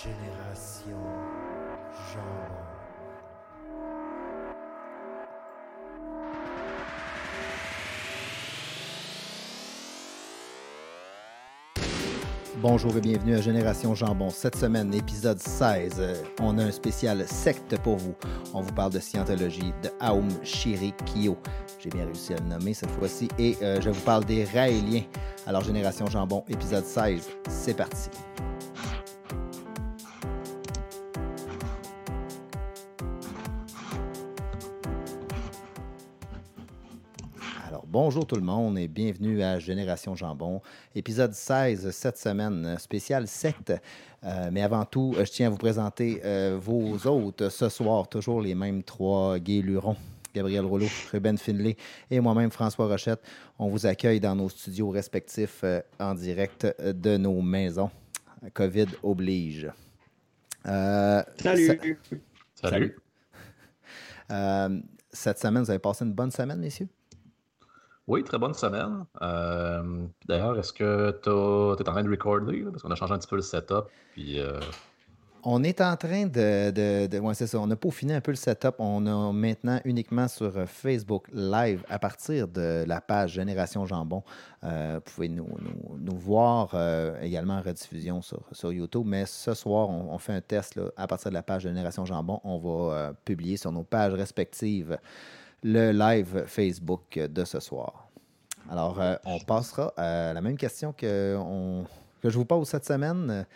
Génération 0.00 0.96
Jambon. 2.12 2.62
Bonjour 12.56 12.96
et 12.96 13.00
bienvenue 13.00 13.34
à 13.34 13.40
Génération 13.42 13.94
Jambon. 13.94 14.30
Cette 14.30 14.56
semaine, 14.56 14.94
épisode 14.94 15.38
16, 15.38 15.96
euh, 15.98 16.14
on 16.40 16.56
a 16.58 16.64
un 16.64 16.70
spécial 16.70 17.26
secte 17.28 17.78
pour 17.82 17.96
vous. 17.96 18.14
On 18.54 18.62
vous 18.62 18.72
parle 18.72 18.92
de 18.92 18.98
scientologie, 18.98 19.74
de 19.82 19.90
Aum 20.00 20.28
Shirikyo. 20.42 21.36
J'ai 21.78 21.90
bien 21.90 22.06
réussi 22.06 22.32
à 22.32 22.38
le 22.38 22.46
nommer 22.46 22.72
cette 22.72 22.90
fois-ci. 22.92 23.28
Et 23.38 23.58
euh, 23.62 23.80
je 23.80 23.90
vous 23.90 24.02
parle 24.02 24.24
des 24.24 24.44
Raéliens. 24.44 25.02
Alors, 25.46 25.62
Génération 25.62 26.06
Jambon, 26.06 26.44
épisode 26.48 26.84
16, 26.84 27.28
c'est 27.48 27.76
parti. 27.76 28.08
Bonjour 38.04 38.26
tout 38.26 38.34
le 38.34 38.42
monde 38.42 38.76
et 38.80 38.88
bienvenue 38.88 39.44
à 39.44 39.60
Génération 39.60 40.16
Jambon, 40.16 40.60
épisode 40.96 41.32
16 41.34 41.88
cette 41.92 42.18
semaine, 42.18 42.76
spécial 42.80 43.28
secte. 43.28 43.72
Euh, 44.24 44.50
mais 44.52 44.60
avant 44.62 44.84
tout, 44.84 45.14
je 45.16 45.22
tiens 45.30 45.46
à 45.46 45.50
vous 45.50 45.56
présenter 45.56 46.20
euh, 46.24 46.58
vos 46.60 47.06
hôtes 47.06 47.48
ce 47.48 47.68
soir, 47.68 48.08
toujours 48.08 48.40
les 48.40 48.56
mêmes 48.56 48.82
trois 48.82 49.38
gays 49.38 49.62
lurons. 49.62 49.94
Gabriel 50.34 50.64
Rouleau, 50.64 50.88
Ruben 51.12 51.38
Finlay 51.38 51.76
et 52.10 52.18
moi-même, 52.18 52.50
François 52.50 52.88
Rochette. 52.88 53.20
On 53.56 53.68
vous 53.68 53.86
accueille 53.86 54.18
dans 54.18 54.34
nos 54.34 54.48
studios 54.48 54.90
respectifs 54.90 55.60
euh, 55.62 55.80
en 56.00 56.14
direct 56.16 56.66
de 56.82 57.16
nos 57.16 57.40
maisons. 57.40 57.90
COVID 58.52 58.86
oblige. 59.04 59.70
Euh, 60.66 61.22
Salut. 61.40 61.66
ça- 62.52 62.68
Salut. 62.68 62.96
euh, 64.32 64.80
cette 65.12 65.38
semaine, 65.38 65.62
vous 65.62 65.70
avez 65.70 65.78
passé 65.78 66.04
une 66.04 66.14
bonne 66.14 66.32
semaine, 66.32 66.58
messieurs? 66.58 66.88
Oui, 68.08 68.24
très 68.24 68.38
bonne 68.38 68.54
semaine. 68.54 69.04
Euh, 69.20 70.06
D'ailleurs, 70.26 70.58
est-ce 70.58 70.72
que 70.72 71.12
tu 71.22 71.30
es 71.30 71.88
en 71.88 71.92
train 71.92 72.02
de 72.02 72.10
recorder? 72.10 72.64
Parce 72.70 72.82
qu'on 72.82 72.90
a 72.90 72.96
changé 72.96 73.14
un 73.14 73.18
petit 73.18 73.28
peu 73.28 73.36
le 73.36 73.42
setup. 73.42 73.84
Puis, 74.12 74.40
euh, 74.40 74.58
On 75.44 75.62
est 75.62 75.80
en 75.80 75.96
train 75.96 76.26
de. 76.26 76.72
de, 76.72 77.32
c'est 77.34 77.46
ça. 77.46 77.60
On 77.60 77.70
a 77.70 77.76
peaufiné 77.76 78.14
un 78.14 78.20
peu 78.20 78.32
le 78.32 78.36
setup. 78.36 78.74
On 78.80 79.06
a 79.06 79.32
maintenant 79.32 79.80
uniquement 79.84 80.26
sur 80.26 80.56
euh, 80.56 80.66
Facebook 80.66 81.28
Live 81.32 81.84
à 81.88 82.00
partir 82.00 82.48
de 82.48 82.84
la 82.88 83.00
page 83.00 83.34
Génération 83.34 83.86
Jambon. 83.86 84.24
Vous 84.62 85.00
pouvez 85.04 85.28
nous, 85.28 85.46
voir 86.16 86.74
également 87.22 87.54
en 87.54 87.62
rediffusion 87.62 88.20
sur, 88.20 88.72
YouTube. 88.72 89.04
Mais 89.06 89.26
ce 89.26 89.54
soir, 89.54 89.88
on, 89.90 90.18
fait 90.18 90.34
un 90.34 90.40
test 90.40 90.80
à 90.96 91.06
partir 91.06 91.30
de 91.30 91.34
la 91.34 91.42
page 91.42 91.62
Génération 91.62 92.04
Jambon. 92.04 92.40
On 92.42 92.58
va 92.58 93.12
publier 93.24 93.56
sur 93.56 93.70
nos 93.70 93.84
pages 93.84 94.14
respectives 94.14 94.98
le 95.62 95.92
live 95.92 96.44
Facebook 96.46 97.18
de 97.18 97.44
ce 97.44 97.60
soir. 97.60 98.08
Alors, 98.70 99.00
euh, 99.00 99.16
on 99.24 99.38
passera 99.40 99.92
à 99.96 100.32
la 100.32 100.40
même 100.40 100.56
question 100.56 100.92
que, 100.92 101.36
je 102.24 102.36
vous 102.36 102.44
pose 102.44 102.68
cette 102.68 102.84
semaine. 102.84 103.46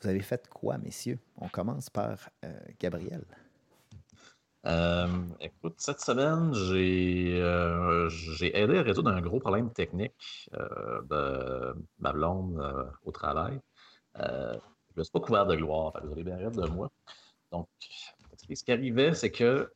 Vous 0.00 0.08
avez 0.08 0.20
fait 0.20 0.48
quoi, 0.48 0.78
messieurs? 0.78 1.18
On 1.40 1.48
commence 1.48 1.90
par 1.90 2.28
euh, 2.44 2.52
Gabriel. 2.78 3.24
euh, 4.66 5.06
écoute, 5.40 5.76
cette 5.78 6.00
semaine, 6.00 6.52
j'ai 6.52 7.38
aidé 8.56 8.78
à 8.78 8.82
résoudre 8.82 9.10
un 9.10 9.20
gros 9.20 9.40
problème 9.40 9.70
technique 9.70 10.50
de 10.52 11.74
ma 11.98 12.12
blonde 12.12 12.92
au 13.04 13.12
travail. 13.12 13.60
Je 14.16 14.58
ne 14.96 15.02
suis 15.04 15.12
pas 15.12 15.20
couvert 15.20 15.46
de 15.46 15.56
gloire, 15.56 15.92
vous 16.04 16.12
allez 16.12 16.24
bien 16.24 16.50
de 16.50 16.68
moi. 16.68 16.90
Donc, 17.52 17.68
ce 18.36 18.64
qui 18.64 18.72
arrivait, 18.72 19.14
c'est 19.14 19.30
que 19.30 19.70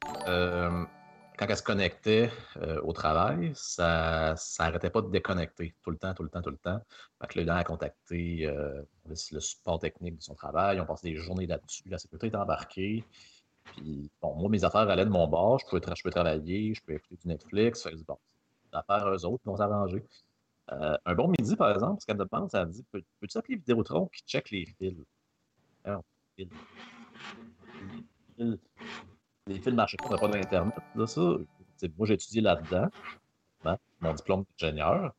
quand 1.42 1.50
elle 1.50 1.56
se 1.56 1.62
connectait 1.62 2.30
euh, 2.58 2.80
au 2.82 2.92
travail, 2.92 3.52
ça 3.54 4.34
n'arrêtait 4.60 4.90
pas 4.90 5.02
de 5.02 5.10
déconnecter 5.10 5.74
tout 5.82 5.90
le 5.90 5.96
temps, 5.96 6.14
tout 6.14 6.22
le 6.22 6.28
temps, 6.28 6.42
tout 6.42 6.50
le 6.50 6.56
temps. 6.56 6.80
Fait 7.20 7.26
que 7.26 7.40
là, 7.40 7.54
elle 7.54 7.60
a 7.60 7.64
contacté 7.64 8.46
euh, 8.46 8.82
le, 9.06 9.40
support 9.40 9.80
technique 9.80 10.18
de 10.18 10.22
son 10.22 10.34
travail. 10.34 10.80
On 10.80 10.86
passé 10.86 11.10
des 11.10 11.16
journées 11.16 11.46
là-dessus. 11.46 11.82
La 11.88 11.98
sécurité 11.98 12.28
est 12.28 12.36
embarquée. 12.36 13.04
Puis, 13.72 14.10
bon, 14.20 14.36
moi, 14.36 14.50
mes 14.50 14.62
affaires 14.64 14.88
allaient 14.88 15.04
de 15.04 15.10
mon 15.10 15.26
bord. 15.26 15.58
Je 15.58 15.66
pouvais, 15.66 15.80
travailler, 15.80 16.74
je 16.74 16.80
pouvais 16.80 16.96
écouter 16.96 17.16
du 17.16 17.28
Netflix. 17.28 17.82
Fait 17.82 17.90
que, 17.90 17.98
affaires, 18.72 19.08
eux 19.08 19.24
autres, 19.26 19.42
vont 19.44 19.56
s'arranger. 19.56 20.04
Euh, 20.70 20.96
un 21.04 21.14
bon 21.14 21.28
midi, 21.28 21.56
par 21.56 21.72
exemple, 21.72 22.00
ce 22.00 22.06
qu'elle 22.06 22.18
me 22.18 22.24
demande, 22.24 22.48
elle 22.52 22.66
me 22.66 22.72
dit 22.72 22.84
Peux- 22.92 23.02
Peux-tu 23.20 23.36
appeler 23.36 23.56
Vidéotron 23.56 24.06
qui 24.06 24.22
check 24.22 24.50
les 24.50 24.64
fils? 24.64 24.96
Alors, 25.84 26.04
fils. 26.36 26.48
Les 28.38 28.46
fils- 28.46 28.58
Les 29.46 29.58
fils 29.60 29.72
marchaient 29.74 29.96
pas, 29.96 30.06
on 30.08 30.10
n'a 30.12 30.18
pas 30.18 30.28
d'Internet. 30.28 30.74
Là, 30.94 31.06
ça, 31.06 31.20
c'est- 31.76 31.96
moi, 31.98 32.06
j'ai 32.06 32.14
étudié 32.14 32.40
là-dedans, 32.40 32.88
hein, 33.64 33.76
mon 34.00 34.14
diplôme 34.14 34.44
d'ingénieur. 34.58 35.12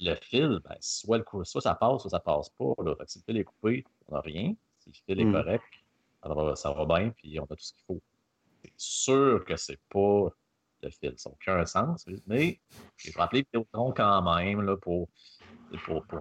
Le 0.00 0.14
fil, 0.14 0.60
ben, 0.64 0.76
soit, 0.80 1.18
le 1.18 1.24
soit 1.44 1.60
ça 1.60 1.74
passe, 1.74 2.02
soit 2.02 2.10
ça 2.10 2.20
passe 2.20 2.48
pas. 2.50 2.72
Là. 2.82 2.94
Fait 2.96 3.04
que 3.04 3.10
si 3.10 3.18
le 3.18 3.24
fil 3.24 3.36
est 3.38 3.44
coupé, 3.44 3.84
on 4.08 4.14
n'a 4.14 4.20
rien. 4.20 4.54
Si 4.78 4.90
le 4.90 4.94
fil 5.14 5.20
est 5.20 5.24
Mm. 5.24 5.32
correct, 5.32 5.64
ça 6.22 6.28
va, 6.34 6.56
ça 6.56 6.72
va 6.72 6.84
bien, 6.86 7.10
puis 7.10 7.38
on 7.40 7.44
a 7.44 7.48
tout 7.48 7.56
ce 7.58 7.72
qu'il 7.72 7.84
faut. 7.86 8.00
C'est 8.62 8.72
sûr 8.76 9.44
que 9.44 9.56
c'est 9.56 9.80
pas 9.90 10.28
le 10.82 10.90
fil, 10.90 11.14
ça 11.16 11.30
n'a 11.30 11.34
aucun 11.34 11.64
sens. 11.66 12.06
Mais 12.26 12.60
je 12.96 13.12
vais 13.12 13.20
appeler 13.20 13.42
Vidéotron 13.42 13.92
quand 13.92 14.22
même 14.36 14.62
là, 14.62 14.76
pour, 14.76 15.08
pour, 15.84 16.04
pour 16.06 16.20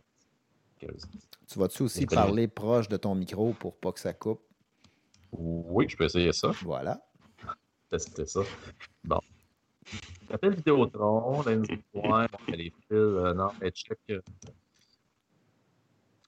Tu 0.79 1.59
vas-tu 1.59 1.83
aussi 1.83 2.05
parler 2.05 2.47
proche 2.47 2.87
de 2.87 2.97
ton 2.97 3.15
micro 3.15 3.53
pour 3.53 3.77
pas 3.77 3.91
que 3.91 3.99
ça 3.99 4.13
coupe? 4.13 4.41
Oui, 5.31 5.87
je 5.89 5.97
peux 5.97 6.05
essayer 6.05 6.31
ça. 6.31 6.51
Voilà. 6.63 7.04
Tester 7.97 8.25
ça. 8.25 8.41
Bon. 9.03 9.19
J'appelle 10.29 10.55
Vidéotron, 10.55 11.43
là, 11.43 11.55
ouais, 11.57 11.67
bon, 11.93 12.27
les 12.47 12.71
fils, 12.71 12.91
euh, 12.91 13.33
non, 13.33 13.51
mais 13.61 13.71
check. 13.71 13.99
euh, 14.09 14.21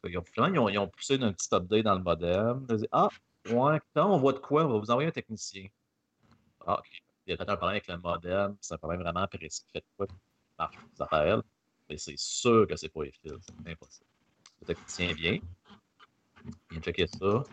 Ils 0.03 0.17
ont, 0.17 0.23
finalement, 0.23 0.53
ils 0.53 0.59
ont, 0.59 0.69
ils 0.69 0.77
ont 0.77 0.87
poussé 0.87 1.15
un 1.15 1.33
petit 1.33 1.49
update 1.53 1.83
dans 1.83 1.95
le 1.95 2.03
modem. 2.03 2.67
Ah, 2.91 3.09
ouais, 3.49 3.79
quand 3.93 4.09
on 4.09 4.19
voit 4.19 4.33
de 4.33 4.39
quoi, 4.39 4.65
on 4.65 4.73
va 4.73 4.77
vous 4.79 4.91
envoyer 4.91 5.09
un 5.09 5.11
technicien. 5.11 5.67
Ah, 6.65 6.79
ok. 6.79 7.01
Il 7.25 7.31
y 7.31 7.33
a 7.33 7.37
peut-être 7.37 7.49
un 7.49 7.57
problème 7.57 7.75
avec 7.75 7.87
le 7.87 7.97
modem, 7.97 8.55
c'est 8.61 8.73
un 8.75 8.77
problème 8.77 9.01
vraiment 9.01 9.27
précis. 9.27 9.65
Fait 9.73 9.83
quoi, 9.97 10.07
marche, 10.57 10.77
ça. 10.97 11.41
Mais 11.89 11.97
c'est 11.97 12.17
sûr 12.17 12.67
que 12.67 12.75
c'est 12.75 12.89
pas 12.89 13.03
les 13.03 13.11
fils, 13.11 13.33
c'est 13.41 13.71
impossible. 13.71 14.05
Le 14.61 14.67
technicien 14.67 15.13
vient, 15.13 15.39
il 16.45 16.53
vient 16.71 16.81
checker 16.81 17.07
ça. 17.07 17.43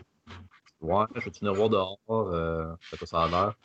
Ouais, 0.85 1.05
je 1.15 1.21
vais 1.21 1.31
venir 1.31 1.53
voir 1.55 1.69
dehors, 1.69 1.99
euh, 2.11 2.75
ça 3.05 3.23
a 3.23 3.27
l'air. 3.27 3.55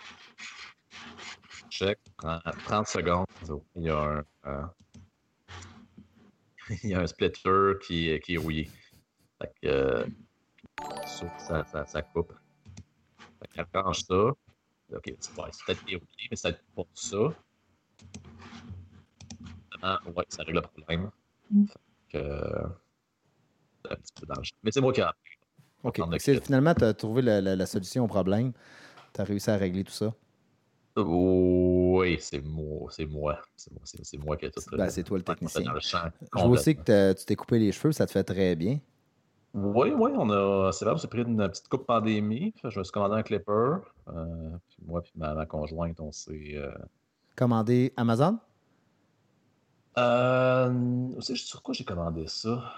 Check, 1.68 1.98
prend 2.16 2.40
30 2.64 2.86
secondes. 2.86 3.26
Il 3.76 3.82
y 3.82 3.90
a 3.90 3.98
un, 3.98 4.24
euh, 4.46 4.64
il 6.82 6.90
y 6.90 6.94
a 6.94 7.00
un 7.00 7.06
splitter 7.06 7.74
qui, 7.82 8.18
qui 8.20 8.34
est 8.34 8.38
rouillé. 8.38 8.70
Fait 9.38 9.52
que, 9.60 9.68
euh, 9.68 10.06
ça, 11.04 11.62
ça, 11.66 11.84
ça, 11.84 12.00
coupe. 12.00 12.32
Fait 13.38 13.48
qu'elle 13.52 13.66
change 13.74 14.00
ça. 14.00 14.30
Ok, 14.94 15.14
c'est 15.20 15.34
peut-être 15.34 15.82
rouillé, 15.82 16.00
mais 16.30 16.36
c'est 16.36 16.58
pas 16.74 16.82
ça. 16.94 17.18
Vraiment, 19.82 19.98
ouais, 20.16 20.24
ça 20.30 20.42
règle 20.42 20.60
le 20.60 20.62
problème. 20.62 21.10
Fait 21.68 21.78
que, 22.12 22.16
euh, 22.16 22.68
c'est 23.84 23.92
un 23.92 23.96
petit 23.96 24.12
peu 24.26 24.34
champ. 24.42 24.56
Mais 24.62 24.70
c'est 24.70 24.80
moi 24.80 24.94
qui 24.94 25.00
ai 25.00 25.02
appris. 25.02 25.29
OK. 25.82 26.00
finalement, 26.42 26.74
tu 26.74 26.84
as 26.84 26.94
trouvé 26.94 27.22
la, 27.22 27.40
la- 27.40 27.56
la 27.56 27.66
solution 27.66 28.04
au 28.04 28.08
problème. 28.08 28.52
Tu 29.14 29.20
as 29.20 29.24
réussi 29.24 29.50
à 29.50 29.56
régler 29.56 29.84
tout 29.84 29.92
ça. 29.92 30.12
Oui, 30.96 32.18
c'est 32.20 32.40
moi, 32.42 32.90
c'est 32.90 33.06
moi. 33.06 33.38
C'est 33.56 34.18
moi, 34.18 34.36
qui 34.36 34.46
ai 34.46 34.50
tout. 34.50 34.60
Ben, 34.76 34.90
c'est 34.90 35.02
toi 35.04 35.18
le 35.18 35.22
ouais, 35.22 35.26
technicien. 35.34 35.64
dans 35.64 35.72
le 35.72 35.80
champ 35.80 36.08
Je 36.36 36.40
vois 36.42 36.50
aussi 36.50 36.74
que 36.76 37.12
tu 37.12 37.24
t'es 37.24 37.36
coupé 37.36 37.58
les 37.58 37.72
cheveux, 37.72 37.92
ça 37.92 38.06
te 38.06 38.12
fait 38.12 38.24
très 38.24 38.56
bien. 38.56 38.78
Oui, 39.54 39.92
oui, 39.96 40.12
on 40.16 40.30
a. 40.30 40.70
C'est 40.72 40.84
vrai, 40.84 40.94
on 40.94 40.98
s'est 40.98 41.08
pris 41.08 41.22
une 41.22 41.36
petite 41.48 41.68
coupe 41.68 41.86
pandémie. 41.86 42.54
Je 42.62 42.78
me 42.78 42.84
suis 42.84 42.92
commandé 42.92 43.16
un 43.16 43.22
clipper. 43.22 43.78
Euh, 44.08 44.56
puis 44.68 44.78
moi 44.86 45.02
puis 45.02 45.12
ma, 45.16 45.34
ma 45.34 45.46
conjointe, 45.46 45.98
on 46.00 46.12
s'est. 46.12 46.56
Euh, 46.56 46.70
Commandé 47.36 47.92
Amazon? 47.96 48.38
euh, 49.98 51.20
sur 51.20 51.62
quoi 51.62 51.74
j'ai 51.74 51.84
commandé 51.84 52.26
ça? 52.28 52.72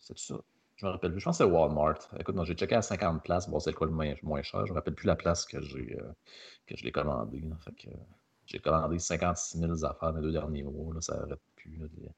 C'est 0.00 0.18
ça? 0.18 0.36
Je 0.78 0.86
me 0.86 0.92
rappelle 0.92 1.10
plus. 1.10 1.20
Je 1.20 1.24
pense 1.24 1.38
que 1.38 1.44
c'est 1.44 1.50
Walmart. 1.50 1.98
Écoute, 2.20 2.36
non, 2.36 2.44
j'ai 2.44 2.54
checké 2.54 2.76
à 2.76 2.82
50 2.82 3.24
places. 3.24 3.50
Bon, 3.50 3.58
c'est 3.58 3.72
quoi 3.72 3.88
le 3.88 3.92
moins, 3.92 4.14
moins 4.22 4.42
cher? 4.42 4.64
Je 4.64 4.70
me 4.70 4.76
rappelle 4.76 4.94
plus 4.94 5.06
la 5.06 5.16
place 5.16 5.44
que 5.44 5.60
j'ai 5.60 5.98
euh, 6.00 6.12
que 6.66 6.76
je 6.76 6.84
l'ai 6.84 6.92
commandé. 6.92 7.40
là. 7.40 7.56
Fait 7.64 7.72
que 7.72 7.88
euh, 7.88 7.98
j'ai 8.46 8.60
commandé 8.60 8.98
56 8.98 9.58
000 9.58 9.84
affaires 9.84 10.12
dans 10.12 10.20
les 10.20 10.22
deux 10.22 10.32
derniers 10.32 10.62
mois. 10.62 10.94
Là, 10.94 11.00
ça 11.00 11.16
n'arrête 11.16 11.40
plus. 11.56 11.76
là, 11.78 11.86
les, 11.96 12.08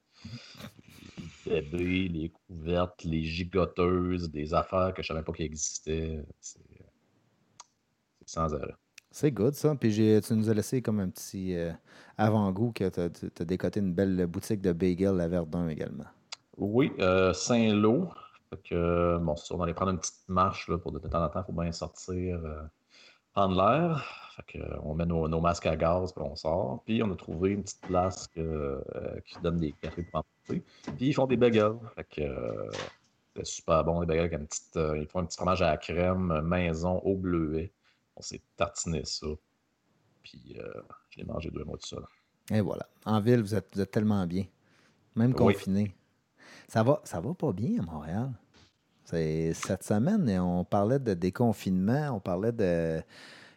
les 1.47 1.63
bébés, 1.63 2.09
les 2.09 2.29
couvertes, 2.29 3.03
les 3.05 3.23
gigoteuses, 3.23 4.31
des 4.31 4.53
affaires 4.53 4.93
que 4.93 5.03
je 5.03 5.09
savais 5.09 5.23
pas 5.23 5.33
qu'ils 5.33 5.47
existaient. 5.47 6.23
C'est 6.41 6.59
euh, 6.59 6.85
c'est 8.19 8.29
sans 8.29 8.55
arrêt. 8.55 8.75
C'est 9.11 9.33
good, 9.33 9.55
ça. 9.55 9.75
Puis 9.75 10.21
tu 10.23 10.35
nous 10.35 10.51
as 10.51 10.55
laissé 10.55 10.83
comme 10.83 11.01
un 11.01 11.09
petit 11.09 11.57
euh, 11.57 11.73
avant-goût 12.19 12.73
que 12.73 12.91
tu 12.91 13.01
as, 13.01 13.45
décoté 13.47 13.81
une 13.81 13.95
belle 13.95 14.27
boutique 14.27 14.61
de 14.61 14.73
bagel 14.73 15.19
à 15.19 15.29
Verdun 15.29 15.67
également. 15.69 16.05
Oui, 16.59 16.93
Saint-Lô. 17.33 18.11
Fait 18.51 18.61
que, 18.69 19.19
bon, 19.19 19.37
c'est 19.37 19.47
sûr, 19.47 19.57
on 19.59 19.63
aller 19.63 19.75
prendre 19.75 19.93
une 19.93 19.99
petite 19.99 20.29
marche 20.29 20.69
là, 20.69 20.77
pour 20.79 20.93
de 20.93 20.99
temps 20.99 21.23
en 21.25 21.29
temps, 21.29 21.41
il 21.41 21.47
faut 21.47 21.61
bien 21.61 21.73
sortir, 21.73 22.41
euh, 22.45 22.63
prendre 23.33 23.57
l'air. 23.57 24.05
Fait 24.37 24.59
que, 24.59 24.65
on 24.83 24.95
met 24.95 25.07
nos, 25.07 25.29
nos 25.29 25.41
masques 25.41 25.67
à 25.67 25.77
gaz, 25.77 26.13
puis 26.13 26.23
on 26.25 26.35
sort. 26.35 26.83
Puis 26.85 27.03
on 27.03 27.11
a 27.13 27.17
trouvé 27.17 27.51
une 27.51 27.63
petite 27.63 27.83
place 27.83 28.27
que, 28.27 28.41
euh, 28.41 29.21
qui 29.25 29.39
donne 29.41 29.59
des 29.59 29.73
cafés 29.73 30.03
pour 30.03 30.21
emporter. 30.21 30.65
Puis 30.97 31.07
ils 31.09 31.15
font 31.15 31.27
des 31.27 31.37
bagels. 31.37 31.79
Fait 31.95 32.05
que, 32.05 32.23
euh, 32.23 32.71
c'est 33.37 33.47
super 33.47 33.85
bon, 33.85 34.01
les 34.01 34.07
bagels 34.07 34.25
avec 34.25 34.41
une 34.41 34.47
petite, 34.49 34.77
euh, 34.77 34.99
ils 34.99 35.07
font 35.07 35.21
un 35.21 35.27
petit 35.27 35.37
fromage 35.37 35.63
à 35.63 35.71
la 35.71 35.77
crème 35.77 36.33
euh, 36.33 36.43
maison 36.43 36.99
au 37.01 37.17
bleuet. 37.17 37.73
On 38.17 38.23
s'est 38.23 38.43
tartiné 38.57 39.05
ça. 39.05 39.29
Puis 40.25 40.57
euh, 40.59 40.83
je 41.11 41.19
l'ai 41.19 41.25
mangé 41.25 41.51
deux 41.51 41.65
mois 41.65 41.77
de 41.77 41.83
ça. 41.83 41.99
Et 42.53 42.61
voilà. 42.61 42.89
En 43.07 43.21
ville, 43.21 43.41
vous 43.43 43.55
êtes, 43.55 43.69
vous 43.73 43.81
êtes 43.81 43.93
tellement 43.93 44.27
bien. 44.27 44.45
Même 45.15 45.31
Oui. 45.39 45.55
confiné. 45.55 45.95
Ça 46.71 46.85
va, 46.85 47.01
ça 47.03 47.21
va 47.21 47.35
pas 47.35 47.53
bien 47.53 47.81
à 47.81 47.83
Montréal. 47.83 48.31
Cette 49.05 49.83
semaine, 49.83 50.31
on 50.39 50.65
parlait 50.65 51.01
de 51.01 51.15
déconfinement, 51.15 52.11
on 52.13 52.21
parlait 52.21 52.53
de 52.53 53.03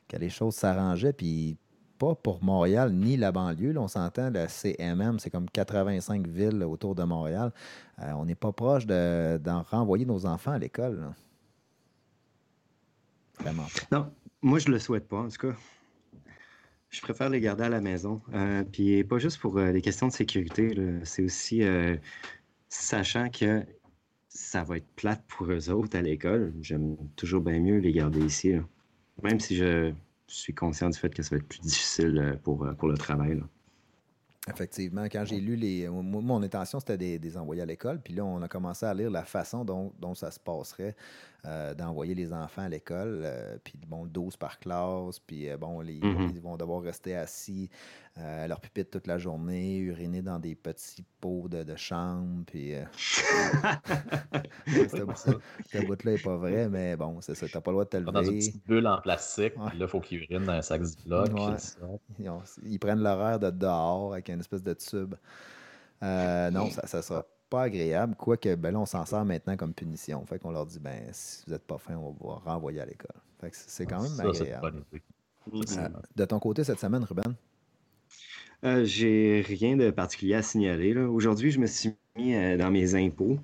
que 0.07 0.17
les 0.17 0.31
choses 0.31 0.55
s'arrangeaient, 0.55 1.13
puis 1.13 1.55
pas 1.99 2.15
pour 2.15 2.43
Montréal 2.43 2.91
ni 2.91 3.15
la 3.15 3.31
banlieue. 3.31 3.77
on 3.77 3.87
s'entend, 3.87 4.31
le 4.31 4.47
CMM, 4.47 5.19
c'est 5.19 5.29
comme 5.29 5.47
85 5.47 6.25
villes 6.25 6.63
autour 6.63 6.95
de 6.95 7.03
Montréal. 7.03 7.51
Euh, 7.99 8.13
on 8.13 8.25
n'est 8.25 8.33
pas 8.33 8.51
proche 8.51 8.87
de- 8.87 9.37
d'en 9.37 9.61
renvoyer 9.61 10.07
nos 10.07 10.25
enfants 10.25 10.53
à 10.53 10.57
l'école. 10.57 11.13
Vraiment. 13.41 13.67
Non, 13.91 14.11
moi, 14.41 14.57
je 14.57 14.69
le 14.69 14.79
souhaite 14.79 15.07
pas, 15.07 15.19
en 15.19 15.27
tout 15.29 15.49
cas. 15.49 15.55
Je 16.89 16.99
préfère 17.01 17.29
les 17.29 17.39
garder 17.41 17.65
à 17.65 17.69
la 17.69 17.79
maison. 17.81 18.21
Euh, 18.33 18.63
puis 18.63 19.03
pas 19.03 19.19
juste 19.19 19.37
pour 19.37 19.55
euh, 19.59 19.71
des 19.71 19.81
questions 19.81 20.07
de 20.07 20.13
sécurité, 20.13 20.75
c'est 21.03 21.23
aussi 21.23 21.61
euh, 21.61 21.95
sachant 22.73 23.29
que 23.29 23.65
ça 24.29 24.63
va 24.63 24.77
être 24.77 24.87
plate 24.95 25.23
pour 25.27 25.51
eux 25.51 25.69
autres 25.69 25.97
à 25.97 26.01
l'école. 26.01 26.53
J'aime 26.61 26.97
toujours 27.15 27.41
bien 27.41 27.59
mieux 27.59 27.77
les 27.77 27.91
garder 27.91 28.21
ici. 28.21 28.53
Même 29.21 29.39
si 29.39 29.55
je 29.55 29.93
suis 30.27 30.55
conscient 30.55 30.89
du 30.89 30.97
fait 30.97 31.13
que 31.13 31.21
ça 31.21 31.35
va 31.35 31.37
être 31.37 31.47
plus 31.47 31.59
difficile 31.59 32.17
euh, 32.17 32.35
pour, 32.37 32.65
euh, 32.65 32.73
pour 32.73 32.87
le 32.87 32.97
travail. 32.97 33.41
Effectivement, 34.49 35.03
quand 35.05 35.23
j'ai 35.23 35.39
lu 35.39 35.55
les. 35.55 35.87
Mon 35.87 36.41
intention, 36.41 36.79
c'était 36.79 36.97
de 36.97 37.23
les 37.23 37.37
envoyer 37.37 37.61
à 37.61 37.65
l'école. 37.65 38.01
Puis 38.01 38.13
là, 38.13 38.25
on 38.25 38.41
a 38.41 38.47
commencé 38.49 38.85
à 38.85 38.93
lire 38.93 39.09
la 39.09 39.23
façon 39.23 39.63
dont 39.63 40.15
ça 40.15 40.31
se 40.31 40.39
passerait 40.39 40.95
euh, 41.45 41.73
d'envoyer 41.73 42.15
les 42.15 42.31
enfants 42.33 42.61
à 42.63 42.69
l'école. 42.69 43.21
euh, 43.23 43.57
puis 43.63 43.73
bon, 43.87 44.05
12 44.05 44.37
par 44.37 44.59
classe. 44.59 45.19
Puis 45.19 45.49
euh, 45.49 45.57
bon, 45.57 45.81
les- 45.81 45.99
Mhm. 45.99 46.31
ils 46.35 46.41
vont 46.41 46.55
devoir 46.57 46.81
rester 46.81 47.15
assis 47.15 47.69
euh, 48.17 48.45
à 48.45 48.47
leur 48.47 48.61
pupitre 48.61 48.91
toute 48.91 49.07
la 49.07 49.17
journée, 49.17 49.77
uriner 49.77 50.21
dans 50.21 50.39
des 50.39 50.55
petits 50.55 51.03
pots 51.19 51.47
de, 51.49 51.63
de 51.63 51.75
chambre. 51.75 52.43
Puis. 52.45 52.75
euh, 52.75 52.83
ce 54.67 55.03
bout- 55.03 55.41
ce 55.71 55.85
bout-là 55.85 56.11
n'est 56.13 56.17
pas 56.19 56.35
vrai, 56.37 56.69
mais 56.69 56.95
bon, 56.95 57.19
c'est 57.21 57.35
ça. 57.35 57.47
Tu 57.47 57.55
n'as 57.57 57.61
pas 57.61 57.71
le 57.71 57.75
droit 57.75 57.85
de 57.85 57.89
te 57.89 57.97
Dans 57.97 58.21
une 58.21 58.27
lever. 58.27 58.37
petite 58.39 58.65
bulle 58.67 58.87
en 58.87 59.01
plastique, 59.01 59.53
Ouais. 59.57 59.69
puis 59.69 59.79
là, 59.79 59.85
il 59.85 59.89
faut 59.89 59.99
qu'ils 59.99 60.23
urinent 60.23 60.45
dans 60.45 60.53
un 60.53 60.61
sac 60.61 60.83
Ziploc. 60.83 61.27
Ouais. 61.33 62.29
Ils, 62.63 62.79
prennent 62.79 63.01
l'horaire 63.01 63.39
de 63.39 63.49
dehors 63.49 64.13
avec 64.13 64.29
une 64.29 64.39
espèce 64.39 64.63
de 64.63 64.73
tube. 64.73 65.15
Euh, 66.03 66.51
non, 66.51 66.69
ça 66.69 66.97
ne 66.97 67.01
sera 67.01 67.25
pas 67.53 67.61
agréable. 67.61 68.15
Quoique, 68.17 68.55
ben 68.55 68.71
là, 68.71 68.79
on 68.79 68.87
s'en 68.87 69.05
sert 69.05 69.23
maintenant 69.25 69.55
comme 69.55 69.75
punition. 69.75 70.25
Fait 70.25 70.39
qu'on 70.39 70.49
leur 70.49 70.65
dit, 70.65 70.79
ben, 70.79 70.99
si 71.11 71.43
vous 71.45 71.51
n'êtes 71.51 71.61
pas 71.61 71.77
fin, 71.77 71.95
on 71.95 72.09
va 72.09 72.15
vous 72.19 72.27
renvoyer 72.29 72.81
à 72.81 72.85
l'école. 72.87 73.15
Fait 73.39 73.51
que 73.51 73.55
c'est 73.55 73.85
quand 73.85 74.01
même 74.01 74.09
Ça, 74.09 74.23
agréable. 74.23 74.61
bonne 74.61 74.83
idée. 74.91 75.77
Euh, 75.77 75.89
de 76.15 76.25
ton 76.25 76.39
côté, 76.39 76.63
cette 76.63 76.79
semaine, 76.79 77.03
Ruben? 77.03 77.35
Euh, 78.63 78.83
j'ai 78.85 79.43
rien 79.45 79.77
de 79.77 79.91
particulier 79.91 80.33
à 80.33 80.41
signaler. 80.41 80.97
Aujourd'hui, 80.97 81.51
je 81.51 81.59
me 81.59 81.67
suis 81.67 81.93
mis 82.15 82.33
euh, 82.33 82.57
dans 82.57 82.71
mes 82.71 82.95
impôts. 82.95 83.37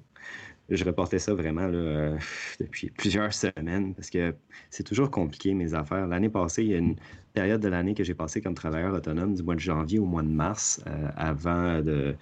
Je 0.69 0.83
reportais 0.85 1.19
ça 1.19 1.35
vraiment 1.35 1.67
là, 1.67 1.77
euh, 1.77 2.17
depuis 2.59 2.89
plusieurs 2.89 3.33
semaines 3.33 3.93
parce 3.93 4.09
que 4.09 4.33
c'est 4.71 4.83
toujours 4.83 5.11
compliqué, 5.11 5.53
mes 5.53 5.75
affaires. 5.75 6.07
L'année 6.07 6.29
passée, 6.29 6.63
il 6.63 6.69
y 6.69 6.73
a 6.73 6.77
une 6.77 6.95
période 7.33 7.61
de 7.61 7.67
l'année 7.67 7.93
que 7.93 8.03
j'ai 8.03 8.15
passée 8.15 8.41
comme 8.41 8.55
travailleur 8.55 8.91
autonome 8.91 9.35
du 9.35 9.43
mois 9.43 9.55
de 9.55 9.59
janvier 9.59 9.99
au 9.99 10.05
mois 10.05 10.23
de 10.23 10.29
mars 10.29 10.81
euh, 10.87 11.09
avant 11.15 11.81
de 11.83 12.15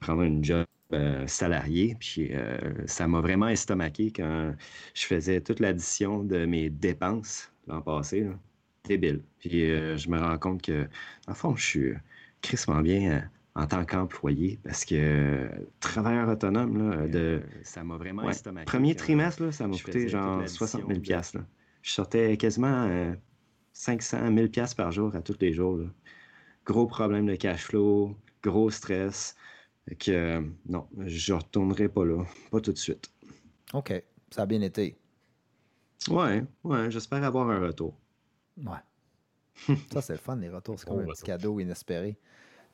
prendre 0.00 0.22
une 0.22 0.42
job 0.42 0.66
euh, 0.92 1.26
salarié. 1.26 1.96
Puis 1.98 2.30
euh, 2.32 2.58
ça 2.86 3.06
m'a 3.08 3.20
vraiment 3.20 3.48
estomaqué 3.48 4.12
quand 4.14 4.54
je 4.94 5.04
faisais 5.06 5.40
toute 5.40 5.60
l'addition 5.60 6.24
de 6.24 6.44
mes 6.46 6.70
dépenses 6.70 7.52
l'an 7.66 7.80
passé. 7.82 8.22
là. 8.24 8.32
Débile. 8.84 9.22
Puis 9.38 9.70
euh, 9.70 9.96
je 9.96 10.08
me 10.10 10.18
rends 10.18 10.38
compte 10.38 10.62
que, 10.62 10.88
en 11.28 11.34
fond, 11.34 11.54
je 11.56 11.64
suis 11.64 11.92
crissement 12.42 12.80
bien 12.80 13.28
en 13.54 13.66
tant 13.66 13.84
qu'employé 13.84 14.58
parce 14.64 14.84
que 14.84 15.48
travailleur 15.80 16.28
autonome, 16.28 16.78
là, 16.90 17.06
de, 17.06 17.42
ça 17.62 17.84
m'a 17.84 17.96
vraiment 17.96 18.24
Ouais. 18.24 18.30
estomaqué. 18.30 18.64
Premier 18.64 18.94
trimestre, 18.94 19.42
là, 19.42 19.52
ça 19.52 19.66
m'a 19.68 19.76
coûté 19.76 20.08
genre 20.08 20.38
l'addition 20.38 20.66
60 20.66 20.80
000 20.88 21.00
de- 21.00 21.38
là. 21.38 21.44
Je 21.82 21.90
sortais 21.92 22.36
quasiment 22.36 22.86
euh, 22.88 23.12
500 23.72 24.34
000 24.34 24.48
piastres 24.48 24.76
par 24.76 24.90
jour 24.92 25.14
à 25.14 25.20
tous 25.22 25.36
les 25.40 25.52
jours. 25.52 25.76
là. 25.78 25.86
Gros 26.64 26.86
problème 26.86 27.26
de 27.26 27.34
cash 27.36 27.64
flow, 27.64 28.16
gros 28.42 28.70
stress. 28.70 29.34
Fait 29.88 29.96
que 29.96 30.10
euh, 30.10 30.42
non, 30.68 30.88
je 30.98 31.32
retournerai 31.32 31.88
pas 31.88 32.04
là, 32.04 32.24
pas 32.50 32.60
tout 32.60 32.72
de 32.72 32.78
suite. 32.78 33.10
OK. 33.72 34.02
Ça 34.30 34.42
a 34.42 34.46
bien 34.46 34.60
été. 34.62 34.96
Ouais, 36.08 36.44
ouais, 36.64 36.90
j'espère 36.90 37.22
avoir 37.24 37.50
un 37.50 37.60
retour. 37.60 37.94
Ouais. 38.58 39.76
ça, 39.92 40.00
c'est 40.00 40.14
le 40.14 40.18
fun, 40.18 40.36
les 40.36 40.48
retours. 40.48 40.78
C'est 40.78 40.86
comme 40.86 40.98
Bon 40.98 41.10
un 41.10 41.12
petit 41.12 41.24
cadeau 41.24 41.60
inespéré. 41.60 42.18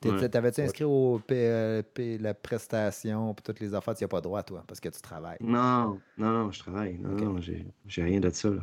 Ouais. 0.05 0.29
T'avais-tu 0.29 0.61
inscrit 0.61 0.83
au 0.83 1.19
P- 1.25 1.35
euh, 1.35 1.81
P- 1.81 2.19
la 2.19 2.35
prestation 2.35 3.33
puis 3.33 3.43
toutes 3.43 3.59
les 3.59 3.73
affaires? 3.73 3.95
Tu 3.95 4.03
n'y 4.03 4.05
as 4.05 4.09
pas 4.09 4.21
droit, 4.21 4.43
toi, 4.43 4.63
parce 4.67 4.79
que 4.79 4.89
tu 4.89 5.01
travailles? 5.01 5.39
Non, 5.41 5.99
non, 6.17 6.31
non, 6.31 6.51
je 6.51 6.59
travaille. 6.59 6.99
Non, 6.99 7.09
non, 7.09 7.41
j'ai 7.41 7.65
j'ai 7.87 8.03
rien 8.03 8.19
de 8.19 8.29
ça. 8.29 8.49
Là. 8.49 8.61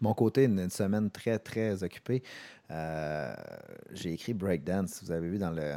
Mon 0.00 0.14
côté, 0.14 0.44
une, 0.44 0.58
une 0.58 0.70
semaine 0.70 1.10
très, 1.10 1.38
très 1.38 1.82
occupée. 1.84 2.22
Euh, 2.70 3.34
j'ai 3.92 4.14
écrit 4.14 4.32
breakdance, 4.32 5.02
vous 5.02 5.10
avez 5.10 5.28
vu 5.28 5.38
dans, 5.38 5.50
le, 5.50 5.74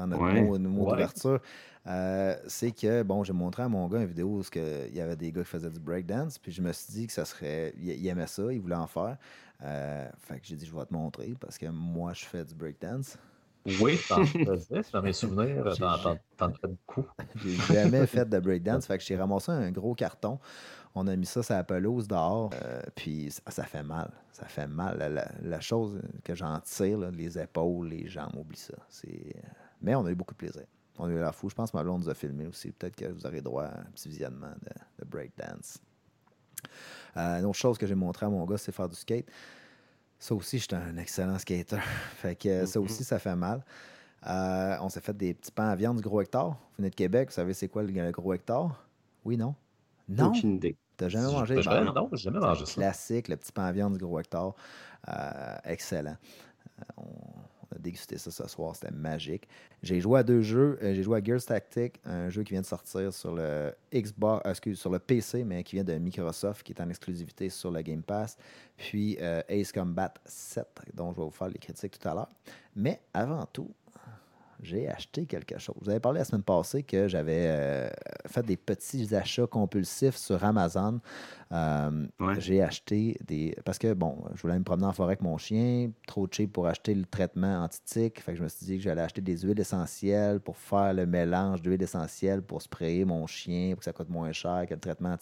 dans 0.00 0.06
notre 0.06 0.22
Ouais. 0.22 0.40
mot, 0.42 0.58
mot 0.58 0.84
Ouais. 0.84 0.90
d'ouverture. 0.92 1.40
Euh, 1.86 2.36
c'est 2.46 2.72
que, 2.72 3.02
bon, 3.02 3.24
j'ai 3.24 3.32
montré 3.32 3.62
à 3.62 3.68
mon 3.68 3.88
gars 3.88 4.00
une 4.00 4.06
vidéo 4.06 4.28
où 4.28 4.42
il 4.54 4.94
y 4.94 5.00
avait 5.00 5.16
des 5.16 5.32
gars 5.32 5.42
qui 5.42 5.48
faisaient 5.48 5.70
du 5.70 5.80
breakdance, 5.80 6.38
puis 6.38 6.52
je 6.52 6.60
me 6.62 6.72
suis 6.72 6.92
dit 6.92 7.06
que 7.06 7.12
ça 7.12 7.24
serait. 7.24 7.72
Il, 7.80 8.06
aimait 8.06 8.26
ça, 8.26 8.52
il 8.52 8.60
voulait 8.60 8.74
en 8.74 8.86
faire. 8.86 9.16
Euh, 9.62 10.08
fait 10.18 10.40
que 10.40 10.46
j'ai 10.46 10.56
dit, 10.56 10.66
je 10.66 10.74
vais 10.74 10.84
te 10.84 10.92
montrer, 10.92 11.34
parce 11.40 11.56
que 11.58 11.66
moi, 11.66 12.12
je 12.12 12.24
fais 12.24 12.44
du 12.44 12.54
breakdance. 12.54 13.16
Oui, 13.80 13.98
t'en 14.08 14.24
faisais, 14.24 14.80
dans 14.90 15.02
mes 15.02 15.12
souvenirs, 15.12 15.70
J'ai- 15.74 15.80
t'en, 16.38 16.50
fais 16.50 16.66
beaucoup. 16.68 17.04
J'ai 17.44 17.56
jamais 17.74 18.06
fait 18.06 18.26
de 18.28 18.38
breakdance. 18.40 18.86
Fait 18.86 18.96
que 18.96 19.04
j'ai 19.04 19.16
ramassé 19.16 19.52
un 19.52 19.70
gros 19.70 19.94
carton. 19.94 20.38
On 20.94 21.06
a 21.06 21.14
mis 21.14 21.26
ça 21.26 21.42
sur 21.42 21.54
la 21.54 21.62
pelouse 21.62 22.08
dehors. 22.08 22.50
euh, 22.64 22.80
puis 22.94 23.30
ça, 23.30 23.42
ça 23.50 23.64
fait 23.64 23.82
mal. 23.82 24.10
Ça 24.32 24.46
fait 24.46 24.66
mal. 24.66 24.96
La, 24.98 25.08
la- 25.10 25.30
la 25.42 25.60
chose 25.60 26.00
que 26.24 26.34
j'en 26.34 26.58
tire, 26.60 26.98
là, 26.98 27.10
les 27.10 27.38
épaules, 27.38 27.88
les 27.88 28.08
jambes, 28.08 28.34
oublie 28.36 28.56
ça. 28.58 28.74
C'est... 28.88 29.34
Mais 29.80 29.94
on 29.94 30.04
a 30.06 30.10
eu 30.10 30.14
beaucoup 30.14 30.34
de 30.34 30.38
plaisir. 30.38 30.64
On 30.98 31.06
a 31.06 31.10
eu 31.10 31.18
la 31.18 31.32
fou. 31.32 31.48
Je 31.48 31.54
pense 31.54 31.70
que 31.70 31.76
ma 31.76 31.82
blonde 31.82 32.02
nous 32.02 32.08
a 32.08 32.14
filmé 32.14 32.46
aussi. 32.46 32.72
Peut-être 32.72 32.96
que 32.96 33.06
vous 33.06 33.24
aurez 33.26 33.40
droit 33.40 33.64
à 33.64 33.80
un 33.80 33.84
petit 33.94 34.08
visionnement 34.08 34.50
de, 34.62 35.04
de 35.04 35.08
breakdance. 35.08 35.78
Euh, 37.16 37.38
une 37.38 37.46
autre 37.46 37.58
chose 37.58 37.78
que 37.78 37.86
j'ai 37.86 37.94
montré 37.94 38.26
à 38.26 38.28
mon 38.28 38.44
gars, 38.44 38.58
c'est 38.58 38.72
faire 38.72 38.88
du 38.88 38.96
skate. 38.96 39.26
Ça 40.18 40.34
aussi, 40.34 40.58
j'étais 40.58 40.76
un 40.76 40.96
excellent 40.98 41.38
skater. 41.38 41.78
fait 42.16 42.36
que 42.36 42.66
ça 42.66 42.80
aussi, 42.80 43.04
ça 43.04 43.18
fait 43.18 43.36
mal. 43.36 43.64
Euh, 44.26 44.76
on 44.82 44.90
s'est 44.90 45.00
fait 45.00 45.16
des 45.16 45.32
petits 45.32 45.50
pains 45.50 45.70
à 45.70 45.76
viande 45.76 45.96
du 45.96 46.02
gros 46.02 46.20
hectare. 46.20 46.50
Vous 46.50 46.56
venez 46.78 46.90
de 46.90 46.94
Québec, 46.94 47.30
vous 47.30 47.34
savez 47.34 47.54
c'est 47.54 47.68
quoi 47.68 47.82
le, 47.82 47.90
le 47.90 48.10
gros 48.10 48.34
hectare? 48.34 48.84
Oui, 49.24 49.38
non? 49.38 49.54
Non? 50.08 50.28
Aucune 50.28 50.56
idée. 50.56 50.76
T'as 50.98 51.08
jamais 51.08 51.32
mangé? 51.32 51.54
Ben, 51.54 51.62
jamais- 51.62 51.90
non, 51.92 52.10
j'ai 52.12 52.18
jamais 52.24 52.40
mangé 52.40 52.66
ça. 52.66 52.74
Classique, 52.74 53.28
le 53.28 53.36
petit 53.38 53.52
pain 53.52 53.64
à 53.64 53.72
viande 53.72 53.94
du 53.94 54.04
gros 54.04 54.20
hectare. 54.20 54.54
Euh, 55.08 55.56
excellent. 55.64 56.16
On 56.98 57.59
a 57.74 57.78
dégusté 57.78 58.18
ça 58.18 58.30
ce 58.30 58.48
soir, 58.48 58.74
c'était 58.74 58.92
magique. 58.92 59.48
J'ai 59.82 60.00
joué 60.00 60.20
à 60.20 60.22
deux 60.22 60.42
jeux. 60.42 60.78
Euh, 60.82 60.94
J'ai 60.94 61.02
joué 61.02 61.18
à 61.18 61.24
Gears 61.24 61.44
Tactic, 61.44 62.00
un 62.04 62.28
jeu 62.28 62.42
qui 62.42 62.52
vient 62.52 62.60
de 62.60 62.66
sortir 62.66 63.12
sur 63.12 63.32
le 63.34 63.72
Xbox, 63.92 64.42
euh, 64.46 64.50
excuse, 64.50 64.78
sur 64.78 64.90
le 64.90 64.98
PC, 64.98 65.44
mais 65.44 65.62
qui 65.62 65.76
vient 65.76 65.84
de 65.84 65.94
Microsoft, 65.94 66.62
qui 66.62 66.72
est 66.72 66.80
en 66.80 66.88
exclusivité 66.88 67.48
sur 67.48 67.70
le 67.70 67.82
Game 67.82 68.02
Pass. 68.02 68.36
Puis 68.76 69.16
euh, 69.20 69.42
Ace 69.48 69.72
Combat 69.72 70.12
7, 70.24 70.66
dont 70.94 71.12
je 71.12 71.16
vais 71.16 71.24
vous 71.24 71.30
faire 71.30 71.48
les 71.48 71.58
critiques 71.58 71.98
tout 71.98 72.08
à 72.08 72.14
l'heure. 72.14 72.30
Mais 72.74 73.00
avant 73.14 73.46
tout, 73.46 73.70
j'ai 74.62 74.88
acheté 74.88 75.24
quelque 75.24 75.58
chose. 75.58 75.76
Vous 75.80 75.88
avez 75.88 76.00
parlé 76.00 76.18
la 76.18 76.24
semaine 76.24 76.42
passée 76.42 76.82
que 76.82 77.08
j'avais 77.08 77.90
fait 78.26 78.44
des 78.44 78.58
petits 78.58 79.14
achats 79.14 79.46
compulsifs 79.46 80.16
sur 80.16 80.44
Amazon. 80.44 81.00
Euh, 81.52 82.06
Ouais. 82.20 82.38
J'ai 82.38 82.62
acheté 82.62 83.16
des. 83.26 83.56
Parce 83.64 83.78
que, 83.78 83.92
bon, 83.92 84.16
je 84.34 84.42
voulais 84.42 84.58
me 84.58 84.62
promener 84.64 84.86
en 84.86 84.92
forêt 84.92 85.10
avec 85.10 85.22
mon 85.22 85.36
chien, 85.38 85.90
trop 86.06 86.28
cheap 86.30 86.52
pour 86.52 86.66
acheter 86.66 86.94
le 86.94 87.04
traitement 87.04 87.64
anti-tic. 87.64 88.20
Fait 88.20 88.32
que 88.32 88.38
je 88.38 88.42
me 88.44 88.48
suis 88.48 88.66
dit 88.66 88.76
que 88.76 88.82
j'allais 88.82 89.02
acheter 89.02 89.20
des 89.20 89.38
huiles 89.38 89.58
essentielles 89.58 90.40
pour 90.40 90.56
faire 90.56 90.94
le 90.94 91.06
mélange 91.06 91.60
d'huiles 91.62 91.82
essentielles 91.82 92.42
pour 92.42 92.62
sprayer 92.62 93.04
mon 93.04 93.26
chien 93.26 93.70
pour 93.70 93.78
que 93.80 93.84
ça 93.84 93.92
coûte 93.92 94.08
moins 94.10 94.32
cher 94.32 94.64
que 94.68 94.74
le 94.74 94.80
traitement 94.80 95.16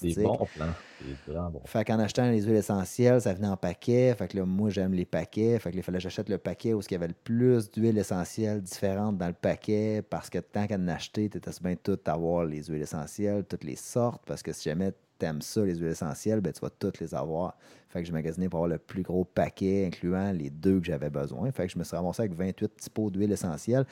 plans. 0.55 0.67
Des 1.01 1.17
vraiment 1.33 1.51
bons. 1.51 1.63
Fait 1.65 1.85
qu'en 1.85 1.99
achetant 1.99 2.29
les 2.31 2.43
huiles 2.43 2.57
essentielles, 2.57 3.21
ça 3.23 3.33
venait 3.33 3.49
en 3.49 3.57
paquet. 3.57 4.15
Fait 4.17 4.29
que 4.29 4.37
là, 4.37 4.45
moi, 4.45 4.71
j'aime 4.71 4.93
les 4.93 5.05
paquets. 5.07 5.59
Fait 5.59 5.71
que 5.71 5.77
là, 5.77 5.81
il 5.81 5.83
fallait 5.83 5.99
que 5.99 6.03
j'achète 6.03 6.29
le 6.29 6.39
paquet 6.39 6.75
où 6.75 6.81
il 6.81 6.93
y 6.93 6.95
avait 6.95 7.09
le 7.09 7.15
plus 7.25 7.71
d'huiles 7.71 7.97
essentielles 7.99 8.61
différentes 8.63 9.17
dans 9.17 9.29
le 9.29 9.33
paquet 9.33 10.03
parce 10.03 10.29
que 10.29 10.39
tant 10.39 10.67
qu'à 10.67 10.77
en 10.77 10.89
acheter, 10.89 11.31
tu 11.31 11.39
étais 11.39 11.51
bien 11.63 11.75
tout 11.77 11.99
avoir 12.07 12.45
les 12.45 12.65
huiles 12.65 12.83
essentielles, 12.83 13.45
toutes 13.45 13.65
les 13.65 13.77
sortes. 13.77 14.23
Parce 14.27 14.43
que 14.43 14.53
si 14.53 14.69
jamais 14.69 14.93
tu 15.19 15.27
aimes 15.27 15.43
ça, 15.43 15.65
les 15.65 15.77
huiles 15.77 15.89
essentielles, 15.89 16.41
ben, 16.41 16.53
tu 16.53 16.61
vas 16.61 16.71
toutes 16.71 17.01
les 17.01 17.15
avoir. 17.15 17.57
Fait 17.89 18.01
que 18.01 18.07
j'ai 18.07 18.13
magasiné 18.13 18.49
pour 18.49 18.59
avoir 18.59 18.71
le 18.71 18.79
plus 18.79 19.03
gros 19.03 19.25
paquet, 19.25 19.87
incluant 19.87 20.33
les 20.33 20.51
deux 20.51 20.81
que 20.81 20.87
j'avais 20.87 21.11
besoin. 21.11 21.51
Fait 21.53 21.67
que 21.67 21.73
je 21.73 21.79
me 21.79 21.85
suis 21.85 21.97
ramassé 21.97 22.23
avec 22.23 22.35
28 22.35 22.69
petits 22.69 22.91
pots 22.91 23.11
d'huile 23.11 23.33
essentielle. 23.33 23.87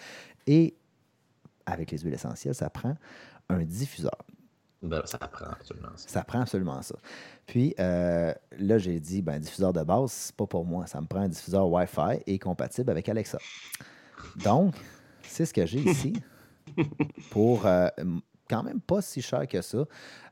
Et 0.46 0.74
avec 1.64 1.90
les 1.90 1.98
huiles 1.98 2.14
essentielles, 2.14 2.54
ça 2.54 2.70
prend 2.70 2.96
un 3.48 3.64
diffuseur. 3.64 4.24
Ben, 4.82 5.02
ça 5.04 5.18
prend 5.18 5.46
absolument 5.46 5.96
ça. 5.96 6.08
Ça 6.08 6.22
prend 6.22 6.40
absolument 6.40 6.82
ça. 6.82 6.94
Puis 7.46 7.74
euh, 7.80 8.32
là, 8.58 8.78
j'ai 8.78 9.00
dit, 9.00 9.22
ben, 9.22 9.38
diffuseur 9.38 9.72
de 9.72 9.82
base, 9.82 10.12
c'est 10.12 10.36
pas 10.36 10.46
pour 10.46 10.64
moi. 10.64 10.86
Ça 10.86 11.00
me 11.00 11.06
prend 11.06 11.20
un 11.20 11.28
diffuseur 11.28 11.68
Wi-Fi 11.68 12.22
et 12.26 12.38
compatible 12.38 12.90
avec 12.90 13.08
Alexa. 13.08 13.38
Donc, 14.44 14.74
c'est 15.22 15.46
ce 15.46 15.54
que 15.54 15.66
j'ai 15.66 15.80
ici 15.80 16.12
pour 17.30 17.66
euh, 17.66 17.88
quand 18.48 18.62
même 18.62 18.80
pas 18.80 19.00
si 19.02 19.20
cher 19.22 19.46
que 19.48 19.60
ça. 19.62 19.84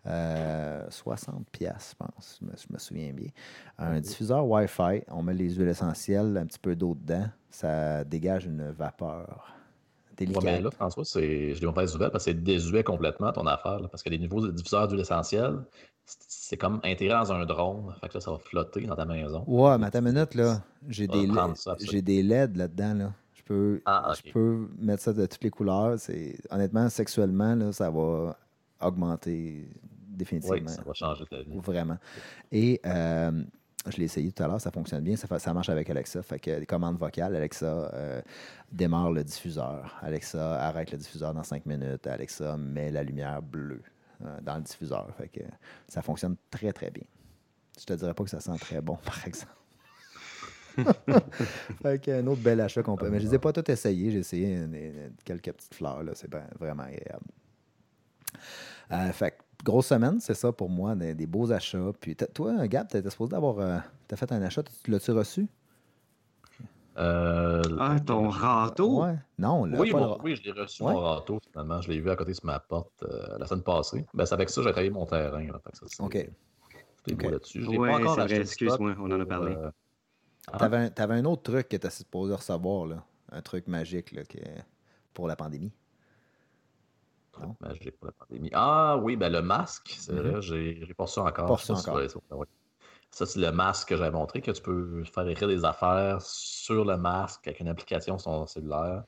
Euh, 0.07 0.85
60 0.91 1.49
pièces, 1.51 1.95
je 1.99 2.05
pense, 2.07 2.39
je 2.41 2.47
me, 2.47 2.53
je 2.57 2.67
me 2.73 2.79
souviens 2.79 3.13
bien. 3.13 3.29
Un 3.79 4.01
diffuseur 4.01 4.47
Wi-Fi, 4.47 5.03
on 5.11 5.23
met 5.23 5.33
les 5.35 5.51
huiles 5.55 5.69
essentielles, 5.69 6.37
un 6.37 6.47
petit 6.47 6.59
peu 6.59 6.77
d'eau 6.77 6.95
dedans, 6.95 7.27
ça 7.51 8.05
dégage 8.05 8.45
une 8.47 8.71
vapeur 8.71 9.51
Ouais, 10.11 10.27
délicate. 10.27 10.45
mais 10.45 10.61
là, 10.61 10.71
François, 10.71 11.05
c'est... 11.05 11.55
je 11.55 11.59
dis 11.59 11.67
mauvaise 11.67 11.93
nouvelle 11.93 12.11
parce 12.11 12.25
que 12.25 12.31
c'est 12.31 12.41
désuet 12.41 12.85
complètement 12.85 13.33
ton 13.33 13.47
affaire. 13.47 13.81
là, 13.81 13.89
parce 13.89 14.03
que 14.03 14.11
les 14.11 14.19
niveaux 14.19 14.41
de 14.47 14.53
diffuseurs 14.53 14.87
d'huile 14.87 15.01
essentielle, 15.01 15.59
c'est- 16.05 16.57
comme 16.57 16.81
intégré 16.85 17.15
dans 17.17 17.33
un 17.33 17.45
drone. 17.47 17.93
Fait 18.01 18.09
que 18.09 18.15
là, 18.15 18.21
ça 18.21 18.31
va 18.31 18.39
flotter 18.39 18.83
dans 18.87 18.95
ta 18.95 19.07
maison. 19.07 19.43
Ouais, 19.49 19.77
mais 19.79 19.87
attends 19.87 19.99
une 20.07 20.13
minute, 20.13 20.35
là. 20.37 20.63
J'ai 20.89 21.09
des, 21.09 21.27
LED 21.27 21.37
j'ai 21.81 22.01
des 22.03 22.23
LED 22.23 22.57
là-dedans, 22.57 22.95
là. 22.95 23.13
Je 23.45 23.53
peux, 23.53 23.83
Ah, 23.85 24.13
je 24.25 24.33
peux 24.33 24.69
mettre 24.79 25.03
ça 25.03 25.13
de 25.13 25.27
toutes 25.27 25.45
les 25.45 25.51
couleurs. 25.51 25.99
C'est, 25.99 26.37
honnêtement, 26.51 26.89
sexuellement, 26.89 27.55
là, 27.55 27.73
ça 27.73 27.91
va 27.91 28.39
augmenter 28.81 29.69
définitivement. 30.09 30.57
Oui, 30.57 30.69
ça 30.69 30.83
va 30.83 30.95
changer 30.95 31.27
ta 31.27 31.43
vie. 31.43 31.59
Vraiment. 31.59 31.99
Et 32.51 32.81
euh, 32.87 33.43
je 33.91 33.97
l'ai 33.99 34.05
essayé 34.05 34.33
tout 34.33 34.43
à 34.43 34.49
l'heure, 34.49 34.61
ça 34.61 34.71
fonctionne 34.71 35.03
bien, 35.03 35.17
ça, 35.17 35.39
ça 35.39 35.53
marche 35.53 35.69
avec 35.69 35.91
Alexa. 35.91 36.23
Fait 36.23 36.39
que 36.39 36.51
les 36.51 36.67
commandes 36.67 36.97
vocales, 36.97 37.37
Alexa 37.37 37.91
euh, 37.93 38.23
démarre 38.73 39.11
le 39.13 39.23
diffuseur. 39.25 39.95
Alexa 40.01 40.61
arrête 40.61 40.91
le 40.93 40.99
diffuseur 40.99 41.35
dans 41.35 41.43
5 41.43 41.67
minutes. 41.67 42.07
Alexa 42.07 42.57
met 42.57 42.91
la 42.91 43.03
lumière 43.03 43.43
bleue 43.43 43.83
euh, 44.25 44.41
dans 44.43 44.57
le 44.57 44.63
diffuseur. 44.63 45.09
Fait 45.17 45.29
que 45.29 45.41
ça 45.89 46.01
fonctionne 46.03 46.37
très, 46.51 46.73
très 46.73 46.91
bien. 46.91 47.05
Je 47.79 47.85
te 47.85 47.93
dirais 47.93 48.15
pas 48.15 48.25
que 48.25 48.31
ça 48.31 48.41
sent 48.41 48.57
très 48.61 48.81
bon, 48.81 48.97
par 49.05 49.27
exemple. 49.27 49.53
fait 51.83 52.03
que 52.03 52.11
un 52.11 52.27
autre 52.27 52.41
bel 52.43 52.61
achat 52.61 52.83
qu'on 52.83 52.97
peut. 52.97 53.09
Mais 53.11 53.21
je 53.21 53.27
les 53.27 53.35
ai 53.35 53.39
pas 53.39 53.53
tous 53.53 53.71
essayés. 53.71 54.11
J'ai 54.11 54.19
essayé 54.19 54.55
une- 54.55 54.75
une- 54.75 55.13
quelques 55.25 55.53
petites 55.53 55.75
fleurs. 55.75 56.03
là. 56.03 56.13
C'est 56.15 56.29
ben- 56.31 56.47
vraiment 56.59 56.83
agréable. 56.85 57.27
Euh, 58.93 59.13
fait 59.13 59.31
que, 59.33 59.37
grosse 59.65 59.87
semaine, 59.87 60.21
c'est 60.21 60.35
ça 60.35 60.53
pour 60.53 60.69
moi, 60.69 60.95
des, 60.95 61.15
des 61.15 61.27
beaux 61.27 61.51
achats. 61.53 61.93
Puis 62.01 62.17
toi, 62.17 62.67
Gab, 62.69 62.89
tu 62.89 62.97
étais 62.97 63.11
supposé 63.11 63.31
d'avoir. 63.31 63.59
euh, 63.59 63.79
t'as 64.09 64.17
fait 64.17 64.31
un 64.33 64.43
achat, 64.43 64.63
tu 64.63 64.91
l'as-tu 64.91 65.13
reçu? 65.13 65.47
Euh, 66.97 67.61
Ah, 67.81 67.99
ton 67.99 68.29
râteau? 68.29 69.03
Ouais. 69.03 69.17
Non, 69.39 69.65
là, 69.65 69.79
Oui, 69.81 69.91
pas 69.91 69.99
le 70.01 70.23
oui, 70.23 70.37
je 70.37 70.45
l'ai 70.45 70.53
reçu, 70.53 70.83
Ouais. 70.85 70.93
mon 70.93 71.01
râteau, 71.01 71.41
finalement. 71.51 71.81
Je 71.81 71.91
l'ai 71.91 72.01
vu 72.01 72.09
à 72.09 72.15
côté 72.15 72.35
sur 72.35 72.45
ma 72.47 72.61
porte 72.61 73.03
euh, 73.03 73.37
la 73.39 73.47
semaine 73.47 73.65
passée. 73.65 74.07
Ben, 74.15 74.25
c'est 74.25 74.35
avec 74.35 74.49
ça 74.49 74.61
que 74.61 74.69
j'ai 74.69 74.73
travaillé 74.73 74.91
mon 74.91 75.05
terrain. 75.07 75.41
là. 75.45 75.61
Fait 75.65 75.73
que 75.73 75.79
ça, 75.79 75.87
c'est- 75.89 76.01
OK. 76.03 76.31
tout 77.03 77.11
est 77.11 77.15
beau 77.15 77.27
OK. 77.27 77.33
là-dessus. 77.33 77.63
Je 77.65 77.71
l'ai 77.71 77.79
Ouais, 77.79 77.91
pas 77.91 77.99
encore 77.99 78.15
c'est 78.15 78.21
acheté 78.21 78.41
excuse-moi, 78.43 78.95
on 79.01 79.07
en 79.11 79.11
a 79.13 79.19
pour, 79.19 79.29
parlé. 79.29 79.57
euh, 79.57 79.71
ah, 80.53 80.59
T'avais 80.59 80.77
un, 80.77 80.91
t'avais 80.91 81.15
un 81.15 81.25
autre 81.25 81.43
truc 81.43 81.69
que 81.69 81.77
tu 81.77 81.91
supposé 81.91 82.35
recevoir, 82.35 82.87
là. 82.87 83.05
Un 83.33 83.43
truc 83.43 83.67
magique 83.67 84.13
là, 84.13 84.25
que- 84.25 84.39
pour 85.13 85.29
la 85.29 85.37
pandémie. 85.37 85.73
Non? 87.41 87.57
l'ai 87.69 87.91
pour 87.91 88.07
la 88.07 88.13
pandémie. 88.13 88.51
Ah 88.53 88.97
oui, 89.03 89.17
ben 89.17 89.33
le 89.33 89.43
masque, 89.43 89.95
c'est 89.99 90.13
vrai, 90.13 90.41
j'ai 90.41 90.95
pas 90.97 91.05
reçu 91.05 91.19
encore. 91.19 91.47
Pas 91.47 91.53
encore. 91.53 92.11
ça, 92.11 92.37
ouais. 92.37 92.47
Ça, 93.11 93.27
c'est 93.27 93.39
le 93.39 93.53
masque 93.53 93.91
que 93.91 93.97
j'avais 93.97 94.11
montré, 94.11 94.41
que 94.41 94.51
tu 94.51 94.61
peux 94.63 95.05
faire 95.05 95.29
écrire 95.29 95.47
des 95.49 95.65
affaires 95.65 96.21
sur 96.21 96.85
le 96.85 96.97
masque 96.97 97.47
avec 97.47 97.61
une 97.61 97.69
application 97.69 98.19
sur 98.19 98.31
ton 98.33 98.47
cellulaire. 98.47 99.05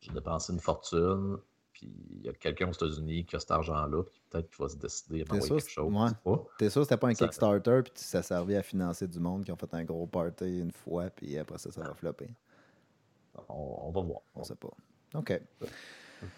J'ai 0.00 0.12
dépensé 0.12 0.52
une 0.52 0.60
fortune, 0.60 1.38
puis 1.86 2.18
il 2.20 2.26
y 2.26 2.28
a 2.28 2.32
quelqu'un 2.32 2.68
aux 2.68 2.72
États-Unis 2.72 3.24
qui 3.24 3.36
a 3.36 3.40
cet 3.40 3.50
argent-là, 3.50 4.02
puis 4.02 4.20
peut-être 4.30 4.48
qu'il 4.50 4.62
va 4.62 4.68
se 4.68 4.76
décider 4.76 5.22
à 5.22 5.24
quelque 5.24 5.42
chose. 5.48 5.84
ouais. 6.24 6.36
T'es 6.58 6.70
sûr 6.70 6.82
que 6.82 6.88
c'était 6.88 6.96
pas 6.96 7.08
un 7.08 7.14
Ça- 7.14 7.24
Kickstarter 7.26 7.80
puis 7.84 7.92
ça 7.96 8.22
servait 8.22 8.56
à 8.56 8.62
financer 8.62 9.06
du 9.06 9.20
monde 9.20 9.44
qui 9.44 9.52
ont 9.52 9.56
fait 9.56 9.72
un 9.74 9.84
gros 9.84 10.06
party 10.06 10.58
une 10.60 10.72
fois 10.72 11.10
puis 11.10 11.36
après 11.38 11.58
ça, 11.58 11.70
ça 11.70 11.82
va 11.82 11.94
flopper? 11.94 12.28
On, 13.48 13.88
on 13.88 13.90
va 13.90 14.00
voir. 14.00 14.20
On 14.34 14.44
sait 14.44 14.54
pas. 14.56 14.68
OK. 15.14 15.40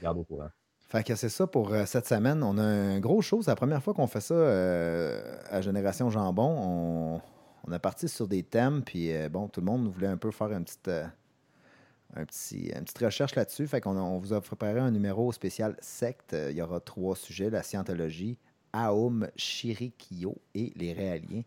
Garde 0.03 0.19
au 0.19 0.25
courant. 0.25 0.51
Fait 0.89 1.05
que 1.05 1.15
c'est 1.15 1.29
ça 1.29 1.47
pour 1.47 1.73
euh, 1.73 1.85
cette 1.87 2.07
semaine. 2.07 2.43
On 2.43 2.57
a 2.59 2.63
un 2.63 2.99
gros 2.99 3.21
show. 3.21 3.43
C'est 3.43 3.51
la 3.51 3.57
première 3.57 3.83
fois 3.83 3.95
qu'on 3.95 4.07
fait 4.07 4.21
ça 4.23 4.35
euh, 4.35 5.39
à 5.51 5.61
Génération 5.61 6.09
Jambon. 6.11 6.57
On, 6.59 7.21
on 7.67 7.73
est 7.73 7.79
parti 7.79 8.09
sur 8.09 8.27
des 8.27 8.43
thèmes, 8.43 8.83
puis 8.83 9.13
euh, 9.15 9.29
bon, 9.29 9.49
tout 9.49 9.61
le 9.61 9.67
monde 9.67 9.87
voulait 9.89 10.07
un 10.07 10.17
peu 10.17 10.31
faire 10.31 10.51
une 10.53 10.65
petite, 10.65 10.89
un 12.15 12.25
petit, 12.25 12.71
une 12.75 12.85
petite 12.85 12.99
recherche 12.99 13.35
là-dessus. 13.35 13.67
Fait 13.67 13.81
qu'on 13.81 13.97
on 13.97 14.19
vous 14.19 14.33
a 14.33 14.41
préparé 14.41 14.81
un 14.81 14.91
numéro 14.91 15.33
spécial 15.33 15.77
secte. 15.81 16.35
Euh, 16.35 16.51
Il 16.51 16.57
y 16.57 16.63
aura 16.63 16.81
trois 16.81 17.17
sujets 17.17 17.51
la 17.51 17.63
scientologie, 17.63 18.39
Aum, 18.75 19.29
Shirikyo 19.37 20.37
et 20.55 20.73
les 20.77 20.93
réaliens. 20.93 21.43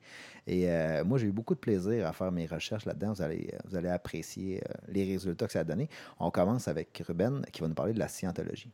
Et 0.47 0.69
euh, 0.69 1.03
moi, 1.03 1.17
j'ai 1.17 1.27
eu 1.27 1.31
beaucoup 1.31 1.55
de 1.55 1.59
plaisir 1.59 2.05
à 2.07 2.13
faire 2.13 2.31
mes 2.31 2.45
recherches 2.45 2.85
là-dedans. 2.85 3.13
Vous 3.13 3.21
allez, 3.21 3.53
vous 3.65 3.75
allez 3.75 3.89
apprécier 3.89 4.61
euh, 4.63 4.73
les 4.87 5.05
résultats 5.05 5.47
que 5.47 5.53
ça 5.53 5.61
a 5.61 5.63
donné. 5.63 5.89
On 6.19 6.31
commence 6.31 6.67
avec 6.67 7.01
Ruben 7.05 7.43
qui 7.51 7.61
va 7.61 7.67
nous 7.67 7.75
parler 7.75 7.93
de 7.93 7.99
la 7.99 8.07
scientologie. 8.07 8.71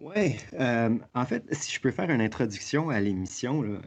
Oui, 0.00 0.36
en 0.58 1.26
fait, 1.26 1.44
si 1.52 1.74
je 1.74 1.80
peux 1.80 1.90
faire 1.90 2.08
une 2.08 2.22
introduction 2.22 2.88
à 2.88 3.00
l'émission, 3.00 3.80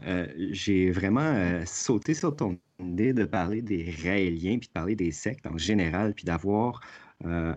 j'ai 0.51 0.91
vraiment 0.91 1.65
sauté 1.65 2.13
sur 2.13 2.35
ton 2.35 2.59
idée 2.85 3.13
de 3.13 3.25
parler 3.25 3.61
des 3.61 3.93
Raéliens, 4.03 4.57
puis 4.57 4.67
de 4.67 4.73
parler 4.73 4.95
des 4.95 5.11
sectes 5.11 5.45
en 5.45 5.57
général, 5.57 6.13
puis 6.13 6.25
d'avoir 6.25 6.81
euh, 7.25 7.53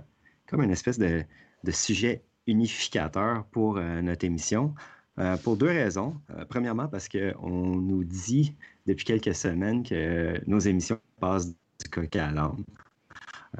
comme 0.47 0.62
une 0.62 0.71
espèce 0.71 0.99
de, 0.99 1.25
sujet 1.71 2.23
unificateur 2.47 3.45
pour 3.47 3.78
euh, 3.78 4.00
notre 4.00 4.25
émission, 4.25 4.75
euh, 5.18 5.37
pour 5.38 5.56
deux 5.56 5.66
raisons. 5.66 6.21
Premièrement, 6.49 6.88
parce 6.88 7.09
qu'on 7.09 7.50
nous 7.50 8.04
dit 8.04 8.54
depuis 8.87 9.04
quelques 9.04 9.35
semaines 9.35 9.83
que 9.83 10.40
nos 10.47 10.61
émissions 10.61 11.00
passent 11.18 11.49
du 11.49 11.88
coq 11.90 12.14
à 12.16 12.30
l'âne. 12.30 12.64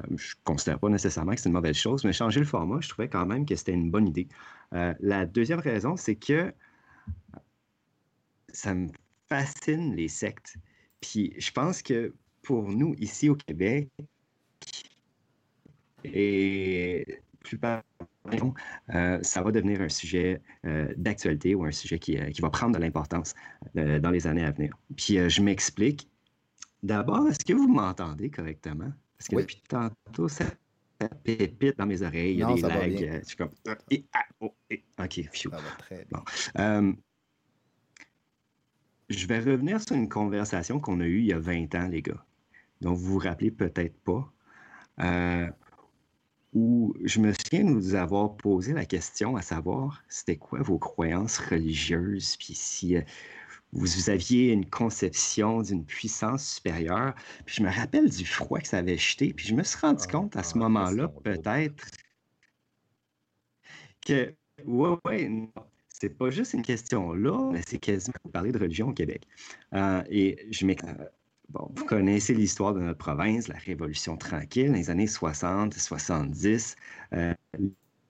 Je 0.09 0.13
ne 0.13 0.43
considère 0.43 0.79
pas 0.79 0.89
nécessairement 0.89 1.33
que 1.33 1.41
c'est 1.41 1.49
une 1.49 1.55
mauvaise 1.55 1.75
chose, 1.75 2.05
mais 2.05 2.13
changer 2.13 2.39
le 2.39 2.45
format, 2.45 2.79
je 2.81 2.89
trouvais 2.89 3.09
quand 3.09 3.25
même 3.25 3.45
que 3.45 3.55
c'était 3.55 3.73
une 3.73 3.89
bonne 3.89 4.07
idée. 4.07 4.27
La 4.71 5.25
deuxième 5.25 5.59
raison, 5.59 5.97
c'est 5.97 6.15
que 6.15 6.53
ça 8.49 8.75
me 8.75 8.87
fascine 9.27 9.95
les 9.95 10.07
sectes. 10.07 10.57
Puis 11.01 11.33
je 11.37 11.51
pense 11.51 11.81
que 11.81 12.13
pour 12.41 12.69
nous, 12.69 12.95
ici 12.97 13.29
au 13.29 13.35
Québec, 13.35 13.89
et 16.03 17.19
plus 17.43 17.59
euh, 18.93 19.19
ça 19.21 19.41
va 19.41 19.51
devenir 19.51 19.81
un 19.81 19.89
sujet 19.89 20.41
euh, 20.65 20.93
d'actualité 20.97 21.55
ou 21.55 21.63
un 21.63 21.71
sujet 21.71 21.97
qui, 21.97 22.17
euh, 22.17 22.29
qui 22.29 22.41
va 22.41 22.49
prendre 22.49 22.75
de 22.75 22.81
l'importance 22.81 23.33
euh, 23.77 23.99
dans 23.99 24.11
les 24.11 24.27
années 24.27 24.43
à 24.43 24.51
venir. 24.51 24.77
Puis 24.95 25.17
je 25.29 25.41
m'explique. 25.41 26.09
D'abord, 26.83 27.27
est-ce 27.27 27.43
que 27.43 27.53
vous 27.53 27.67
m'entendez 27.67 28.29
correctement? 28.29 28.91
Parce 29.17 29.29
que 29.29 29.35
Oui. 29.37 29.41
depuis 29.43 29.61
tantôt, 29.67 30.27
ça, 30.27 30.45
ça 31.01 31.09
pépite 31.09 31.77
dans 31.77 31.87
mes 31.87 32.01
oreilles, 32.01 32.33
il 32.33 32.39
y 32.39 32.43
a 32.43 32.47
Non, 32.47 32.55
des 32.55 32.61
lags. 32.61 33.21
je 33.23 33.27
suis 33.27 33.35
comme. 33.37 33.49
et, 33.89 34.05
ah, 34.13 34.25
oh, 34.41 34.53
et, 34.69 34.83
OK, 34.99 35.21
phew. 35.33 35.49
Ça 35.49 35.57
va 35.57 35.71
très 35.79 36.05
bien. 36.05 36.23
Euh, 36.59 36.93
je 39.09 39.27
vais 39.27 39.39
revenir 39.39 39.81
sur 39.81 39.95
une 39.95 40.09
conversation 40.09 40.79
qu'on 40.79 40.99
a 40.99 41.05
eue 41.05 41.19
il 41.19 41.25
y 41.27 41.33
a 41.33 41.39
20 41.39 41.75
ans, 41.75 41.87
les 41.87 42.01
gars, 42.01 42.25
dont 42.81 42.93
vous 42.93 43.13
vous 43.13 43.19
rappelez 43.19 43.51
peut-être 43.51 43.97
pas, 44.01 44.31
euh, 44.99 45.49
où 46.53 46.93
je 47.03 47.19
me 47.19 47.33
souviens 47.33 47.63
nous 47.63 47.95
avoir 47.95 48.35
posé 48.35 48.73
la 48.73 48.85
question 48.85 49.35
à 49.35 49.41
savoir 49.41 50.03
c'était 50.09 50.37
quoi 50.37 50.61
vos 50.61 50.79
croyances 50.79 51.37
religieuses, 51.37 52.37
puis 52.37 52.53
si 52.53 52.97
euh, 52.97 53.01
vous, 53.73 54.09
aviez 54.09 54.51
une 54.51 54.69
conception 54.69 55.61
d'une 55.61 55.85
puissance 55.85 56.55
supérieure. 56.55 57.13
Puis 57.45 57.57
je 57.57 57.63
me 57.63 57.69
rappelle 57.69 58.09
du 58.09 58.25
froid 58.25 58.59
que 58.59 58.67
ça 58.67 58.77
avait 58.77 58.97
jeté, 58.97 59.33
puis 59.33 59.45
je 59.47 59.53
me 59.53 59.63
suis 59.63 59.77
rendu 59.79 60.03
Ah, 60.07 60.11
compte 60.11 60.35
à 60.35 60.43
ce 60.43 60.53
ah, 60.55 60.59
moment-là, 60.59 61.07
peut-être, 61.09 61.85
que, 64.05 64.33
ouais, 64.65 64.97
ouais, 65.05 65.29
non, 65.29 65.51
c'est 65.99 66.09
pas 66.09 66.29
juste 66.29 66.53
une 66.53 66.61
question 66.61 67.13
là, 67.13 67.49
mais 67.51 67.61
c'est 67.67 67.79
quasiment 67.79 68.13
parler 68.31 68.51
de 68.51 68.59
religion 68.59 68.89
au 68.89 68.93
Québec. 68.93 69.27
Euh, 69.73 70.03
et 70.09 70.47
je 70.51 70.65
Bon, 71.49 71.71
vous 71.75 71.85
connaissez 71.85 72.33
l'histoire 72.33 72.73
de 72.73 72.81
notre 72.81 72.97
province, 72.97 73.47
la 73.47 73.55
Révolution 73.55 74.17
tranquille, 74.17 74.73
les 74.73 74.89
années 74.89 75.07
60, 75.07 75.73
70. 75.73 76.75
Euh, 77.13 77.33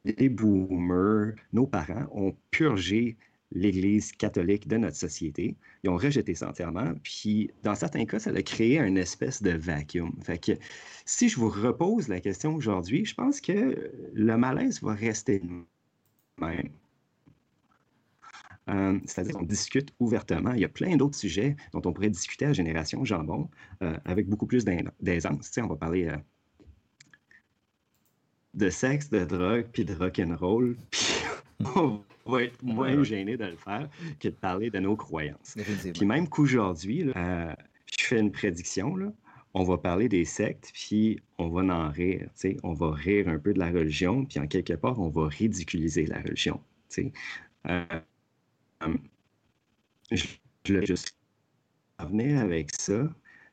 les 0.06 0.30
boomers, 0.30 1.36
nos 1.54 1.68
parents 1.68 2.08
ont 2.12 2.36
purgé 2.50 3.16
l'Église 3.52 4.12
catholique 4.12 4.68
de 4.68 4.78
notre 4.78 4.96
société. 4.96 5.56
Ils 5.84 5.90
ont 5.92 5.98
rejeté 5.98 6.34
ça 6.34 6.50
entièrement. 6.50 6.94
Puis, 7.04 7.52
dans 7.62 7.76
certains 7.76 8.06
cas, 8.06 8.18
ça 8.18 8.32
a 8.32 8.42
créé 8.42 8.80
une 8.80 8.98
espèce 8.98 9.44
de 9.44 9.52
vacuum. 9.52 10.16
Fait 10.24 10.60
si 11.06 11.30
je 11.30 11.38
vous 11.38 11.50
repose 11.50 12.08
la 12.08 12.20
question 12.20 12.56
aujourd'hui, 12.56 13.06
je 13.06 13.14
pense 13.14 13.40
que 13.40 13.92
le 14.14 14.38
malaise 14.38 14.82
va 14.82 14.96
rester 14.96 15.44
même. 16.40 16.70
Euh, 18.70 19.00
c'est-à-dire 19.06 19.36
qu'on 19.36 19.46
discute 19.46 19.94
ouvertement. 20.00 20.54
Il 20.54 20.60
y 20.60 20.66
a 20.66 20.70
plein 20.70 20.96
d'autres 20.98 21.16
sujets 21.16 21.56
dont 21.74 21.82
on 21.86 21.94
pourrait 21.94 22.10
discuter 22.10 22.46
à 22.46 22.54
Génération 22.54 23.04
Jambon 23.06 23.50
euh, 23.82 23.98
avec 24.06 24.28
beaucoup 24.28 24.46
plus 24.46 24.66
d'aisance. 24.66 25.58
on 25.58 25.68
va 25.68 25.76
parler 25.76 26.08
euh, 26.08 26.18
de 28.54 28.70
sexe, 28.70 29.10
de 29.10 29.24
drogue, 29.24 29.68
puis 29.72 29.86
de 29.86 29.94
rock'n'roll, 29.94 30.76
puis 30.92 31.14
on 31.76 32.02
va 32.26 32.44
être 32.44 32.62
moins 32.64 33.04
gêné 33.04 33.38
de 33.38 33.46
le 33.46 33.56
faire 33.56 33.90
que 34.20 34.28
de 34.28 34.34
parler 34.34 34.70
de 34.70 34.80
nos 34.80 34.96
croyances. 34.96 35.56
Puis 35.94 36.06
même 36.06 36.28
qu'aujourd'hui, 36.28 37.12
je 37.16 38.06
fais 38.06 38.20
une 38.20 38.32
prédiction, 38.32 38.96
là, 38.96 39.12
on 39.54 39.64
va 39.64 39.78
parler 39.78 40.08
des 40.08 40.24
sectes, 40.24 40.72
puis 40.72 41.20
on 41.40 41.50
va 41.50 41.62
en 41.74 41.90
rire. 41.90 42.30
On 42.62 42.74
va 42.74 42.92
rire 42.92 43.28
un 43.28 43.40
peu 43.40 43.54
de 43.54 43.60
la 43.60 43.72
religion, 43.72 44.24
puis 44.24 44.40
en 44.40 44.46
quelque 44.46 44.74
part, 44.74 45.00
on 45.00 45.10
va 45.10 45.28
ridiculiser 45.28 46.06
la 46.06 46.20
religion. 46.22 46.62
Euh, 47.68 47.84
je 50.12 50.26
voulais 50.66 50.86
juste 50.86 51.16
revenir 52.00 52.40
avec 52.40 52.76
ça. 52.76 53.10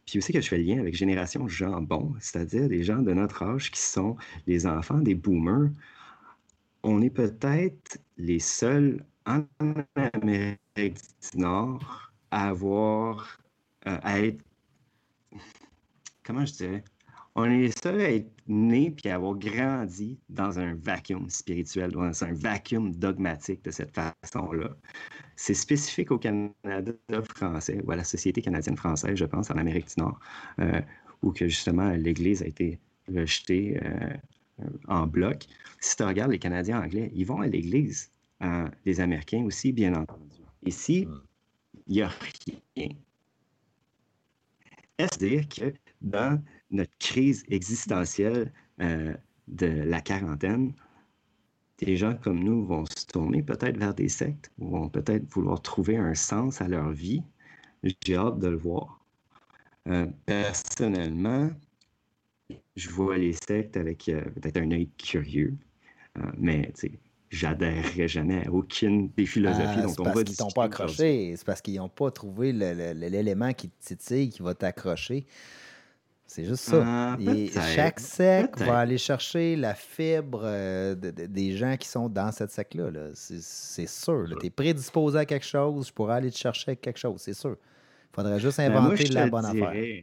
Puis 0.07 0.19
aussi 0.19 0.33
que 0.33 0.41
je 0.41 0.49
fais 0.49 0.59
le 0.59 0.65
lien 0.65 0.81
avec 0.81 0.95
Génération 0.95 1.49
Jambon, 1.49 2.15
c'est-à-dire 2.21 2.69
des 2.69 2.83
gens 2.83 2.99
de 2.99 3.15
notre 3.15 3.43
âge 3.43 3.71
qui 3.71 3.81
sont 3.81 4.17
les 4.47 4.67
enfants 4.67 4.99
des 4.99 5.15
boomers. 5.15 5.71
On 6.83 7.01
est 7.01 7.11
peut-être 7.11 7.99
les 8.19 8.39
seuls 8.39 9.05
en 9.25 9.45
Amérique 9.97 10.59
du 10.79 11.39
Nord 11.39 12.13
à 12.31 12.49
avoir, 12.49 13.39
euh, 13.87 13.99
à 14.03 14.21
être, 14.21 14.45
comment 16.23 16.45
je 16.45 16.53
dirais, 16.53 16.85
on 17.37 17.51
est 17.51 17.83
seul 17.83 18.01
à 18.01 18.11
être 18.11 18.31
né 18.47 18.91
puis 18.91 19.09
à 19.09 19.17
avoir 19.17 19.35
grandi 19.35 20.19
dans 20.29 20.59
un 20.59 20.75
vacuum 20.75 21.29
spirituel, 21.29 21.91
dans 21.91 22.25
un 22.25 22.33
vacuum 22.33 22.95
dogmatique 22.95 23.65
de 23.65 23.71
cette 23.71 23.93
façon-là. 23.93 24.71
C'est 25.37 25.55
spécifique 25.55 26.13
au 26.13 26.19
Canada 26.19 26.93
français 27.37 27.81
ou 27.85 27.91
à 27.91 27.97
la 27.97 28.05
Société 28.05 28.41
canadienne 28.41 28.77
française, 28.77 29.17
je 29.17 29.25
pense, 29.25 29.51
en 29.51 29.57
Amérique 29.57 29.89
du 29.89 30.03
Nord, 30.03 30.21
euh, 30.61 30.81
où 31.23 31.33
que 31.33 31.49
justement 31.49 31.91
l'Église 31.91 32.43
a 32.43 32.47
été 32.47 32.79
rejetée 33.13 33.81
euh, 33.85 34.15
en 34.87 35.07
bloc. 35.07 35.47
Si 35.81 35.97
tu 35.97 36.05
regardes 36.05 36.31
les 36.31 36.39
Canadiens 36.39 36.81
anglais, 36.81 37.11
ils 37.15 37.27
vont 37.27 37.41
à 37.41 37.47
l'Église. 37.47 38.11
Les 38.85 39.01
Américains 39.01 39.43
aussi, 39.45 39.73
bien 39.73 39.95
entendu. 39.95 40.43
Ici, 40.67 41.07
hmm. 41.07 41.21
il 41.87 41.95
n'y 41.95 42.03
a 42.03 42.09
rien. 42.09 42.89
Est-ce 44.99 45.19
dire 45.19 45.49
que 45.49 45.73
dans 46.03 46.43
notre 46.75 46.97
crise 46.99 47.45
existentielle 47.49 48.53
euh, 48.81 49.15
de 49.49 49.67
la 49.67 50.01
quarantaine, 50.01 50.73
des 51.79 51.97
gens 51.97 52.15
comme 52.15 52.43
nous 52.43 52.65
vont 52.65 52.85
se 52.87 53.07
tourner 53.07 53.43
peut-être 53.43 53.79
vers 53.79 53.95
des 53.95 54.09
sectes, 54.09 54.51
vont 54.59 54.89
peut-être 54.89 55.25
vouloir 55.33 55.61
trouver 55.63 55.97
un 55.97 56.15
sens 56.15 56.61
à 56.61 56.69
leur 56.69 56.91
vie. 56.91 57.23
J'ai 58.05 58.17
hâte 58.17 58.39
de 58.39 58.49
le 58.49 58.57
voir. 58.57 59.01
Euh, 59.89 60.07
personnellement, 60.25 61.51
je 62.77 62.91
vois 62.91 63.19
les 63.19 63.33
sectes 63.33 63.77
avec 63.77 64.09
euh, 64.09 64.23
peut-être 64.23 64.57
un 64.59 64.71
œil 64.71 64.89
curieux, 64.99 65.55
mais 66.39 66.73
j'adhérerai 67.31 68.07
jamais 68.07 68.47
à 68.47 68.53
aucune 68.53 69.11
des 69.17 69.27
philosophies 69.27 69.81
ah, 69.81 69.83
dont 69.83 69.95
on 69.99 70.03
va 70.05 70.13
parce 70.13 70.25
qu'ils 70.25 70.37
t'ont 70.37 70.51
pas 70.51 70.65
accroché. 70.65 71.35
C'est 71.37 71.45
parce 71.45 71.61
qu'ils 71.61 71.77
n'ont 71.77 71.89
pas 71.89 72.11
trouvé 72.13 72.53
l'élément 72.53 73.53
qui 73.53 73.69
te 73.69 73.85
titille, 73.85 74.31
qui 74.31 74.43
va 74.43 74.55
t'accrocher. 74.55 75.27
C'est 76.27 76.45
juste 76.45 76.65
ça. 76.65 76.83
Ah, 76.85 77.19
chaque 77.75 78.01
sec 78.01 78.59
va 78.59 78.79
aller 78.79 78.99
chercher 78.99 79.57
la 79.57 79.75
fibre 79.75 80.43
euh, 80.45 80.95
des 80.95 81.57
gens 81.57 81.77
qui 81.77 81.87
sont 81.87 82.09
dans 82.09 82.33
cette 82.33 82.51
sec-là. 82.51 82.91
c'est 83.15 83.87
sûr. 83.87 84.27
Tu 84.41 84.47
es 84.47 84.51
prédisposé 84.51 85.19
à 85.19 85.27
quelque 85.27 85.47
chose, 85.47 85.89
je 85.89 85.93
pourrais 85.93 86.15
aller 86.15 86.31
te 86.31 86.39
chercher 86.39 86.77
quelque 86.77 86.99
chose, 86.99 87.21
c'est 87.21 87.35
sûr. 87.35 87.57
Il 88.13 88.15
faudrait 88.15 88.41
juste 88.41 88.59
ben, 88.59 88.73
inventer 88.73 89.05
la 89.07 89.27
bonne 89.29 89.45
affaire. 89.45 90.03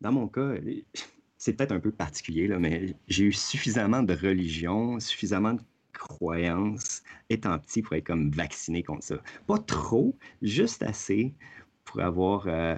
Dans 0.00 0.12
mon 0.12 0.28
cas, 0.28 0.54
c'est 1.36 1.52
peut-être 1.52 1.72
un 1.72 1.80
peu 1.80 1.90
particulier, 1.90 2.46
là, 2.46 2.58
mais 2.58 2.94
j'ai 3.06 3.24
eu 3.24 3.32
suffisamment 3.32 4.02
de 4.02 4.14
religion, 4.14 4.98
suffisamment 5.00 5.54
de 5.54 5.62
croyances 5.92 7.02
étant 7.28 7.58
petit 7.58 7.82
pour 7.82 7.94
être 7.94 8.06
comme 8.06 8.30
vacciné 8.30 8.82
contre 8.82 9.04
ça. 9.04 9.16
Pas 9.46 9.58
trop, 9.58 10.16
juste 10.42 10.82
assez 10.82 11.34
pour 11.84 12.00
avoir 12.00 12.46
euh, 12.46 12.76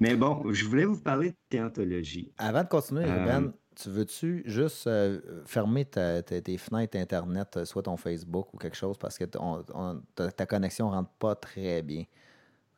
mais 0.00 0.16
bon, 0.16 0.52
je 0.52 0.64
voulais 0.64 0.84
vous 0.84 1.00
parler 1.00 1.30
de 1.30 1.36
théontologie. 1.48 2.32
Avant 2.38 2.62
de 2.62 2.68
continuer, 2.68 3.04
euh, 3.04 3.20
Ruben, 3.20 3.52
tu 3.74 3.90
veux-tu 3.90 4.42
juste 4.46 4.86
euh, 4.86 5.20
fermer 5.44 5.84
tes 5.84 6.58
fenêtres 6.58 6.98
Internet, 6.98 7.56
euh, 7.56 7.64
soit 7.64 7.82
ton 7.82 7.96
Facebook 7.96 8.52
ou 8.54 8.58
quelque 8.58 8.76
chose, 8.76 8.96
parce 8.98 9.18
que 9.18 9.24
ta, 9.24 10.46
connexion 10.46 10.90
ne 10.90 10.94
rentre 10.94 11.10
pas 11.18 11.34
très 11.34 11.82
bien. 11.82 12.04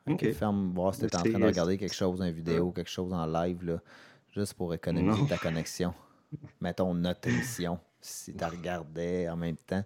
Ok, 0.09 0.33
ferme, 0.33 0.73
voir 0.75 0.95
si 0.95 1.03
tu 1.03 1.07
es 1.07 1.17
en 1.17 1.23
train 1.23 1.39
de 1.39 1.45
regarder 1.45 1.79
quelque 1.79 1.95
chose, 1.95 2.21
une 2.21 2.33
vidéo, 2.33 2.73
quelque 2.73 2.91
chose 2.91 3.13
en 3.13 3.27
live, 3.27 3.65
là, 3.65 3.81
juste 4.35 4.55
pour 4.55 4.75
économiser 4.75 5.27
ta 5.27 5.39
connexion. 5.39 5.95
Mettons 6.61 6.93
notre 6.95 7.29
émission, 7.29 7.79
si 8.01 8.35
tu 8.35 8.45
regardais 8.45 9.29
en 9.29 9.37
même 9.37 9.57
temps, 9.57 9.85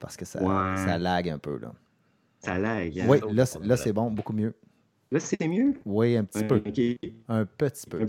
parce 0.00 0.16
que 0.16 0.24
ça, 0.24 0.40
ça 0.76 0.98
lag 0.98 1.28
un 1.28 1.38
peu. 1.38 1.58
Là. 1.58 1.72
Ça 2.44 2.58
lag. 2.58 2.98
Hein? 2.98 3.06
Oui, 3.08 3.18
là, 3.32 3.44
là 3.62 3.76
c'est 3.76 3.92
bon, 3.92 4.10
beaucoup 4.10 4.34
mieux. 4.34 4.54
Là, 5.10 5.20
c'est 5.20 5.46
mieux? 5.46 5.74
Oui, 5.84 6.16
un 6.16 6.24
petit 6.24 6.44
peu. 6.44 6.62
Un 7.28 7.46
petit 7.46 7.86
peu. 7.88 8.06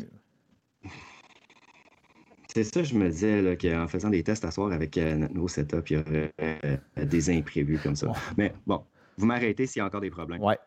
C'est 2.54 2.64
ça, 2.64 2.84
je 2.84 2.96
me 2.96 3.10
disais 3.10 3.58
qu'en 3.62 3.88
faisant 3.88 4.10
des 4.10 4.24
tests 4.24 4.46
à 4.46 4.52
soir 4.52 4.72
avec 4.72 4.98
euh, 4.98 5.16
notre 5.16 5.34
nouveau 5.34 5.48
setup, 5.48 5.90
il 5.90 5.98
y 5.98 6.00
aurait 6.00 6.34
euh, 6.42 7.06
des 7.06 7.30
imprévus 7.30 7.78
comme 7.80 7.96
ça. 7.96 8.12
Mais 8.38 8.54
bon, 8.66 8.84
vous 9.18 9.26
m'arrêtez 9.26 9.68
s'il 9.68 9.82
y 9.82 9.84
a 9.84 9.86
encore 9.86 10.02
des 10.02 10.10
problèmes. 10.10 10.42
Ouais. 10.42 10.58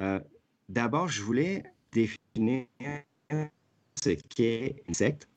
Euh, 0.00 0.20
d'abord, 0.68 1.08
je 1.08 1.22
voulais 1.22 1.64
définir 1.92 2.66
ce 4.00 4.10
qu'est 4.34 4.82
une 4.88 4.94
secte, 4.94 5.28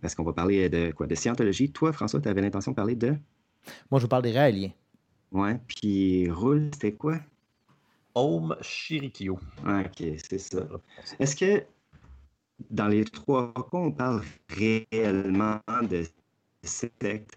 parce 0.00 0.14
qu'on 0.14 0.24
va 0.24 0.32
parler 0.32 0.68
de 0.68 0.92
quoi? 0.92 1.06
De 1.06 1.14
scientologie. 1.14 1.70
Toi, 1.72 1.92
François, 1.92 2.20
tu 2.20 2.28
avais 2.28 2.40
l'intention 2.40 2.70
de 2.70 2.76
parler 2.76 2.94
de? 2.94 3.16
Moi, 3.90 3.98
je 3.98 4.02
vous 4.04 4.08
parle 4.08 4.22
des 4.22 4.32
réaliens. 4.32 4.70
Ouais, 5.34 5.58
puis 5.66 6.30
Roule, 6.30 6.70
c'était 6.72 6.92
quoi? 6.92 7.18
Om 8.14 8.56
Shirikyo. 8.60 9.40
Ok, 9.66 10.04
c'est 10.28 10.38
ça. 10.38 10.64
Est-ce 11.18 11.34
que 11.34 11.64
dans 12.70 12.86
les 12.86 13.04
trois 13.04 13.52
cas, 13.52 13.62
on 13.72 13.90
parle 13.90 14.22
réellement 14.48 15.58
de 15.90 16.04
secte 16.62 17.34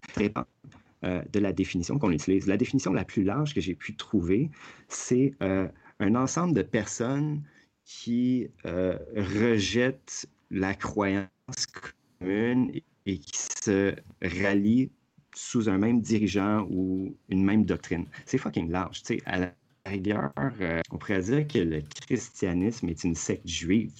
euh, 1.04 1.22
de 1.32 1.40
la 1.40 1.52
définition 1.52 1.98
qu'on 1.98 2.12
utilise? 2.12 2.46
La 2.46 2.56
définition 2.56 2.92
la 2.92 3.04
plus 3.04 3.24
large 3.24 3.52
que 3.52 3.60
j'ai 3.60 3.74
pu 3.74 3.96
trouver, 3.96 4.48
c'est 4.86 5.34
euh, 5.42 5.66
un 5.98 6.14
ensemble 6.14 6.54
de 6.54 6.62
personnes 6.62 7.42
qui 7.84 8.48
euh, 8.64 8.96
rejettent 9.16 10.28
la 10.52 10.74
croyance 10.74 11.26
commune 12.20 12.70
et 13.06 13.18
qui 13.18 13.38
se 13.38 13.96
rallient 14.22 14.92
sous 15.38 15.68
un 15.68 15.78
même 15.78 16.00
dirigeant 16.00 16.66
ou 16.68 17.16
une 17.28 17.44
même 17.44 17.64
doctrine. 17.64 18.06
C'est 18.26 18.38
fucking 18.38 18.70
large. 18.70 19.02
Tu 19.02 19.14
sais, 19.14 19.22
à 19.24 19.38
la 19.38 19.54
rigueur, 19.86 20.32
euh, 20.38 20.80
on 20.90 20.98
pourrait 20.98 21.22
dire 21.22 21.46
que 21.46 21.60
le 21.60 21.80
christianisme 22.06 22.88
est 22.88 23.04
une 23.04 23.14
secte 23.14 23.46
juive, 23.46 23.92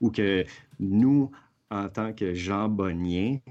ou 0.00 0.10
que 0.10 0.44
nous, 0.78 1.30
en 1.70 1.88
tant 1.88 2.12
que 2.12 2.34
jambonniers, 2.34 3.42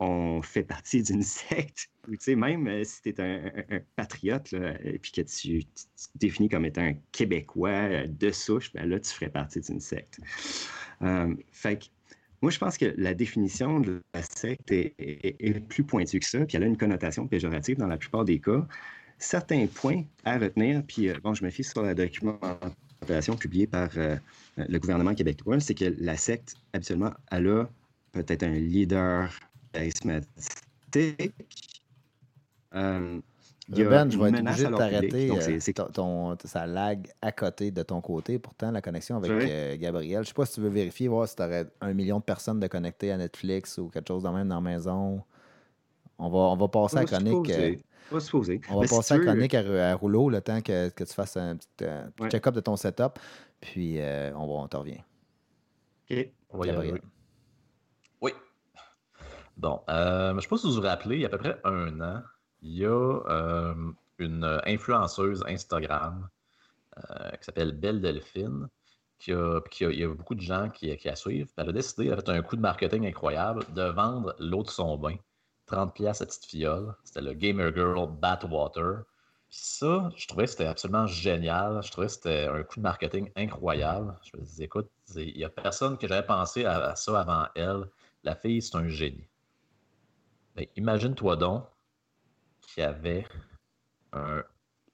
on 0.00 0.42
fait 0.42 0.64
partie 0.64 1.02
d'une 1.02 1.22
secte. 1.22 1.88
Tu 2.20 2.36
même 2.36 2.66
euh, 2.66 2.84
si 2.84 3.02
tu 3.02 3.08
es 3.10 3.20
un, 3.20 3.80
patriote, 3.94 4.52
et 4.82 4.98
puis 4.98 5.12
que 5.12 5.20
tu, 5.22 5.64
te 5.64 5.70
définis 6.16 6.48
comme 6.48 6.64
étant 6.64 6.82
un 6.82 6.94
Québécois 7.12 7.70
euh, 7.70 8.06
de 8.08 8.30
souche, 8.30 8.72
ben 8.72 8.88
là, 8.88 8.98
tu 8.98 9.10
ferais 9.10 9.30
partie 9.30 9.60
d'une 9.60 9.80
secte. 9.80 10.18
que 11.00 11.88
moi, 12.40 12.50
je 12.50 12.58
pense 12.58 12.78
que 12.78 12.94
la 12.96 13.14
définition 13.14 13.80
de 13.80 14.00
la 14.14 14.22
secte 14.22 14.70
est, 14.70 15.66
plus 15.68 15.82
pointue 15.82 16.20
que 16.20 16.26
ça, 16.26 16.44
puis 16.46 16.56
elle 16.56 16.62
a 16.62 16.66
une 16.66 16.76
connotation 16.76 17.26
péjorative 17.26 17.76
dans 17.78 17.86
la 17.86 17.96
plupart 17.96 18.24
des 18.24 18.38
cas. 18.40 18.66
Certains 19.18 19.66
points 19.66 20.04
à 20.24 20.38
retenir, 20.38 20.82
puis 20.86 21.08
euh, 21.08 21.14
bon, 21.22 21.34
je 21.34 21.44
me 21.44 21.50
fie 21.50 21.64
sur 21.64 21.82
la 21.82 21.94
documentation 21.94 23.36
publiée 23.36 23.66
par 23.66 23.90
euh, 23.96 24.16
le 24.56 24.78
gouvernement 24.78 25.14
québécois, 25.14 25.58
c'est 25.58 25.74
que 25.74 25.92
la 25.98 26.16
secte, 26.16 26.54
habituellement, 26.72 27.12
elle 27.32 27.48
a 27.48 27.64
peut-être 28.12 28.44
un 28.44 28.54
leader 28.54 29.32
charismatique. 29.72 31.34
Euh, 32.74 33.20
Ben, 33.68 34.10
je 34.10 34.18
vais 34.18 34.28
une 34.30 34.34
être 34.36 34.40
obligé 34.46 34.64
de 34.66 34.74
t'arrêter. 34.76 35.30
euh, 35.30 35.86
ton, 35.92 36.36
ça 36.44 36.66
lag 36.66 37.06
à 37.20 37.32
côté 37.32 37.70
de 37.70 37.82
ton 37.82 38.00
côté. 38.00 38.38
Pourtant, 38.38 38.70
la 38.70 38.80
connexion 38.80 39.16
avec 39.18 39.30
euh, 39.30 39.76
Gabriel. 39.76 40.22
Je 40.22 40.28
sais 40.28 40.34
pas 40.34 40.46
si 40.46 40.54
tu 40.54 40.60
veux 40.62 40.70
vérifier, 40.70 41.08
voir 41.08 41.28
si 41.28 41.36
tu 41.36 41.42
aurais 41.42 41.66
un 41.82 41.92
million 41.92 42.18
de 42.18 42.24
personnes 42.24 42.60
de 42.60 42.66
connectées 42.66 43.12
à 43.12 43.16
Netflix 43.18 43.76
ou 43.78 43.88
quelque 43.88 44.08
chose 44.08 44.22
de 44.22 44.28
même 44.30 44.48
dans 44.48 44.54
la 44.54 44.60
maison. 44.62 45.22
On 46.18 46.30
va, 46.30 46.38
on 46.38 46.56
va 46.56 46.68
passer 46.68 46.96
à 46.96 47.00
la 47.02 47.06
chronique. 47.06 47.50
euh, 47.50 47.74
on 48.10 48.14
va 48.14 48.20
Mais 48.80 48.86
si 48.86 48.96
passer 48.96 49.14
à 49.14 49.16
la 49.18 49.22
veux- 49.22 49.26
chronique 49.30 49.54
à, 49.54 49.94
rouleau 49.94 50.30
le 50.30 50.40
temps 50.40 50.62
que, 50.62 50.88
que 50.88 51.04
tu 51.04 51.12
fasses 51.12 51.36
un 51.36 51.56
petit, 51.56 51.68
euh, 51.82 52.06
petit 52.16 52.22
Ouais. 52.22 52.30
check-up 52.30 52.54
de 52.54 52.60
ton 52.60 52.76
setup. 52.76 53.18
Puis 53.60 54.00
euh, 54.00 54.32
on, 54.34 54.46
va, 54.46 54.52
on 54.62 54.68
te 54.68 54.76
revient. 54.78 55.00
Ok. 56.10 56.28
On 56.50 56.58
va 56.58 56.66
y 56.66 56.70
Gabriel. 56.70 57.00
Oui. 58.22 58.32
Bon, 59.58 59.80
euh, 59.90 60.30
je 60.30 60.36
ne 60.36 60.40
sais 60.40 60.48
pas 60.48 60.56
si 60.56 60.66
vous 60.66 60.72
vous 60.74 60.80
rappelez, 60.80 61.16
il 61.16 61.20
y 61.22 61.24
a 61.24 61.28
à 61.28 61.30
peu 61.30 61.38
près 61.38 61.58
un 61.64 62.00
an, 62.00 62.22
il 62.62 62.78
y 62.78 62.84
a 62.84 62.90
euh, 62.90 63.74
une 64.18 64.60
influenceuse 64.66 65.44
Instagram 65.46 66.28
euh, 66.96 67.30
qui 67.30 67.44
s'appelle 67.44 67.72
Belle 67.72 68.00
Delphine, 68.00 68.68
qui 69.18 69.32
a, 69.32 69.60
il 69.80 69.98
y 69.98 70.04
a 70.04 70.08
beaucoup 70.08 70.34
de 70.34 70.40
gens 70.40 70.68
qui, 70.70 70.96
la 71.04 71.16
suivent. 71.16 71.50
Elle 71.56 71.68
a 71.68 71.72
décidé, 71.72 72.06
elle 72.06 72.18
a 72.18 72.22
fait 72.22 72.30
un 72.30 72.42
coup 72.42 72.56
de 72.56 72.60
marketing 72.60 73.06
incroyable, 73.06 73.64
de 73.74 73.82
vendre 73.82 74.34
l'eau 74.38 74.62
de 74.62 74.70
son 74.70 74.96
bain. 74.96 75.16
30 75.66 75.94
pièces 75.94 76.22
à 76.22 76.26
petite 76.26 76.46
fiole. 76.46 76.94
C'était 77.04 77.20
le 77.20 77.34
Gamer 77.34 77.74
Girl 77.74 78.08
Bathwater. 78.08 79.02
Puis 79.48 79.58
ça, 79.60 80.10
je 80.16 80.26
trouvais 80.26 80.44
que 80.44 80.50
c'était 80.50 80.66
absolument 80.66 81.06
génial. 81.06 81.82
Je 81.82 81.90
trouvais 81.90 82.06
que 82.06 82.12
c'était 82.12 82.46
un 82.46 82.62
coup 82.62 82.76
de 82.76 82.82
marketing 82.82 83.30
incroyable. 83.36 84.16
Je 84.22 84.38
me 84.38 84.44
disais, 84.44 84.64
écoute, 84.64 84.88
il 85.14 85.36
n'y 85.36 85.44
a 85.44 85.48
personne 85.48 85.98
que 85.98 86.08
j'avais 86.08 86.26
pensé 86.26 86.64
à, 86.64 86.90
à 86.90 86.96
ça 86.96 87.20
avant 87.20 87.46
elle. 87.54 87.84
La 88.24 88.34
fille, 88.34 88.62
c'est 88.62 88.76
un 88.76 88.88
génie. 88.88 89.28
Ben, 90.56 90.66
Imagine-toi 90.76 91.36
donc 91.36 91.64
qu'il 92.68 92.82
y 92.82 92.86
avait 92.86 93.26
un 94.12 94.42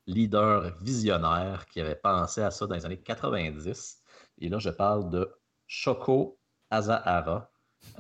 leader 0.06 0.72
visionnaire 0.80 1.66
qui 1.66 1.80
avait 1.80 1.96
pensé 1.96 2.42
à 2.42 2.50
ça 2.50 2.66
dans 2.66 2.74
les 2.74 2.84
années 2.84 3.00
90. 3.00 4.02
Et 4.38 4.48
là, 4.48 4.58
je 4.58 4.70
parle 4.70 5.10
de 5.10 5.30
Shoko 5.66 6.38
Asahara, 6.70 7.50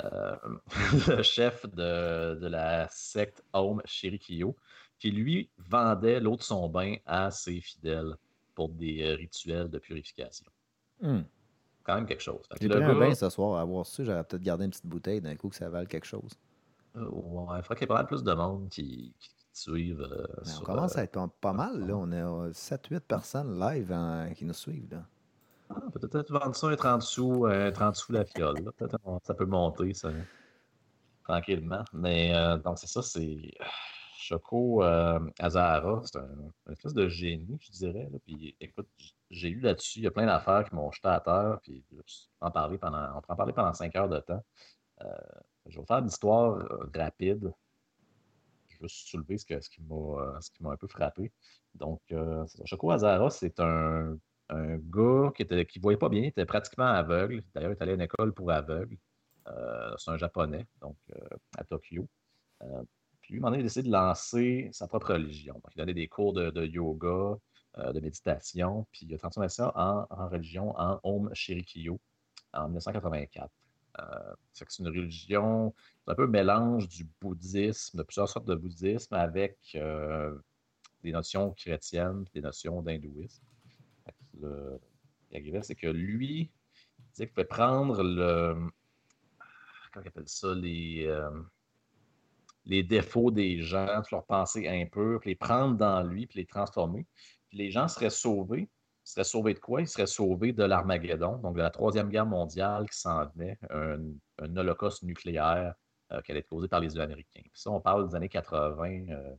euh, 0.02 0.36
le 1.08 1.22
chef 1.22 1.66
de, 1.66 2.34
de 2.34 2.46
la 2.46 2.88
secte 2.90 3.42
Home 3.52 3.82
Shirikyo, 3.84 4.56
qui 4.98 5.10
lui 5.10 5.50
vendait 5.58 6.20
l'eau 6.20 6.36
de 6.36 6.42
son 6.42 6.68
bain 6.68 6.96
à 7.06 7.30
ses 7.30 7.60
fidèles 7.60 8.16
pour 8.54 8.68
des 8.68 9.02
euh, 9.02 9.14
rituels 9.14 9.68
de 9.68 9.78
purification. 9.78 10.46
Hmm. 11.00 11.22
Quand 11.82 11.96
même 11.96 12.06
quelque 12.06 12.22
chose. 12.22 12.46
Que 12.48 12.56
J'ai 12.60 12.68
le 12.68 12.76
pris 12.76 12.84
un 12.84 12.94
bain 12.94 13.14
ce 13.14 13.28
soir. 13.28 13.58
À 13.58 13.64
voir 13.64 13.84
ça, 13.84 14.04
j'aurais 14.04 14.24
peut-être 14.24 14.42
gardé 14.42 14.64
une 14.64 14.70
petite 14.70 14.86
bouteille 14.86 15.20
d'un 15.20 15.36
coup 15.36 15.48
que 15.48 15.56
ça 15.56 15.68
vale 15.68 15.86
quelque 15.86 16.06
chose. 16.06 16.30
Euh, 16.96 17.08
ouais, 17.08 17.58
il 17.58 17.62
faudrait 17.62 17.76
qu'il 17.76 17.82
y 17.82 17.84
ait 17.84 17.86
pas 17.88 17.94
mal 17.94 18.06
plus 18.06 18.22
de 18.22 18.32
monde 18.32 18.68
qui, 18.70 19.14
suivent. 19.56 20.00
euh, 20.02 20.26
on 20.60 20.64
commence 20.64 20.96
euh, 20.96 21.00
à 21.00 21.04
être 21.04 21.12
pas, 21.12 21.28
pas 21.40 21.52
mal. 21.52 21.86
Là. 21.86 21.96
On 21.96 22.10
a 22.12 22.50
7-8 22.50 23.00
personnes 23.00 23.58
live 23.58 23.94
qui 24.36 24.44
nous 24.44 24.52
suivent. 24.54 24.90
Là. 24.92 25.04
ah, 25.70 25.80
Peut-être 26.00 26.32
vendre 26.32 26.54
ça 26.54 26.68
un 26.68 26.76
30 26.76 27.02
sous, 27.02 27.46
un 27.46 27.70
30 27.72 27.96
sous 27.96 28.12
la 28.12 28.24
fiole. 28.24 28.62
Peut-être 28.76 28.98
ça 29.24 29.34
peut 29.34 29.46
monter 29.46 29.94
ça, 29.94 30.10
tranquillement. 31.24 31.84
Mais 31.92 32.34
euh, 32.34 32.56
donc 32.58 32.78
c'est 32.78 32.86
ça, 32.88 33.02
c'est 33.02 33.50
Choco 34.16 34.82
euh, 34.82 35.20
Azahara, 35.38 36.00
c'est 36.04 36.18
un, 36.18 36.28
une 36.66 36.72
espèce 36.72 36.94
de 36.94 37.08
génie, 37.08 37.58
je 37.60 37.70
dirais. 37.72 38.08
là. 38.10 38.18
Puis 38.24 38.56
écoute, 38.60 38.88
j'ai 39.30 39.50
lu 39.50 39.60
là-dessus, 39.60 39.98
il 39.98 40.04
y 40.04 40.06
a 40.06 40.10
plein 40.10 40.26
d'affaires 40.26 40.64
qui 40.68 40.74
m'ont 40.74 40.90
jeté 40.90 41.08
à 41.08 41.20
terre. 41.20 41.58
Puis 41.62 41.84
en 42.40 42.50
parler 42.50 42.78
pendant, 42.78 43.06
on 43.16 43.20
peut 43.20 43.32
en 43.32 43.36
parler 43.36 43.52
pendant 43.52 43.72
5 43.74 43.94
heures 43.96 44.08
de 44.08 44.20
temps. 44.20 44.42
Euh, 45.02 45.06
je 45.66 45.74
vais 45.76 45.80
vous 45.80 45.86
faire 45.86 45.98
une 45.98 46.06
histoire 46.06 46.52
euh, 46.56 46.90
rapide. 46.94 47.52
Veux 48.80 48.88
soulever 48.88 49.38
ce, 49.38 49.44
que- 49.46 49.60
ce 49.60 49.68
qui 49.70 49.82
m'a 49.82 49.94
euh, 49.94 50.40
ce 50.40 50.50
qui 50.50 50.62
m'a 50.62 50.70
un 50.72 50.76
peu 50.76 50.86
frappé. 50.88 51.32
Donc, 51.74 52.00
euh. 52.12 52.44
Shoko 52.64 52.90
Azahara, 52.90 53.30
c'est 53.30 53.60
un, 53.60 54.16
gars 54.50 55.32
qui 55.34 55.44
ne 55.44 55.80
voyait 55.82 55.98
pas 55.98 56.08
bien, 56.08 56.20
il 56.22 56.26
était 56.26 56.44
pratiquement 56.46 56.84
aveugle. 56.86 57.42
D'ailleurs, 57.54 57.70
il 57.72 57.74
est 57.74 57.82
allé 57.82 57.92
à 57.92 57.94
une 57.94 58.00
école 58.02 58.32
pour 58.34 58.50
aveugles. 58.50 58.96
Euh, 59.48 59.94
c'est 59.98 60.10
un 60.10 60.16
japonais, 60.16 60.66
donc 60.80 60.96
euh, 61.14 61.36
à 61.58 61.64
Tokyo. 61.64 62.06
Puis 63.20 63.34
lui, 63.34 63.40
il 63.42 63.46
a 63.46 63.62
décidé 63.62 63.88
de 63.88 63.92
lancer 63.92 64.68
sa 64.72 64.86
propre 64.86 65.12
religion. 65.14 65.54
Donc, 65.54 65.72
il 65.74 65.78
donnait 65.78 65.94
des 65.94 66.08
cours 66.08 66.32
de, 66.34 66.64
yoga, 66.66 67.36
de 67.78 68.00
méditation, 68.00 68.86
puis 68.92 69.06
il 69.06 69.14
a 69.14 69.18
transformé 69.18 69.48
ça 69.48 69.72
en, 69.74 70.06
en 70.10 70.28
religion, 70.28 70.78
en 70.78 71.00
Om 71.02 71.30
Shirikyo, 71.34 71.98
en 72.52 72.64
1984. 72.68 73.50
Euh, 74.00 74.34
c'est 74.52 74.78
une 74.78 74.88
religion, 74.88 75.72
c'est 76.04 76.12
un 76.12 76.14
peu 76.14 76.26
mélange 76.26 76.88
du 76.88 77.06
bouddhisme, 77.20 77.98
de 77.98 78.02
plusieurs 78.02 78.28
sortes 78.28 78.46
de 78.46 78.54
bouddhisme 78.54 79.14
avec 79.14 79.56
euh, 79.76 80.36
des 81.02 81.12
notions 81.12 81.52
chrétiennes, 81.52 82.24
des 82.34 82.40
notions 82.40 82.82
d'hindouisme. 82.82 83.44
C'est 85.62 85.74
que 85.74 85.86
lui, 85.86 86.50
il 86.98 87.04
disait 87.12 87.26
qu'il 87.26 87.34
pouvait 87.34 87.44
prendre 87.44 88.02
le. 88.02 88.54
Comment 89.92 90.06
appelle 90.06 90.28
ça 90.28 90.54
Les, 90.54 91.06
euh, 91.06 91.30
les 92.66 92.82
défauts 92.82 93.30
des 93.30 93.60
gens, 93.62 94.02
puis 94.02 94.14
leur 94.14 94.24
pensée 94.24 94.68
impure, 94.68 95.20
puis 95.20 95.30
les 95.30 95.36
prendre 95.36 95.76
dans 95.76 96.02
lui, 96.02 96.26
puis 96.26 96.40
les 96.40 96.46
transformer. 96.46 97.06
Puis 97.48 97.58
les 97.58 97.70
gens 97.70 97.88
seraient 97.88 98.10
sauvés. 98.10 98.68
Ils 99.04 99.10
seraient 99.10 99.24
sauvés 99.24 99.52
de 99.52 99.58
quoi? 99.58 99.82
Ils 99.82 99.88
seraient 99.88 100.06
sauvés 100.06 100.52
de 100.52 100.64
l'Armageddon, 100.64 101.36
donc 101.36 101.56
de 101.56 101.60
la 101.60 101.70
Troisième 101.70 102.08
Guerre 102.08 102.24
mondiale 102.24 102.88
qui 102.88 102.98
s'en 102.98 103.26
venait, 103.26 103.58
un, 103.70 104.56
holocauste 104.56 105.02
nucléaire 105.02 105.74
euh, 106.12 106.22
qui 106.22 106.30
allait 106.30 106.40
être 106.40 106.48
causé 106.48 106.68
par 106.68 106.80
les 106.80 106.98
Américains. 106.98 107.42
Puis 107.42 107.60
ça, 107.60 107.70
on 107.70 107.80
parle 107.80 108.08
des 108.08 108.14
années 108.14 108.30
80. 108.30 109.10
euh, 109.10 109.34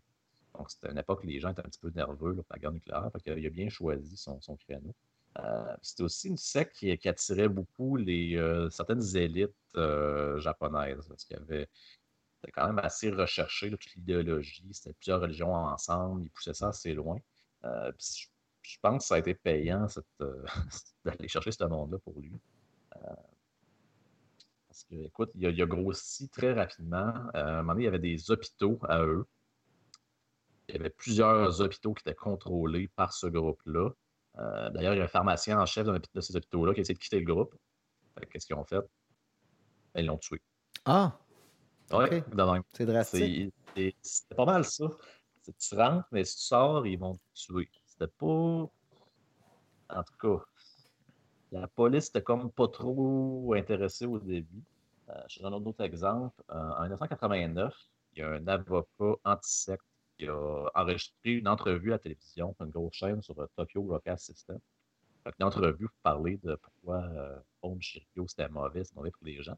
donc, 0.53 0.69
c'était 0.69 0.91
une 0.91 0.99
époque 0.99 1.23
où 1.23 1.27
les 1.27 1.39
gens 1.39 1.49
étaient 1.49 1.61
un 1.61 1.69
petit 1.69 1.79
peu 1.79 1.89
nerveux 1.89 2.35
pour 2.35 2.45
la 2.51 2.59
guerre 2.59 2.71
nucléaire. 2.71 3.09
Fait 3.11 3.19
qu'il 3.21 3.45
a 3.45 3.49
bien 3.49 3.69
choisi 3.69 4.15
son, 4.15 4.39
créneau. 4.55 4.93
Euh, 5.39 5.75
c'était 5.81 6.03
aussi 6.03 6.29
une 6.29 6.37
secte 6.37 6.75
qui, 6.75 7.07
attirait 7.07 7.49
beaucoup 7.49 7.97
les, 7.97 8.39
certaines 8.69 9.03
élites 9.17 9.51
japonaises. 10.37 11.07
Parce 11.07 11.25
qu'il 11.25 11.37
y 11.37 11.39
avait 11.39 11.67
quand 12.53 12.67
même 12.67 12.79
assez 12.79 13.09
recherché, 13.09 13.71
toute 13.71 13.95
l'idéologie. 13.95 14.63
C'était 14.71 14.93
plusieurs 14.93 15.21
religions 15.21 15.53
ensemble. 15.53 16.23
Ils 16.23 16.29
poussaient 16.29 16.53
ça 16.53 16.69
assez 16.69 16.93
loin. 16.93 17.17
Puis 17.97 18.29
je, 18.67 18.77
pense 18.81 19.03
que 19.03 19.07
ça 19.07 19.15
a 19.15 19.19
été 19.19 19.33
payant 19.33 19.87
euh, 20.21 20.45
d'aller 21.05 21.27
chercher 21.27 21.51
ce 21.51 21.63
monde-là 21.63 21.97
pour 21.99 22.19
lui. 22.19 22.33
Euh, 22.95 23.15
parce 24.67 24.83
que, 24.83 24.95
écoute, 24.95 25.31
il 25.35 25.45
a, 25.45 25.49
il 25.49 25.61
a 25.61 25.65
grossi 25.65 26.29
très 26.29 26.53
rapidement. 26.53 27.13
Euh, 27.35 27.45
à 27.45 27.59
un 27.59 27.61
moment 27.61 27.73
donné, 27.73 27.83
il 27.83 27.85
y 27.85 27.87
avait 27.87 27.99
des 27.99 28.31
hôpitaux 28.31 28.79
à 28.87 29.03
eux. 29.03 29.25
Il 30.67 30.75
y 30.75 30.77
avait 30.79 30.89
plusieurs 30.89 31.61
hôpitaux 31.61 31.93
qui 31.93 32.01
étaient 32.01 32.15
contrôlés 32.15 32.87
par 32.95 33.13
ce 33.13 33.27
groupe-là. 33.27 33.91
D'ailleurs, 34.71 34.95
il 34.95 34.97
y 34.97 35.01
a 35.01 35.05
un 35.05 35.07
pharmacien 35.07 35.61
en 35.61 35.65
chef 35.65 35.87
de 35.87 36.21
ces 36.21 36.35
hôpitaux-là 36.35 36.73
qui 36.73 36.79
a 36.79 36.81
essayé 36.81 36.95
de 36.95 36.99
quitter 36.99 37.19
le 37.19 37.25
groupe. 37.31 37.55
Qu'est-ce 38.29 38.47
qu'ils 38.47 38.55
ont 38.55 38.65
fait? 38.65 38.81
Ben, 39.93 40.01
ils 40.01 40.07
l'ont 40.07 40.17
tué. 40.17 40.41
Ah, 40.83 41.17
Ouais, 41.91 42.23
c'est 42.73 42.85
drastique. 42.85 43.53
C'est 44.01 44.35
pas 44.35 44.45
mal 44.45 44.65
ça. 44.65 44.85
Tu 45.43 45.75
rentres, 45.75 46.07
mais 46.11 46.23
si 46.23 46.37
tu 46.37 46.43
sors, 46.43 46.87
ils 46.87 46.97
vont 46.97 47.15
te 47.15 47.21
tuer. 47.33 47.69
C'était 47.97 48.11
pas. 48.17 48.69
En 49.87 50.03
tout 50.03 50.17
cas, 50.21 50.43
la 51.51 51.67
police 51.67 52.09
était 52.09 52.23
comme 52.23 52.51
pas 52.51 52.67
trop 52.67 53.53
intéressée 53.55 54.05
au 54.05 54.19
début. 54.19 54.63
Euh, 55.09 55.13
je 55.29 55.39
donne 55.39 55.53
un 55.53 55.65
autre 55.65 55.83
exemple. 55.83 56.41
Euh, 56.49 56.53
en 56.55 56.83
1989, 56.83 57.73
il 58.13 58.19
y 58.19 58.21
a 58.23 58.29
un 58.29 58.47
avocat 58.47 59.15
anti-secte 59.23 59.85
qui 60.17 60.27
a 60.27 60.65
enregistré 60.73 61.31
une 61.31 61.47
entrevue 61.47 61.91
à 61.91 61.95
la 61.95 61.99
télévision, 61.99 62.55
une 62.59 62.69
grosse 62.69 62.95
chaîne 62.95 63.21
sur 63.21 63.39
euh, 63.39 63.47
Tokyo 63.55 63.83
Broadcast 63.83 64.25
System. 64.25 64.59
Une 65.39 65.45
entrevue 65.45 65.87
pour 65.87 65.97
parler 66.03 66.39
de 66.43 66.55
pourquoi 66.55 67.03
euh, 67.03 67.39
Home 67.61 67.81
Shirikyo 67.81 68.27
c'était 68.27 68.49
mauvais, 68.49 68.83
c'est 68.83 68.95
mauvais 68.95 69.11
pour 69.11 69.25
les 69.25 69.41
gens. 69.41 69.57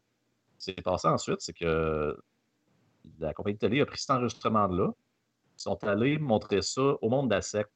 Ce 0.58 0.70
qui 0.70 0.76
s'est 0.76 0.82
passé 0.82 1.08
ensuite, 1.08 1.40
c'est 1.40 1.52
que 1.52 2.18
la 3.18 3.34
compagnie 3.34 3.54
de 3.54 3.60
télé 3.60 3.80
a 3.80 3.86
pris 3.86 3.98
cet 3.98 4.10
enregistrement-là. 4.10 4.92
Ils 5.56 5.60
sont 5.60 5.84
allés 5.84 6.18
montrer 6.18 6.62
ça 6.62 6.94
au 7.02 7.08
monde 7.10 7.28
de 7.28 7.34
la 7.34 7.42
secte 7.42 7.72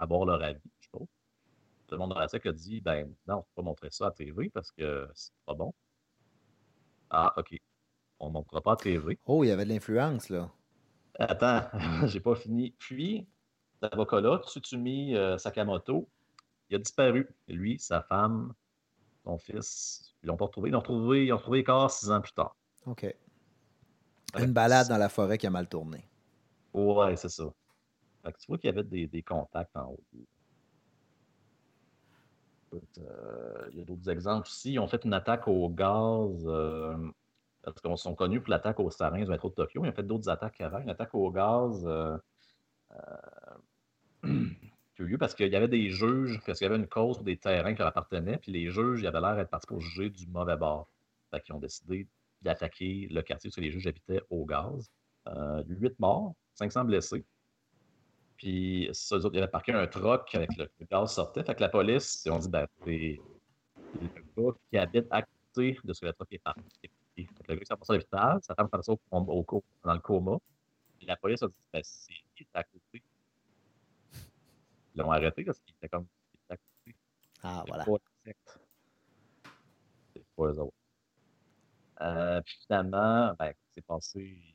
avoir 0.00 0.24
leur 0.24 0.42
avis, 0.42 0.60
je 0.78 0.84
suppose. 0.84 1.06
Tout 1.86 1.94
le 1.94 1.98
monde 1.98 2.14
de 2.14 2.18
la 2.18 2.28
secte 2.28 2.46
a 2.46 2.52
dit 2.52 2.80
ben 2.80 3.12
non, 3.26 3.34
on 3.34 3.38
ne 3.38 3.42
peut 3.42 3.48
pas 3.56 3.62
montrer 3.62 3.90
ça 3.90 4.08
à 4.08 4.10
TV 4.10 4.50
parce 4.50 4.72
que 4.72 5.08
c'est 5.14 5.32
pas 5.46 5.54
bon. 5.54 5.72
Ah, 7.10 7.34
OK. 7.36 7.56
On 8.20 8.28
ne 8.28 8.32
montrera 8.32 8.60
pas 8.60 8.72
à 8.72 8.76
TV. 8.76 9.18
Oh, 9.26 9.44
il 9.44 9.48
y 9.48 9.50
avait 9.50 9.64
de 9.64 9.70
l'influence, 9.70 10.28
là. 10.28 10.50
Attends, 11.18 11.62
j'ai 12.06 12.20
pas 12.20 12.34
fini. 12.34 12.72
Puis, 12.78 13.26
cet 13.80 13.92
avocat-là, 13.92 14.40
Tsutsumi 14.46 15.16
euh, 15.16 15.36
Sakamoto, 15.38 16.08
il 16.68 16.76
a 16.76 16.78
disparu. 16.78 17.28
Lui, 17.48 17.78
sa 17.78 18.02
femme, 18.02 18.54
son 19.24 19.38
fils, 19.38 20.14
ils 20.22 20.26
l'ont 20.26 20.36
pas 20.36 20.44
retrouvé. 20.46 20.68
Ils 20.68 20.72
l'ont 20.72 20.80
retrouvé, 20.80 21.26
ils 21.26 21.32
ont 21.32 21.38
retrouvé 21.38 21.64
corps 21.64 21.90
six 21.90 22.10
ans 22.10 22.20
plus 22.20 22.32
tard. 22.32 22.54
OK. 22.86 23.12
Une 24.38 24.52
balade 24.52 24.88
dans 24.88 24.98
la 24.98 25.08
forêt 25.08 25.38
qui 25.38 25.46
a 25.46 25.50
mal 25.50 25.68
tourné. 25.68 26.08
Ouais, 26.72 27.16
c'est 27.16 27.28
ça. 27.28 27.52
Tu 28.24 28.46
vois 28.48 28.58
qu'il 28.58 28.68
y 28.68 28.78
avait 28.78 28.84
des, 28.84 29.22
contacts 29.22 29.76
en 29.76 29.92
haut. 29.92 30.00
Euh, 32.74 33.68
il 33.72 33.78
y 33.78 33.82
a 33.82 33.84
d'autres 33.84 34.08
exemples 34.10 34.46
aussi. 34.46 34.74
Ils 34.74 34.78
ont 34.78 34.86
fait 34.86 35.04
une 35.04 35.14
attaque 35.14 35.48
au 35.48 35.68
gaz 35.68 36.44
euh, 36.46 36.96
Parce 37.62 37.80
qu'ils 37.80 37.98
sont 37.98 38.14
connus 38.14 38.40
pour 38.40 38.50
l'attaque 38.50 38.78
au 38.78 38.90
sarin 38.90 39.22
du 39.22 39.26
métro 39.26 39.48
de 39.48 39.54
Tokyo. 39.54 39.84
Ils 39.84 39.88
ont 39.88 39.92
fait 39.92 40.02
d'autres 40.02 40.28
attaques 40.28 40.60
avant. 40.60 40.78
Une 40.80 40.90
attaque 40.90 41.14
au 41.14 41.30
gaz. 41.30 41.84
Euh, 41.86 42.18
curieux 44.94 45.18
parce 45.18 45.34
qu'il 45.34 45.48
y 45.48 45.56
avait 45.56 45.68
des 45.68 45.88
juges, 45.88 46.40
parce 46.44 46.58
qu'il 46.58 46.66
y 46.66 46.70
avait 46.70 46.78
une 46.78 46.88
cause 46.88 47.16
pour 47.16 47.24
des 47.24 47.38
terrains 47.38 47.72
qui 47.72 47.78
leur 47.78 47.88
appartenaient, 47.88 48.36
puis 48.36 48.52
les 48.52 48.70
juges, 48.70 49.00
ils 49.00 49.06
avaient 49.06 49.20
l'air 49.20 49.36
d'être 49.36 49.48
partis 49.48 49.66
pour 49.66 49.80
juger 49.80 50.10
du 50.10 50.26
mauvais 50.26 50.56
bord. 50.56 50.88
Fait 51.30 51.40
qu'ils 51.40 51.54
ont 51.54 51.58
décidé 51.58 52.06
d'attaquer 52.42 53.08
le 53.10 53.22
quartier 53.22 53.50
où 53.56 53.60
les 53.60 53.70
juges 53.70 53.86
habitaient 53.86 54.22
au 54.30 54.44
gaz. 54.44 54.90
Euh, 55.28 55.62
8 55.68 55.98
morts, 56.00 56.34
500 56.54 56.84
blessés. 56.84 57.24
Puis, 58.40 58.88
ça, 58.94 59.16
il 59.18 59.34
y 59.34 59.38
avait 59.38 59.48
parqué 59.48 59.70
un 59.74 59.86
truck 59.86 60.34
avec 60.34 60.56
le, 60.56 60.66
gaz 60.90 61.12
sortait. 61.12 61.44
Fait 61.44 61.54
que 61.54 61.60
la 61.60 61.68
police, 61.68 62.26
on 62.26 62.38
dit, 62.38 62.48
ben, 62.48 62.66
c'est 62.82 63.20
le 64.00 64.08
gars 64.34 64.52
qui 64.70 64.78
habite 64.78 65.06
à 65.10 65.20
côté 65.20 65.78
de 65.84 65.92
ce 65.92 66.00
que 66.00 66.06
le 66.06 66.14
truck 66.14 66.32
est 66.32 66.38
parti. 66.38 66.62
Fait 66.80 66.88
que 67.26 67.52
le 67.52 67.54
gars 67.56 67.60
qui 67.60 67.66
s'est 67.66 67.76
passé 67.76 67.92
à 67.92 67.96
l'hôpital, 67.96 68.38
sa 68.42 68.54
femme 68.54 68.70
fait 68.70 68.82
ça 68.82 68.92
au, 68.92 68.98
au, 69.10 69.64
dans 69.84 69.92
le 69.92 70.00
coma. 70.00 70.38
Puis 70.96 71.06
la 71.06 71.18
police 71.18 71.42
a 71.42 71.48
dit, 71.48 71.54
ben, 71.70 71.82
c'est 71.84 72.14
qui 72.34 72.44
est 72.44 72.48
à 72.54 72.64
côté? 72.64 73.02
Ils 74.94 75.02
l'ont 75.02 75.12
arrêté 75.12 75.44
parce 75.44 75.58
qu'il 75.60 75.74
était 75.74 75.90
comme. 75.90 76.06
Il 76.32 76.38
était 76.38 76.54
à 76.54 76.56
côté. 76.56 76.96
Ah, 77.42 77.64
voilà. 77.68 77.84
C'est 80.14 80.24
pas 80.34 80.44
eux 80.44 80.58
autres. 80.60 80.74
Euh, 82.00 82.40
puis 82.40 82.56
finalement, 82.62 83.34
ben, 83.38 83.52
c'est 83.74 83.84
passé 83.84 84.49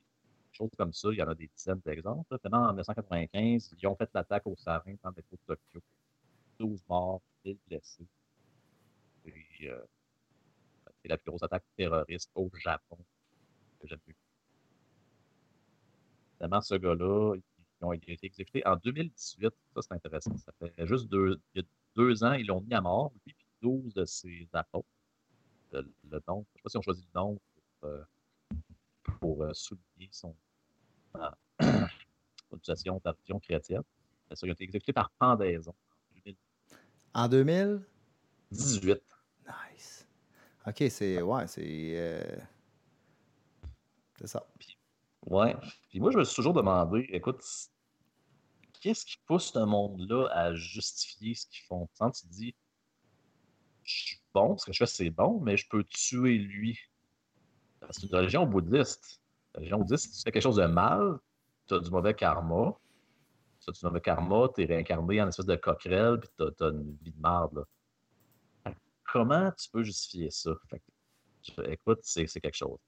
choses 0.56 0.70
comme 0.76 0.92
ça. 0.92 1.08
Il 1.12 1.18
y 1.18 1.22
en 1.22 1.28
a 1.28 1.34
des 1.34 1.48
dizaines 1.54 1.80
d'exemples. 1.84 2.38
Finalement, 2.40 2.68
en 2.68 2.72
1995, 2.72 3.74
ils 3.80 3.86
ont 3.86 3.96
fait 3.96 4.10
l'attaque 4.14 4.46
au 4.46 4.56
sarin 4.56 4.94
dans 5.02 5.10
le 5.10 5.16
métro 5.16 5.36
de 5.36 5.54
Tokyo. 5.54 5.80
12 6.58 6.82
morts, 6.88 7.20
1000 7.44 7.58
blessés. 7.68 8.06
Euh, 9.62 9.84
c'est 11.02 11.08
la 11.08 11.18
plus 11.18 11.30
grosse 11.30 11.42
attaque 11.42 11.64
terroriste 11.76 12.30
au 12.34 12.50
Japon 12.54 12.98
que 13.80 13.88
j'ai 13.88 13.96
vue. 14.06 14.16
Finalement, 16.36 16.60
ce 16.60 16.74
gars-là, 16.74 17.34
ils 17.36 17.84
ont 17.84 17.92
été 17.92 18.18
exécutés 18.22 18.66
en 18.66 18.76
2018. 18.76 19.50
Ça, 19.74 19.82
c'est 19.82 19.92
intéressant. 19.92 20.36
Ça 20.38 20.52
fait 20.58 20.86
juste 20.86 21.08
deux, 21.08 21.40
il 21.54 21.62
y 21.62 21.64
a 21.64 21.68
deux 21.96 22.24
ans, 22.24 22.32
ils 22.32 22.46
l'ont 22.46 22.60
mis 22.60 22.74
à 22.74 22.80
mort, 22.80 23.12
lui, 23.24 23.34
puis 23.34 23.46
12 23.62 23.94
de 23.94 24.04
ses 24.04 24.48
apôtres 24.52 24.88
le, 25.72 25.82
nom. 26.28 26.46
Je 26.54 26.58
ne 26.58 26.58
sais 26.58 26.62
pas 26.62 26.68
si 26.70 26.76
on 26.76 26.82
choisit 26.82 27.06
le 27.12 27.20
nom 27.20 27.38
pour, 27.80 29.42
euh, 29.42 29.48
euh, 29.48 29.54
souligner 29.54 30.08
son 30.10 30.34
utilisation 32.52 33.00
d'argent 33.04 33.40
chrétienne. 33.40 33.82
Ça 34.32 34.46
a 34.46 34.50
été 34.50 34.64
exécuté 34.64 34.92
par 34.92 35.10
pendaison 35.18 35.74
en 37.16 37.28
2018. 37.28 39.00
Nice. 39.46 40.06
OK, 40.66 40.84
c'est. 40.90 41.22
Ouais, 41.22 41.46
c'est. 41.46 41.92
Euh, 41.96 42.36
c'est 44.18 44.26
ça. 44.26 44.46
Puis, 44.58 44.78
ouais. 45.24 45.56
Puis 45.88 45.98
moi, 45.98 46.10
je 46.10 46.18
me 46.18 46.24
suis 46.24 46.36
toujours 46.36 46.52
demandé, 46.52 47.06
écoute, 47.10 47.42
qu'est-ce 48.80 49.06
qui 49.06 49.16
pousse 49.26 49.52
ce 49.52 49.60
monde-là 49.60 50.28
à 50.30 50.54
justifier 50.54 51.34
ce 51.34 51.46
qu'ils 51.46 51.64
font? 51.64 51.88
Quand 51.98 52.10
tu 52.10 52.26
dis, 52.26 52.54
je 53.82 54.16
bon, 54.34 54.58
ce 54.58 54.66
que 54.66 54.72
je 54.72 54.78
fais, 54.78 54.86
c'est 54.86 55.10
bon, 55.10 55.40
mais 55.40 55.56
je 55.56 55.66
peux 55.68 55.84
tuer 55.84 56.36
lui. 56.36 56.78
C'est 57.90 58.02
une 58.02 58.14
religion 58.14 58.44
bouddhiste. 58.44 59.22
La 59.56 59.60
religion 59.60 59.78
bouddhiste, 59.78 60.12
si 60.12 60.18
tu 60.18 60.22
fais 60.24 60.32
quelque 60.32 60.42
chose 60.42 60.56
de 60.56 60.66
mal, 60.66 61.18
tu 61.66 61.74
as 61.74 61.78
du 61.78 61.90
mauvais 61.90 62.12
karma. 62.12 62.78
Tu 63.60 63.70
as 63.70 63.72
du 63.72 63.80
mauvais 63.84 64.02
karma, 64.02 64.48
tu 64.54 64.62
es 64.62 64.66
réincarné 64.66 65.22
en 65.22 65.28
espèce 65.28 65.46
de 65.46 65.56
coquerelle, 65.56 66.20
puis 66.20 66.28
tu 66.36 66.62
as, 66.62 66.68
une 66.68 66.94
vie 67.02 67.10
de 67.10 67.20
merde. 67.20 67.64
Comment 69.10 69.50
tu 69.52 69.70
peux 69.70 69.82
justifier 69.82 70.30
ça? 70.30 70.50
écoute, 71.64 72.00
c'est 72.02 72.26
quelque 72.26 72.56
chose. 72.56 72.78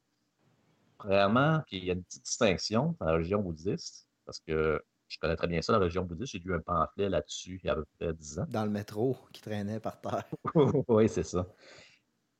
Vraiment, 1.02 1.62
il 1.70 1.84
y 1.84 1.90
a 1.90 1.94
une 1.94 2.02
petite 2.02 2.24
distinction 2.24 2.94
dans 3.00 3.06
la 3.06 3.12
religion 3.12 3.40
bouddhiste, 3.40 4.06
parce 4.26 4.40
que 4.40 4.82
je 5.06 5.18
connais 5.18 5.36
très 5.36 5.46
bien 5.46 5.62
ça, 5.62 5.72
la 5.72 5.78
religion 5.78 6.04
bouddhiste. 6.04 6.32
J'ai 6.32 6.38
lu 6.40 6.54
un 6.54 6.60
pamphlet 6.60 7.08
là-dessus 7.08 7.60
il 7.62 7.66
y 7.66 7.70
a 7.70 7.72
à 7.72 7.76
peu 7.76 7.84
près 7.98 8.12
10 8.12 8.40
ans. 8.40 8.46
Dans 8.48 8.64
le 8.64 8.70
métro 8.70 9.16
qui 9.32 9.40
traînait 9.40 9.80
par 9.80 10.00
terre. 10.02 10.24
oui, 10.88 11.08
c'est 11.08 11.22
ça. 11.22 11.46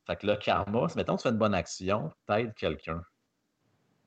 Fait 0.05 0.17
que 0.17 0.27
le 0.27 0.35
karma, 0.35 0.87
mettons 0.95 1.15
que 1.15 1.21
tu 1.21 1.23
fais 1.23 1.29
une 1.29 1.39
bonne 1.39 1.55
action, 1.55 2.11
t'aides 2.27 2.53
quelqu'un. 2.53 3.01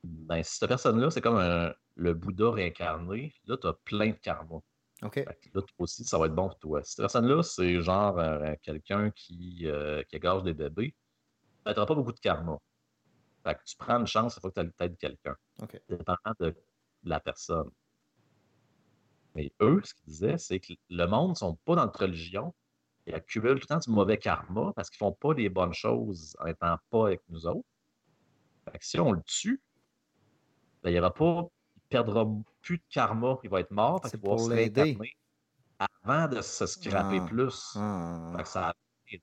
Ben, 0.03 0.43
si 0.43 0.57
cette 0.57 0.69
personne-là, 0.69 1.09
c'est 1.11 1.21
comme 1.21 1.73
le 1.95 2.13
Bouddha 2.13 2.51
réincarné, 2.51 3.33
là, 3.45 3.57
tu 3.57 3.67
as 3.67 3.73
plein 3.85 4.09
de 4.09 4.17
karma. 4.17 4.59
OK. 5.01 5.15
Fait 5.15 5.25
que 5.25 5.49
là, 5.53 5.61
toi 5.61 5.75
aussi, 5.79 6.03
ça 6.03 6.17
va 6.17 6.27
être 6.27 6.35
bon 6.35 6.47
pour 6.47 6.59
toi. 6.59 6.83
Si 6.83 6.91
cette 6.91 7.03
personne-là, 7.03 7.43
c'est 7.43 7.81
genre 7.81 8.19
euh, 8.19 8.55
quelqu'un 8.61 9.11
qui, 9.11 9.61
euh, 9.65 10.03
qui 10.03 10.15
égorge 10.15 10.43
des 10.43 10.53
bébés, 10.53 10.95
ben, 11.65 11.73
tu 11.73 11.79
n'auras 11.79 11.87
pas 11.87 11.95
beaucoup 11.95 12.13
de 12.13 12.19
karma. 12.19 12.57
Fait 13.45 13.55
que 13.55 13.63
tu 13.65 13.75
prends 13.75 13.99
une 13.99 14.07
chance, 14.07 14.35
il 14.37 14.41
faut 14.41 14.49
que 14.49 14.61
tu 14.61 14.71
aides 14.79 14.97
quelqu'un. 14.97 15.35
OK. 15.61 15.81
Dépendant 15.89 16.33
de 16.39 16.55
la 17.03 17.19
personne. 17.19 17.69
Mais 19.35 19.51
eux, 19.61 19.81
ce 19.83 19.93
qu'ils 19.93 20.05
disaient, 20.05 20.37
c'est 20.37 20.59
que 20.59 20.73
le 20.89 21.05
monde 21.05 21.31
ne 21.31 21.35
sont 21.35 21.55
pas 21.65 21.75
dans 21.75 21.85
notre 21.85 22.01
religion. 22.01 22.53
Ils 23.05 23.15
accumulent 23.15 23.59
tout 23.59 23.67
le 23.69 23.75
temps 23.75 23.79
du 23.79 23.89
mauvais 23.89 24.17
karma 24.17 24.71
parce 24.75 24.89
qu'ils 24.89 25.03
ne 25.03 25.09
font 25.09 25.17
pas 25.19 25.33
les 25.33 25.49
bonnes 25.49 25.73
choses 25.73 26.37
en 26.39 26.45
n'étant 26.45 26.77
pas 26.89 27.07
avec 27.07 27.21
nous 27.29 27.45
autres. 27.47 27.67
si 28.79 28.99
on 28.99 29.11
le 29.11 29.21
tue, 29.25 29.61
ben, 30.83 30.89
il 30.91 31.01
ne 31.01 31.09
pas, 31.09 31.47
il 31.75 31.81
perdra 31.89 32.27
plus 32.61 32.77
de 32.77 32.83
karma, 32.89 33.39
il 33.43 33.49
va 33.49 33.61
être 33.61 33.71
mort 33.71 34.01
C'est 34.05 34.19
pour 34.19 34.49
l'aider. 34.49 34.97
Avant 35.79 36.27
de 36.27 36.41
se 36.41 36.65
scraper 36.65 37.19
ah. 37.21 37.25
plus. 37.25 37.73
Ah. 37.75 38.43
ça 38.45 38.73
ouais. 39.09 39.19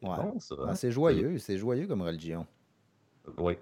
bon, 0.00 0.40
ça, 0.40 0.54
hein? 0.58 0.66
ah, 0.68 0.74
c'est 0.74 0.90
joyeux, 0.90 1.38
c'est 1.38 1.58
joyeux 1.58 1.86
comme 1.86 2.02
religion. 2.02 2.46
Oui. 3.38 3.56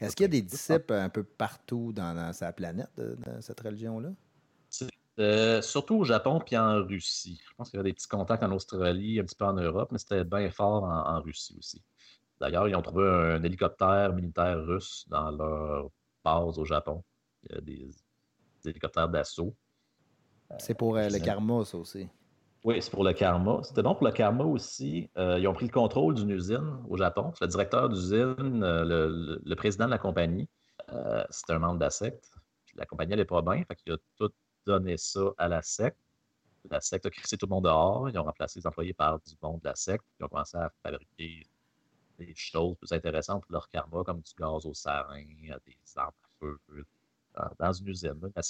Est-ce 0.00 0.14
qu'il 0.14 0.24
y 0.24 0.26
a 0.26 0.28
des 0.28 0.42
disciples 0.42 0.92
un 0.92 1.08
peu 1.08 1.24
partout 1.24 1.92
dans, 1.92 2.32
sa 2.32 2.52
planète 2.52 2.90
de, 2.96 3.16
cette 3.40 3.60
religion-là? 3.60 4.10
Euh, 5.18 5.60
surtout 5.62 5.96
au 5.96 6.04
Japon 6.04 6.40
puis 6.44 6.56
en 6.56 6.84
Russie. 6.84 7.40
Je 7.44 7.54
pense 7.56 7.70
qu'il 7.70 7.78
y 7.78 7.80
a 7.80 7.82
des 7.82 7.92
petits 7.92 8.06
contacts 8.06 8.42
en 8.44 8.52
Australie, 8.52 9.18
un 9.18 9.24
petit 9.24 9.34
peu 9.34 9.46
en 9.46 9.54
Europe, 9.54 9.90
mais 9.90 9.98
c'était 9.98 10.24
bien 10.24 10.48
fort 10.50 10.84
en, 10.84 11.20
Russie 11.20 11.56
aussi. 11.58 11.82
D'ailleurs, 12.40 12.68
ils 12.68 12.74
ont 12.76 12.82
trouvé 12.82 13.08
un 13.08 13.42
hélicoptère 13.42 14.12
militaire 14.12 14.58
russe 14.64 15.04
dans 15.08 15.30
leur 15.30 15.88
base 16.24 16.58
au 16.58 16.64
Japon. 16.64 17.02
Il 17.44 17.54
y 17.54 17.58
a 17.58 17.60
des, 17.60 17.90
hélicoptères 18.64 19.08
d'assaut. 19.08 19.54
C'est 20.58 20.74
pour 20.74 20.96
euh, 20.96 21.08
le 21.08 21.18
karma, 21.18 21.64
ça 21.64 21.78
aussi. 21.78 22.08
Oui, 22.64 22.82
c'est 22.82 22.90
pour 22.90 23.04
le 23.04 23.12
karma. 23.12 23.60
C'était 23.62 23.82
bon 23.82 23.94
pour 23.94 24.06
le 24.06 24.12
karma 24.12 24.44
aussi. 24.44 25.08
Euh, 25.16 25.38
ils 25.38 25.46
ont 25.46 25.52
pris 25.52 25.66
le 25.66 25.72
contrôle 25.72 26.14
d'une 26.14 26.30
usine 26.30 26.82
au 26.88 26.96
Japon. 26.96 27.32
Le 27.40 27.46
directeur 27.46 27.88
d'usine, 27.88 28.62
euh, 28.62 29.38
le, 29.44 29.54
président 29.54 29.86
de 29.86 29.90
la 29.90 29.98
compagnie, 29.98 30.48
euh, 30.92 31.24
c'était 31.30 31.52
un 31.52 31.60
membre 31.60 31.78
de 31.78 31.84
la 31.84 31.90
secte. 31.90 32.30
la 32.74 32.84
compagnie 32.84 33.10
n'allait 33.10 33.24
pas 33.24 33.42
bien, 33.42 33.62
fait 33.64 33.76
qu'il 33.76 33.92
a 33.92 33.96
tout 34.16 34.30
donné 34.66 34.96
ça 34.96 35.20
à 35.38 35.48
la 35.48 35.62
secte. 35.62 35.98
La 36.70 36.80
secte 36.80 37.06
a 37.06 37.10
crissé 37.10 37.36
tout 37.36 37.46
le 37.46 37.50
monde 37.50 37.64
dehors. 37.64 38.08
Ils 38.10 38.18
ont 38.18 38.24
remplacé 38.24 38.58
les 38.58 38.66
employés 38.66 38.92
par 38.92 39.20
du 39.20 39.34
monde 39.40 39.60
de 39.60 39.68
la 39.68 39.76
secte. 39.76 40.04
Ils 40.18 40.24
ont 40.24 40.28
commencé 40.28 40.56
à 40.56 40.70
fabriquer 40.82 41.46
des 42.18 42.34
choses 42.34 42.76
plus 42.76 42.92
intéressantes 42.92 43.44
pour 43.44 43.52
leur 43.52 43.68
karma, 43.68 44.02
comme 44.04 44.20
du 44.20 44.32
gaz 44.38 44.66
au 44.66 44.74
sarin, 44.74 45.22
des 45.66 45.76
armes 45.96 46.12
à 46.22 46.28
feu, 46.40 46.58
dans, 47.58 47.72
une 47.72 47.88
usine, 47.88 48.14
là, 48.20 48.42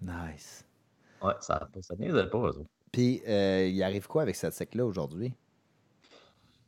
Nice. 0.00 0.66
Ouais, 1.22 1.34
ça, 1.40 1.68
ça 1.80 1.96
pas, 1.96 2.38
eux 2.38 2.58
autres. 2.58 2.70
Puis, 2.92 3.22
euh, 3.26 3.66
il 3.66 3.82
arrive 3.82 4.06
quoi 4.06 4.22
avec 4.22 4.36
cette 4.36 4.52
secte-là 4.52 4.84
aujourd'hui? 4.84 5.34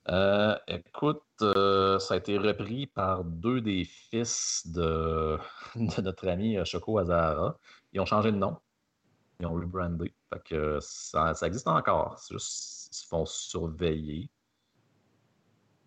Euh, 0.09 0.57
écoute, 0.68 1.22
euh, 1.42 1.99
ça 1.99 2.14
a 2.14 2.16
été 2.16 2.38
repris 2.38 2.87
par 2.87 3.25
deux 3.25 3.61
des 3.61 3.85
fils 3.85 4.66
de, 4.66 5.38
notre 5.77 6.29
ami 6.29 6.59
Choco 6.64 6.99
Azara. 6.99 7.59
Ils 7.92 8.01
ont 8.01 8.07
changé 8.07 8.31
de 8.33 8.37
nom. 8.37 8.57
Ils 9.40 9.46
ont 9.46 9.55
rebrandé. 9.55 10.14
Fait 10.33 10.42
que 10.44 10.79
ça, 10.81 11.35
existe 11.42 11.68
encore. 11.68 12.18
C'est 12.18 12.35
juste 12.35 12.88
ils 12.92 12.96
se 12.96 13.07
font 13.07 13.27
surveiller. 13.27 14.31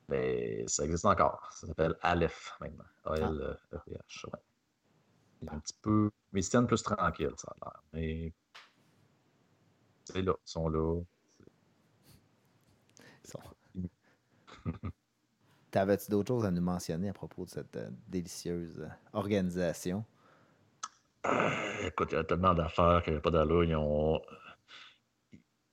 Mais 0.10 0.66
ça 0.68 0.86
existe 0.86 1.06
encore. 1.06 1.50
Ça 1.54 1.68
s'appelle 1.68 1.96
Aleph 2.02 2.54
maintenant. 2.60 2.86
A-L-E-H. 3.06 4.26
Ouais. 4.26 5.50
Un 5.50 5.60
petit 5.60 5.76
peu. 5.82 6.12
Mais 6.32 6.42
ils 6.42 6.44
se 6.44 6.50
tiennent 6.50 6.68
plus 6.68 6.84
tranquilles, 6.84 7.34
ça 7.38 7.54
a 7.62 7.66
l'air. 7.66 7.84
Mais 7.94 8.34
c'est 10.06 10.22
là, 10.22 10.34
ils 10.34 10.50
sont 10.50 10.70
là. 10.70 11.02
T'avais-tu 15.72 16.10
d'autres 16.10 16.34
choses 16.34 16.46
à 16.46 16.52
nous 16.52 16.62
mentionner 16.62 17.10
à 17.10 17.14
propos 17.14 17.46
de 17.46 17.50
cette 17.50 17.76
euh, 17.76 17.90
délicieuse 18.08 18.80
euh, 18.80 18.88
organisation? 19.14 20.04
Euh, 21.26 21.50
écoute, 21.86 22.10
il 22.12 22.16
y 22.16 22.18
a 22.18 22.24
tellement 22.24 22.54
d'affaires 22.54 23.04
qu'il 23.04 23.14
n'y 23.14 23.20
a 23.20 23.22
pas 23.22 23.30
d'allure. 23.30 23.64
Ils 23.64 23.76
ont 23.76 24.20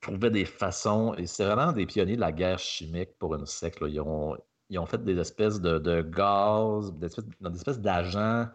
trouvé 0.01 0.29
des 0.29 0.45
façons, 0.45 1.13
et 1.15 1.25
c'est 1.25 1.45
vraiment 1.45 1.71
des 1.71 1.85
pionniers 1.85 2.15
de 2.15 2.21
la 2.21 2.31
guerre 2.31 2.59
chimique 2.59 3.17
pour 3.19 3.35
une 3.35 3.45
secte. 3.45 3.79
Ils, 3.81 3.99
ont, 3.99 4.37
ils 4.69 4.79
ont 4.79 4.85
fait 4.85 5.03
des 5.03 5.17
espèces 5.19 5.59
de, 5.59 5.79
de 5.79 6.01
gaz, 6.01 6.93
des 6.93 7.07
espèces, 7.07 7.79
d'agents 7.79 8.47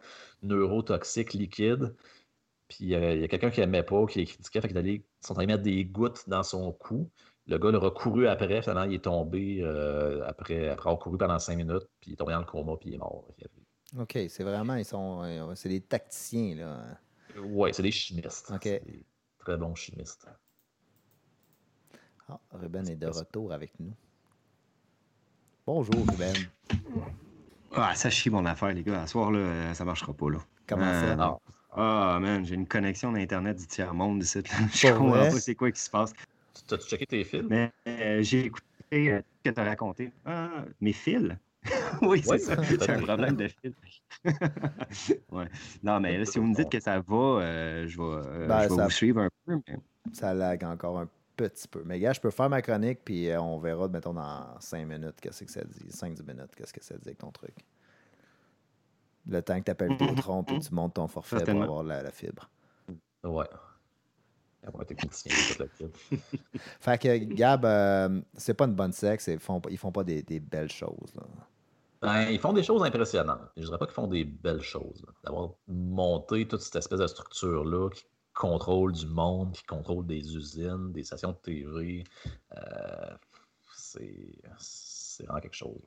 neurotoxiques 0.43 1.35
liquides 1.35 1.95
puis 2.73 2.85
il 2.85 3.21
y 3.21 3.25
a 3.25 3.29
quelqu'un 3.29 3.51
qui 3.51 3.61
n'aimait 3.61 3.83
pas, 3.83 4.07
qui 4.07 4.21
les 4.21 4.25
critiquait, 4.25 4.61
fait 4.63 4.73
qu'ils 4.73 5.03
sont 5.21 5.37
allés 5.37 5.47
mettre 5.47 5.63
des 5.63 5.85
gouttes 5.85 6.27
dans 6.27 6.43
son 6.43 6.73
cou. 6.73 7.11
le 7.47 7.59
gars 7.59 7.71
leur 7.71 7.85
a 7.85 7.91
couru 7.91 8.27
après, 8.27 8.63
finalement, 8.63 8.85
il 8.85 8.95
est 8.95 9.05
tombé 9.05 9.59
euh, 9.61 10.23
après, 10.27 10.71
après 10.71 10.89
avoir 10.89 10.99
couru 10.99 11.19
pendant 11.19 11.39
cinq 11.39 11.57
minutes, 11.57 11.87
puis 12.01 12.11
il 12.11 12.13
est 12.15 12.17
tombé 12.17 12.33
dans 12.33 12.41
le 12.41 12.47
coma, 12.47 12.73
puis 12.81 12.91
il 12.91 12.95
est 12.95 12.99
mort. 12.99 13.27
OK, 13.99 14.19
c'est 14.29 14.43
vraiment, 14.43 14.77
ils 14.77 14.87
sont, 14.87 15.23
euh, 15.23 15.55
c'est 15.55 15.69
des 15.69 15.83
tacticiens, 15.83 16.55
là. 16.55 16.85
Oui, 17.39 17.71
c'est 17.75 17.83
des 17.83 17.91
chimistes. 17.91 18.51
OK. 18.55 18.65
Des 18.65 19.05
très 19.39 19.59
bons 19.59 19.75
chimistes. 19.75 20.27
Ah, 22.33 22.41
Ruben 22.53 22.89
est 22.89 22.97
de 22.97 23.09
retour 23.09 23.53
avec 23.53 23.73
nous. 23.79 23.93
Bonjour, 25.67 25.95
Ruben. 25.95 26.35
Ah, 27.75 27.95
ça 27.95 28.09
chie 28.09 28.31
mon 28.31 28.47
affaire, 28.47 28.73
les 28.73 28.83
gars. 28.83 29.03
À 29.03 29.07
soir, 29.07 29.31
là, 29.31 29.39
euh, 29.39 29.75
ça 29.75 29.85
marchera 29.85 30.15
pas, 30.15 30.31
là. 30.31 30.39
Comment 30.67 30.87
Euh, 30.87 31.01
ça? 31.11 31.17
non. 31.17 31.39
Ah, 31.73 32.19
man, 32.23 32.45
j'ai 32.47 32.55
une 32.55 32.67
connexion 32.67 33.13
d'Internet 33.13 33.59
du 33.59 33.67
tiers-monde 33.67 34.23
ici. 34.23 34.39
là. 34.39 34.45
Je 34.73 34.87
comprends 34.93 35.11
vrai? 35.11 35.31
pas 35.31 35.41
c'est 35.41 35.55
quoi 35.55 35.71
qui 35.71 35.81
se 35.81 35.91
passe. 35.91 36.15
T'as-tu 36.67 36.89
checké 36.89 37.07
tes 37.07 37.25
films? 37.25 37.49
Mais 37.51 37.71
euh, 37.87 38.23
j'ai 38.23 38.47
écouté 38.47 39.13
euh, 39.13 39.21
ce 39.45 39.51
que 39.51 39.55
tu 39.55 39.61
as 39.61 39.65
raconté. 39.65 40.11
Ah, 40.25 40.65
mes 40.81 40.93
fils? 40.95 41.37
oui, 42.03 42.23
c'est 42.23 42.31
Ouais, 42.31 42.39
ça. 42.39 42.57
J'ai 42.63 42.93
un 42.93 43.03
problème 43.03 43.37
de 43.37 43.49
fil. 43.49 43.75
ouais. 45.31 45.49
Non, 45.83 46.01
mais 46.01 46.17
là, 46.17 46.25
si 46.25 46.39
vous 46.39 46.47
me 46.47 46.55
dites 46.55 46.71
que 46.71 46.81
ça 46.81 46.99
va, 47.01 47.15
euh, 47.17 47.87
je 47.87 47.99
vais, 47.99 48.05
euh, 48.05 48.49
Ben, 48.49 48.61
je 48.63 48.69
vais 48.69 48.75
ça- 48.75 48.85
vous 48.85 48.91
suivre 48.91 49.21
un 49.21 49.29
peu. 49.45 49.61
mais- 49.69 49.79
Ça 50.13 50.33
lag 50.35 50.65
encore 50.65 50.99
un 50.99 51.09
petit 51.37 51.69
peu. 51.69 51.83
Mais 51.85 51.99
gars, 51.99 52.13
je 52.13 52.21
peux 52.21 52.31
faire 52.31 52.49
ma 52.51 52.63
chronique, 52.63 53.01
puis 53.05 53.29
euh, 53.31 53.41
on 53.41 53.59
verra, 53.59 53.89
mettons, 53.89 54.15
dans 54.15 54.59
5 54.61 54.87
minutes, 54.87 55.21
qu'est-ce 55.21 55.45
que 55.45 55.51
ça 55.51 55.63
dit. 55.65 55.89
5-10 55.89 56.25
minutes, 56.27 56.55
qu'est-ce 56.57 56.73
que 56.73 56.83
ça 56.83 56.95
dit 56.97 57.09
avec 57.09 57.19
ton 57.19 57.31
truc. 57.31 57.55
Le 59.27 59.41
temps 59.41 59.59
que 59.59 59.65
tu 59.65 59.71
appelles 59.71 59.97
Tron, 60.17 60.43
puis 60.45 60.59
tu 60.59 60.75
montes 60.75 60.95
ton 60.95 61.07
forfait 61.09 61.37
pour 61.45 61.63
avoir 61.63 61.83
la, 61.85 62.03
la 62.03 62.11
fibre. 62.11 62.49
Ouais. 63.25 63.47
Film. 65.77 65.91
Fait 66.81 66.99
que, 66.99 67.17
Gab, 67.35 67.65
euh, 67.65 68.21
c'est 68.37 68.55
pas 68.55 68.65
une 68.67 68.75
bonne 68.75 68.93
sexe, 68.93 69.27
ils 69.29 69.39
font, 69.41 69.61
pas- 69.61 69.71
ils 69.71 69.79
font 69.79 69.91
pas 69.93 70.05
des, 70.05 70.23
des 70.23 70.39
belles 70.41 70.71
choses. 70.71 71.15
là. 71.17 71.23
Ben, 72.01 72.31
ils 72.31 72.39
font 72.41 72.53
des 72.53 72.65
choses 72.65 72.83
impressionnantes. 72.83 73.41
Je 73.57 73.63
dirais 73.65 73.79
pas 73.79 73.87
qu'ils 73.87 73.95
font 73.95 74.09
des 74.09 74.25
belles 74.25 74.61
choses. 74.63 75.05
D'avoir 75.25 75.51
monté 75.69 76.47
toute 76.49 76.61
cette 76.61 76.77
espèce 76.77 76.99
de 76.99 77.07
structure-là 77.07 77.91
qui 77.91 78.05
contrôle 78.35 78.93
du 78.93 79.07
monde, 79.07 79.53
qui 79.53 79.63
contrôle 79.65 80.07
des 80.07 80.35
usines, 80.37 80.93
des 80.93 81.05
stations 81.05 81.33
de 81.33 81.37
TV, 81.37 82.05
euh, 82.57 83.17
c'est 83.75 85.25
vraiment 85.27 85.41
quelque 85.41 85.57
chose. 85.57 85.81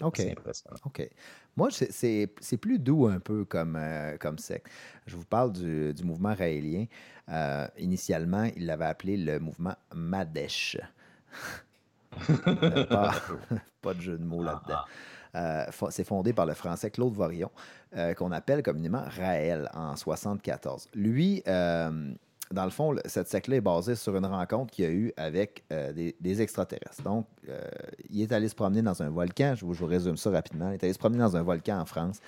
OK. 0.00 0.16
C'est 0.16 0.30
impressionnant. 0.30 0.76
OK. 0.84 1.08
Moi, 1.56 1.70
c'est- 1.70 2.56
plus 2.60 2.78
doux 2.78 3.06
un 3.06 3.18
peu 3.20 3.44
comme, 3.44 3.76
euh, 3.76 4.16
comme 4.18 4.38
secte. 4.38 4.68
Je 5.06 5.16
vous 5.16 5.24
parle 5.24 5.52
du, 5.52 5.92
du 5.92 6.04
mouvement 6.04 6.34
raélien. 6.34 6.86
Euh, 7.28 7.66
initialement, 7.78 8.44
il 8.56 8.66
l'avait 8.66 8.84
appelé 8.86 9.16
le 9.16 9.38
mouvement 9.40 9.74
Madesh. 9.94 10.78
Pas, 12.88 13.14
pas 13.82 13.94
de 13.94 14.00
jeu 14.00 14.16
de 14.18 14.24
mots 14.24 14.42
là-dedans. 14.42 14.78
Ah, 14.78 14.86
Euh, 15.38 15.64
c'est 15.90 16.04
fondé 16.04 16.32
par 16.32 16.46
le 16.46 16.54
français 16.54 16.90
Claude 16.90 17.14
Vorion, 17.14 17.50
euh, 17.96 18.14
qu'on 18.14 18.32
appelle 18.32 18.62
communément 18.62 19.04
Raël 19.16 19.70
en 19.72 19.94
74. 19.94 20.88
Lui, 20.94 21.42
euh, 21.46 22.12
dans 22.50 22.64
le 22.64 22.70
fond, 22.70 22.96
cette 23.04 23.28
secte-là 23.28 23.56
est 23.56 23.60
basée 23.60 23.94
sur 23.94 24.16
une 24.16 24.26
rencontre 24.26 24.72
qu'il 24.72 24.84
a 24.86 24.90
eu 24.90 25.12
avec 25.16 25.64
des, 25.68 26.42
extraterrestres. 26.42 27.02
Donc, 27.02 27.26
il 28.08 28.22
est 28.22 28.32
allé 28.32 28.48
se 28.48 28.54
promener 28.54 28.80
dans 28.80 29.02
un 29.02 29.10
volcan. 29.10 29.54
Je 29.54 29.66
vous, 29.66 29.86
résume 29.86 30.16
ça 30.16 30.30
rapidement. 30.30 30.70
Il 30.70 30.74
est 30.74 30.84
allé 30.84 30.94
se 30.94 30.98
promener 30.98 31.18
dans 31.18 31.36
un 31.36 31.42
volcan 31.42 31.78
en 31.78 31.84
France. 31.84 32.20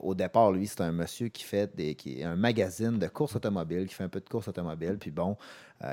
Au 0.00 0.14
départ, 0.14 0.52
lui, 0.52 0.66
c'est 0.66 0.80
un 0.80 0.92
monsieur 0.92 1.28
qui 1.28 1.44
fait 1.44 1.76
des, 1.76 2.24
un 2.24 2.34
magazine 2.34 2.98
de 2.98 3.08
course 3.08 3.36
automobile, 3.36 3.86
qui 3.86 3.94
fait 3.94 4.04
un 4.04 4.08
peu 4.08 4.20
de 4.20 4.28
course 4.28 4.48
automobile. 4.48 4.96
Puis 4.98 5.10
bon, 5.10 5.36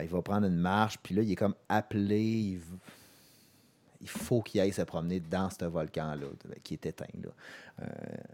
il 0.01 0.07
va 0.07 0.21
prendre 0.21 0.47
une 0.47 0.55
marche. 0.55 0.99
Puis 1.03 1.13
là, 1.13 1.21
il 1.21 1.33
est 1.33 1.35
comme 1.35 1.55
appelé. 1.67 2.21
Il, 2.21 2.61
il 4.01 4.09
faut 4.09 4.41
qu'il 4.41 4.61
aille 4.61 4.71
se 4.71 4.81
promener 4.81 5.19
dans 5.19 5.49
ce 5.49 5.65
volcan-là, 5.65 6.27
qui 6.63 6.73
est 6.75 6.85
éteint, 6.85 7.05
là. 7.21 7.29
Euh, 7.81 7.85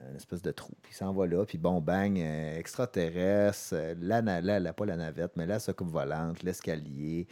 une 0.10 0.16
espèce 0.16 0.42
de 0.42 0.52
trou. 0.52 0.74
Puis 0.82 0.94
il 0.94 0.96
s'en 0.96 1.14
va 1.14 1.28
là, 1.28 1.46
puis 1.46 1.58
bon, 1.58 1.80
bang, 1.82 2.18
euh, 2.20 2.58
extraterrestre, 2.58 3.74
euh, 3.74 3.96
la, 4.00 4.22
la, 4.22 4.74
pas 4.74 4.86
la 4.86 4.96
navette, 4.96 5.36
mais 5.36 5.46
la 5.46 5.60
soucoupe 5.60 5.90
volante, 5.90 6.42
l'escalier, 6.44 7.28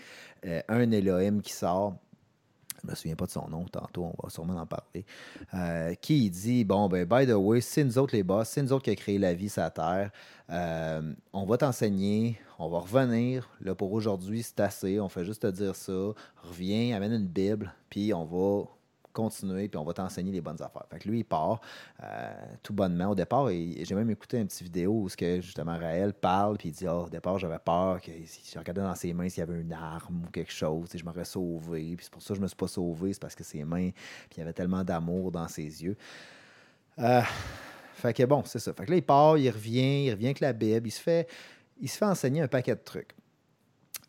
un 0.67 0.91
Elohim 0.91 1.41
qui 1.41 1.53
sort. 1.53 1.95
Je 2.83 2.89
me 2.89 2.95
souviens 2.95 3.15
pas 3.15 3.25
de 3.25 3.31
son 3.31 3.47
nom, 3.47 3.63
tantôt, 3.65 4.11
on 4.17 4.23
va 4.23 4.29
sûrement 4.29 4.57
en 4.57 4.65
parler. 4.65 5.05
Euh, 5.53 5.93
qui 5.95 6.29
dit 6.29 6.65
Bon, 6.65 6.89
ben, 6.89 7.05
by 7.05 7.25
the 7.25 7.35
way, 7.35 7.61
c'est 7.61 7.83
nous 7.83 7.97
autres 7.97 8.15
les 8.15 8.23
boss, 8.23 8.49
c'est 8.49 8.61
nous 8.61 8.73
autres 8.73 8.83
qui 8.83 8.91
a 8.91 8.95
créé 8.95 9.17
la 9.17 9.33
vie 9.33 9.49
sur 9.49 9.61
la 9.61 9.69
Terre. 9.69 10.11
Euh, 10.49 11.13
on 11.31 11.45
va 11.45 11.57
t'enseigner, 11.57 12.37
on 12.59 12.67
va 12.67 12.79
revenir. 12.79 13.49
Là, 13.61 13.73
pour 13.73 13.93
aujourd'hui, 13.93 14.43
c'est 14.43 14.59
assez. 14.59 14.99
On 14.99 15.07
fait 15.07 15.23
juste 15.23 15.43
te 15.43 15.47
dire 15.47 15.75
ça. 15.75 16.13
Reviens, 16.43 16.95
amène 16.95 17.13
une 17.13 17.27
Bible, 17.27 17.73
puis 17.89 18.13
on 18.13 18.25
va 18.25 18.65
continuer, 19.13 19.69
puis 19.69 19.77
on 19.77 19.83
va 19.83 19.93
t'enseigner 19.93 20.31
les 20.31 20.41
bonnes 20.41 20.61
affaires. 20.61 20.85
Fait 20.89 20.99
que 20.99 21.07
lui, 21.07 21.19
il 21.19 21.23
part 21.23 21.61
euh, 22.03 22.33
tout 22.61 22.73
bonnement. 22.73 23.11
Au 23.11 23.15
départ, 23.15 23.49
j'ai 23.49 23.95
même 23.95 24.09
écouté 24.09 24.39
une 24.39 24.47
petite 24.47 24.63
vidéo 24.63 24.91
où 25.03 25.09
ce 25.09 25.15
que, 25.15 25.39
justement 25.39 25.77
Raël 25.77 26.13
parle, 26.13 26.57
puis 26.57 26.69
il 26.69 26.71
dit 26.73 26.87
oh, 26.87 27.05
Au 27.05 27.09
départ, 27.09 27.39
j'avais 27.39 27.59
peur 27.59 28.01
que 28.01 28.11
si 28.25 28.51
je 28.51 28.59
regardais 28.59 28.81
dans 28.81 28.95
ses 28.95 29.13
mains 29.13 29.29
s'il 29.29 29.39
y 29.39 29.43
avait 29.43 29.59
une 29.59 29.73
arme 29.73 30.23
ou 30.27 30.31
quelque 30.31 30.51
chose, 30.51 30.89
je 30.93 31.03
m'aurais 31.05 31.25
sauvé. 31.25 31.95
Puis 31.95 32.05
c'est 32.05 32.11
pour 32.11 32.21
ça 32.21 32.29
que 32.29 32.35
je 32.35 32.41
me 32.41 32.47
suis 32.47 32.55
pas 32.55 32.67
sauvé, 32.67 33.13
c'est 33.13 33.21
parce 33.21 33.35
que 33.35 33.43
ses 33.43 33.63
mains, 33.63 33.91
puis 33.91 34.37
il 34.37 34.39
y 34.39 34.41
avait 34.41 34.53
tellement 34.53 34.83
d'amour 34.83 35.31
dans 35.31 35.47
ses 35.47 35.83
yeux. 35.83 35.95
Euh, 36.99 37.21
fait 37.95 38.13
que 38.13 38.23
bon, 38.23 38.43
c'est 38.45 38.59
ça. 38.59 38.73
Fait 38.73 38.85
que 38.85 38.91
là, 38.91 38.97
il 38.97 39.03
part, 39.03 39.37
il 39.37 39.49
revient, 39.49 40.05
il 40.05 40.11
revient 40.11 40.27
avec 40.27 40.39
la 40.39 40.53
Bible, 40.53 40.87
il 40.87 40.91
se 40.91 41.01
fait, 41.01 41.27
il 41.79 41.89
se 41.89 41.97
fait 41.97 42.05
enseigner 42.05 42.41
un 42.41 42.47
paquet 42.47 42.75
de 42.75 42.81
trucs. 42.83 43.15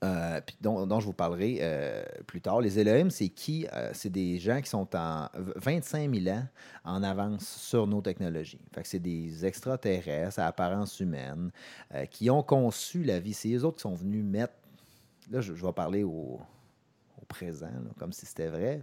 Euh, 0.02 0.40
dont, 0.61 1.00
je 1.00 1.07
vous 1.07 1.12
parlerai 1.12 1.59
euh, 1.61 2.04
plus 2.26 2.40
tard. 2.40 2.61
Les 2.61 2.78
Elohim, 2.78 3.11
c'est 3.11 3.28
qui? 3.28 3.66
Euh, 3.72 3.90
c'est 3.94 4.11
des 4.11 4.38
gens 4.38 4.61
qui 4.61 4.68
sont 4.68 4.88
en 4.94 5.28
v- 5.35 5.52
25 5.57 6.14
000 6.14 6.37
ans 6.37 6.44
en 6.85 7.02
avance 7.02 7.46
sur 7.46 7.87
nos 7.87 8.02
technologies. 8.02 8.61
C'est 8.83 8.98
des 8.98 9.46
extraterrestres 9.46 10.38
à 10.38 10.46
apparence 10.46 11.00
humaine 11.00 11.50
qui 12.11 12.28
ont 12.28 12.42
conçu 12.42 13.02
la 13.04 13.18
vie. 13.18 13.33
C'est 13.33 13.52
eux 13.54 13.64
autres 13.64 13.76
qui 13.76 13.83
sont 13.83 13.94
venus 13.94 14.24
mettre... 14.24 14.54
Là, 15.30 15.40
je, 15.40 15.52
vais 15.52 15.72
parler 15.72 16.02
au, 16.02 16.40
présent, 17.28 17.70
comme 17.98 18.12
si 18.12 18.26
c'était 18.26 18.48
vrai, 18.48 18.83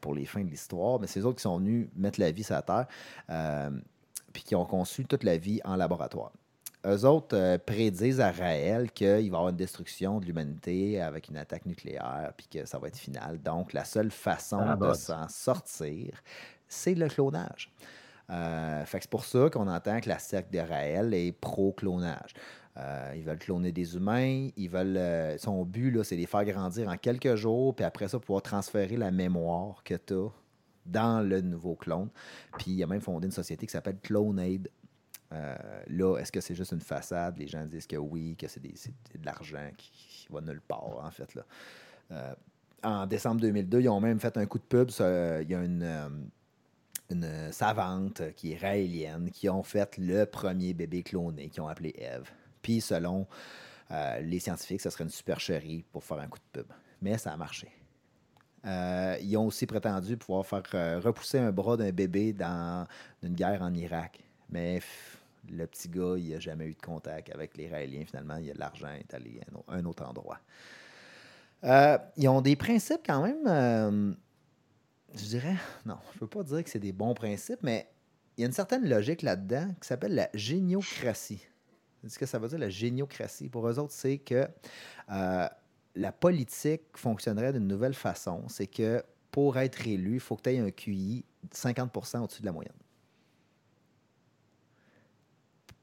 pour 0.00 0.12
les 0.12 0.24
fins 0.24 0.42
de 0.42 0.50
l'histoire, 0.50 0.98
mais 0.98 1.06
c'est 1.06 1.20
eux 1.20 1.26
autres 1.26 1.36
qui 1.36 1.42
sont 1.42 1.58
venus 1.58 1.88
mettre 1.94 2.18
la 2.18 2.32
vie 2.32 2.42
sur 2.42 2.56
la 2.56 2.62
Terre, 2.62 2.86
puis 4.32 4.42
qui 4.42 4.56
ont 4.56 4.64
conçu 4.64 5.04
toute 5.04 5.22
la 5.22 5.36
vie 5.36 5.60
en 5.64 5.76
laboratoire. 5.76 6.32
Eux 6.88 7.04
autres 7.04 7.36
euh, 7.36 7.58
prédisent 7.58 8.20
à 8.20 8.32
Raël 8.32 8.90
qu'il 8.90 9.06
va 9.08 9.20
y 9.20 9.26
avoir 9.26 9.48
une 9.50 9.56
destruction 9.56 10.20
de 10.20 10.26
l'humanité 10.26 11.00
avec 11.00 11.28
une 11.28 11.36
attaque 11.36 11.66
nucléaire, 11.66 12.32
puis 12.36 12.46
que 12.48 12.64
ça 12.64 12.78
va 12.78 12.88
être 12.88 12.96
final. 12.96 13.40
Donc, 13.42 13.72
la 13.72 13.84
seule 13.84 14.10
façon 14.10 14.60
Ah, 14.60 14.76
de 14.76 14.94
s'en 14.94 15.28
sortir, 15.28 16.22
c'est 16.66 16.94
le 16.94 17.08
clonage. 17.08 17.70
Euh, 18.30 18.84
c'est 18.86 19.08
pour 19.08 19.24
ça 19.24 19.48
qu'on 19.50 19.68
entend 19.68 20.00
que 20.00 20.08
la 20.08 20.18
secte 20.18 20.52
de 20.52 20.58
Raël 20.58 21.14
est 21.14 21.32
pro-clonage. 21.32 22.34
Euh, 22.76 23.12
ils 23.16 23.24
veulent 23.24 23.38
cloner 23.38 23.72
des 23.72 23.96
humains. 23.96 24.48
Ils 24.56 24.68
veulent, 24.68 24.96
euh, 24.96 25.38
son 25.38 25.64
but, 25.64 25.90
là, 25.90 26.04
c'est 26.04 26.14
de 26.14 26.20
les 26.20 26.26
faire 26.26 26.44
grandir 26.44 26.88
en 26.88 26.96
quelques 26.96 27.34
jours, 27.34 27.74
puis 27.74 27.84
après 27.84 28.08
ça, 28.08 28.18
pouvoir 28.18 28.42
transférer 28.42 28.96
la 28.96 29.10
mémoire 29.10 29.82
que 29.84 29.94
tu 29.94 30.14
as 30.14 30.28
dans 30.86 31.26
le 31.26 31.40
nouveau 31.40 31.74
clone. 31.74 32.08
Puis 32.58 32.72
il 32.72 32.82
a 32.82 32.86
même 32.86 33.00
fondé 33.00 33.26
une 33.26 33.32
société 33.32 33.66
qui 33.66 33.72
s'appelle 33.72 33.98
Clonaid. 34.02 34.70
Euh, 35.32 35.56
là, 35.88 36.16
est-ce 36.18 36.32
que 36.32 36.40
c'est 36.40 36.54
juste 36.54 36.72
une 36.72 36.80
façade? 36.80 37.38
Les 37.38 37.46
gens 37.48 37.64
disent 37.66 37.86
que 37.86 37.96
oui, 37.96 38.34
que 38.36 38.48
c'est 38.48 38.62
de 38.62 39.24
l'argent 39.24 39.70
qui, 39.76 40.26
va 40.30 40.40
nulle 40.40 40.60
part, 40.60 41.04
en 41.04 41.10
fait. 41.10 41.38
Euh, 42.10 42.34
en 42.82 43.06
décembre 43.06 43.40
2002, 43.40 43.80
ils 43.80 43.88
ont 43.88 44.00
même 44.00 44.20
fait 44.20 44.36
un 44.36 44.46
coup 44.46 44.58
de 44.58 44.64
pub. 44.64 44.90
sur- 44.90 45.04
Il 45.40 45.50
y 45.50 45.54
a 45.54 45.62
une, 45.62 45.82
euh, 47.12 47.52
savante 47.52 48.22
qui 48.36 48.52
est 48.52 48.56
raélienne 48.58 49.30
qui 49.30 49.48
ont 49.48 49.62
fait 49.62 49.96
le 49.98 50.24
premier 50.24 50.72
bébé 50.74 51.02
cloné, 51.02 51.48
qui 51.48 51.60
ont 51.60 51.68
appelé 51.68 51.94
Eve. 51.98 52.30
Puis, 52.62 52.80
selon 52.80 53.26
euh, 53.90 54.20
les 54.20 54.38
scientifiques, 54.38 54.80
ce 54.82 54.90
serait 54.90 55.04
une 55.04 55.10
supercherie 55.10 55.84
pour 55.92 56.04
faire 56.04 56.18
un 56.20 56.26
coup 56.28 56.38
de 56.38 56.60
pub. 56.60 56.72
Mais 57.00 57.16
ça 57.18 57.32
a 57.32 57.36
marché. 57.36 57.68
Euh, 58.66 59.16
ils 59.22 59.36
ont 59.36 59.46
aussi 59.46 59.66
prétendu 59.66 60.16
pouvoir 60.16 60.44
faire 60.44 60.62
euh, 60.74 61.00
repousser 61.00 61.38
un 61.38 61.52
bras 61.52 61.76
d'un 61.76 61.90
bébé 61.92 62.32
dans 62.32 62.86
une 63.22 63.34
guerre 63.34 63.62
en 63.62 63.72
Irak. 63.72 64.20
Mais 64.50 64.80
le 65.50 65.66
petit 65.66 65.88
gars, 65.88 66.14
il 66.18 66.30
n'a 66.30 66.40
jamais 66.40 66.66
eu 66.66 66.74
de 66.74 66.80
contact 66.82 67.30
avec 67.34 67.56
les 67.56 67.68
Raéliens. 67.68 68.04
Finalement, 68.04 68.36
il 68.36 68.50
a 68.50 68.54
de 68.54 68.58
l'argent, 68.58 68.88
est 68.92 69.12
allé 69.14 69.40
à 69.46 69.52
un 69.52 69.56
au- 69.56 69.64
un 69.68 69.84
autre 69.84 70.04
endroit. 70.04 70.38
Euh, 71.64 71.98
ils 72.16 72.28
ont 72.28 72.40
des 72.40 72.56
principes 72.56 73.00
quand 73.04 73.22
même, 73.22 73.46
euh, 73.46 74.12
je 75.14 75.24
dirais, 75.24 75.56
non, 75.86 75.96
je 76.12 76.16
ne 76.16 76.20
peux 76.20 76.26
pas 76.28 76.42
dire 76.44 76.62
que 76.62 76.70
c'est 76.70 76.78
des 76.78 76.92
bons 76.92 77.14
principes, 77.14 77.60
mais 77.62 77.88
il 78.36 78.42
y 78.42 78.44
a 78.44 78.46
une 78.46 78.52
certaine 78.52 78.88
logique 78.88 79.22
là-dedans 79.22 79.68
qui 79.80 79.88
s'appelle 79.88 80.14
la 80.14 80.28
géniocratie. 80.34 81.44
Ce 82.06 82.16
que 82.18 82.26
ça 82.26 82.38
veut 82.38 82.48
dire, 82.48 82.58
la 82.58 82.70
géniocratie? 82.70 83.48
Pour 83.48 83.68
eux 83.68 83.78
autres, 83.80 83.92
c'est 83.92 84.18
que 84.18 84.46
euh, 85.10 85.48
la 85.96 86.12
politique 86.12 86.82
fonctionnerait 86.94 87.52
d'une 87.52 87.66
nouvelle 87.66 87.94
façon. 87.94 88.44
C'est 88.48 88.68
que 88.68 89.02
pour 89.32 89.58
être 89.58 89.84
élu, 89.86 90.14
il 90.14 90.20
faut 90.20 90.36
que 90.36 90.42
tu 90.42 90.50
aies 90.50 90.58
un 90.60 90.70
QI 90.70 91.24
de 91.42 91.56
50 91.56 91.96
au-dessus 92.22 92.40
de 92.42 92.46
la 92.46 92.52
moyenne. 92.52 92.72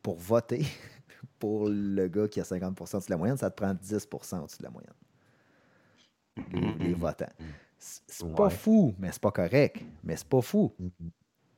Pour 0.06 0.18
voter 0.20 0.64
pour 1.40 1.68
le 1.68 2.08
gars 2.08 2.28
qui 2.28 2.40
a 2.40 2.44
50 2.44 2.80
au-dessus 2.80 2.98
de 3.08 3.12
la 3.12 3.18
moyenne, 3.18 3.38
ça 3.38 3.50
te 3.50 3.56
prend 3.56 3.74
10% 3.74 4.40
au-dessus 4.42 4.60
de 4.60 4.64
la 4.64 4.70
moyenne. 4.70 4.94
les, 6.80 6.88
les 6.88 6.94
votants. 6.94 7.26
C'est 7.78 8.02
c'est 8.08 8.36
pas 8.36 8.44
Ouais. 8.46 8.50
fou, 8.52 8.94
mais 9.00 9.12
c'est 9.12 9.22
pas 9.22 9.32
correct. 9.32 9.82
Mais 10.04 10.16
c'est 10.16 10.28
pas 10.28 10.42
fou. 10.42 10.74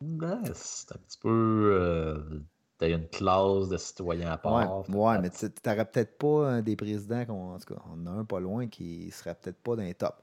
Ben, 0.02 0.42
c'est 0.54 0.92
un 0.94 0.98
petit 0.98 1.18
peu. 1.20 1.30
Euh, 1.74 2.40
T'as 2.80 2.90
une 2.90 3.08
classe 3.08 3.70
de 3.70 3.78
citoyens 3.78 4.32
à 4.32 4.38
part. 4.38 4.88
ouais, 4.88 5.20
mais 5.20 5.32
tu 5.32 5.46
n'aurais 5.66 5.86
peut-être 5.86 6.16
pas 6.20 6.48
un 6.52 6.62
des 6.62 6.76
présidents, 6.76 7.26
qu'on, 7.26 7.54
en 7.56 7.58
tout 7.60 7.74
cas, 7.74 7.82
on 7.92 8.04
en 8.04 8.06
a 8.08 8.12
un 8.20 8.24
pas 8.26 8.40
loin 8.40 8.68
qui 8.68 9.10
serait 9.10 9.34
peut-être 9.36 9.58
pas 9.64 9.76
dans 9.76 9.82
les 9.82 9.96
tops. 9.96 10.14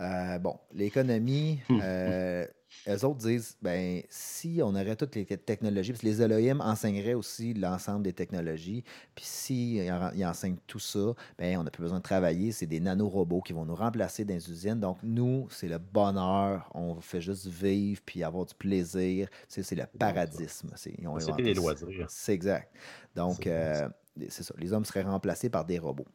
Euh, 0.00 0.38
bon, 0.40 0.58
l'économie, 0.72 1.60
euh, 1.70 2.44
eux 2.88 3.04
autres 3.04 3.18
disent, 3.18 3.56
ben, 3.62 4.02
si 4.08 4.60
on 4.62 4.70
aurait 4.74 4.96
toutes 4.96 5.14
les 5.14 5.24
te- 5.24 5.34
technologies, 5.34 5.92
parce 5.92 6.02
que 6.02 6.06
les 6.06 6.20
Elohim 6.22 6.60
enseigneraient 6.60 7.14
aussi 7.14 7.54
l'ensemble 7.54 8.02
des 8.02 8.12
technologies, 8.12 8.82
puis 9.14 9.24
si 9.24 9.76
ils 9.76 9.92
en- 9.92 10.10
ils 10.14 10.26
enseignent 10.26 10.58
tout 10.66 10.80
ça, 10.80 11.14
ben, 11.38 11.58
on 11.58 11.64
n'a 11.64 11.70
plus 11.70 11.82
besoin 11.82 11.98
de 11.98 12.02
travailler, 12.02 12.50
c'est 12.52 12.66
des 12.66 12.80
nanorobots 12.80 13.40
qui 13.42 13.52
vont 13.52 13.64
nous 13.64 13.74
remplacer 13.76 14.24
dans 14.24 14.34
les 14.34 14.50
usines. 14.50 14.80
Donc, 14.80 14.98
nous, 15.02 15.46
c'est 15.50 15.68
le 15.68 15.78
bonheur, 15.78 16.70
on 16.74 17.00
fait 17.00 17.20
juste 17.20 17.46
vivre, 17.46 18.00
puis 18.04 18.24
avoir 18.24 18.46
du 18.46 18.54
plaisir. 18.54 19.28
C'est 19.48 19.70
le 19.74 19.86
paradisme. 19.86 20.70
C'est, 20.74 20.94
ils 20.98 21.06
ont 21.06 21.18
C'est 21.18 21.26
inventé 21.28 21.42
les 21.44 21.54
loisirs. 21.54 22.06
C'est 22.08 22.32
exact. 22.34 22.74
Donc, 23.14 23.42
C'est 23.42 23.50
euh, 23.52 23.88
c'est 24.28 24.42
ça. 24.42 24.54
Les 24.58 24.72
hommes 24.72 24.84
seraient 24.84 25.02
remplacés 25.02 25.48
par 25.48 25.64
des 25.64 25.78
robots. 25.78 26.06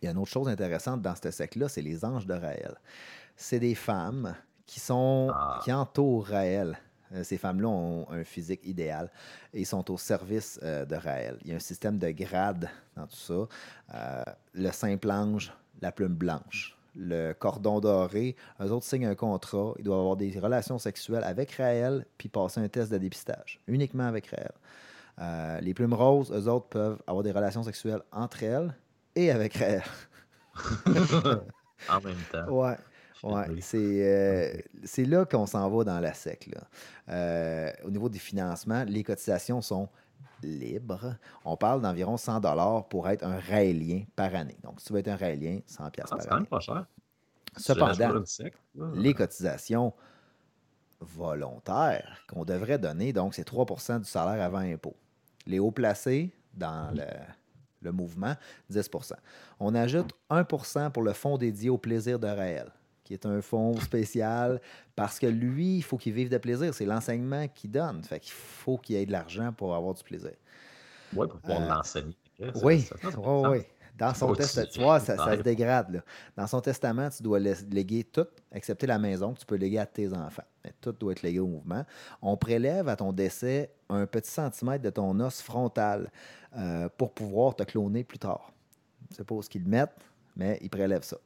Il 0.00 0.06
y 0.06 0.08
a 0.08 0.10
une 0.12 0.18
autre 0.18 0.30
chose 0.30 0.48
intéressante 0.48 1.00
dans 1.02 1.14
ce 1.14 1.30
secte-là, 1.30 1.68
c'est 1.68 1.82
les 1.82 2.04
anges 2.04 2.26
de 2.26 2.34
Raël. 2.34 2.74
C'est 3.36 3.60
des 3.60 3.74
femmes 3.74 4.34
qui 4.66 4.80
sont 4.80 5.30
Ah. 5.34 5.60
qui 5.64 5.72
entourent 5.72 6.26
Raël. 6.26 6.78
Euh, 7.14 7.24
Ces 7.24 7.36
femmes-là 7.36 7.68
ont 7.68 8.06
un 8.10 8.24
physique 8.24 8.60
idéal 8.64 9.10
et 9.52 9.64
sont 9.64 9.90
au 9.90 9.98
service 9.98 10.58
euh, 10.62 10.84
de 10.86 10.96
Raël. 10.96 11.36
Il 11.44 11.50
y 11.50 11.52
a 11.52 11.56
un 11.56 11.60
système 11.60 11.98
de 11.98 12.10
grades 12.10 12.70
dans 12.96 13.06
tout 13.06 13.16
ça. 13.16 13.46
Euh, 13.94 14.22
le 14.54 14.70
simple 14.70 15.10
ange, 15.10 15.52
la 15.80 15.92
plume 15.92 16.14
blanche. 16.14 16.76
Le 16.94 17.32
cordon 17.32 17.80
doré, 17.80 18.36
eux 18.60 18.70
autres 18.70 18.84
signent 18.86 19.06
un 19.06 19.14
contrat. 19.14 19.72
Ils 19.78 19.84
doivent 19.84 20.00
avoir 20.00 20.16
des 20.16 20.38
relations 20.38 20.78
sexuelles 20.78 21.24
avec 21.24 21.52
Raël 21.52 22.04
puis 22.18 22.28
passer 22.28 22.60
un 22.60 22.68
test 22.68 22.90
de 22.92 22.98
dépistage. 22.98 23.60
Uniquement 23.66 24.06
avec 24.06 24.26
Raël. 24.28 24.52
Euh, 25.20 25.60
les 25.60 25.74
plumes 25.74 25.94
roses, 25.94 26.30
eux 26.32 26.48
autres 26.48 26.68
peuvent 26.68 27.02
avoir 27.06 27.22
des 27.22 27.32
relations 27.32 27.62
sexuelles 27.62 28.00
entre 28.12 28.42
elles 28.42 28.74
et 29.14 29.30
avec 29.30 29.54
Raël. 29.56 29.82
En 31.90 32.00
même 32.00 32.16
temps. 32.30 32.46
Ouais. 32.48 32.76
Ouais, 33.22 33.46
Oui. 33.50 33.60
c'est 33.62 33.78
euh, 33.78 34.52
c'est 34.84 35.04
là 35.04 35.24
qu'on 35.24 35.46
s'en 35.46 35.68
va 35.70 35.84
dans 35.84 36.00
la 36.00 36.12
SEC. 36.12 36.48
là. 36.54 36.62
Euh, 37.08 37.70
au 37.84 37.90
niveau 37.90 38.08
des 38.08 38.18
financements, 38.18 38.84
les 38.84 39.04
cotisations 39.04 39.60
sont 39.62 39.88
libres. 40.42 41.14
On 41.44 41.56
parle 41.56 41.80
d'environ 41.82 42.16
100 42.16 42.40
dollars 42.40 42.88
pour 42.88 43.08
être 43.08 43.24
un 43.24 43.38
raélien 43.38 44.02
par 44.16 44.34
année. 44.34 44.56
Donc, 44.64 44.80
si 44.80 44.86
tu 44.86 44.92
veux 44.92 44.98
être 44.98 45.08
un 45.08 45.16
raélien, 45.16 45.60
100 45.66 45.90
pièces 45.90 46.06
Ah, 46.10 46.16
c'est 46.20 46.28
par 46.28 46.28
quand 46.28 46.32
année. 46.34 46.40
même 46.40 46.46
pas 46.48 46.60
cher. 46.60 46.86
Cependant, 47.56 48.22
les 48.94 49.14
cotisations 49.14 49.92
volontaires 51.00 52.18
qu'on 52.28 52.44
devrait 52.44 52.78
donner, 52.78 53.12
donc 53.12 53.34
c'est 53.34 53.46
3% 53.46 53.98
du 54.00 54.04
salaire 54.08 54.42
avant 54.42 54.58
impôt. 54.58 54.96
Les 55.46 55.58
hauts 55.58 55.70
placés 55.72 56.32
dans 56.54 56.94
le, 56.94 57.04
le 57.80 57.92
mouvement, 57.92 58.34
10% 58.70 59.12
On 59.60 59.74
ajoute 59.74 60.12
1% 60.30 60.90
pour 60.92 61.02
le 61.02 61.12
fonds 61.12 61.38
dédié 61.38 61.70
au 61.70 61.78
plaisir 61.78 62.18
de 62.18 62.28
Raël, 62.28 62.70
qui 63.04 63.12
est 63.14 63.26
un 63.26 63.40
fonds 63.40 63.78
spécial 63.80 64.60
parce 64.96 65.18
que 65.18 65.26
lui, 65.26 65.76
il 65.78 65.82
faut 65.82 65.96
qu'il 65.96 66.12
vive 66.12 66.28
de 66.28 66.38
plaisir. 66.38 66.72
C'est 66.74 66.86
l'enseignement 66.86 67.48
qu'il 67.48 67.70
donne. 67.70 68.02
Fait 68.04 68.20
qu'il 68.20 68.32
faut 68.32 68.78
qu'il 68.78 68.96
ait 68.96 69.06
de 69.06 69.12
l'argent 69.12 69.52
pour 69.52 69.74
avoir 69.74 69.94
du 69.94 70.02
plaisir. 70.02 70.32
Ouais, 71.14 71.26
pour 71.26 71.40
pouvoir 71.40 71.62
Euh, 71.62 71.68
l'enseigner. 71.68 72.16
Oui, 72.62 72.80
ça- 72.82 72.96
ça- 73.02 73.10
ça- 73.10 73.18
oui, 73.20 73.48
oui. 73.58 73.64
Dans 73.98 74.14
son 74.14 74.34
testament, 74.34 74.66
tu 74.72 74.80
vois, 74.80 75.00
ça, 75.00 75.16
se 75.36 75.42
dégrade. 75.42 75.92
là. 75.92 76.00
Dans 76.34 76.46
son 76.46 76.60
testament, 76.62 77.10
tu 77.10 77.22
dois 77.22 77.38
léguer 77.38 78.04
tout, 78.04 78.26
excepté 78.50 78.86
la 78.86 78.98
maison, 78.98 79.34
que 79.34 79.40
tu 79.40 79.46
peux 79.46 79.56
léguer 79.56 79.78
à 79.78 79.86
tes 79.86 80.12
enfants. 80.14 80.42
Mais 80.64 80.72
tout 80.80 80.92
doit 80.92 81.12
être 81.12 81.20
légué 81.22 81.40
au 81.40 81.46
mouvement. 81.46 81.84
On 82.22 82.36
prélève 82.38 82.88
à 82.88 82.96
ton 82.96 83.12
décès 83.12 83.70
un 83.90 84.06
petit 84.06 84.30
centimètre 84.30 84.82
de 84.82 84.90
ton 84.90 85.20
os 85.20 85.42
frontal 85.42 86.10
euh, 86.56 86.88
pour 86.96 87.12
pouvoir 87.12 87.54
te 87.54 87.62
cloner 87.64 88.02
plus 88.02 88.18
tard. 88.18 88.50
Je 89.10 89.14
ne 89.14 89.16
sais 89.18 89.24
pas 89.24 89.34
où 89.34 89.42
ce 89.42 89.50
qu'ils 89.50 89.62
le 89.64 89.68
mettent, 89.68 89.94
mais 90.36 90.58
ils 90.62 90.70
prélèvent 90.70 91.04
ça. 91.04 91.18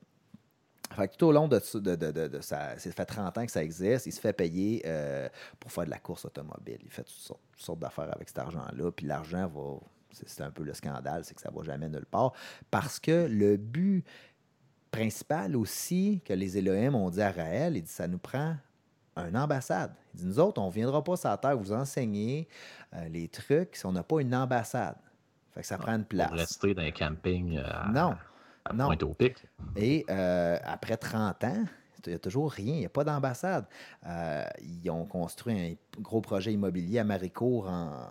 Fait 0.95 1.09
que 1.09 1.17
tout 1.17 1.27
au 1.27 1.33
long 1.33 1.49
de, 1.49 1.61
de, 1.79 1.95
de, 1.97 2.11
de- 2.13 2.29
de 2.29 2.41
sa- 2.41 2.79
ça 2.79 2.91
fait 2.93 3.05
30 3.05 3.37
ans 3.39 3.45
que 3.45 3.51
ça 3.53 3.63
existe, 3.63 4.07
il 4.07 4.13
se 4.13 4.21
fait 4.21 4.33
payer 4.33 4.83
euh, 4.87 5.29
pour 5.59 5.73
faire 5.73 5.85
de 5.85 5.91
la 5.91 5.99
course 5.99 6.25
automobile. 6.25 6.79
Il 6.85 6.91
fait 6.91 7.03
toutes 7.03 7.13
sortes, 7.17 7.41
toutes 7.53 7.63
sortes 7.65 7.79
d'affaires 7.81 8.13
avec 8.15 8.29
cet 8.29 8.39
argent-là. 8.39 8.93
Puis 8.93 9.07
l'argent 9.07 9.47
va. 9.49 9.79
C'est 10.13 10.41
un 10.43 10.51
peu 10.51 10.63
le 10.63 10.73
scandale, 10.73 11.25
c'est 11.25 11.35
que 11.35 11.41
ça 11.43 11.51
ne 11.51 11.57
va 11.57 11.63
jamais 11.65 11.89
nulle 11.91 12.07
part. 12.07 12.33
Parce 12.71 12.99
que 12.99 13.27
le 13.29 13.57
but 13.59 14.05
principal 14.91 15.57
aussi 15.57 16.23
que 16.25 16.33
les 16.33 16.57
Elohim 16.57 16.95
ont 16.95 17.11
dit 17.11 17.21
à 17.21 17.31
Raël, 17.33 17.77
il 17.77 17.83
dit 17.83 17.91
ça 17.91 18.09
nous 18.09 18.19
prend 18.19 18.57
une 19.17 19.37
ambassade. 19.37 19.93
Il 20.15 20.21
dit 20.21 20.27
nous 20.27 20.39
autres, 20.39 20.61
on 20.63 20.69
ne 20.69 20.73
viendra 20.73 21.03
pas 21.03 21.17
sur 21.17 21.29
la 21.29 21.37
terre 21.37 21.57
vous 21.57 21.73
enseigner 21.73 22.49
euh, 22.95 23.09
les 23.09 23.29
trucs 23.29 23.77
si 23.77 23.85
on 23.87 23.93
n'a 23.93 24.03
pas 24.03 24.21
une 24.21 24.35
ambassade. 24.35 24.97
Fait 25.53 25.61
que 25.63 25.67
ça 25.67 25.79
prend 25.79 25.93
une 25.97 26.05
place. 26.05 26.29
Pour 26.29 26.39
rester 26.39 26.75
dans 26.75 26.83
un 26.83 26.91
camping 26.91 27.59
euh, 27.59 27.65
à, 27.65 27.89
Non. 28.75 28.89
Et 29.77 30.05
euh, 30.11 30.59
après 30.65 30.97
30 30.97 31.45
ans, 31.45 31.65
il 32.07 32.11
n'y 32.11 32.15
a 32.15 32.19
toujours 32.21 32.51
rien, 32.53 32.75
il 32.75 32.79
n'y 32.81 32.87
a 32.87 32.91
pas 32.91 33.03
d'ambassade. 33.05 33.67
Euh, 34.07 34.45
ils 34.63 34.89
ont 34.91 35.05
construit 35.07 35.55
un 35.59 36.01
gros 36.01 36.21
projet 36.21 36.53
immobilier 36.53 37.01
à 37.01 37.05
Maricourt 37.05 37.69
en- 37.69 38.07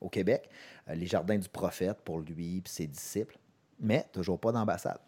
au 0.00 0.08
Québec, 0.08 0.48
euh, 0.88 0.94
les 0.94 1.06
jardins 1.06 1.38
du 1.38 1.48
prophète 1.48 1.98
pour 2.04 2.20
lui 2.20 2.56
et 2.58 2.62
ses 2.64 2.86
disciples, 2.86 3.38
mais 3.78 4.06
toujours 4.12 4.40
pas 4.40 4.50
d'ambassade. 4.50 4.98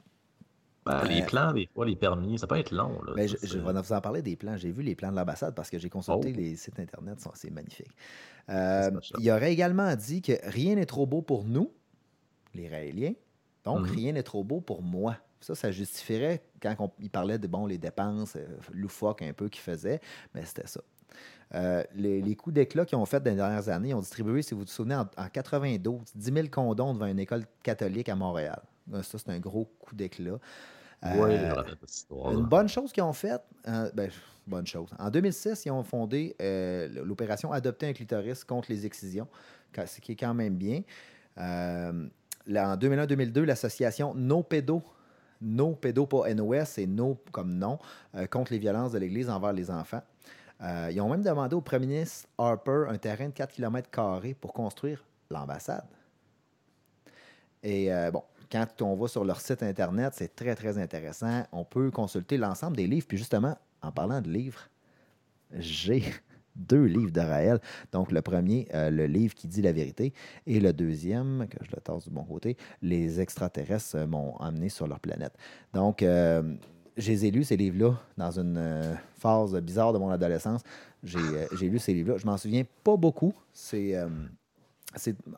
Ben, 0.85 1.03
les 1.05 1.23
plans, 1.23 1.53
des 1.53 1.69
fois, 1.73 1.87
les 1.87 1.95
permis, 1.97 2.39
ça 2.39 2.47
peut 2.49 2.59
être 2.59 2.73
long. 2.73 3.01
Là, 3.03 3.13
Mais 3.15 3.29
ça, 3.29 3.37
je, 3.43 3.57
vais 3.59 3.73
vous 3.73 3.93
en 3.93 4.01
parler 4.01 4.21
des 4.21 4.35
plans. 4.37 4.57
J'ai 4.57 4.73
vu 4.73 4.83
les 4.83 4.97
plans 4.97 5.11
de 5.13 5.17
l'ambassade 5.17 5.55
parce 5.55 5.71
que 5.71 5.79
j'ai 5.79 5.89
consulté 5.89 6.33
Oh. 6.35 6.37
les 6.37 6.57
sites 6.57 6.79
Internet, 6.81 7.21
sont- 7.21 7.31
c'est 7.35 7.51
magnifique. 7.51 7.91
Euh, 8.51 8.91
il 9.21 9.31
aurait 9.31 9.53
également 9.53 9.95
dit 9.95 10.23
que 10.23 10.33
rien 10.45 10.75
n'est 10.75 10.87
trop 10.87 11.07
beau 11.07 11.23
pour 11.23 11.45
nous, 11.45 11.73
les 12.55 12.69
Raéliens, 12.69 13.15
donc 13.65 13.81
Mhm. 13.87 13.95
rien 13.95 14.13
n'est 14.13 14.23
trop 14.23 14.45
beau 14.45 14.61
pour 14.61 14.83
moi. 14.83 15.17
Ça, 15.41 15.55
ça 15.55 15.71
justifierait 15.73 16.43
quand 16.61 16.75
on- 16.79 16.91
il 17.01 17.11
parlait 17.11 17.39
de 17.39 17.47
bon, 17.49 17.67
les 17.67 17.79
dépenses 17.79 18.37
euh, 18.37 18.47
loufoques 18.73 19.23
un 19.23 19.33
peu 19.33 19.49
qu'ils 19.49 19.63
faisaient, 19.63 20.01
mais 20.35 20.45
c'était 20.45 20.67
ça. 20.69 20.81
Euh, 21.55 21.83
les, 21.95 22.23
les 22.23 22.37
coups 22.37 22.55
d'éclat 22.55 22.87
qu'ils 22.87 22.97
ont 22.97 23.05
fait 23.05 23.21
dans 23.21 23.31
les 23.31 23.37
dernières 23.37 23.69
années, 23.69 23.91
ils 23.91 23.95
ont 23.95 24.01
distribué, 24.01 24.41
si 24.43 24.55
vous 24.55 24.61
vous 24.61 24.67
souvenez, 24.67 24.95
en, 24.95 25.07
en 25.17 25.29
92, 25.29 26.01
10 26.15 26.33
000 26.33 26.49
condoms 26.49 26.95
devant 26.95 27.07
une 27.07 27.19
école 27.19 27.45
catholique 27.63 28.09
à 28.09 28.15
Montréal. 28.17 28.63
Euh, 28.95 29.03
Ça, 29.03 29.19
c'est 29.19 29.29
un 29.31 29.39
gros 29.41 29.67
coup 29.81 29.95
d'éclat. 29.95 30.39
Ouais, 31.05 31.37
Euh, 31.37 31.65
histoire. 31.87 32.31
une 32.33 32.47
bonne 32.47 32.69
chose 32.69 32.93
qu'ils 32.93 33.03
ont 33.03 33.13
faite, 33.13 33.43
euh, 33.69 33.91
ben, 33.93 34.09
bonne 34.47 34.67
chose. 34.67 34.89
En 35.01 35.11
2006, 35.11 35.65
ils 35.67 35.71
ont 35.73 35.83
fondé 35.83 36.37
l'opération 37.03 37.51
Adopter 37.53 37.89
un 37.89 37.93
clitoris 37.93 38.45
contre 38.45 38.71
les 38.71 38.87
excisions, 38.87 39.27
ce 39.85 40.01
qui 40.01 40.13
est 40.13 40.17
quand 40.17 40.33
même 40.35 40.55
bien. 40.57 40.83
En 42.49 42.77
2001-2002, 42.77 43.43
l'association 43.43 44.15
No 44.15 44.43
Pédo, 44.43 44.83
No 45.41 45.75
Pédo, 45.75 46.07
pas 46.07 46.33
NOS, 46.33 46.65
c'est 46.65 46.87
No 46.87 47.19
comme 47.31 47.57
non, 47.57 47.79
euh, 48.15 48.27
contre 48.27 48.53
les 48.53 48.59
violences 48.59 48.93
de 48.93 48.99
l'Église 48.99 49.29
envers 49.29 49.53
les 49.53 49.71
enfants. 49.71 50.03
Euh, 50.63 50.91
ils 50.93 51.01
ont 51.01 51.09
même 51.09 51.23
demandé 51.23 51.57
au 51.57 51.61
premier 51.61 51.87
ministre 51.87 52.29
Harper 52.39 52.85
un 52.89 52.97
terrain 52.97 53.27
de 53.27 53.33
4 53.33 53.53
km 53.53 53.89
pour 54.41 54.53
construire 54.53 55.05
l'ambassade. 55.31 55.85
Et 57.63 57.93
euh, 57.93 58.11
bon, 58.11 58.23
quand 58.51 58.83
on 58.83 58.95
va 58.95 59.09
sur 59.09 59.25
leur 59.25 59.41
site 59.41 59.63
Internet, 59.63 60.13
c'est 60.15 60.35
très, 60.35 60.55
très 60.55 60.79
intéressant. 60.79 61.45
On 61.53 61.65
peut 61.65 61.91
consulter 61.91 62.37
l'ensemble 62.37 62.77
des 62.77 62.87
livres. 62.87 63.07
Puis 63.09 63.19
justement, 63.19 63.57
en 63.83 63.91
parlant 63.91 64.21
de 64.21 64.29
livres, 64.29 64.69
j'ai 65.53 66.05
deux 66.57 66.85
livres 66.85 67.13
de 67.13 67.21
Raël. 67.21 67.61
Donc, 67.93 68.13
le 68.13 68.23
premier, 68.23 68.69
euh, 68.75 68.91
le 68.91 69.07
livre 69.07 69.35
qui 69.35 69.49
dit 69.49 69.63
la 69.63 69.73
vérité, 69.73 70.13
et 70.47 70.61
le 70.61 70.73
deuxième, 70.73 71.47
que 71.49 71.65
je 71.65 71.71
le 71.75 71.81
tasse 71.81 72.05
du 72.05 72.11
bon 72.11 72.25
côté, 72.25 72.57
les 72.83 73.21
extraterrestres 73.21 73.97
euh, 73.97 74.07
m'ont 74.07 74.37
amené 74.37 74.69
sur 74.69 74.87
leur 74.87 75.01
planète. 75.01 75.35
Donc, 75.73 76.03
euh, 76.03 76.43
je 76.97 77.13
les 77.13 77.45
ces 77.45 77.57
livres-là, 77.57 77.99
dans 78.19 78.39
une 78.39 78.57
euh, 78.59 78.95
phase 79.19 79.55
bizarre 79.61 79.93
de 79.93 79.99
mon 79.99 80.11
adolescence. 80.11 80.63
J'ai 81.03 81.69
lu 81.69 81.79
ces 81.79 81.95
livres-là. 81.95 82.19
Je 82.19 82.27
m'en 82.27 82.37
souviens 82.37 82.65
pas 82.85 82.97
beaucoup. 82.97 83.33
C'est 83.53 83.97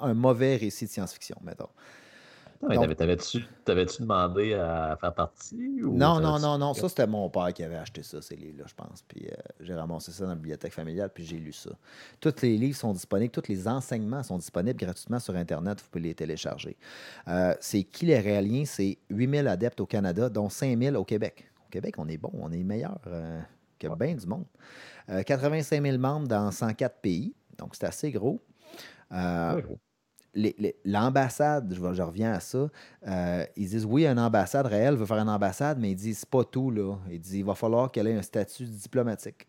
un 0.01 0.15
mauvais 0.15 0.57
récit 0.57 0.87
de 0.87 0.91
science-fiction, 0.91 1.37
mettons. 1.43 1.69
Ouais, 2.63 2.95
T'avais-tu 2.95 4.03
demandé 4.03 4.55
à 4.55 4.97
faire 5.01 5.15
partie? 5.15 5.83
Ou 5.83 5.97
Non, 5.97 6.21
non, 6.21 6.39
non, 6.39 6.59
non. 6.59 6.75
Ça, 6.75 6.89
c'était 6.89 7.07
mon 7.07 7.29
père 7.29 7.53
qui 7.53 7.63
avait 7.63 7.77
acheté 7.77 8.03
ça, 8.03 8.23
ces 8.23 8.37
livres-là, 8.37 8.65
je 8.67 8.75
pense. 8.75 9.03
Puis 9.03 9.27
euh, 9.27 9.35
j'ai 9.61 9.75
ramassé 9.75 10.13
ça 10.13 10.25
dans 10.25 10.31
la 10.31 10.37
bibliothèque 10.37 10.73
familiale, 10.73 11.11
puis 11.13 11.25
j'ai 11.25 11.39
lu 11.39 11.53
ça. 11.53 11.71
Tous 12.21 12.35
les 12.43 12.57
livres 12.57 12.77
sont 12.77 12.93
disponibles, 12.93 13.31
tous 13.31 13.49
les 13.49 13.69
enseignements 13.69 14.23
sont 14.23 14.39
disponibles 14.39 14.79
gratuitement 14.79 15.19
sur 15.19 15.35
Internet. 15.37 15.81
Vous 15.81 15.89
pouvez 15.91 16.05
les 16.05 16.15
télécharger. 16.15 16.77
Euh, 17.29 17.55
c'est 17.61 17.83
qui 17.83 18.07
les 18.07 18.21
réaliens? 18.21 18.65
C'est 18.65 18.99
8000 19.11 19.49
adeptes 19.49 19.81
au 19.81 19.87
Canada, 19.87 20.29
dont 20.29 20.49
5000 20.49 20.97
au 20.97 21.05
Québec. 21.05 21.51
Au 21.67 21.71
Québec, 21.71 21.95
on 21.99 22.09
est 22.09 22.19
bon, 22.19 22.31
on 22.35 22.53
est 22.53 22.63
meilleur 22.63 22.99
euh, 23.07 23.41
que 23.79 23.95
bien 23.95 24.15
du 24.15 24.27
monde. 24.27 24.47
Euh, 25.11 25.23
85 25.23 25.83
000 25.83 25.99
membres 25.99 26.29
dans 26.29 26.51
104 26.51 27.01
pays, 27.01 27.35
donc 27.59 27.75
c'est 27.75 27.87
assez 27.87 28.11
gros. 28.11 28.41
Euh, 29.13 29.61
L'ambassade, 30.85 31.73
je, 31.75 32.03
reviens 32.03 32.33
à 32.33 32.41
ça, 32.41 32.69
euh, 33.07 33.45
ils 33.57 33.69
disent 33.69 33.85
oui, 33.85 34.07
une 34.07 34.19
ambassade 34.19 34.67
réelle 34.67 34.95
veut 34.97 35.07
faire 35.07 35.19
une 35.19 35.29
ambassade, 35.29 35.79
mais 35.79 35.93
ils 35.93 35.97
disent 35.97 36.19
c'est 36.21 36.29
pas 36.29 36.45
tout. 36.45 36.71
Là. 36.71 36.97
Ils 37.11 37.21
disent 37.21 37.35
il 37.35 37.45
va 37.45 37.55
falloir 37.55 37.91
qu'elle 37.91 38.09
ait 38.09 38.17
un 38.17 38.23
statut 38.23 38.65
diplomatique. 38.65 39.47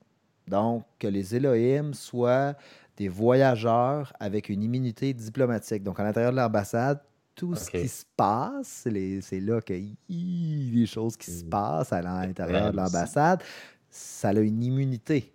Donc, 0.48 0.84
que 1.00 1.08
les 1.08 1.36
Elohim 1.36 1.94
soient 1.94 2.56
des 2.98 3.08
voyageurs 3.08 4.14
avec 4.20 4.50
une 4.50 4.64
immunité 4.64 5.14
diplomatique. 5.14 5.84
Donc, 5.84 6.00
à 6.00 6.04
l'intérieur 6.04 6.32
de 6.32 6.38
l'ambassade, 6.38 7.00
tout 7.36 7.56
ce 7.56 7.70
qui 7.70 7.88
se 7.88 8.06
passe, 8.16 8.88
c'est 8.88 9.40
là 9.42 9.60
que 9.60 9.74
hi, 9.74 10.72
les 10.74 10.86
choses 10.86 11.18
qui 11.18 11.32
se 11.32 11.44
Mm. 11.44 11.50
passent 11.50 11.94
à 11.94 12.02
l'intérieur 12.02 12.72
de 12.72 12.78
l'ambassade, 12.78 13.44
ça 13.90 14.30
a 14.30 14.34
une 14.34 14.64
immunité. 14.64 15.34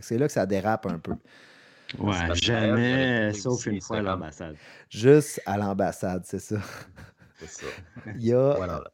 C'est 0.00 0.18
là 0.18 0.26
que 0.26 0.32
ça 0.32 0.46
dérape 0.46 0.86
un 0.86 0.98
peu. 0.98 1.14
Ouais, 1.98 2.34
jamais, 2.34 3.32
sauf 3.32 3.66
une 3.66 3.80
fois 3.80 3.98
à 3.98 4.02
l'ambassade. 4.02 4.56
Juste 4.88 5.40
à 5.46 5.56
l'ambassade, 5.58 6.22
c'est 6.24 6.38
ça. 6.38 6.56
C'est 7.38 7.48
ça. 7.48 7.66
Il 8.16 8.24
y 8.26 8.32
a, 8.32 8.54
Voilà. 8.54 8.84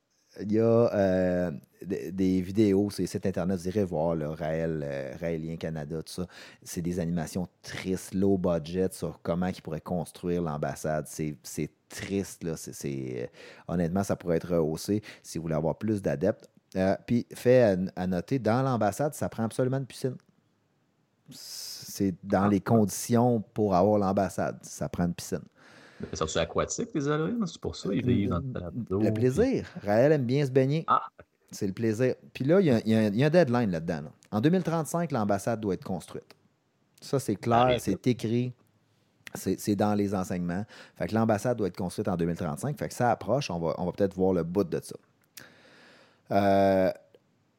il 0.41 0.53
y 0.53 0.59
a 0.61 0.63
euh, 0.95 1.51
des, 1.85 2.13
des 2.13 2.41
vidéos 2.41 2.89
sur 2.91 3.03
les 3.03 3.07
sites 3.07 3.27
internet, 3.27 3.59
vous 3.59 3.69
irez 3.69 3.85
voir, 3.85 4.15
le 4.15 4.29
Raël, 4.31 4.83
euh, 4.85 5.15
Raélien 5.21 5.57
Canada, 5.57 6.03
tout 6.03 6.13
ça. 6.13 6.27
C'est 6.63 6.81
des 6.81 6.99
animations 7.01 7.49
tristes, 7.63 8.15
low 8.15 8.39
budget 8.39 8.89
sur 8.93 9.21
comment 9.23 9.47
ils 9.49 9.61
pourraient 9.61 9.81
construire 9.81 10.43
l'ambassade. 10.43 11.07
C'est 11.09 11.37
c'est 11.43 11.71
triste, 11.89 12.45
là. 12.45 12.57
C'est- 12.57 12.73
c'est, 12.73 13.25
euh, 13.25 13.27
honnêtement, 13.69 14.03
ça 14.05 14.17
pourrait 14.17 14.37
être 14.37 14.49
rehaussé 14.55 15.03
si 15.23 15.39
vous 15.39 15.43
voulez 15.43 15.55
avoir 15.55 15.77
plus 15.77 16.01
d'adeptes. 16.03 16.49
Euh, 16.77 16.97
Puis, 17.07 17.27
fait 17.35 17.63
à, 17.63 17.77
à 17.97 18.07
noter, 18.07 18.39
dans 18.39 18.63
l'ambassade, 18.63 19.13
ça 19.15 19.29
prend 19.29 19.45
absolument 19.45 19.79
une 19.79 19.87
piscine. 19.87 20.17
C'est 21.97 22.15
dans 22.23 22.47
les 22.49 22.61
conditions 22.61 23.41
pour 23.55 23.75
avoir 23.75 23.99
l'ambassade. 23.99 24.59
Ça 24.63 24.89
prend 24.89 25.05
une 25.07 25.15
piscine. 25.15 25.41
Mais 26.01 26.15
sont-ils 26.17 26.39
aquatiques, 26.39 26.91
les 26.95 27.09
Elohim? 27.09 27.47
C'est 27.47 27.59
pour 27.61 27.75
ça 27.75 27.89
ils 27.93 28.05
vivent 28.05 28.29
dans 28.29 28.39
le. 28.99 29.05
Le 29.05 29.13
plaisir. 29.15 29.67
Raël 29.83 30.13
aime 30.13 30.25
bien 30.25 30.45
se 30.45 30.51
baigner. 30.51 30.85
Ah, 30.89 31.03
C'est 31.51 31.67
le 31.67 31.73
plaisir. 31.73 32.15
Puis 32.35 32.45
là, 32.45 32.61
il 32.61 32.67
y 32.67 32.71
a, 32.71 32.81
il 32.81 32.89
y 32.89 32.95
a 32.95 32.99
un- 32.99 33.07
il 33.09 33.17
y 33.17 33.25
a 33.25 33.29
un 33.29 33.31
deadline 33.31 33.71
là-dedans. 33.71 34.03
là. 34.03 34.11
En 34.31 34.41
2035, 34.43 35.11
l'ambassade 35.13 35.59
doit 35.61 35.73
être 35.75 35.85
construite. 35.85 36.35
Ça, 37.01 37.19
c'est 37.19 37.37
clair, 37.37 37.77
c'est 37.81 38.07
écrit. 38.09 38.53
C'est 39.35 39.59
c'est 39.59 39.77
dans 39.77 39.95
les 39.95 40.15
enseignements. 40.15 40.65
Fait 40.97 41.07
que 41.07 41.15
l'ambassade 41.15 41.57
doit 41.57 41.69
être 41.69 41.77
construite 41.77 42.09
en 42.09 42.17
2035. 42.17 42.79
Fait 42.79 42.89
que 42.89 42.95
ça 42.95 43.11
approche. 43.11 43.51
On 43.51 43.59
va, 43.59 43.75
on 43.79 43.87
va 43.87 43.93
peut-être 43.93 44.15
voir 44.17 44.33
le 44.35 44.43
bout 44.43 44.65
de 44.65 44.81
ça. 44.83 44.97
Euh, 46.33 46.91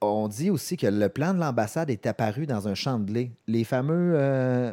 on 0.02 0.28
dit 0.28 0.50
aussi 0.50 0.78
que 0.78 0.88
le 0.88 1.10
plan 1.10 1.34
de 1.34 1.40
l'ambassade 1.40 1.90
est 1.90 2.06
apparu 2.06 2.46
dans 2.46 2.68
un 2.68 2.76
champ 2.76 3.00
de 3.00 3.06
blé. 3.06 3.32
Les 3.48 3.64
fameux 3.64 4.14
euh, 4.16 4.72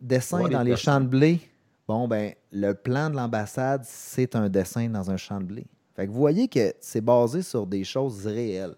dessins 0.00 0.42
Ouais, 0.42 0.50
dans 0.50 0.62
les 0.62 0.76
champs 0.76 1.00
de 1.00 1.06
blé. 1.06 1.40
Bon, 1.86 2.08
ben, 2.08 2.34
le 2.52 2.74
plan 2.74 3.10
de 3.10 3.16
l'ambassade, 3.16 3.82
c'est 3.84 4.36
un 4.36 4.48
dessin 4.48 4.88
dans 4.88 5.10
un 5.10 5.16
champ 5.16 5.40
de 5.40 5.44
blé. 5.44 5.66
Fait 5.94 6.06
que 6.06 6.12
vous 6.12 6.18
voyez 6.18 6.48
que 6.48 6.74
c'est 6.80 7.00
basé 7.00 7.42
sur 7.42 7.66
des 7.66 7.84
choses 7.84 8.26
réelles. 8.26 8.74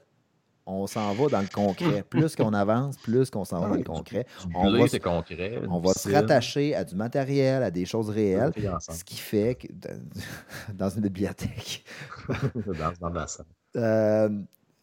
On 0.66 0.86
s'en 0.86 1.12
va 1.14 1.26
dans 1.28 1.40
le 1.40 1.48
concret. 1.52 2.02
Plus 2.08 2.36
qu'on 2.36 2.54
avance, 2.54 2.96
plus 2.98 3.28
qu'on 3.28 3.44
s'en 3.44 3.60
va 3.60 3.68
dans 3.70 3.74
le 3.74 3.82
concret. 3.82 4.24
On 4.54 4.70
va, 4.70 4.78
concret. 5.00 5.60
on 5.68 5.80
va 5.80 5.92
se 5.94 6.12
rattacher 6.12 6.76
à 6.76 6.84
du 6.84 6.94
matériel, 6.94 7.64
à 7.64 7.72
des 7.72 7.84
choses 7.84 8.08
réelles. 8.08 8.52
Ce 8.78 9.02
qui 9.02 9.16
fait 9.16 9.56
que 9.56 9.66
dans 10.72 10.88
une 10.88 11.02
bibliothèque. 11.02 11.84
dans 12.28 12.92
dans 13.00 13.08
la 13.08 13.26
salle. 13.26 13.46
Euh, 13.76 14.28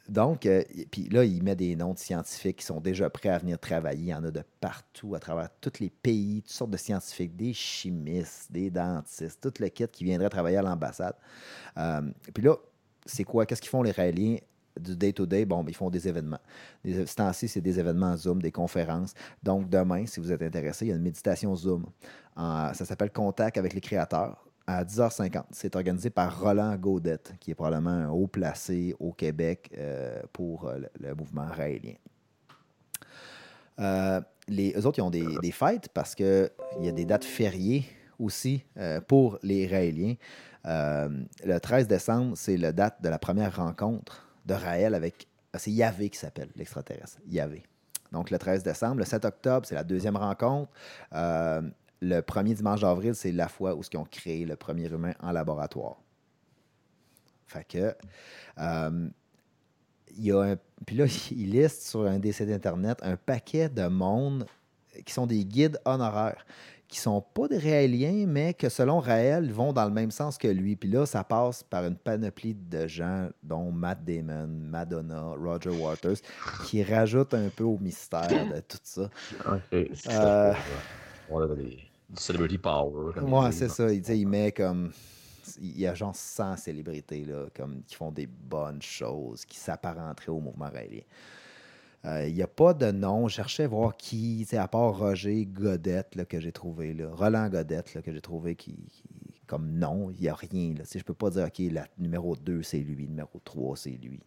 donc, 0.10 0.46
euh, 0.46 0.64
puis 0.92 1.10
là, 1.10 1.24
il 1.24 1.44
met 1.44 1.56
des 1.56 1.76
noms 1.76 1.94
de 1.94 2.00
scientifiques 2.00 2.58
qui 2.58 2.66
sont 2.66 2.80
déjà 2.80 3.10
prêts 3.10 3.30
à 3.30 3.38
venir 3.38 3.60
travailler. 3.60 4.04
Il 4.04 4.10
y 4.10 4.14
en 4.14 4.24
a 4.24 4.32
de 4.32 4.44
partout, 4.62 5.16
à 5.16 5.20
travers 5.20 5.50
tous 5.60 5.80
les 5.80 5.90
pays, 5.90 6.42
toutes 6.42 6.52
sortes 6.52 6.72
de 6.72 6.78
scientifiques, 6.78 7.36
des 7.36 7.54
chimistes, 7.54 8.52
des 8.52 8.70
dentistes, 8.70 9.42
tout 9.42 9.54
le 9.62 9.68
kit 9.70 9.88
qui 9.88 10.04
viendrait 10.04 10.30
travailler 10.30 10.58
à 10.58 10.62
l'ambassade. 10.62 11.16
Euh, 11.78 12.02
puis 12.34 12.44
là, 12.44 12.56
c'est 13.06 13.24
quoi? 13.24 13.46
Qu'est-ce 13.46 13.62
qu'ils 13.62 13.70
font 13.70 13.84
les 13.84 13.92
Raéliens? 13.92 14.38
Du 14.80 14.96
day-to-day? 14.96 15.46
Bon, 15.46 15.64
ben, 15.64 15.72
ils 15.72 15.76
font 15.76 15.90
des 15.90 16.08
événements. 16.08 16.40
Des, 16.84 17.06
ce 17.08 17.16
temps-ci, 17.16 17.48
c'est 17.48 17.62
des 17.62 17.80
événements 17.80 18.16
Zoom, 18.16 18.42
des 18.42 18.52
conférences. 18.52 19.14
Donc, 19.42 19.70
demain, 19.70 20.06
si 20.06 20.20
vous 20.20 20.32
êtes 20.32 20.44
intéressé, 20.44 20.86
il 20.86 20.90
y 20.90 20.92
a 20.92 20.96
une 20.96 21.02
méditation 21.02 21.56
Zoom. 21.56 21.88
En- 22.36 22.74
ça 22.74 22.86
s'appelle 22.86 23.12
Contact 23.12 23.58
avec 23.58 23.74
les 23.74 23.82
créateurs 23.82 24.47
à 24.68 24.84
10h50. 24.84 25.46
C'est 25.52 25.76
organisé 25.76 26.10
par 26.10 26.40
Roland 26.42 26.76
Gaudette, 26.76 27.34
qui 27.40 27.52
est 27.52 27.56
probablement 27.56 27.90
un 27.90 28.10
haut 28.10 28.28
placé 28.28 28.96
au 29.00 29.14
Québec 29.14 29.72
euh, 29.78 30.22
pour 30.34 30.68
euh, 30.68 30.80
le, 31.00 31.16
mouvement 31.16 31.48
raélien. 31.48 31.94
Euh, 33.80 34.20
les, 34.50 34.86
autres, 34.86 35.00
ils 35.00 35.02
ont 35.02 35.10
des, 35.10 35.52
fêtes 35.52 35.90
parce 35.94 36.14
qu'il 36.14 36.52
y 36.82 36.90
a 36.90 36.92
des 36.92 37.06
dates 37.06 37.24
fériées 37.24 37.86
aussi 38.20 38.64
pour 39.08 39.38
les 39.44 39.68
Raéliens. 39.68 40.16
Le 40.66 41.58
13 41.60 41.88
décembre, 41.88 42.36
c'est 42.36 42.58
la 42.58 42.72
date 42.72 43.02
de 43.02 43.10
la 43.10 43.20
première 43.20 43.56
rencontre 43.56 44.28
de 44.46 44.54
Raël 44.54 44.96
avec. 44.96 45.28
C'est 45.58 45.72
Yahvé 45.72 46.10
qui 46.10 46.18
s'appelle, 46.18 46.50
l'extraterrestre. 46.56 47.18
Yahvé. 47.28 47.64
Donc, 48.12 48.32
le 48.32 48.38
13 48.38 48.64
décembre. 48.64 49.00
Le 49.00 49.06
7 49.06 49.26
octobre, 49.26 49.66
c'est 49.66 49.76
la 49.76 49.84
deuxième 49.84 50.18
rencontre. 50.18 50.72
Le 52.02 52.22
premier 52.22 52.54
dimanche 52.54 52.82
d'avril, 52.82 53.16
c'est 53.16 53.32
la 53.32 53.48
fois 53.48 53.76
où 53.76 53.82
ils 53.92 53.98
ont 53.98 54.06
créé 54.06 54.46
le 54.46 54.56
premier 54.56 54.88
humain 54.88 55.14
en 55.20 55.32
laboratoire. 55.32 55.98
Fait 57.48 57.64
que. 57.64 57.96
euh, 58.60 59.10
il 60.16 60.26
y 60.26 60.32
a 60.32 60.42
un. 60.42 60.56
Puis 60.86 60.96
là, 60.96 61.06
il 61.32 61.52
liste 61.52 61.88
sur 61.88 62.06
un 62.06 62.20
des 62.20 62.32
sites 62.32 62.50
Internet 62.50 63.00
un 63.04 63.16
paquet 63.18 63.70
de 63.70 63.88
monde 63.88 64.46
qui 65.06 65.14
sont 65.14 65.28
des 65.28 65.46
guides 65.46 65.80
honoraires, 65.86 66.46
qui 66.88 67.00
sont 67.00 67.22
pas 67.22 67.48
des 67.48 67.60
Raéliens, 67.60 68.26
mais 68.28 68.54
que 68.54 68.68
selon 68.70 69.00
Raël, 69.00 69.52
vont 69.52 69.74
dans 69.74 69.86
le 69.86 69.92
même 69.92 70.10
sens 70.12 70.38
que 70.38 70.48
lui. 70.48 70.76
Puis 70.76 70.90
là, 70.90 71.06
ça 71.06 71.24
passe 71.24 71.62
par 71.64 71.86
une 71.86 71.98
panoplie 71.98 72.56
de 72.56 72.88
gens, 72.88 73.30
dont 73.44 73.72
Matt 73.72 74.04
Damon, 74.04 74.48
Madonna, 74.48 75.34
Roger 75.38 75.70
Waters, 75.70 76.18
qui 76.66 76.84
rajoutent 76.84 77.34
un 77.36 77.50
peu 77.50 77.64
au 77.64 77.78
mystère 77.78 78.48
de 78.48 78.60
tout 78.62 78.80
ça. 78.84 79.10
Euh, 80.10 80.54
On 81.30 81.42
a 81.42 81.56
des 81.56 81.87
celebrity 82.16 82.58
power. 82.58 83.14
comme 83.14 83.34
Ouais, 83.34 83.52
c'est 83.52 83.70
ça. 83.70 83.92
Il, 83.92 84.08
il 84.10 84.28
met 84.28 84.52
comme. 84.52 84.92
Il 85.62 85.80
y 85.80 85.88
a 85.88 85.94
genre 85.94 86.16
100 86.16 86.58
célébrités 86.58 87.24
là, 87.24 87.46
comme, 87.56 87.82
qui 87.84 87.96
font 87.96 88.12
des 88.12 88.28
bonnes 88.28 88.82
choses, 88.82 89.46
qui 89.46 89.58
s'apparenteraient 89.58 90.30
au 90.32 90.42
mouvement 90.42 90.70
raélien. 90.70 91.02
Euh, 92.06 92.28
Il 92.28 92.36
n'y 92.36 92.44
a 92.44 92.48
pas 92.48 92.74
de 92.74 92.92
nom. 92.92 93.28
Je 93.30 93.36
cherchais 93.36 93.64
à 93.64 93.68
voir 93.68 93.96
qui, 93.96 94.46
à 94.52 94.68
part 94.68 94.98
Roger 94.98 95.46
Godette 95.46 96.16
là, 96.16 96.26
que 96.26 96.40
j'ai 96.40 96.52
trouvé, 96.52 96.94
là, 96.94 97.10
Roland 97.14 97.48
Godette 97.50 97.94
là, 97.94 98.02
que 98.02 98.12
j'ai 98.12 98.22
trouvé 98.22 98.56
qui, 98.56 98.74
qui- 98.90 99.04
comme 99.48 99.72
nom, 99.72 100.12
il 100.12 100.20
n'y 100.20 100.28
a 100.28 100.36
rien. 100.36 100.74
Là. 100.78 100.84
Je 100.92 100.98
ne 100.98 101.04
peux 101.04 101.14
pas 101.14 101.30
dire, 101.30 101.46
OK, 101.46 101.60
la 101.72 101.88
numéro 101.98 102.36
2, 102.36 102.62
c'est 102.64 102.80
lui, 102.80 103.08
numéro 103.08 103.40
3, 103.46 103.78
c'est 103.78 103.92
lui. 103.92 104.20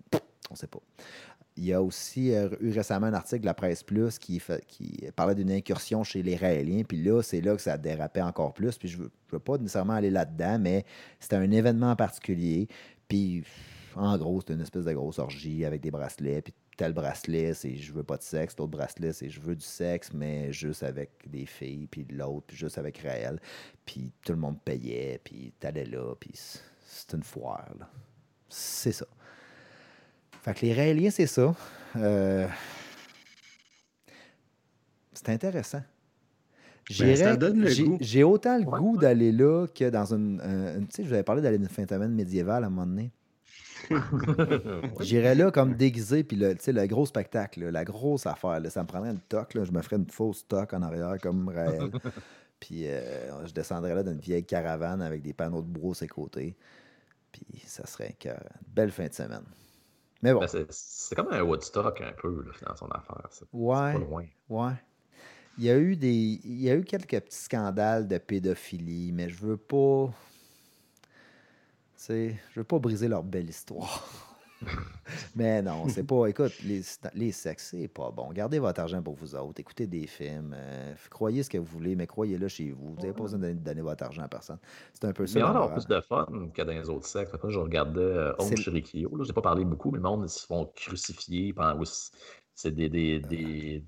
On 0.51 0.55
ne 0.55 0.59
sait 0.59 0.67
pas. 0.67 0.81
Il 1.57 1.65
y 1.65 1.73
a 1.73 1.83
aussi 1.83 2.33
euh, 2.35 2.49
eu 2.61 2.71
récemment 2.73 3.07
un 3.09 3.15
article 3.15 3.41
de 3.43 3.47
la 3.47 3.55
Presse 3.55 3.83
Plus 3.83 4.19
qui, 4.19 4.39
fait- 4.41 4.65
qui 4.67 5.05
parlait 5.17 5.35
d'une 5.35 5.51
incursion 5.51 6.05
chez 6.05 6.23
les 6.23 6.37
Raéliens. 6.37 6.83
Puis 6.85 7.03
là, 7.03 7.23
c'est 7.23 7.41
là 7.41 7.55
que 7.57 7.63
ça 7.63 7.77
dérapait 7.77 8.23
encore 8.23 8.55
plus. 8.55 8.79
Puis 8.79 8.89
je 8.89 8.99
ne 8.99 9.09
veux, 9.31 9.39
pas 9.39 9.59
nécessairement 9.59 9.95
aller 9.95 10.11
là-dedans, 10.11 10.59
mais 10.59 10.85
c'était 11.19 11.37
un 11.37 11.51
événement 11.51 11.91
en 11.91 11.97
particulier. 11.97 12.69
Puis 13.09 13.45
en 13.97 14.17
gros, 14.17 14.41
c'était 14.41 14.55
une 14.55 14.61
espèce 14.63 14.85
de 14.85 14.93
grosse 14.93 15.19
orgie 15.19 15.65
avec 15.65 15.81
des 15.83 15.91
bracelets. 15.91 16.41
Puis 16.43 16.55
tel 16.77 16.93
bracelet, 16.95 17.53
c'est 17.53 17.77
je 17.77 17.93
veux 17.93 18.05
pas 18.05 18.17
de 18.17 18.23
sexe. 18.23 18.57
L'autre 18.57 18.71
bracelet, 18.71 19.13
c'est 19.13 19.29
je 19.29 19.41
veux 19.41 19.57
du 19.57 19.65
sexe, 19.65 20.13
mais 20.15 20.53
juste 20.53 20.83
avec 20.83 21.11
des 21.29 21.45
filles. 21.47 21.89
Puis 21.89 22.07
l'autre, 22.11 22.47
puis 22.47 22.57
juste 22.57 22.79
avec 22.79 22.99
Raël. 22.99 23.39
Puis 23.85 24.13
tout 24.25 24.33
le 24.33 24.39
monde 24.39 24.59
payait. 24.65 25.21
Puis 25.23 25.53
t'allais 25.61 25.85
là. 25.85 26.15
Puis 26.19 26.31
c'est 26.87 27.13
une 27.13 27.25
foire. 27.25 27.69
C'est 28.49 28.93
ça. 28.93 29.07
Fait 30.43 30.55
que 30.55 30.65
les 30.67 30.73
Raéliens, 30.75 31.11
c'est 31.11 31.27
ça. 31.27 31.55
Euh, 31.97 32.47
C'est 35.13 35.29
intéressant. 35.31 35.83
J'irais- 36.89 37.17
ça 37.17 37.37
donne 37.37 37.61
le 37.61 37.69
j'ai- 37.69 37.85
goût. 37.85 37.99
J'ai 38.01 38.25
autant 38.25 38.59
le 38.59 38.65
Ouais. 38.65 38.79
goût 38.79 38.97
d'aller 38.97 39.33
là 39.33 39.67
que 39.69 39.91
dans 39.91 40.15
une. 40.15 40.41
un- 40.41 40.79
une- 40.79 40.87
tu 40.89 40.97
sais, 40.97 41.03
je 41.05 41.09
vous 41.09 41.15
avais 41.15 41.23
parlé 41.23 41.43
d'aller 41.43 41.59
dans 41.59 41.65
une 41.65 41.71
fin 41.71 41.83
de 41.85 41.89
semaine 41.89 42.13
médiévale 42.15 42.65
à 42.65 42.67
un 42.69 42.71
moment 42.71 42.87
donné. 42.87 43.13
J'irais 45.01 45.35
là 45.35 45.51
comme 45.51 45.75
déguisé, 45.75 46.25
puis 46.25 46.37
le, 46.37 46.55
tu 46.55 46.65
sais, 46.65 46.73
le 46.73 46.87
gros 46.87 47.07
spectacle, 47.07 47.61
là, 47.65 47.71
la 47.71 47.85
grosse 47.85 48.27
affaire. 48.27 48.61
là, 48.61 48.71
ça 48.71 48.83
me 48.83 48.87
prendrait 48.89 49.11
une 49.11 49.21
toque, 49.21 49.55
là, 49.55 49.65
je 49.65 49.73
me 49.73 49.81
ferais 49.83 49.97
une 49.97 50.11
fausse 50.11 50.47
toque 50.49 50.73
en 50.73 50.83
arrière 50.83 51.17
comme 51.23 51.49
Raël. 51.49 51.91
puis 52.61 52.87
euh, 52.89 53.47
je 53.47 53.53
descendrais 53.53 53.95
là 53.95 54.03
d'une 54.03 54.19
vieille 54.19 54.45
caravane 54.45 55.01
avec 55.03 55.23
des 55.23 55.33
panneaux 55.33 55.63
de 55.63 55.69
bois 55.69 55.93
à 55.93 55.95
ses 55.95 56.09
côtés. 56.09 56.57
Puis 57.33 57.45
ça 57.67 57.87
serait 57.87 58.17
une 58.25 58.33
belle 58.75 58.91
fin 58.91 59.07
de 59.07 59.15
semaine. 59.15 59.45
Mais 60.23 60.33
bon, 60.35 60.41
Ben, 60.41 60.67
c'est- 60.71 61.15
comme 61.15 61.29
un 61.33 61.43
Woodstock 61.43 62.01
un 62.01 62.13
peu 62.13 62.43
là, 62.45 62.53
dans 62.67 62.77
son 62.77 62.89
affaire. 62.89 63.27
C'est 63.31 63.47
ouais, 63.53 63.93
pas 63.95 63.99
loin. 63.99 64.25
ouais. 64.49 64.73
Il 65.59 65.65
y 65.65 65.71
a 65.71 65.79
eu 65.79 65.97
des, 65.97 66.41
il 66.45 66.61
y 66.61 66.71
a 66.71 66.75
eu 66.77 66.85
quelques 66.85 67.21
petits 67.21 67.37
scandales 67.39 68.09
de 68.09 68.19
pédophilie, 68.19 69.13
mais 69.13 69.29
je 69.29 69.37
veux 69.39 69.57
pas, 69.57 70.11
je 72.09 72.35
veux 72.61 72.65
pas 72.65 72.79
briser 72.79 73.09
leur 73.09 73.23
belle 73.23 73.49
histoire. 73.49 74.30
Mais 75.35 75.63
non, 75.63 75.89
c'est 75.89 76.05
pas. 76.05 76.27
Écoute, 76.27 76.53
les, 76.63 76.83
les 77.15 77.33
sexes, 77.33 77.69
c'est 77.71 77.89
pas 77.89 78.11
bon. 78.11 78.31
Gardez 78.33 78.59
votre 78.59 78.81
argent 78.81 79.03
pour 79.03 79.15
vous 79.15 79.35
autres. 79.35 79.61
Écoutez 79.61 79.87
des 79.87 80.07
films. 80.07 80.55
euh, 80.57 80.95
croyez 81.09 81.43
ce 81.43 81.51
que 81.51 81.59
vous 81.59 81.65
voulez, 81.65 81.97
mais 81.97 82.07
croyez-le 82.07 82.47
chez 82.49 82.71
vous. 82.71 82.91
Vous 82.95 83.01
n'avez 83.01 83.13
pas 83.13 83.23
besoin 83.23 83.39
de 83.39 83.53
donner 83.53 83.81
votre 83.83 84.05
argent 84.05 84.23
à 84.23 84.29
personne. 84.29 84.59
C'est 84.93 85.05
un 85.07 85.13
peu 85.13 85.27
ça. 85.27 85.39
Mais 85.39 85.45
on 85.45 85.49
a 85.63 85.69
plus 85.69 85.87
de 85.87 86.01
fun 86.01 86.27
que 86.55 86.63
dans 86.63 86.73
les 86.73 86.89
autres 86.89 87.07
sectes. 87.07 87.35
Après, 87.35 87.51
je 87.51 87.59
regardais 87.59 88.01
euh, 88.01 88.33
Home 88.39 88.57
Shirikyo. 88.57 89.17
Là, 89.17 89.25
j'ai 89.25 89.33
pas 89.33 89.43
parlé 89.43 89.65
beaucoup, 89.65 89.91
mais 89.91 89.97
le 89.99 90.03
monde, 90.03 90.25
ils 90.27 90.29
se 90.31 90.47
font 90.47 90.67
crucifier. 90.77 91.55
c'est- 92.55 92.71
des, 92.71 92.91
des, 92.91 93.21
des, 93.21 93.83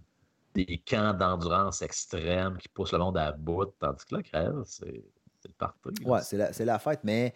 des 0.54 0.82
camps 0.86 1.12
d'endurance 1.12 1.82
extrême 1.82 2.56
qui 2.56 2.68
poussent 2.68 2.92
le 2.92 2.98
monde 2.98 3.18
à 3.18 3.32
bout. 3.32 3.66
Tandis 3.78 4.04
que 4.06 4.16
là, 4.16 4.22
crève, 4.22 4.62
c'est 4.64 4.86
le 4.86 5.52
party. 5.58 5.90
là. 6.04 6.10
Ouais, 6.10 6.20
c'est 6.22 6.36
la, 6.36 6.52
la 6.64 6.78
fête, 6.78 7.00
mais 7.04 7.34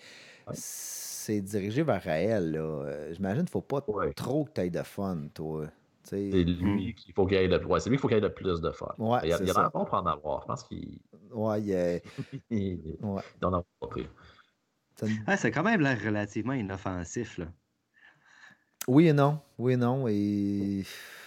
Ouais. 0.49 0.55
C'est 1.27 1.41
dirigé 1.41 1.83
vers 1.83 2.03
Raël. 2.03 2.53
là. 2.53 2.59
Euh, 2.61 3.13
J'imagine 3.15 3.45
qu'il 3.45 3.45
ne 3.45 3.51
faut 3.51 3.61
pas 3.61 3.83
Ouais. 3.89 4.13
trop 4.13 4.45
que 4.45 4.53
tu 4.53 4.61
aies 4.63 4.71
de 4.71 4.83
fun, 4.83 5.29
toi. 5.35 5.67
Sais, 6.05 6.31
C'est 6.31 6.45
lui 6.45 6.95
qu'il 6.95 7.13
faut 7.15 7.27
qu'il 7.27 7.37
ait 7.37 7.49
le 7.49 7.67
ouais, 7.67 7.81
c'est 7.81 7.91
lui 7.91 7.97
qu'il 7.97 8.03
faut 8.03 8.07
qu'il 8.09 8.17
ait 8.19 8.21
le 8.21 8.33
plus 8.33 8.61
de 8.61 8.71
fun. 8.71 8.95
Ouais, 8.99 9.19
il 9.25 9.31
y 9.31 9.33
a, 9.33 9.39
il 9.41 9.47
y 9.47 9.51
a 9.51 9.55
l'air 9.55 9.71
bon 9.73 9.85
pour 9.85 9.95
en 9.95 10.07
avoir. 10.07 10.43
Je 10.43 10.47
pense 10.47 10.63
qu'il 10.65 11.01
Ouais, 11.33 11.61
il, 11.63 12.01
il 12.51 12.97
ouais. 13.03 13.23
doit 13.41 13.51
en 13.51 13.55
avoir 13.55 13.65
pas 13.81 13.87
pris. 13.89 14.07
Ça 14.95 15.07
Ah, 15.27 15.37
c'est 15.37 15.51
quand 15.51 15.65
même 15.65 15.81
l'air 15.81 16.01
relativement 16.01 16.53
inoffensif. 16.53 17.39
Là. 17.39 17.47
Oui 18.87 19.09
et 19.09 19.13
non. 19.13 19.41
Oui 19.59 19.73
et 19.73 19.77
non. 19.77 20.07
Et. 20.07 20.85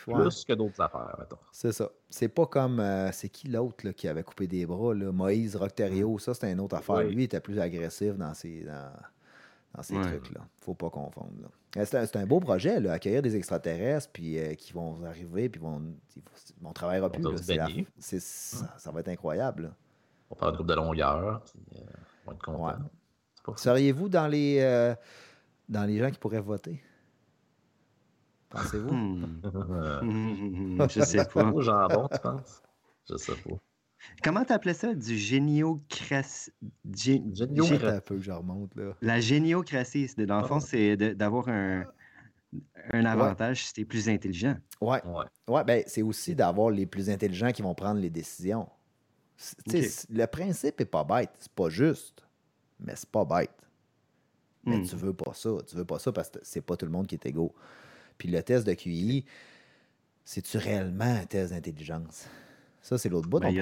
ouais, 0.07 0.13
Plus 0.21 0.45
que 0.45 0.53
d'autres 0.53 0.79
affaires, 0.79 1.13
mettons. 1.19 1.37
c'est 1.51 1.73
ça. 1.73 1.91
C'est 2.09 2.29
pas 2.29 2.45
comme. 2.45 2.79
euh, 2.79 3.11
c'est 3.11 3.27
qui 3.29 3.49
l'autre 3.49 3.89
qui 3.91 4.07
avait 4.07 4.23
coupé 4.23 4.47
des 4.47 4.65
bras 4.65 4.93
là? 4.95 5.11
Moïse 5.11 5.57
Rocterio. 5.57 6.17
Ça, 6.19 6.33
c'était 6.33 6.53
une 6.53 6.61
autre 6.61 6.77
affaire. 6.77 6.95
Oui. 7.05 7.13
Lui, 7.13 7.23
il 7.23 7.25
était 7.25 7.41
plus 7.41 7.59
agressif 7.59 8.15
dans 8.15 8.33
ses, 8.33 8.63
dans, 8.63 8.93
dans 9.75 9.81
ces 9.83 9.95
Ouais. 9.97 10.01
trucs-là. 10.19 10.41
Faut 10.61 10.73
pas 10.73 10.89
confondre. 10.89 11.31
Euh, 11.77 11.85
C'est 11.85 12.15
un, 12.15 12.25
beau 12.25 12.39
projet, 12.39 12.79
là, 12.79 12.93
accueillir 12.93 13.21
des 13.21 13.35
extraterrestres 13.35 14.09
puis 14.11 14.39
euh, 14.39 14.55
qui 14.55 14.73
vont 14.73 15.03
arriver, 15.05 15.49
puis 15.49 15.61
vont, 15.61 15.81
on 16.63 16.73
travaillera 16.73 17.11
plus. 17.11 17.21
là. 17.23 17.29
la- 17.55 17.67
c'est- 17.99 18.19
ça, 18.21 18.73
ça 18.77 18.91
va 18.91 19.01
être 19.01 19.09
incroyable. 19.09 19.63
là. 19.63 19.69
On 20.31 20.35
parle 20.35 20.51
de 20.53 20.57
groupe 20.57 20.67
de 20.69 20.73
longueur, 20.75 21.43
puis 21.43 21.59
euh, 21.77 21.81
on 22.25 22.31
va 22.31 22.35
être 22.35 22.43
content. 22.43 22.65
Ouais. 22.67 22.73
C'est 23.35 23.43
pas 23.45 23.51
fou. 23.53 23.57
Seriez-vous 23.59 24.09
dans 24.09 24.27
les, 24.27 24.59
euh, 24.61 24.95
dans 25.67 25.85
les 25.85 25.97
gens 25.99 26.09
qui 26.11 26.17
pourraient 26.19 26.41
voter? 26.41 26.81
Pensez-vous? 28.49 28.91
Hmm. 28.93 29.41
Je 30.89 31.01
sais 31.01 31.25
pas. 31.25 31.43
Au 31.51 31.61
jambon, 31.61 32.07
tu 32.11 32.19
penses? 32.19 32.61
Je 33.09 33.15
sais 33.17 33.35
pas. 33.35 33.55
Comment 34.23 34.43
t'appelais 34.45 34.73
ça? 34.73 34.93
Du 34.93 35.17
géniocratie. 35.17 36.51
gé- 36.91 37.21
un 37.85 37.99
peu 38.01 38.19
je 38.19 38.31
remonte. 38.31 38.73
Là. 38.75 38.95
La 39.01 39.19
géniocratie, 39.19 40.07
c'est- 40.07 40.25
dans 40.25 40.41
le 40.41 40.47
fond, 40.47 40.57
Ah. 40.57 40.61
c'est 40.65 40.97
d'avoir 41.15 41.49
un, 41.49 41.85
un 42.93 43.05
avantage 43.05 43.65
si 43.65 43.73
t'es 43.73 43.85
plus 43.85 44.09
intelligent. 44.09 44.55
Ouais. 44.81 45.03
Ouais. 45.05 45.25
Ouais, 45.47 45.63
ben, 45.63 45.83
c'est 45.87 46.01
aussi 46.01 46.35
d'avoir 46.35 46.69
les 46.71 46.85
plus 46.85 47.09
intelligents 47.09 47.51
qui 47.51 47.61
vont 47.61 47.75
prendre 47.75 47.99
les 47.99 48.09
décisions. 48.09 48.67
Le 50.09 50.25
principe 50.25 50.81
est 50.81 50.85
pas 50.85 51.03
bête. 51.03 51.29
C'est 51.39 51.51
pas 51.51 51.69
juste, 51.69 52.23
mais 52.79 52.93
c'est 52.95 53.09
pas 53.09 53.25
bête. 53.25 53.51
Mais 54.65 54.77
Hmm. 54.77 54.85
tu 54.85 54.95
veux 54.97 55.13
pas 55.13 55.33
ça. 55.33 55.49
Tu 55.67 55.75
veux 55.75 55.85
pas 55.85 55.99
ça 55.99 56.11
parce 56.11 56.29
que 56.29 56.39
c'est 56.41 56.61
pas 56.61 56.75
tout 56.75 56.85
le 56.85 56.91
monde 56.91 57.07
qui 57.07 57.15
est 57.15 57.25
égaux. 57.25 57.53
Puis 58.17 58.27
le 58.29 58.43
test 58.43 58.67
de 58.67 58.73
QI, 58.73 59.23
c'est-tu 60.25 60.57
réellement 60.57 61.05
un 61.05 61.25
test 61.25 61.53
d'intelligence? 61.53 62.27
Ça, 62.89 62.97
c'est 62.97 63.09
l'autre 63.09 63.29
bout. 63.29 63.39
Ben, 63.39 63.53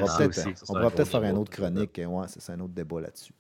on 0.64 0.66
pourra 0.68 0.80
peut-être 0.92 1.00
un 1.02 1.06
faire 1.06 1.24
une 1.24 1.38
autre 1.42 1.52
chronique. 1.52 2.02
Ouais, 2.08 2.26
c'est 2.28 2.54
un 2.54 2.60
autre 2.62 2.74
débat 2.74 3.02
là-dessus. 3.02 3.34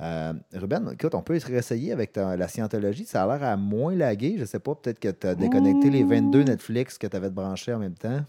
Euh, 0.00 0.32
Ruben, 0.54 0.90
écoute, 0.94 1.14
on 1.14 1.22
peut 1.22 1.38
se 1.38 1.46
réessayer 1.46 1.92
avec 1.92 2.12
ta- 2.12 2.36
la 2.36 2.48
scientologie. 2.48 3.04
Ça 3.04 3.22
a 3.22 3.26
l'air 3.38 3.46
à 3.48 3.56
moins 3.56 3.94
laguer. 3.94 4.36
Je 4.38 4.44
sais 4.44 4.58
pas, 4.58 4.74
peut-être 4.74 4.98
que 4.98 5.08
tu 5.10 5.26
as 5.28 5.34
déconnecté 5.36 5.90
les 5.90 6.02
22 6.02 6.42
Netflix 6.42 6.98
que 6.98 7.06
tu 7.06 7.16
avais 7.16 7.30
branchés 7.30 7.72
en 7.72 7.78
même 7.78 7.94
temps. 7.94 8.20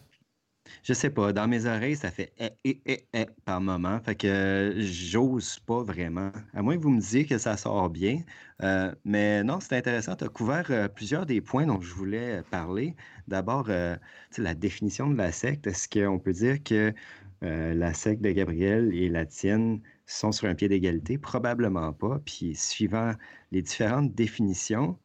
Je 0.84 0.94
sais 0.94 1.10
pas, 1.10 1.34
dans 1.34 1.48
mes 1.48 1.66
oreilles, 1.66 1.96
ça 1.96 2.12
fait 2.12 2.34
eh, 2.38 2.52
eh, 2.86 3.08
eh, 3.14 3.26
par 3.46 3.62
moment. 3.62 4.00
Fait 4.02 4.16
que 4.16 4.28
euh, 4.28 4.82
j'ose 4.82 5.60
pas 5.60 5.84
vraiment. 5.84 6.32
À 6.54 6.62
moins 6.62 6.78
que 6.78 6.82
vous 6.82 6.90
me 6.90 7.00
disiez 7.00 7.26
que 7.26 7.38
ça 7.38 7.58
sort 7.58 7.90
bien. 7.90 8.24
Euh, 8.62 8.94
mais 9.04 9.44
non, 9.44 9.60
c'est 9.60 9.76
intéressant. 9.78 10.16
Tu 10.16 10.24
as 10.26 10.30
couvert 10.30 10.66
euh, 10.72 10.88
plusieurs 10.88 11.26
des 11.26 11.42
points 11.42 11.66
dont 11.66 11.82
je 11.82 11.94
voulais 11.94 12.44
parler. 12.44 12.96
D'abord, 13.28 13.68
la 13.70 14.56
définition 14.56 15.10
de 15.10 15.16
la 15.18 15.32
secte. 15.32 15.68
Est-ce 15.68 15.88
qu'on 15.90 16.20
peut 16.20 16.34
dire 16.34 16.62
que 16.64 16.94
la 17.42 17.94
secte 17.94 18.22
de 18.22 18.32
Gabriel 18.32 18.94
et 18.94 19.10
la 19.10 19.26
tienne 19.26 19.82
sont 20.06 20.32
sur 20.32 20.48
un 20.48 20.56
pied 20.56 20.70
d'égalité? 20.70 21.18
Probablement 21.18 21.92
pas. 21.94 22.20
Puis, 22.26 22.56
suivant 22.56 23.14
les 23.52 23.62
différentes 23.62 24.14
définitions, 24.14 24.98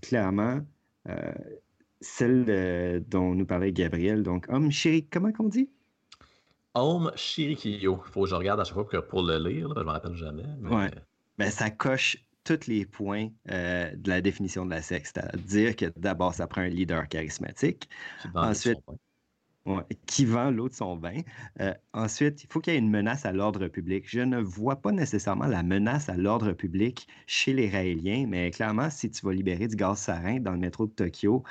clairement, 0.00 0.60
celle 2.02 3.02
dont 3.08 3.34
nous 3.34 3.46
parlait 3.46 3.72
Gabriel, 3.72 4.22
donc 4.22 4.46
homme 4.48 4.70
chéri, 4.70 5.06
comment 5.06 5.32
qu'on 5.32 5.48
dit? 5.48 5.70
Home 6.74 7.12
Shirikyo. 7.16 8.02
Faut 8.12 8.22
que 8.24 8.28
je 8.30 8.34
regarde 8.34 8.60
à 8.60 8.64
chaque 8.64 8.74
fois 8.74 8.84
que 8.84 8.96
pour 8.96 9.22
le 9.22 9.38
lire, 9.38 9.68
là, 9.68 9.74
je 9.78 9.84
me 9.84 9.90
rappelle 9.90 10.14
jamais. 10.14 10.44
mais- 10.60 10.70
Ouais. 10.74 10.90
Ben, 11.38 11.50
ça 11.50 11.70
coche 11.70 12.16
tous 12.44 12.66
les 12.66 12.84
points 12.86 13.28
euh, 13.50 13.90
de 13.94 14.08
la 14.08 14.20
définition 14.20 14.64
de 14.64 14.70
la 14.70 14.82
secte. 14.82 15.12
C'est-à-dire 15.14 15.76
que 15.76 15.86
d'abord, 15.96 16.34
ça 16.34 16.46
prend 16.46 16.62
un 16.62 16.68
leader 16.68 17.08
charismatique 17.08 17.88
Ensuite, 18.34 18.78
ouais. 19.66 19.82
qui 20.06 20.24
vend 20.24 20.50
l'autre 20.50 20.74
son 20.76 20.96
vin. 20.96 21.20
Euh, 21.60 21.74
ensuite, 21.92 22.44
il 22.44 22.46
faut 22.52 22.60
qu'il 22.60 22.72
y 22.72 22.76
ait 22.76 22.78
une 22.78 22.90
menace 22.90 23.24
à 23.26 23.32
l'ordre 23.32 23.68
public. 23.68 24.04
Je 24.08 24.20
ne 24.20 24.38
vois 24.40 24.76
pas 24.82 24.92
nécessairement 24.92 25.46
la 25.46 25.62
menace 25.62 26.08
à 26.08 26.16
l'ordre 26.16 26.52
public 26.52 27.06
chez 27.26 27.52
les 27.52 27.68
Raéliens, 27.70 28.26
mais 28.28 28.50
clairement, 28.50 28.90
si 28.90 29.10
tu 29.10 29.24
vas 29.26 29.32
libérer 29.32 29.68
du 29.68 29.76
gaz 29.76 29.98
sarin 29.98 30.40
dans 30.40 30.52
le 30.52 30.58
métro 30.58 30.86
de 30.86 30.92
Tokyo, 30.92 31.42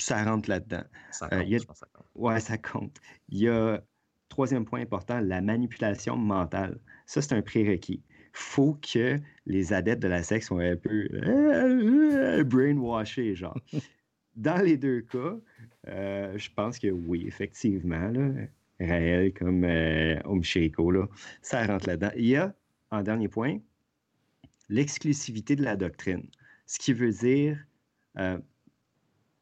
ça 0.00 0.22
rentre 0.24 0.48
là-dedans. 0.50 0.84
Ça 1.10 1.28
Euh, 1.32 1.38
compte, 1.38 1.46
il 1.46 1.52
y 1.52 1.54
a- 1.56 1.58
je 1.58 1.64
pense 1.64 1.80
que 1.80 1.86
ça 1.86 1.90
compte. 1.92 2.06
Ouais, 2.14 2.40
ça 2.40 2.58
compte. 2.58 2.96
Il 3.28 3.38
y 3.38 3.48
a, 3.48 3.82
troisième 4.28 4.64
point 4.64 4.80
important, 4.80 5.20
la 5.20 5.40
manipulation 5.40 6.16
mentale. 6.16 6.80
Ça, 7.06 7.22
c'est 7.22 7.34
un 7.34 7.42
prérequis. 7.42 8.02
faut 8.36 8.74
que 8.74 9.16
les 9.46 9.72
adeptes 9.72 10.02
de 10.02 10.08
la 10.08 10.24
secte 10.24 10.46
soient 10.46 10.62
un 10.64 10.76
peu 10.76 11.06
euh, 11.12 12.42
brainwashés, 12.44 13.34
genre. 13.36 13.56
Dans 14.36 14.60
les 14.64 14.76
deux 14.76 15.02
cas, 15.02 15.36
euh, 15.88 16.36
je 16.38 16.50
pense 16.54 16.78
que 16.78 16.88
oui, 16.88 17.24
effectivement, 17.26 18.08
là, 18.08 18.30
Raël 18.80 19.32
comme 19.32 19.64
euh, 19.64 20.18
Omshiriko, 20.24 20.90
là, 20.90 21.08
ça 21.42 21.66
rentre 21.66 21.86
là-dedans. 21.86 22.10
Il 22.16 22.26
y 22.26 22.36
a, 22.36 22.54
en 22.90 23.02
dernier 23.02 23.28
point, 23.28 23.58
l'exclusivité 24.68 25.56
de 25.56 25.62
la 25.62 25.76
doctrine. 25.76 26.26
Ce 26.66 26.78
qui 26.78 26.92
veut 26.92 27.12
dire 27.12 27.58
euh, 28.18 28.38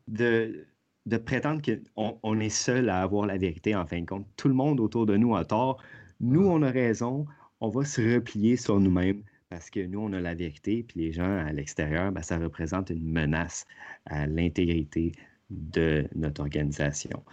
de, 0.08 0.66
de 1.06 1.16
prétendre 1.16 1.62
qu'on 1.62 2.18
on 2.22 2.40
est 2.40 2.48
seul 2.48 2.88
à 2.88 3.02
avoir 3.02 3.26
la 3.26 3.38
vérité 3.38 3.74
en 3.74 3.86
fin 3.86 4.00
de 4.00 4.06
compte. 4.06 4.26
Tout 4.36 4.48
le 4.48 4.54
monde 4.54 4.80
autour 4.80 5.06
de 5.06 5.16
nous 5.16 5.36
a 5.36 5.44
tort. 5.44 5.82
Nous, 6.20 6.44
on 6.46 6.62
a 6.62 6.70
raison. 6.70 7.26
On 7.60 7.68
va 7.68 7.84
se 7.84 8.00
replier 8.14 8.56
sur 8.56 8.80
nous-mêmes 8.80 9.22
parce 9.48 9.70
que 9.70 9.80
nous, 9.80 10.00
on 10.00 10.12
a 10.14 10.20
la 10.20 10.34
vérité, 10.34 10.82
puis 10.82 11.00
les 11.00 11.12
gens 11.12 11.36
à 11.36 11.52
l'extérieur, 11.52 12.10
ben, 12.10 12.22
ça 12.22 12.38
représente 12.38 12.88
une 12.90 13.04
menace 13.04 13.66
à 14.06 14.26
l'intégrité 14.26 15.12
de 15.52 16.08
notre 16.14 16.40
organisation. 16.40 17.24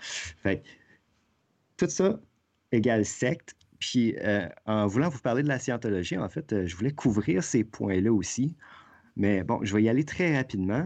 Fait 0.44 0.64
tout 1.78 1.90
ça 1.90 2.20
égale 2.72 3.06
secte. 3.06 3.56
Puis, 3.80 4.16
euh, 4.20 4.48
en 4.66 4.88
voulant 4.88 5.10
vous 5.10 5.20
parler 5.20 5.44
de 5.44 5.48
la 5.48 5.60
scientologie, 5.60 6.18
en 6.18 6.30
fait, 6.30 6.52
euh, 6.52 6.68
je 6.68 6.76
voulais 6.76 6.92
couvrir 6.92 7.44
ces 7.44 7.64
points-là 7.64 8.12
aussi. 8.12 8.56
Mais 9.16 9.44
bon, 9.44 9.60
je 9.64 9.76
vais 9.76 9.84
y 9.84 9.90
aller 9.90 10.06
très 10.06 10.36
rapidement. 10.36 10.86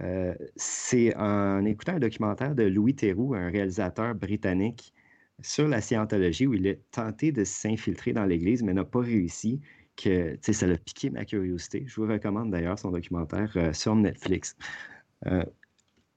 Euh, 0.00 0.34
c'est 0.56 1.14
en 1.16 1.64
écoutant 1.64 1.94
un 1.94 1.98
documentaire 2.00 2.54
de 2.54 2.64
Louis 2.64 2.94
Theroux, 2.94 3.34
un 3.34 3.50
réalisateur 3.50 4.14
britannique, 4.14 4.92
sur 5.42 5.66
la 5.68 5.80
scientologie, 5.80 6.46
où 6.46 6.54
il 6.54 6.68
a 6.68 6.74
tenté 6.92 7.32
de 7.32 7.44
s'infiltrer 7.44 8.12
dans 8.12 8.24
l'Église, 8.24 8.62
mais 8.62 8.72
n'a 8.72 8.84
pas 8.84 9.00
réussi, 9.00 9.60
que 9.96 10.36
ça 10.40 10.66
a 10.66 10.76
piqué 10.76 11.10
ma 11.10 11.24
curiosité. 11.24 11.84
Je 11.86 12.00
vous 12.00 12.06
recommande 12.06 12.50
d'ailleurs 12.50 12.78
son 12.78 12.90
documentaire 12.90 13.74
sur 13.74 13.94
Netflix. 13.94 14.56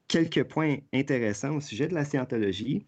Quelques 0.08 0.44
points 0.46 0.78
intéressants 0.94 1.56
au 1.58 1.62
sujet 1.62 1.88
de 1.88 1.94
la 1.94 2.06
scientologie. 2.06 2.86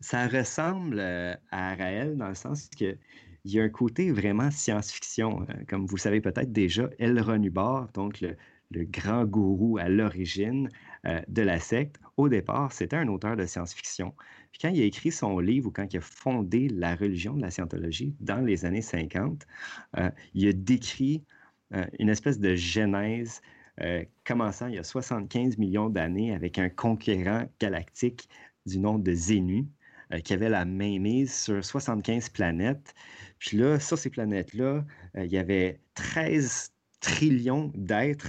Ça 0.00 0.28
ressemble 0.28 0.98
euh, 1.00 1.34
à 1.50 1.74
Raël 1.74 2.16
dans 2.16 2.28
le 2.28 2.34
sens 2.34 2.68
que 2.68 2.96
il 3.44 3.52
y 3.52 3.60
a 3.60 3.64
un 3.64 3.68
côté 3.68 4.12
vraiment 4.12 4.50
science-fiction. 4.52 5.42
Euh, 5.50 5.64
comme 5.68 5.86
vous 5.86 5.96
savez 5.96 6.20
peut-être 6.20 6.52
déjà, 6.52 6.88
L. 6.98 7.20
Ron 7.20 7.42
Hubbard, 7.42 7.90
donc 7.92 8.20
le, 8.20 8.36
le 8.70 8.84
grand 8.84 9.24
gourou 9.24 9.78
à 9.78 9.88
l'origine 9.88 10.68
euh, 11.06 11.20
de 11.28 11.42
la 11.42 11.58
secte, 11.58 12.00
au 12.16 12.28
départ, 12.28 12.72
c'était 12.72 12.96
un 12.96 13.08
auteur 13.08 13.36
de 13.36 13.44
science-fiction. 13.44 14.14
Puis 14.52 14.60
quand 14.60 14.68
il 14.68 14.80
a 14.80 14.84
écrit 14.84 15.10
son 15.10 15.40
livre 15.40 15.68
ou 15.68 15.70
quand 15.72 15.92
il 15.92 15.96
a 15.96 16.00
fondé 16.00 16.68
la 16.68 16.94
religion 16.94 17.34
de 17.34 17.42
la 17.42 17.50
scientologie 17.50 18.14
dans 18.20 18.40
les 18.40 18.64
années 18.64 18.82
50, 18.82 19.44
euh, 19.98 20.10
il 20.34 20.48
a 20.48 20.52
décrit 20.52 21.24
une 21.98 22.10
espèce 22.10 22.38
de 22.38 22.54
genèse 22.54 23.40
euh, 23.80 24.04
commençant 24.24 24.66
il 24.66 24.74
y 24.74 24.78
a 24.78 24.84
75 24.84 25.56
millions 25.58 25.88
d'années 25.88 26.34
avec 26.34 26.58
un 26.58 26.68
conquérant 26.68 27.46
galactique 27.60 28.28
du 28.66 28.78
nom 28.78 28.98
de 28.98 29.12
Zénu 29.12 29.66
euh, 30.12 30.18
qui 30.20 30.34
avait 30.34 30.50
la 30.50 30.64
mainmise 30.64 31.32
sur 31.34 31.64
75 31.64 32.28
planètes. 32.28 32.94
Puis 33.38 33.56
là, 33.56 33.80
sur 33.80 33.96
ces 33.98 34.10
planètes-là, 34.10 34.84
euh, 35.16 35.24
il 35.24 35.32
y 35.32 35.38
avait 35.38 35.80
13 35.94 36.72
trillions 37.00 37.72
d'êtres 37.74 38.28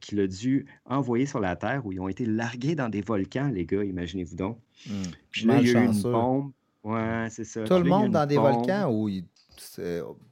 qu'il 0.00 0.18
a 0.18 0.26
dû 0.26 0.66
envoyer 0.84 1.26
sur 1.26 1.38
la 1.38 1.54
Terre 1.54 1.86
où 1.86 1.92
ils 1.92 2.00
ont 2.00 2.08
été 2.08 2.26
largués 2.26 2.74
dans 2.74 2.88
des 2.88 3.02
volcans, 3.02 3.46
les 3.46 3.64
gars, 3.66 3.84
imaginez-vous 3.84 4.34
donc. 4.34 4.58
Hmm. 4.84 5.02
Puis 5.30 5.44
là, 5.44 5.60
il 5.60 5.68
y 5.68 5.76
a 5.76 5.80
eu 5.84 5.86
une 5.86 6.02
bombe. 6.02 6.50
Ouais, 6.82 7.28
c'est 7.30 7.44
ça. 7.44 7.62
Tout 7.62 7.74
Puis 7.74 7.84
le 7.84 7.88
là, 7.88 7.98
monde 7.98 8.10
dans 8.10 8.26
des 8.26 8.34
bombe. 8.34 8.52
volcans 8.66 8.90
ou 8.92 9.08
il- 9.08 9.24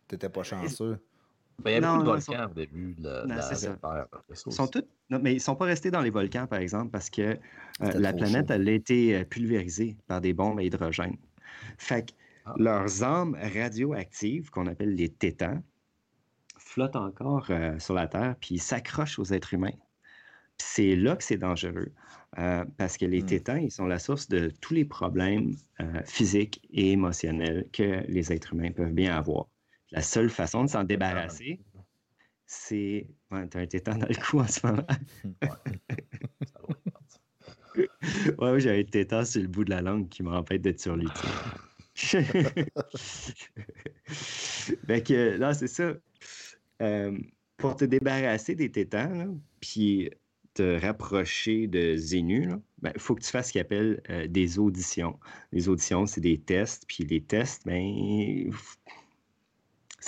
t'étais 0.08 0.28
pas 0.28 0.42
chanceux? 0.42 0.98
Ben, 1.62 1.70
il 1.70 1.74
y 1.74 1.76
avait 1.76 1.86
Non, 1.86 1.92
beaucoup 1.94 2.04
de 2.04 2.10
volcans 2.10 2.44
sont- 2.44 2.50
au 2.50 2.54
début 2.54 2.94
de 2.98 3.08
la, 3.08 3.26
Non, 3.26 3.34
la 3.34 3.42
ça. 3.42 3.54
Ils 4.30 4.36
sont 4.36 4.62
aussi. 4.62 4.70
tous... 4.70 4.84
Non, 5.10 5.18
mais 5.22 5.34
ils 5.34 5.40
sont 5.40 5.56
pas 5.56 5.64
restés 5.64 5.90
dans 5.90 6.00
les 6.02 6.10
volcans, 6.10 6.46
par 6.46 6.60
exemple, 6.60 6.90
parce 6.90 7.10
que 7.10 7.22
euh, 7.22 7.36
la 7.80 8.12
planète, 8.12 8.48
chaud. 8.48 8.54
elle 8.54 8.68
a 8.68 8.72
été 8.72 9.16
euh, 9.16 9.24
pulvérisée 9.24 9.96
par 10.06 10.20
des 10.20 10.32
bombes 10.32 10.58
à 10.58 10.62
hydrogène. 10.62 11.16
Fait 11.78 12.08
que 12.10 12.14
Ah. 12.44 12.54
leurs 12.58 13.02
âmes 13.02 13.36
radioactives, 13.40 14.50
qu'on 14.50 14.66
appelle 14.68 14.94
les 14.94 15.08
tétans, 15.08 15.62
flottent 16.58 16.96
encore 16.96 17.46
euh, 17.50 17.78
sur 17.78 17.94
la 17.94 18.06
Terre, 18.06 18.36
puis 18.40 18.56
ils 18.56 18.62
s'accrochent 18.62 19.18
aux 19.18 19.32
êtres 19.32 19.54
humains. 19.54 19.74
C'est 20.58 20.94
là 20.96 21.16
que 21.16 21.24
c'est 21.24 21.36
dangereux, 21.38 21.92
euh, 22.38 22.64
parce 22.76 22.96
que 22.96 23.04
les 23.06 23.22
Hmm. 23.22 23.26
tétans, 23.26 23.56
ils 23.56 23.70
sont 23.72 23.86
la 23.86 23.98
source 23.98 24.28
de 24.28 24.50
tous 24.60 24.74
les 24.74 24.84
problèmes 24.84 25.54
physiques 26.04 26.60
et 26.70 26.92
émotionnels 26.92 27.66
que 27.72 28.04
les 28.08 28.32
êtres 28.32 28.54
humains 28.54 28.70
peuvent 28.72 28.92
bien 28.92 29.16
avoir. 29.16 29.46
La 29.90 30.02
seule 30.02 30.30
façon 30.30 30.64
de 30.64 30.68
s'en 30.68 30.84
débarrasser, 30.84 31.60
c'est... 32.46 33.06
Ouais, 33.30 33.46
t'as 33.48 33.60
un 33.60 33.66
tétan 33.66 33.96
dans 33.96 34.08
le 34.08 34.14
cou 34.14 34.40
en 34.40 34.46
ce 34.46 34.66
moment. 34.66 34.86
Ouais, 37.76 37.88
ouais, 38.38 38.60
j'ai 38.60 38.80
un 38.80 38.84
tétan 38.84 39.24
sur 39.24 39.42
le 39.42 39.48
bout 39.48 39.64
de 39.64 39.70
la 39.70 39.80
langue 39.82 40.08
qui 40.08 40.22
m'empêche 40.22 40.60
d'être 40.60 40.80
sur 40.80 40.96
lui. 40.96 41.08
fait 44.86 45.02
que 45.02 45.36
là, 45.36 45.52
c'est 45.54 45.68
ça. 45.68 45.94
Euh, 46.80 47.18
pour 47.56 47.76
te 47.76 47.84
débarrasser 47.84 48.54
des 48.54 48.70
tétans, 48.70 49.36
puis 49.60 50.10
te 50.54 50.80
rapprocher 50.80 51.66
de 51.66 51.96
Zénu, 51.96 52.50
il 52.82 53.00
faut 53.00 53.14
que 53.14 53.22
tu 53.22 53.30
fasses 53.30 53.48
ce 53.48 53.52
qu'ils 53.52 53.60
appellent 53.60 54.00
euh, 54.10 54.26
des 54.26 54.58
auditions. 54.58 55.18
Les 55.52 55.68
auditions, 55.68 56.06
c'est 56.06 56.20
des 56.20 56.38
tests, 56.40 56.84
puis 56.86 57.04
les 57.04 57.20
tests, 57.20 57.66
ben, 57.66 58.50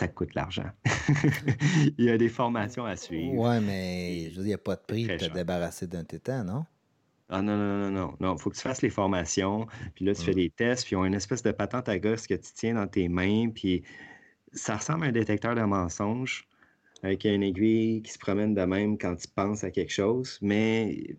ça 0.00 0.08
coûte 0.08 0.34
l'argent. 0.34 0.70
il 1.98 2.06
y 2.06 2.10
a 2.10 2.16
des 2.16 2.30
formations 2.30 2.86
à 2.86 2.96
suivre. 2.96 3.34
Ouais, 3.34 3.60
mais 3.60 4.30
je 4.30 4.36
veux 4.36 4.42
dire, 4.42 4.44
il 4.44 4.46
n'y 4.46 4.54
a 4.54 4.58
pas 4.58 4.76
de 4.76 4.80
prix 4.80 5.06
de 5.06 5.16
te 5.16 5.32
débarrasser 5.32 5.86
d'un 5.86 6.04
tétan, 6.04 6.42
non? 6.42 6.64
Ah 7.28 7.42
non, 7.42 7.56
non, 7.56 7.78
non, 7.78 7.90
non, 7.90 8.14
non. 8.18 8.34
Il 8.34 8.40
faut 8.40 8.48
que 8.48 8.56
tu 8.56 8.62
fasses 8.62 8.80
les 8.80 8.88
formations, 8.88 9.66
puis 9.94 10.06
là, 10.06 10.14
tu 10.14 10.22
fais 10.22 10.34
des 10.34 10.48
tests, 10.48 10.86
puis 10.86 10.94
ils 10.94 10.96
ont 10.96 11.04
une 11.04 11.14
espèce 11.14 11.42
de 11.42 11.52
patente 11.52 11.88
à 11.90 11.98
gosse 11.98 12.26
que 12.26 12.34
tu 12.34 12.50
tiens 12.54 12.74
dans 12.74 12.86
tes 12.86 13.08
mains, 13.08 13.50
puis 13.50 13.84
ça 14.52 14.78
ressemble 14.78 15.04
à 15.04 15.08
un 15.08 15.12
détecteur 15.12 15.54
de 15.54 15.60
mensonges 15.60 16.48
avec 17.02 17.24
une 17.24 17.42
aiguille 17.42 18.02
qui 18.02 18.12
se 18.12 18.18
promène 18.18 18.54
de 18.54 18.62
même 18.62 18.96
quand 18.96 19.16
tu 19.16 19.28
penses 19.28 19.64
à 19.64 19.70
quelque 19.70 19.92
chose, 19.92 20.38
mais 20.40 21.16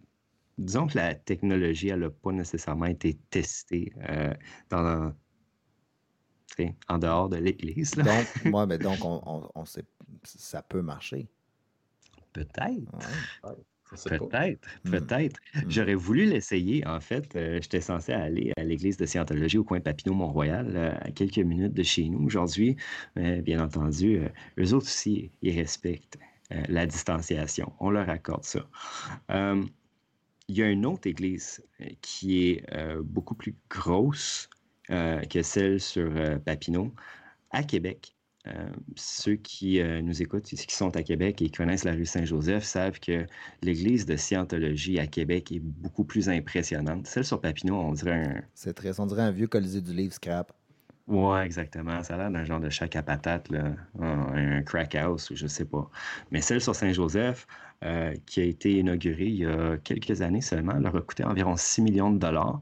disons 0.57 0.87
que 0.87 0.97
la 0.97 1.13
technologie, 1.13 1.89
elle 1.89 1.99
n'a 1.99 2.09
pas 2.09 2.31
nécessairement 2.31 2.85
été 2.85 3.13
testée 3.29 3.93
euh, 4.09 4.33
dans, 4.69 5.13
en 6.87 6.97
dehors 6.97 7.29
de 7.29 7.37
l'Église. 7.37 7.95
là. 7.95 8.03
Donc, 8.03 8.27
ouais, 8.55 8.65
mais 8.67 8.77
donc 8.77 9.03
on, 9.03 9.21
on- 9.25 9.49
on 9.55 9.65
sait, 9.65 9.85
ça 10.23 10.61
peut 10.61 10.81
marcher. 10.81 11.27
Peut-être. 12.33 12.61
Ouais. 13.43 13.53
Peut-être, 14.29 14.61
peut-être. 14.85 15.39
Mm. 15.53 15.59
J'aurais 15.69 15.95
voulu 15.95 16.25
l'essayer. 16.25 16.87
En 16.87 17.01
fait, 17.01 17.35
Euh, 17.35 17.59
j'étais 17.61 17.81
censé 17.81 18.13
aller 18.13 18.53
à 18.55 18.63
l'église 18.63 18.95
de 18.95 19.05
Scientologie 19.05 19.57
au 19.57 19.65
coin 19.65 19.81
Papineau-Mont-Royal, 19.81 20.71
euh, 20.77 20.93
à 21.01 21.11
quelques 21.11 21.39
minutes 21.39 21.73
de 21.73 21.83
chez 21.83 22.07
nous 22.07 22.23
aujourd'hui. 22.25 22.77
Mais 23.17 23.41
bien 23.41 23.61
entendu, 23.61 24.17
euh, 24.19 24.29
eux 24.59 24.73
autres 24.73 24.85
aussi, 24.87 25.31
ils 25.41 25.57
respectent 25.59 26.17
euh, 26.53 26.63
la 26.69 26.85
distanciation. 26.85 27.73
On 27.81 27.89
leur 27.89 28.09
accorde 28.09 28.45
ça. 28.45 28.65
Euh, 29.31 29.61
il 30.47 30.57
y 30.57 30.63
a 30.63 30.69
une 30.69 30.85
autre 30.85 31.07
église 31.07 31.61
qui 32.01 32.47
est 32.47 32.63
euh, 32.73 33.01
beaucoup 33.03 33.35
plus 33.35 33.55
grosse 33.69 34.49
euh, 34.55 34.60
que 34.91 35.41
celle 35.41 35.79
sur 35.79 36.11
euh, 36.15 36.37
Papineau, 36.37 36.93
à 37.51 37.63
Québec. 37.63 38.15
Euh, 38.47 38.69
ceux 38.95 39.35
qui 39.35 39.79
euh, 39.79 40.01
nous 40.01 40.21
écoutent, 40.21 40.45
qui 40.45 40.75
sont 40.75 40.95
à 40.95 41.03
Québec 41.03 41.41
et 41.41 41.45
qui 41.45 41.51
connaissent 41.51 41.83
la 41.83 41.91
rue 41.91 42.07
Saint-Joseph, 42.07 42.63
savent 42.63 42.99
que 42.99 43.27
l'église 43.61 44.07
de 44.07 44.15
Scientologie 44.15 44.99
à 44.99 45.05
Québec 45.05 45.51
est 45.51 45.59
beaucoup 45.59 46.03
plus 46.03 46.27
impressionnante. 46.27 47.05
Celle 47.05 47.25
sur 47.25 47.39
Papineau, 47.39 47.75
on 47.75 47.91
dirait 47.91 48.25
un. 48.25 48.41
C'est 48.55 48.73
très, 48.73 48.99
on 48.99 49.05
dirait 49.05 49.21
un 49.21 49.31
vieux 49.31 49.47
colisée 49.47 49.81
du 49.81 49.93
livre 49.93 50.13
scrap. 50.13 50.51
Ouais, 51.07 51.45
exactement. 51.45 52.01
Ça 52.03 52.15
a 52.15 52.17
l'air 52.17 52.31
d'un 52.31 52.43
genre 52.43 52.59
de 52.59 52.69
chac 52.69 52.95
à 52.95 53.03
patate, 53.03 53.49
là. 53.49 53.73
un 53.99 54.57
un 54.57 54.61
crack 54.63 54.95
house 54.95 55.29
ou 55.29 55.35
je 55.35 55.45
sais 55.45 55.65
pas. 55.65 55.89
Mais 56.31 56.41
celle 56.41 56.61
sur 56.61 56.75
Saint-Joseph, 56.75 57.45
euh, 57.83 58.13
qui 58.27 58.41
a 58.41 58.43
été 58.43 58.77
inaugurée 58.77 59.25
il 59.25 59.35
y 59.37 59.45
a 59.45 59.77
quelques 59.77 60.21
années 60.21 60.41
seulement, 60.41 60.73
leur 60.73 60.95
a 60.95 61.01
coûté 61.01 61.23
environ 61.23 61.55
6 61.57 61.81
millions 61.81 62.11
de 62.11 62.19
dollars. 62.19 62.61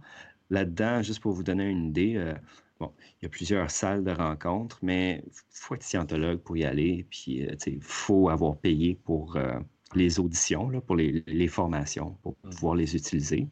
Là-dedans, 0.50 1.02
juste 1.04 1.22
pour 1.22 1.34
vous 1.34 1.44
donner 1.44 1.70
une 1.70 1.88
idée, 1.88 2.16
euh, 2.18 2.34
bon, 2.80 2.94
il 3.22 3.26
y 3.26 3.26
a 3.28 3.30
plusieurs 3.30 3.70
salles 3.72 4.04
de 4.04 4.12
rencontres, 4.12 4.80
mais 4.82 5.24
il 5.28 5.32
faut 5.52 5.76
être 5.76 5.84
scientologue 5.84 6.40
pour 6.42 6.58
y 6.58 6.66
aller. 6.66 7.06
Puis, 7.10 7.46
euh, 7.48 7.56
il 7.68 7.82
faut 7.84 8.30
avoir 8.30 8.58
payé 8.60 8.96
pour 8.96 9.36
euh, 9.38 9.60
les 9.96 10.20
auditions, 10.20 10.70
là, 10.70 10.82
pour 10.82 10.96
les, 10.96 11.24
les 11.28 11.48
formations, 11.48 12.16
pour 12.24 12.36
Mhm. 12.44 12.50
pouvoir 12.52 12.76
les 12.76 12.96
utiliser. 12.96 13.48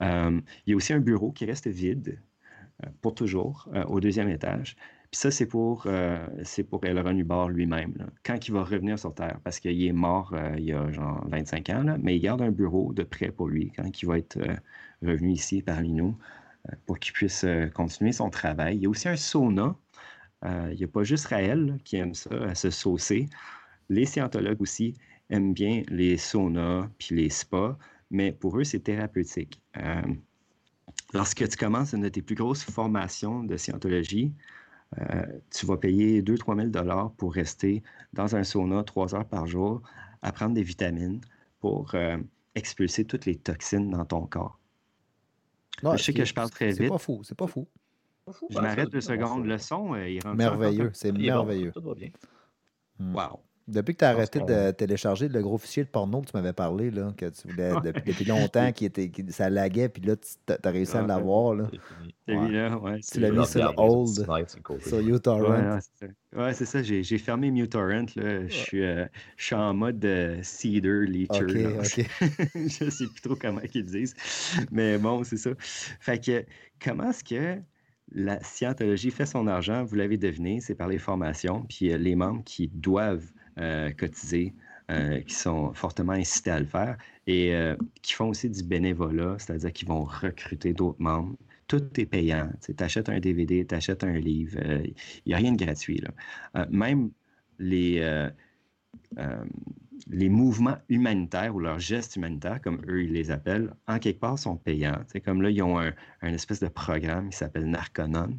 Il 0.00 0.42
y 0.66 0.72
a 0.72 0.76
aussi 0.76 0.92
un 0.92 1.00
bureau 1.00 1.32
qui 1.32 1.44
reste 1.46 1.66
vide 1.68 2.22
pour 3.00 3.14
toujours 3.14 3.68
au 3.88 4.00
deuxième 4.00 4.28
étage. 4.28 4.76
Puis 5.10 5.20
ça, 5.20 5.30
c'est 5.30 5.46
pour, 5.46 5.86
c'est 6.42 6.64
pour 6.64 6.84
Elron 6.84 7.16
Hubbard 7.16 7.48
lui-même, 7.50 7.94
là, 7.98 8.06
quand 8.24 8.48
il 8.48 8.52
va 8.52 8.64
revenir 8.64 8.98
sur 8.98 9.14
Terre, 9.14 9.40
parce 9.44 9.60
qu'il 9.60 9.82
est 9.84 9.92
mort 9.92 10.34
il 10.58 10.64
y 10.64 10.72
a 10.72 10.90
genre 10.92 11.24
25 11.28 11.70
ans, 11.70 11.82
là, 11.84 11.96
mais 11.98 12.16
il 12.16 12.20
garde 12.20 12.42
un 12.42 12.50
bureau 12.50 12.92
de 12.92 13.02
prêt 13.04 13.30
pour 13.30 13.48
lui 13.48 13.70
quand 13.76 14.02
il 14.02 14.06
va 14.06 14.18
être 14.18 14.38
revenu 15.02 15.32
ici 15.32 15.62
parmi 15.62 15.92
nous 15.92 16.16
euh, 16.70 16.76
pour 16.86 16.98
qu'il 16.98 17.12
puisse 17.12 17.44
euh, 17.44 17.68
continuer 17.68 18.12
son 18.12 18.30
travail. 18.30 18.76
Il 18.76 18.82
y 18.82 18.86
a 18.86 18.88
aussi 18.88 19.08
un 19.08 19.16
sauna. 19.16 19.76
Euh, 20.44 20.68
il 20.72 20.78
n'y 20.78 20.84
a 20.84 20.88
pas 20.88 21.04
juste 21.04 21.26
Raël 21.26 21.78
qui 21.84 21.96
aime 21.96 22.14
ça, 22.14 22.30
à 22.34 22.54
se 22.54 22.70
saucer. 22.70 23.28
Les 23.88 24.06
scientologues 24.06 24.60
aussi 24.60 24.94
aiment 25.30 25.54
bien 25.54 25.82
les 25.88 26.16
saunas 26.16 26.88
puis 26.98 27.16
les 27.16 27.30
spas, 27.30 27.78
mais 28.10 28.32
pour 28.32 28.58
eux, 28.58 28.64
c'est 28.64 28.80
thérapeutique. 28.80 29.60
Lorsque 31.12 31.48
tu 31.48 31.56
commences 31.56 31.92
une 31.92 32.02
de 32.02 32.08
tes 32.08 32.22
plus 32.22 32.34
grosses 32.34 32.62
formations 32.62 33.42
de 33.42 33.56
scientologie, 33.56 34.32
tu 35.50 35.66
vas 35.66 35.76
payer 35.76 36.22
2-3 36.22 36.56
000 36.56 36.68
dollars 36.68 37.12
pour 37.12 37.34
rester 37.34 37.82
dans 38.12 38.36
un 38.36 38.44
sauna 38.44 38.84
trois 38.84 39.14
heures 39.14 39.26
par 39.26 39.46
jour, 39.46 39.82
à 40.22 40.32
prendre 40.32 40.54
des 40.54 40.62
vitamines 40.62 41.20
pour 41.60 41.94
expulser 42.54 43.04
toutes 43.04 43.26
les 43.26 43.36
toxines 43.36 43.90
dans 43.90 44.04
ton 44.04 44.26
corps. 44.26 44.58
Ouais, 45.90 45.98
je 45.98 46.02
sais 46.02 46.12
c'est- 46.12 46.18
que 46.18 46.24
je 46.24 46.34
parle 46.34 46.50
très 46.50 46.72
C'est 46.72 46.82
vite. 46.84 46.92
pas 46.92 46.98
fou, 46.98 47.20
c'est 47.24 47.36
pas 47.36 47.46
fou. 47.46 47.66
Je 48.50 48.58
m'arrête 48.58 48.88
deux 48.90 49.00
secondes. 49.02 49.44
Le 49.44 49.58
son, 49.58 49.94
euh, 49.94 50.08
il 50.08 50.20
rentre 50.22 50.36
Merveilleux, 50.36 50.90
c'est 50.94 51.12
bon, 51.12 51.18
merveilleux. 51.20 51.72
Tout 51.72 51.82
va 51.82 51.94
bien. 51.94 52.08
Wow. 53.00 53.40
Depuis 53.66 53.94
que 53.94 54.00
tu 54.00 54.04
as 54.04 54.10
arrêté 54.10 54.40
de 54.40 54.70
télécharger 54.72 55.26
le 55.28 55.40
gros 55.40 55.56
fichier 55.56 55.84
de 55.84 55.88
porno 55.88 56.20
que 56.20 56.26
tu 56.26 56.36
m'avais 56.36 56.52
parlé, 56.52 56.90
là, 56.90 57.14
que 57.16 57.24
tu 57.30 57.48
voulais 57.48 57.72
depuis, 57.82 58.12
depuis 58.12 58.24
longtemps, 58.26 58.70
qui 58.72 58.84
était, 58.84 59.08
qui- 59.08 59.24
ça 59.32 59.48
laguait, 59.48 59.88
puis 59.88 60.02
là, 60.02 60.16
tu 60.16 60.52
as 60.62 60.70
réussi 60.70 60.96
à 60.96 61.02
l'avoir 61.06 61.54
là. 61.54 61.70
Tu 62.26 63.20
l'as 63.20 63.30
c'est- 63.30 63.32
mis 63.32 63.46
sur 63.46 64.08
slides 64.08 64.48
sur 64.48 64.62
uTorrent. 65.00 65.50
ouais, 65.50 65.78
c'est 65.80 66.06
ça. 66.06 66.12
Ouais, 66.36 66.52
c'est 66.52 66.64
ça. 66.66 66.82
J'ai, 66.82 67.02
j'ai 67.02 67.16
fermé 67.18 67.50
MuTorrent. 67.50 68.06
Là. 68.16 68.46
Je, 68.48 68.52
suis, 68.52 68.82
euh, 68.82 69.06
je 69.36 69.44
suis 69.44 69.54
en 69.54 69.72
mode 69.72 70.04
euh, 70.04 70.38
Cedar 70.42 71.00
Leacher. 71.02 71.44
Ok, 71.44 71.52
là. 71.52 71.70
ok. 71.78 72.06
je 72.54 72.90
sais 72.90 73.06
plus 73.06 73.20
trop 73.22 73.36
comment 73.36 73.60
ils 73.72 73.84
disent. 73.84 74.14
Mais 74.72 74.98
bon, 74.98 75.22
c'est 75.24 75.36
ça. 75.36 75.50
Fait 75.58 76.22
que 76.22 76.44
comment 76.84 77.10
est-ce 77.10 77.22
que 77.24 77.60
la 78.12 78.42
scientologie 78.42 79.10
fait 79.10 79.26
son 79.26 79.46
argent? 79.46 79.84
Vous 79.84 79.94
l'avez 79.94 80.16
deviné, 80.18 80.60
c'est 80.60 80.74
par 80.74 80.88
les 80.88 80.98
formations. 80.98 81.64
Puis 81.68 81.92
euh, 81.92 81.98
les 81.98 82.16
membres 82.16 82.42
qui 82.44 82.68
doivent 82.68 83.30
euh, 83.58 83.92
cotiser, 83.92 84.52
euh, 84.90 85.20
qui 85.20 85.34
sont 85.34 85.72
fortement 85.74 86.12
incités 86.14 86.50
à 86.50 86.58
le 86.58 86.66
faire 86.66 86.98
et 87.28 87.54
euh, 87.54 87.76
qui 88.02 88.12
font 88.12 88.30
aussi 88.30 88.50
du 88.50 88.64
bénévolat, 88.64 89.36
c'est-à-dire 89.38 89.72
qu'ils 89.72 89.86
vont 89.86 90.02
recruter 90.02 90.72
d'autres 90.72 91.00
membres. 91.00 91.36
Tout 91.68 91.82
est 91.98 92.06
payant. 92.06 92.50
Tu 92.60 92.74
achètes 92.82 93.08
un 93.08 93.20
DVD, 93.20 93.64
tu 93.64 93.74
achètes 93.74 94.02
un 94.02 94.18
livre. 94.18 94.58
Il 94.60 94.92
n'y 95.28 95.34
a 95.34 95.36
rien 95.36 95.52
de 95.52 95.64
gratuit. 95.64 96.02
Là. 96.02 96.66
Même 96.68 97.10
les, 97.58 98.28
les 100.08 100.28
mouvements 100.28 100.76
humanitaires 100.88 101.54
ou 101.54 101.60
leurs 101.60 101.78
gestes 101.78 102.16
humanitaires, 102.16 102.60
comme 102.60 102.82
eux, 102.88 103.04
ils 103.04 103.12
les 103.12 103.30
appellent, 103.30 103.72
en 103.86 103.98
quelque 103.98 104.20
part, 104.20 104.38
sont 104.38 104.56
payants. 104.56 105.00
Comme 105.24 105.40
là, 105.40 105.48
ils 105.48 105.62
ont 105.62 105.78
un, 105.78 105.92
un 106.20 106.32
espèce 106.34 106.60
de 106.60 106.68
programme 106.68 107.30
qui 107.30 107.38
s'appelle 107.38 107.64
Narconon, 107.64 108.38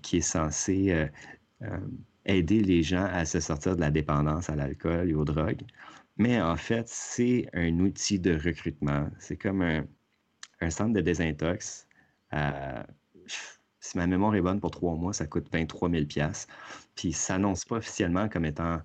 qui 0.00 0.18
est 0.18 0.22
censé 0.22 1.08
aider 2.28 2.60
les 2.60 2.82
gens 2.82 3.04
à 3.04 3.24
se 3.24 3.40
sortir 3.40 3.74
de 3.74 3.80
la 3.80 3.90
dépendance 3.90 4.50
à 4.50 4.56
l'alcool 4.56 5.10
et 5.10 5.14
aux 5.14 5.24
drogues. 5.24 5.62
Mais 6.16 6.40
en 6.40 6.56
fait, 6.56 6.88
c'est 6.88 7.48
un 7.54 7.78
outil 7.80 8.18
de 8.20 8.34
recrutement. 8.34 9.08
C'est 9.18 9.36
comme 9.36 9.62
un, 9.62 10.70
centre 10.70 10.92
de 10.92 11.00
désintox. 11.00 11.86
Euh, 12.34 12.82
si 13.80 13.96
ma 13.96 14.06
mémoire 14.06 14.34
est 14.34 14.42
bonne, 14.42 14.60
pour 14.60 14.70
trois 14.70 14.94
mois, 14.96 15.12
ça 15.12 15.26
coûte 15.26 15.48
23 15.52 15.90
000 15.90 16.04
Puis 16.94 17.12
ça 17.12 17.34
s'annonce 17.34 17.64
pas 17.64 17.76
officiellement 17.76 18.28
comme 18.28 18.44
étant 18.44 18.80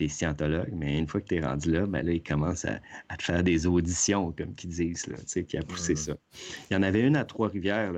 des 0.00 0.08
scientologues, 0.08 0.72
mais 0.72 0.98
une 0.98 1.06
fois 1.06 1.20
que 1.20 1.26
tu 1.26 1.36
es 1.36 1.40
rendu 1.40 1.70
là, 1.70 1.86
ben 1.86 2.04
là, 2.04 2.12
ils 2.12 2.22
commencent 2.22 2.64
à, 2.64 2.80
te 3.16 3.22
faire 3.22 3.42
des 3.42 3.66
auditions, 3.66 4.32
comme 4.32 4.54
qu'ils 4.54 4.70
disent, 4.70 5.06
là, 5.06 5.16
puis 5.46 5.58
à 5.58 5.62
pousser 5.62 5.94
ça. 5.94 6.14
Il 6.70 6.74
y 6.74 6.76
en 6.76 6.82
avait 6.82 7.02
une 7.02 7.16
à 7.16 7.24
Trois-Rivières, 7.24 7.92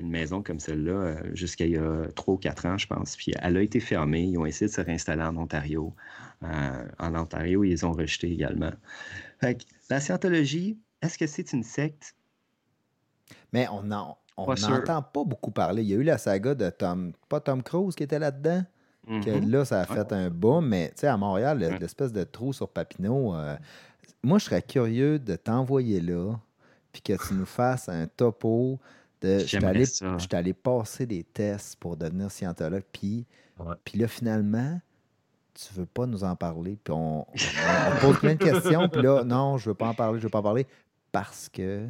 une 0.00 0.10
maison 0.10 0.42
comme 0.42 0.58
celle-là, 0.58 0.92
euh, 0.92 1.34
jusqu'à 1.34 1.66
il 1.66 1.72
y 1.72 1.78
a 1.78 2.08
trois 2.16 2.34
ou 2.34 2.38
quatre 2.38 2.66
ans, 2.66 2.76
je 2.76 2.88
pense. 2.88 3.16
Puis 3.16 3.32
elle 3.40 3.56
a 3.56 3.62
été 3.62 3.78
fermée. 3.78 4.24
Ils 4.24 4.38
ont 4.38 4.44
essayé 4.44 4.68
de 4.68 4.74
se 4.74 4.80
réinstaller 4.80 5.22
en 5.22 5.36
Ontario. 5.36 5.94
Euh, 6.42 6.88
en 6.98 7.14
Ontario, 7.14 7.62
ils 7.62 7.86
ont 7.86 7.92
rejeté 7.92 8.30
également. 8.32 8.72
Fait 9.40 9.64
la 9.88 10.00
scientologie, 10.00 10.78
est-ce 11.00 11.16
que 11.16 11.28
c'est 11.28 11.52
une 11.52 11.62
secte? 11.62 12.16
Mais 13.52 13.68
on 13.68 13.84
n'entend 13.84 15.02
pas 15.02 15.24
beaucoup 15.24 15.52
parler. 15.52 15.82
Il 15.82 15.88
y 15.88 15.94
a 15.94 15.96
eu 15.96 16.02
la 16.02 16.18
saga 16.18 16.56
de 16.56 16.68
Tom, 16.70 17.12
pas 17.28 17.40
Tom 17.40 17.62
Cruise 17.62 17.94
qui 17.94 18.02
était 18.02 18.18
là-dedans? 18.18 18.64
Mm-hmm. 19.08 19.50
là, 19.50 19.64
ça 19.64 19.80
a 19.80 19.86
fait 19.86 20.12
un 20.12 20.30
boom, 20.30 20.68
mais 20.68 20.88
tu 20.88 21.00
sais, 21.00 21.06
à 21.06 21.16
Montréal, 21.16 21.58
l'espèce 21.80 22.12
de 22.12 22.24
trou 22.24 22.52
sur 22.52 22.68
Papineau, 22.68 23.34
euh, 23.34 23.56
moi, 24.22 24.38
je 24.38 24.46
serais 24.46 24.62
curieux 24.62 25.18
de 25.18 25.36
t'envoyer 25.36 26.00
là, 26.00 26.34
puis 26.92 27.02
que 27.02 27.12
tu 27.12 27.34
nous 27.34 27.46
fasses 27.46 27.88
un 27.88 28.06
topo 28.08 28.80
de. 29.20 29.38
Je 29.38 29.46
suis 29.46 30.34
allé, 30.36 30.52
passer 30.52 31.06
des 31.06 31.22
tests 31.22 31.76
pour 31.76 31.96
devenir 31.96 32.30
scientologue, 32.30 32.84
puis, 32.92 33.26
puis 33.84 33.98
là, 33.98 34.08
finalement, 34.08 34.80
tu 35.54 35.72
veux 35.74 35.86
pas 35.86 36.06
nous 36.06 36.24
en 36.24 36.34
parler, 36.34 36.76
puis 36.82 36.92
on, 36.92 37.20
on 37.20 38.00
pose 38.00 38.18
plein 38.18 38.34
de 38.34 38.44
questions, 38.44 38.88
puis 38.88 39.02
là, 39.02 39.22
non, 39.24 39.56
je 39.56 39.70
veux 39.70 39.74
pas 39.74 39.88
en 39.88 39.94
parler, 39.94 40.18
je 40.18 40.24
veux 40.24 40.30
pas 40.30 40.40
en 40.40 40.42
parler, 40.42 40.66
parce 41.12 41.48
que 41.48 41.86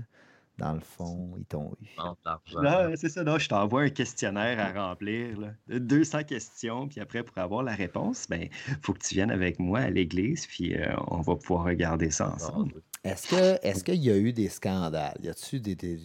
dans 0.58 0.72
le 0.72 0.80
fond, 0.80 1.34
ils 1.38 1.44
t'ont 1.44 1.76
eu. 1.82 1.86
Non, 1.98 2.92
c'est 2.96 3.10
ça. 3.10 3.22
Non, 3.22 3.38
je 3.38 3.48
t'envoie 3.48 3.82
un 3.82 3.90
questionnaire 3.90 4.58
à 4.58 4.88
remplir. 4.88 5.38
Là. 5.38 5.78
200 5.78 6.24
questions. 6.24 6.88
Puis 6.88 7.00
après, 7.00 7.22
pour 7.22 7.36
avoir 7.38 7.62
la 7.62 7.74
réponse, 7.74 8.26
il 8.30 8.38
ben, 8.38 8.48
faut 8.80 8.94
que 8.94 9.00
tu 9.00 9.14
viennes 9.14 9.30
avec 9.30 9.58
moi 9.58 9.80
à 9.80 9.90
l'église. 9.90 10.46
Puis 10.46 10.74
euh, 10.74 10.94
on 11.08 11.20
va 11.20 11.36
pouvoir 11.36 11.64
regarder 11.64 12.10
ça 12.10 12.32
ensemble. 12.32 12.80
Est-ce 13.04 13.28
qu'il 13.28 13.38
est 13.38 13.84
qu'il 13.84 14.02
y 14.02 14.10
a 14.10 14.16
eu 14.16 14.32
des 14.32 14.48
scandales? 14.48 15.18
Y 15.22 15.28
a-tu 15.28 15.60
des, 15.60 15.74
des, 15.74 15.98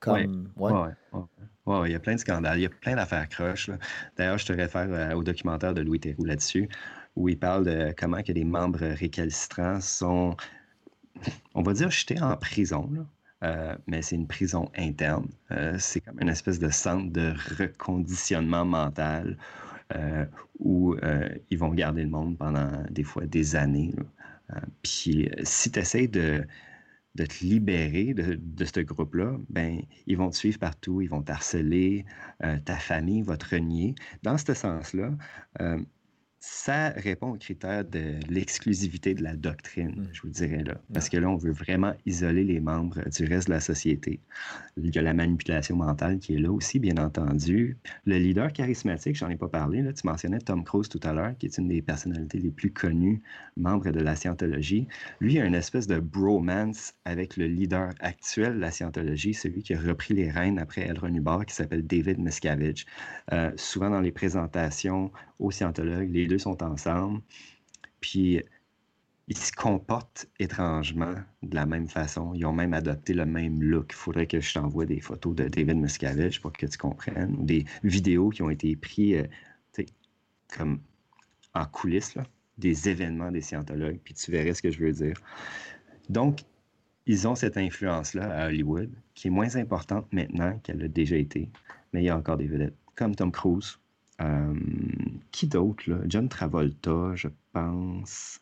Comme... 0.00 0.50
Oui, 0.56 0.72
ouais. 0.72 1.88
il 1.88 1.92
y 1.92 1.94
a 1.94 2.00
plein 2.00 2.14
de 2.14 2.20
scandales. 2.20 2.58
Il 2.58 2.62
y 2.62 2.66
a 2.66 2.70
plein 2.70 2.96
d'affaires 2.96 3.28
croches. 3.28 3.70
D'ailleurs, 4.16 4.38
je 4.38 4.46
te 4.46 4.52
réfère 4.52 4.88
euh, 4.90 5.14
au 5.14 5.22
documentaire 5.22 5.74
de 5.74 5.80
Louis 5.80 6.00
Theroux 6.00 6.24
là-dessus, 6.24 6.68
où 7.14 7.28
il 7.28 7.38
parle 7.38 7.64
de 7.64 7.94
comment 7.96 8.22
que 8.22 8.32
des 8.32 8.44
membres 8.44 8.84
récalcitrants 8.84 9.80
sont, 9.80 10.36
on 11.54 11.62
va 11.62 11.72
dire, 11.72 11.90
jetés 11.90 12.20
en 12.20 12.36
prison. 12.36 12.90
Là 12.92 13.06
euh, 13.42 13.76
mais 13.86 14.02
c'est 14.02 14.16
une 14.16 14.26
prison 14.26 14.70
interne. 14.76 15.28
Euh, 15.50 15.76
c'est 15.78 16.00
comme 16.00 16.20
une 16.20 16.28
espèce 16.28 16.58
de 16.58 16.70
centre 16.70 17.12
de 17.12 17.34
reconditionnement 17.58 18.64
mental 18.64 19.36
euh, 19.94 20.24
où 20.58 20.96
ils 21.50 21.58
vont 21.58 21.74
garder 21.74 22.02
le 22.02 22.08
monde 22.08 22.38
pendant 22.38 22.84
des 22.90 23.04
fois 23.04 23.26
des 23.26 23.56
années. 23.56 23.94
puis 24.82 25.30
si 25.42 25.70
tu 25.70 25.78
essaies 25.78 26.08
de, 26.08 26.46
te 27.16 27.44
libérer 27.44 28.14
de, 28.14 28.38
de 28.40 28.64
ce 28.64 28.80
groupe-là, 28.80 29.36
ben, 29.50 29.80
ils 30.06 30.16
vont 30.16 30.30
te 30.30 30.36
suivre 30.36 30.58
partout, 30.58 31.00
ils 31.00 31.10
vont 31.10 31.22
t'harceler, 31.22 32.04
ta 32.64 32.76
famille 32.76 33.22
va 33.22 33.36
te 33.36 33.54
renier. 33.54 33.94
Dans 34.22 34.38
ce 34.38 34.54
sens-là, 34.54 35.10
ça 36.46 36.90
répond 36.90 37.32
aux 37.32 37.38
critères 37.38 37.86
de 37.86 38.20
l'exclusivité 38.28 39.14
de 39.14 39.22
la 39.22 39.34
doctrine, 39.34 39.92
mmh. 39.96 40.08
je 40.12 40.22
vous 40.22 40.28
dirais 40.28 40.62
là. 40.62 40.74
Parce 40.92 41.08
que 41.08 41.16
là, 41.16 41.28
on 41.30 41.36
veut 41.36 41.52
vraiment 41.52 41.94
isoler 42.04 42.44
les 42.44 42.60
membres 42.60 43.00
du 43.08 43.24
reste 43.24 43.48
de 43.48 43.54
la 43.54 43.60
société. 43.60 44.20
Il 44.76 44.94
y 44.94 44.98
a 44.98 45.02
la 45.02 45.14
manipulation 45.14 45.74
mentale 45.76 46.18
qui 46.18 46.34
est 46.34 46.38
là 46.38 46.52
aussi, 46.52 46.78
bien 46.78 46.98
entendu. 46.98 47.78
Le 48.04 48.18
leader 48.18 48.52
charismatique, 48.52 49.16
j'en 49.16 49.30
ai 49.30 49.36
pas 49.36 49.48
parlé, 49.48 49.80
là, 49.80 49.94
tu 49.94 50.06
mentionnais 50.06 50.38
Tom 50.38 50.64
Cruise 50.64 50.90
tout 50.90 51.00
à 51.02 51.14
l'heure, 51.14 51.34
qui 51.38 51.46
est 51.46 51.56
une 51.56 51.68
des 51.68 51.80
personnalités 51.80 52.38
les 52.38 52.50
plus 52.50 52.70
connues, 52.70 53.22
membre 53.56 53.90
de 53.90 54.00
la 54.00 54.14
scientologie. 54.14 54.86
Lui 55.20 55.40
a 55.40 55.46
une 55.46 55.54
espèce 55.54 55.86
de 55.86 55.98
bromance 55.98 56.92
avec 57.06 57.38
le 57.38 57.46
leader 57.46 57.90
actuel 58.00 58.56
de 58.56 58.60
la 58.60 58.70
scientologie, 58.70 59.32
celui 59.32 59.62
qui 59.62 59.72
a 59.72 59.80
repris 59.80 60.12
les 60.12 60.30
rênes 60.30 60.58
après 60.58 60.82
El 60.82 60.98
Hubbard, 61.02 61.46
qui 61.46 61.54
s'appelle 61.54 61.86
David 61.86 62.18
Miscavige. 62.18 62.84
Euh, 63.32 63.50
souvent 63.56 63.88
dans 63.88 64.00
les 64.00 64.12
présentations 64.12 65.10
aux 65.38 65.50
scientologues, 65.50 66.10
les 66.10 66.26
deux 66.26 66.38
sont 66.38 66.62
ensemble, 66.62 67.20
puis 68.00 68.40
ils 69.26 69.36
se 69.36 69.52
comportent 69.52 70.26
étrangement 70.38 71.14
de 71.42 71.54
la 71.54 71.66
même 71.66 71.88
façon. 71.88 72.34
Ils 72.34 72.44
ont 72.44 72.52
même 72.52 72.74
adopté 72.74 73.14
le 73.14 73.24
même 73.24 73.62
look. 73.62 73.86
Il 73.90 73.96
faudrait 73.96 74.26
que 74.26 74.40
je 74.40 74.52
t'envoie 74.52 74.84
des 74.84 75.00
photos 75.00 75.34
de 75.34 75.48
David 75.48 75.76
Miscavige 75.76 76.40
pour 76.40 76.52
que 76.52 76.66
tu 76.66 76.76
comprennes, 76.76 77.34
ou 77.38 77.44
des 77.44 77.64
vidéos 77.82 78.28
qui 78.30 78.42
ont 78.42 78.50
été 78.50 78.76
prises 78.76 79.26
euh, 79.78 79.82
comme 80.54 80.80
en 81.54 81.64
coulisses, 81.64 82.16
des 82.58 82.88
événements 82.88 83.30
des 83.30 83.40
scientologues, 83.40 83.98
puis 84.04 84.14
tu 84.14 84.30
verrais 84.30 84.54
ce 84.54 84.62
que 84.62 84.70
je 84.70 84.78
veux 84.78 84.92
dire. 84.92 85.16
Donc, 86.08 86.40
ils 87.06 87.26
ont 87.28 87.34
cette 87.34 87.56
influence-là 87.56 88.30
à 88.30 88.46
Hollywood, 88.46 88.90
qui 89.14 89.28
est 89.28 89.30
moins 89.30 89.56
importante 89.56 90.06
maintenant 90.12 90.58
qu'elle 90.62 90.82
a 90.82 90.88
déjà 90.88 91.16
été, 91.16 91.50
mais 91.92 92.02
il 92.02 92.06
y 92.06 92.08
a 92.08 92.16
encore 92.16 92.36
des 92.36 92.46
vedettes, 92.46 92.76
comme 92.94 93.14
Tom 93.14 93.32
Cruise, 93.32 93.78
euh, 94.20 94.54
qui 95.34 95.48
d'autre, 95.48 95.82
là? 95.90 95.96
John 96.06 96.28
Travolta, 96.28 97.14
je 97.16 97.28
pense. 97.52 98.38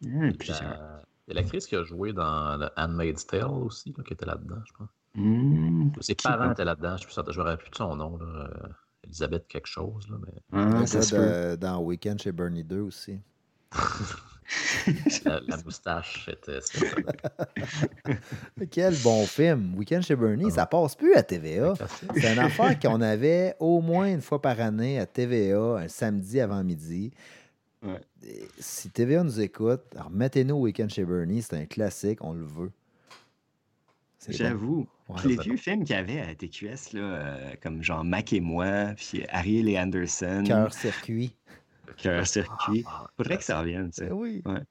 Il 0.00 0.14
y 0.16 1.30
a 1.30 1.34
l'actrice 1.34 1.66
qui 1.66 1.76
a 1.76 1.84
joué 1.84 2.12
dans 2.12 2.58
The 2.58 2.72
Handmaid's 2.76 3.26
Tale 3.26 3.44
aussi, 3.44 3.92
qui 3.92 4.12
était 4.12 4.24
là-dedans, 4.24 4.62
je 4.66 4.72
pense. 4.72 4.88
Hmm, 5.14 5.90
Ses 6.00 6.14
parents 6.14 6.50
étaient 6.50 6.64
là-dedans, 6.64 6.96
je 6.96 7.04
ne 7.04 7.48
me 7.50 7.56
plus 7.56 7.70
de 7.70 7.76
son 7.76 7.96
nom. 7.96 8.16
Là. 8.16 8.48
Elisabeth 9.04 9.46
quelque 9.46 9.66
chose. 9.66 10.08
Là, 10.08 10.16
mais... 10.24 10.42
Ah, 10.52 10.86
ça 10.86 11.56
dans 11.56 11.80
Weekend 11.80 12.18
chez 12.20 12.32
Bernie 12.32 12.64
2 12.64 12.80
aussi. 12.80 13.20
la, 15.24 15.56
moustache 15.64 16.28
était. 16.28 16.58
Quel 18.70 18.94
bon 18.96 19.26
film. 19.26 19.74
Weekend 19.76 20.02
chez 20.02 20.16
Bernie, 20.16 20.50
ça 20.50 20.66
passe 20.66 20.94
plus 20.94 21.14
à 21.14 21.22
TVA. 21.22 21.74
C'est 22.16 22.32
une 22.32 22.38
affaire 22.38 22.78
qu'on 22.78 23.00
avait 23.00 23.54
au 23.60 23.80
moins 23.80 24.08
une 24.08 24.20
fois 24.20 24.42
par 24.42 24.60
année 24.60 24.98
à 24.98 25.06
TVA, 25.06 25.76
un 25.78 25.88
samedi 25.88 26.40
avant 26.40 26.62
midi. 26.62 27.12
Si 28.58 28.90
TVA 28.90 29.24
nous 29.24 29.40
écoute, 29.40 29.82
remettez-nous 29.96 30.56
Weekend 30.56 30.90
chez 30.90 31.04
Bernie, 31.04 31.42
c'est 31.42 31.56
un 31.56 31.66
classique, 31.66 32.22
on 32.22 32.32
le 32.32 32.44
veut. 32.44 32.70
J'avoue. 34.28 34.86
les 35.24 35.36
vieux 35.36 35.56
films 35.56 35.84
qu'il 35.84 35.96
y 35.96 35.98
avait 35.98 36.20
à 36.20 36.34
TQS, 36.34 36.92
là, 36.92 37.00
euh, 37.00 37.52
comme 37.60 37.82
genre 37.82 38.04
Mac 38.04 38.32
et 38.32 38.40
moi, 38.40 38.92
puis 38.96 39.24
Ariel 39.28 39.68
et 39.68 39.78
Anderson. 39.78 40.44
Cœur 40.46 40.72
circuit 40.72 41.34
qu'un 41.96 42.24
circuit. 42.24 42.84
Ah, 42.86 43.06
Faudrait 43.16 43.38
que 43.38 43.44
ça 43.44 43.60
revienne, 43.60 43.90
tu 43.90 44.02
sais. 44.02 44.08
Ben 44.08 44.14
oui. 44.14 44.42
Ouais. 44.44 44.62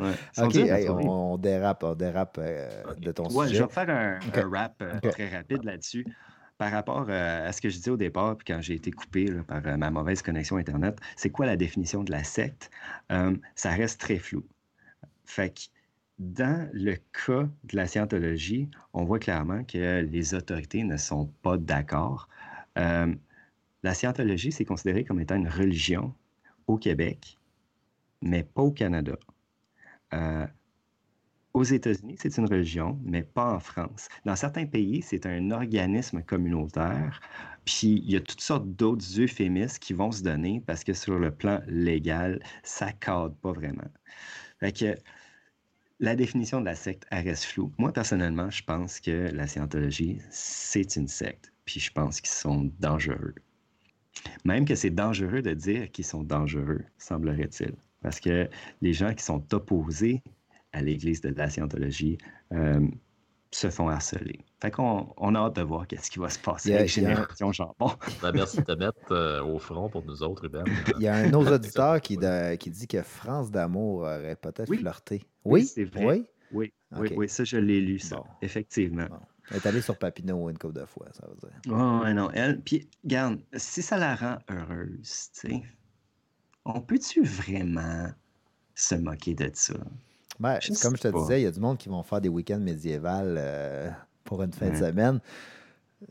Ouais. 0.00 0.14
OK, 0.38 0.56
on, 0.88 1.38
dérape, 1.38 1.84
on 1.84 1.94
dérape 1.94 2.38
euh, 2.40 2.94
de 2.96 3.12
ton 3.12 3.28
ouais, 3.30 3.46
sujet. 3.46 3.60
Je 3.60 3.64
vais 3.64 3.72
faire 3.72 3.90
un, 3.90 4.50
rap 4.50 4.82
euh, 4.82 4.98
très 5.10 5.28
rapide 5.28 5.62
là-dessus. 5.64 6.04
Par 6.58 6.72
rapport 6.72 7.06
euh, 7.08 7.48
à 7.48 7.52
ce 7.52 7.60
que 7.60 7.68
je 7.68 7.76
disais 7.76 7.90
au 7.90 7.96
départ, 7.96 8.36
puis 8.36 8.52
quand 8.52 8.60
j'ai 8.60 8.74
été 8.74 8.90
coupé 8.90 9.26
par 9.46 9.62
ma 9.78 9.90
mauvaise 9.90 10.22
connexion 10.22 10.56
Internet, 10.56 10.98
c'est 11.16 11.30
quoi 11.30 11.46
la 11.46 11.56
définition 11.56 12.02
de 12.04 12.10
la 12.10 12.24
secte? 12.24 12.70
ça 13.54 13.70
reste 13.70 14.00
très 14.00 14.18
flou. 14.18 14.44
Fait 15.24 15.50
que 15.50 15.60
dans 16.18 16.68
le 16.72 16.94
cas 17.26 17.48
de 17.64 17.76
la 17.76 17.86
scientologie, 17.86 18.68
on 18.92 19.04
voit 19.04 19.18
clairement 19.18 19.64
que 19.64 20.00
les 20.00 20.34
autorités 20.34 20.84
ne 20.84 20.96
sont 20.96 21.26
pas 21.42 21.56
d'accord. 21.56 22.28
la 22.76 23.94
scientologie, 23.94 24.52
c'est 24.52 24.64
considéré 24.64 25.04
comme 25.04 25.20
étant 25.20 25.36
une 25.36 25.48
religion 25.48 26.14
au 26.66 26.78
Québec, 26.78 27.38
mais 28.22 28.42
pas 28.42 28.62
au 28.62 28.72
Canada. 28.72 29.16
Euh, 30.12 30.46
aux 31.54 31.62
États-Unis, 31.62 32.16
c'est 32.18 32.36
une 32.36 32.46
religion, 32.46 32.98
mais 33.04 33.22
pas 33.22 33.54
en 33.54 33.60
France. 33.60 34.08
Dans 34.24 34.34
certains 34.34 34.66
pays, 34.66 35.02
c'est 35.02 35.24
un 35.24 35.52
organisme 35.52 36.22
communautaire. 36.22 37.20
Puis 37.64 38.02
il 38.04 38.10
y 38.10 38.16
a 38.16 38.20
toutes 38.20 38.40
sortes 38.40 38.68
d'autres 38.68 39.20
euphémismes 39.20 39.78
qui 39.78 39.92
vont 39.92 40.10
se 40.10 40.22
donner 40.22 40.62
parce 40.66 40.82
que 40.84 40.92
sur 40.92 41.18
le 41.18 41.30
plan 41.30 41.60
légal, 41.68 42.42
ça 42.64 42.92
cadre 42.92 43.34
pas 43.36 43.52
vraiment. 43.52 43.84
La 46.00 46.16
définition 46.16 46.60
de 46.60 46.66
la 46.66 46.74
secte 46.74 47.06
reste 47.10 47.44
floue. 47.44 47.72
Moi, 47.78 47.92
personnellement, 47.92 48.50
je 48.50 48.62
pense 48.64 49.00
que 49.00 49.30
la 49.32 49.46
scientologie, 49.46 50.20
c'est 50.30 50.96
une 50.96 51.08
secte. 51.08 51.52
Puis 51.64 51.80
je 51.80 51.92
pense 51.92 52.20
qu'ils 52.20 52.30
sont 52.30 52.70
dangereux. 52.80 53.34
Même 54.44 54.64
que 54.64 54.74
c'est 54.74 54.90
dangereux 54.90 55.42
de 55.42 55.54
dire 55.54 55.90
qu'ils 55.90 56.04
sont 56.04 56.22
dangereux, 56.22 56.82
semblerait-il. 56.98 57.74
Parce 58.02 58.20
que 58.20 58.48
les 58.82 58.92
gens 58.92 59.14
qui 59.14 59.24
sont 59.24 59.42
opposés 59.54 60.22
à 60.72 60.82
l'Église 60.82 61.20
de 61.20 61.30
la 61.30 61.48
Scientologie 61.48 62.18
euh, 62.52 62.86
se 63.50 63.70
font 63.70 63.88
harceler. 63.88 64.40
Fait 64.60 64.70
qu'on 64.70 65.08
on 65.16 65.34
a 65.34 65.38
hâte 65.38 65.56
de 65.56 65.62
voir 65.62 65.86
qu'est-ce 65.86 66.10
qui 66.10 66.18
va 66.18 66.28
se 66.28 66.38
passer 66.38 66.74
avec 66.74 66.88
Génération 66.88 67.52
Jambon. 67.52 67.92
Ben, 68.22 68.32
merci 68.32 68.58
de 68.58 68.62
te 68.62 68.72
mettre 68.72 69.12
euh, 69.12 69.42
au 69.42 69.58
front 69.58 69.88
pour 69.88 70.04
nous 70.04 70.22
autres, 70.22 70.42
Ruben. 70.42 70.64
Il 70.96 71.02
y 71.02 71.08
a 71.08 71.14
un 71.14 71.32
autre 71.32 71.52
auditeur 71.54 72.00
qui, 72.00 72.18
qui 72.58 72.70
dit 72.70 72.86
que 72.86 73.02
France 73.02 73.50
d'amour 73.50 74.00
aurait 74.00 74.36
peut-être 74.36 74.74
flirté. 74.74 75.22
Oui, 75.44 75.64
c'est 75.64 75.84
vrai. 75.84 76.24
Oui, 76.52 76.72
oui, 76.92 77.08
oui, 77.16 77.28
ça, 77.28 77.44
je 77.44 77.56
l'ai 77.56 77.80
lu, 77.80 77.98
ça, 77.98 78.22
effectivement. 78.42 79.08
Elle 79.50 79.56
est 79.58 79.66
allée 79.66 79.80
sur 79.80 79.96
Papineau 79.96 80.48
une 80.50 80.58
couple 80.58 80.74
de 80.74 80.86
fois, 80.86 81.06
ça 81.12 81.26
veut 81.28 81.36
dire. 81.36 81.60
Oh, 81.68 82.00
ouais, 82.02 82.14
non. 82.14 82.30
Elle, 82.32 82.60
puis, 82.60 82.88
regarde, 83.04 83.40
si 83.54 83.82
ça 83.82 83.96
la 83.98 84.16
rend 84.16 84.38
heureuse, 84.50 85.30
tu 85.32 85.48
sais, 85.50 85.62
on 86.64 86.80
peut-tu 86.80 87.22
vraiment 87.22 88.10
se 88.74 88.94
moquer 88.94 89.34
de 89.34 89.50
ça? 89.54 89.74
Ben, 90.40 90.58
Je 90.60 90.72
comme 90.80 90.96
je 90.96 91.02
te 91.02 91.08
pas. 91.08 91.18
disais, 91.20 91.40
il 91.40 91.44
y 91.44 91.46
a 91.46 91.52
du 91.52 91.60
monde 91.60 91.78
qui 91.78 91.88
vont 91.88 92.02
faire 92.02 92.20
des 92.20 92.28
week-ends 92.28 92.58
médiévals 92.60 93.36
euh, 93.38 93.90
pour 94.24 94.42
une 94.42 94.52
fin 94.52 94.70
de 94.70 94.76
semaine. 94.76 95.20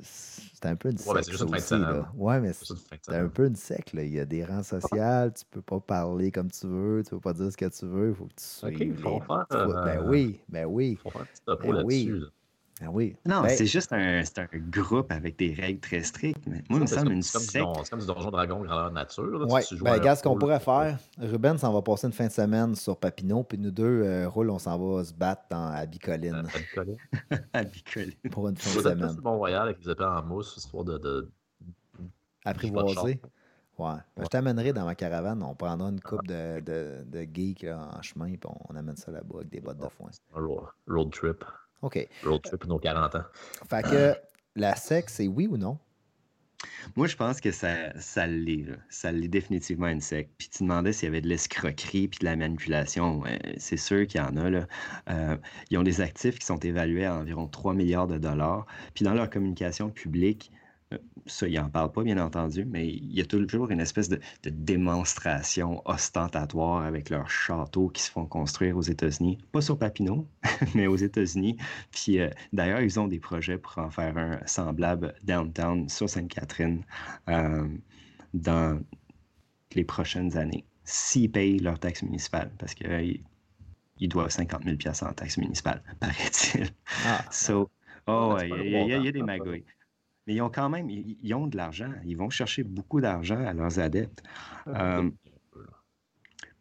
C'est 0.02 0.66
un 0.66 0.76
peu 0.76 0.90
une 0.90 0.98
Ouais, 0.98 1.14
ben, 1.16 1.22
secte, 1.24 1.60
c'est. 1.60 1.76
Ouais, 2.16 2.40
mais 2.40 2.54
C'est 2.54 3.14
un 3.16 3.28
peu 3.28 3.46
une 3.48 3.56
secte, 3.56 3.94
là. 3.94 4.04
Il 4.04 4.14
y 4.14 4.20
a 4.20 4.26
des 4.26 4.44
rangs 4.46 4.64
sociaux, 4.64 5.30
tu 5.36 5.46
peux 5.52 5.62
pas 5.62 5.80
parler 5.82 6.32
comme 6.32 6.50
tu 6.50 6.68
veux, 6.68 7.04
tu 7.04 7.12
peux 7.12 7.20
pas 7.20 7.34
dire 7.34 7.52
ce 7.52 7.58
que 7.58 7.66
tu 7.68 7.86
veux, 7.86 8.10
il 8.10 8.16
faut 8.16 8.26
que 8.26 8.34
tu 8.36 8.46
Ok, 8.68 8.76
suives 8.78 8.96
faut 9.02 9.20
les- 9.20 9.26
faire, 9.26 9.46
Ben 9.84 10.00
euh, 10.00 10.04
oui, 10.10 10.42
ben 10.50 10.66
oui, 10.66 10.96
Faut 10.96 11.12
faire 11.12 11.22
un 11.22 11.26
petit 11.26 11.42
topo 11.46 11.74
Ben 11.74 11.84
oui. 11.84 12.06
là. 12.08 12.28
Oui. 12.92 13.16
Non, 13.26 13.42
Ben, 13.42 13.50
c'est 13.50 13.66
juste 13.66 13.94
un, 13.94 14.24
c'est 14.24 14.40
un 14.40 14.48
groupe 14.70 15.12
avec 15.12 15.38
des 15.38 15.54
règles 15.54 15.80
très 15.80 16.02
strictes. 16.04 16.46
Mais 16.48 16.64
moi, 16.70 16.80
il 16.80 16.82
me 16.82 16.86
C'est 16.86 16.96
semble 16.96 17.08
comme, 17.08 17.14
une 17.16 17.22
c'est 17.22 17.32
comme 17.34 17.42
du 17.42 17.48
secte. 17.48 17.64
don- 17.66 17.84
c'est 17.84 17.90
comme 17.92 18.00
du 18.00 18.06
donjon 18.08 18.32
dragon 18.32 18.60
grandeur 18.64 18.92
nature. 18.92 19.24
Là, 19.40 19.46
Ouais, 19.46 19.62
ben 19.82 19.94
regarde 19.94 20.18
ce 20.18 20.24
qu'on 20.24 20.38
pourrait 20.38 20.60
faire. 20.60 20.98
Ruben 21.20 21.58
s'en 21.58 21.72
va 21.74 21.82
passer 21.82 22.08
une 22.08 22.14
fin 22.14 22.28
de 22.28 22.32
semaine 22.32 22.76
sur 22.76 22.98
Papineau, 22.98 23.44
puis 23.44 23.58
nous 23.58 23.72
deux, 23.72 24.04
euh, 24.04 24.28
Roule, 24.30 24.50
on 24.50 24.60
s'en 24.60 24.78
va 24.78 25.04
se 25.04 25.14
battre 25.14 25.44
dans, 25.50 25.68
à 25.68 25.84
Euh, 25.84 25.86
Bicoline 25.86 26.44
pas 26.44 26.60
de 26.60 26.76
coller. 26.76 26.98
à 27.54 27.64
Bicoline. 27.64 28.14
pour 28.32 28.48
une 28.50 28.58
fin 28.58 28.78
de 28.82 28.90
semaine. 28.90 29.16
bon 29.22 29.38
royal 29.38 29.64
avec 29.64 29.84
les 29.86 29.92
épées 29.92 30.04
en 30.06 30.24
mousse, 30.24 30.56
histoire 30.58 30.84
de. 30.84 31.30
char. 32.94 33.06
Ouais. 33.80 33.96
Ben, 34.16 34.24
je 34.24 34.28
t'amènerai 34.28 34.72
dans 34.72 34.86
ma 34.86 34.94
caravane. 34.94 35.42
On 35.42 35.56
prendra 35.56 35.90
une 35.90 36.00
coupe 36.00 36.28
de, 36.28 36.60
de, 36.60 37.04
de 37.06 37.28
geeks 37.34 37.64
là, 37.64 37.90
en 37.98 38.02
chemin, 38.04 38.28
puis 38.36 38.50
on 38.70 38.76
amène 38.76 38.96
ça 38.96 39.12
là-bas 39.12 39.38
avec 39.38 39.50
des 39.50 39.62
bottes 39.62 39.80
de 39.80 39.88
foin. 39.88 40.10
road 40.88 41.12
trip. 41.12 41.44
OK. 41.84 42.08
Road 42.24 42.42
trip 42.42 42.66
nos 42.66 42.80
40 42.80 43.16
ans. 43.16 43.24
Fait 43.70 43.84
que 43.84 44.16
la 44.56 44.76
sexe, 44.76 45.16
c'est 45.16 45.28
oui 45.28 45.48
ou 45.48 45.58
non? 45.58 45.78
Moi, 46.96 47.08
je 47.08 47.18
pense 47.18 47.42
que 47.42 47.52
ça, 47.52 47.92
ça 48.00 48.26
l'est. 48.26 48.66
là. 48.66 48.76
Ça 48.90 49.12
l'est 49.12 49.28
définitivement 49.28 49.88
une 49.88 50.00
secte. 50.00 50.32
Puis 50.38 50.48
tu 50.50 50.64
demandais 50.64 50.94
s'il 50.94 51.08
y 51.08 51.10
avait 51.10 51.20
de 51.20 51.28
l'escroquerie 51.28 52.08
puis 52.08 52.20
de 52.20 52.26
la 52.26 52.38
manipulation. 52.38 53.20
Ouais, 53.20 53.38
c'est 53.58 53.78
sûr 53.78 54.08
qu'il 54.08 54.22
y 54.22 54.24
en 54.24 54.38
a. 54.38 54.50
Là. 54.50 54.68
Euh, 55.10 55.38
ils 55.70 55.78
ont 55.78 55.84
des 55.84 56.00
actifs 56.00 56.40
qui 56.40 56.46
sont 56.46 56.60
évalués 56.60 57.06
à 57.06 57.16
environ 57.16 57.48
3 57.48 57.74
milliards 57.74 58.08
de 58.08 58.18
dollars. 58.18 58.66
Puis 58.94 59.04
dans 59.04 59.14
leur 59.14 59.30
communication 59.30 59.90
publique, 59.90 60.52
euh, 60.54 60.63
ça, 61.26 61.48
ils 61.48 61.56
n'en 61.56 61.70
parlent 61.70 61.92
pas, 61.92 62.04
bien 62.04 62.18
entendu, 62.18 62.66
mais 62.66 62.88
il 62.88 63.14
y 63.14 63.22
a 63.22 63.26
toujours 63.26 63.70
une 63.72 63.80
espèce 63.80 64.10
de, 64.10 64.20
de 64.44 64.50
démonstration 64.50 65.82
ostentatoire 65.86 66.84
avec 66.84 67.10
leurs 67.10 67.30
châteaux 67.30 67.90
qui 67.90 68.02
se 68.02 68.12
font 68.12 68.26
construire 68.26 68.78
aux 68.78 68.82
États-Unis. 68.82 69.38
Pas 69.52 69.62
sur 69.62 69.78
Papineau, 69.78 70.28
mais 70.76 70.88
aux 70.88 70.96
États-Unis. 70.96 71.58
Puis 71.92 72.20
euh, 72.20 72.30
d'ailleurs, 72.52 72.82
ils 72.82 73.00
ont 73.00 73.08
des 73.08 73.20
projets 73.20 73.58
pour 73.58 73.78
en 73.78 73.90
faire 73.90 74.18
un 74.18 74.40
semblable 74.46 75.16
downtown 75.24 75.88
sur 75.90 76.10
Sainte-Catherine 76.10 76.84
euh, 77.30 77.68
dans 78.34 78.80
les 79.76 79.84
prochaines 79.84 80.38
années, 80.38 80.66
s'ils 80.84 81.32
payent 81.32 81.60
leur 81.60 81.80
taxe 81.80 82.04
municipale, 82.04 82.52
parce 82.60 82.74
qu'ils 82.76 83.24
ils 84.00 84.10
doivent 84.10 84.30
50 84.32 84.66
000 84.66 84.78
en 85.04 85.14
taxe 85.14 85.38
municipale, 85.38 85.84
paraît-il. 86.00 86.70
Ah, 87.04 87.26
So, 87.32 87.72
oh, 88.08 88.36
ouais, 88.36 88.50
c'est 88.50 88.66
il 88.66 88.72
y, 88.74 88.76
il 88.82 88.88
y 88.88 88.94
a- 88.94 88.98
il 88.98 89.06
y 89.06 89.08
a 89.08 89.12
bon 89.12 89.14
des 89.14 89.24
magouilles. 89.24 89.66
Mais 90.28 90.36
ils 90.36 90.42
ont 90.42 90.50
quand 90.50 90.70
même, 90.70 90.90
ils, 90.90 91.18
ils 91.22 91.34
ont 91.34 91.48
de 91.48 91.58
l'argent. 91.58 91.92
Ils 92.06 92.16
vont 92.18 92.30
chercher 92.30 92.64
beaucoup 92.64 93.02
d'argent 93.02 93.44
à 93.46 93.54
leurs 93.54 93.80
adeptes. 93.80 94.24
Euh, 94.68 95.10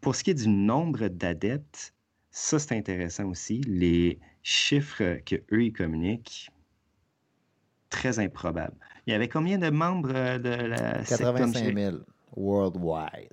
pour 0.01 0.17
ce 0.17 0.25
qui 0.25 0.31
est 0.31 0.35
du 0.35 0.49
nombre 0.49 1.09
d'adeptes, 1.09 1.95
ça 2.31 2.59
c'est 2.59 2.77
intéressant 2.77 3.27
aussi. 3.27 3.61
Les 3.61 4.19
chiffres 4.43 5.19
que 5.25 5.37
eux 5.53 5.65
ils 5.65 5.73
communiquent, 5.73 6.51
très 7.89 8.19
improbables. 8.19 8.77
Il 9.07 9.13
y 9.13 9.15
avait 9.15 9.29
combien 9.29 9.59
de 9.59 9.71
membres 9.71 10.13
euh, 10.15 10.39
de 10.39 10.49
la 10.49 11.05
secte 11.05 11.21
comme 11.23 11.53
85 11.53 11.59
chez- 11.69 11.75
000 11.75 11.97
worldwide. 12.37 13.29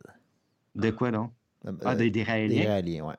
De 0.75 0.91
quoi 0.91 1.11
donc? 1.11 1.31
Euh, 1.65 1.71
Ah, 1.83 1.95
des, 1.95 2.05
des 2.05 2.11
des 2.11 2.23
Raéliens? 2.23 2.67
Raéliens, 2.69 3.15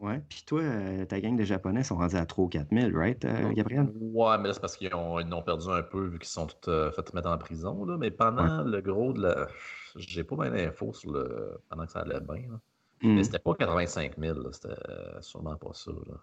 ouais. 0.00 0.20
Puis 0.28 0.44
toi, 0.46 0.60
euh, 0.62 1.04
ta 1.04 1.20
gang 1.20 1.36
de 1.36 1.44
Japonais 1.44 1.82
sont 1.84 1.96
rendus 1.96 2.16
à 2.16 2.26
3 2.26 2.44
ou 2.44 2.48
4 2.48 2.68
000, 2.72 2.96
right, 2.96 3.24
euh, 3.24 3.52
Gabriel? 3.52 3.88
Ouais, 4.00 4.38
mais 4.38 4.48
là, 4.48 4.54
c'est 4.54 4.60
parce 4.60 4.76
qu'ils 4.76 4.92
ont, 4.94 5.18
ils 5.20 5.32
ont 5.32 5.42
perdu 5.42 5.68
un 5.68 5.82
peu 5.82 6.06
vu 6.06 6.18
qu'ils 6.18 6.28
sont 6.28 6.46
tous 6.46 6.70
euh, 6.70 6.90
fait 6.92 7.12
mettre 7.14 7.28
en 7.28 7.38
prison. 7.38 7.84
Là. 7.84 7.96
Mais 7.98 8.10
pendant 8.10 8.62
le 8.62 8.80
gros 8.80 9.12
de 9.12 9.22
la. 9.22 9.48
J'ai 9.96 10.24
pas 10.24 10.36
bien 10.36 10.50
d'infos 10.50 10.92
sur 10.92 11.12
le. 11.12 11.60
pendant 11.68 11.86
que 11.86 11.92
ça 11.92 12.00
allait 12.00 12.20
bien. 12.20 12.50
là. 12.50 12.60
Hmm, 13.02 13.14
Mais 13.14 13.24
c'était 13.24 13.38
pas 13.38 13.54
85 13.54 14.18
000, 14.18 14.38
là. 14.40 14.48
c'était 14.52 14.68
euh, 14.88 15.20
sûrement 15.20 15.56
pas 15.56 15.72
ça. 15.72 15.90
là. 15.92 16.14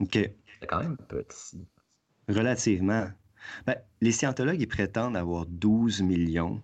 OK. 0.00 0.12
C'était 0.12 0.66
quand 0.68 0.80
même 0.80 0.96
petit. 0.96 1.66
Relativement. 2.28 3.08
Ben, 3.66 3.76
les 4.00 4.12
scientologues, 4.12 4.60
ils 4.60 4.68
prétendent 4.68 5.16
avoir 5.16 5.46
12 5.46 6.02
millions 6.02 6.62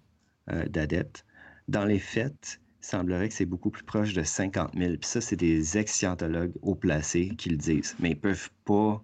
euh, 0.51 0.65
d'adeptes. 0.67 1.27
Dans 1.69 1.85
les 1.85 1.99
faits, 1.99 2.61
semblerait 2.81 3.29
que 3.29 3.35
c'est 3.35 3.47
beaucoup 3.47 3.71
plus 3.71 3.85
proche 3.85 4.15
de 4.15 4.23
50 4.23 4.75
000. 4.77 4.93
Puis 4.93 5.09
ça, 5.09 5.21
c'est 5.21 5.37
des 5.37 5.79
ex-scientologues 5.79 6.53
haut 6.63 6.75
placés 6.75 7.31
qui 7.37 7.51
le 7.51 7.57
disent. 7.57 7.97
Mais 7.99 8.11
ils 8.11 8.21
peuvent 8.21 8.51
pas... 8.65 9.03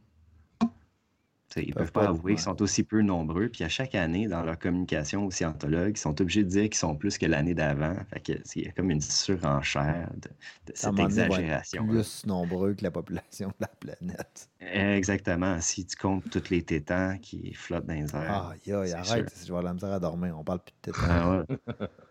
Ils 1.56 1.72
Peuvent 1.72 1.84
peuvent 1.84 1.92
pas 1.92 2.08
avouer 2.08 2.34
qu'ils 2.34 2.42
sont 2.42 2.60
aussi 2.60 2.82
peu 2.82 3.00
nombreux. 3.02 3.48
Puis 3.48 3.64
à 3.64 3.68
chaque 3.68 3.94
année, 3.94 4.28
dans 4.28 4.42
leur 4.42 4.58
communication 4.58 5.24
aux 5.24 5.30
scientologues, 5.30 5.96
ils 5.96 6.00
sont 6.00 6.20
obligés 6.20 6.44
de 6.44 6.48
dire 6.48 6.64
qu'ils 6.64 6.74
sont 6.74 6.96
plus 6.96 7.18
que 7.18 7.26
l'année 7.26 7.54
d'avant. 7.54 7.96
Il 8.26 8.62
y 8.62 8.68
a 8.68 8.72
comme 8.72 8.90
une 8.90 9.00
surenchère 9.00 10.10
de, 10.16 10.30
cette 10.74 10.90
vont 10.90 10.98
être 10.98 11.04
exagération. 11.06 11.86
plus 11.86 12.26
nombreux 12.26 12.74
que 12.74 12.82
la 12.82 12.90
population 12.90 13.48
de 13.48 13.54
la 13.60 13.68
planète. 13.68 14.50
Exactement. 14.60 15.60
Si 15.60 15.86
tu 15.86 15.96
comptes 15.96 16.28
tous 16.30 16.50
les 16.50 16.62
tétans 16.62 17.16
qui 17.22 17.54
flottent 17.54 17.86
dans 17.86 17.94
les 17.94 18.14
airs. 18.14 18.52
Ah, 18.52 18.54
c'est 18.62 18.72
arrête, 18.92 19.32
je 19.34 19.44
vais 19.44 19.48
avoir 19.48 19.62
la 19.62 19.74
misère 19.74 19.92
à 19.92 20.00
dormir. 20.00 20.36
On 20.38 20.44
parle 20.44 20.60
plus 20.60 20.92
de. 20.92 20.98
Ah 21.08 21.30
ouais. 21.30 21.56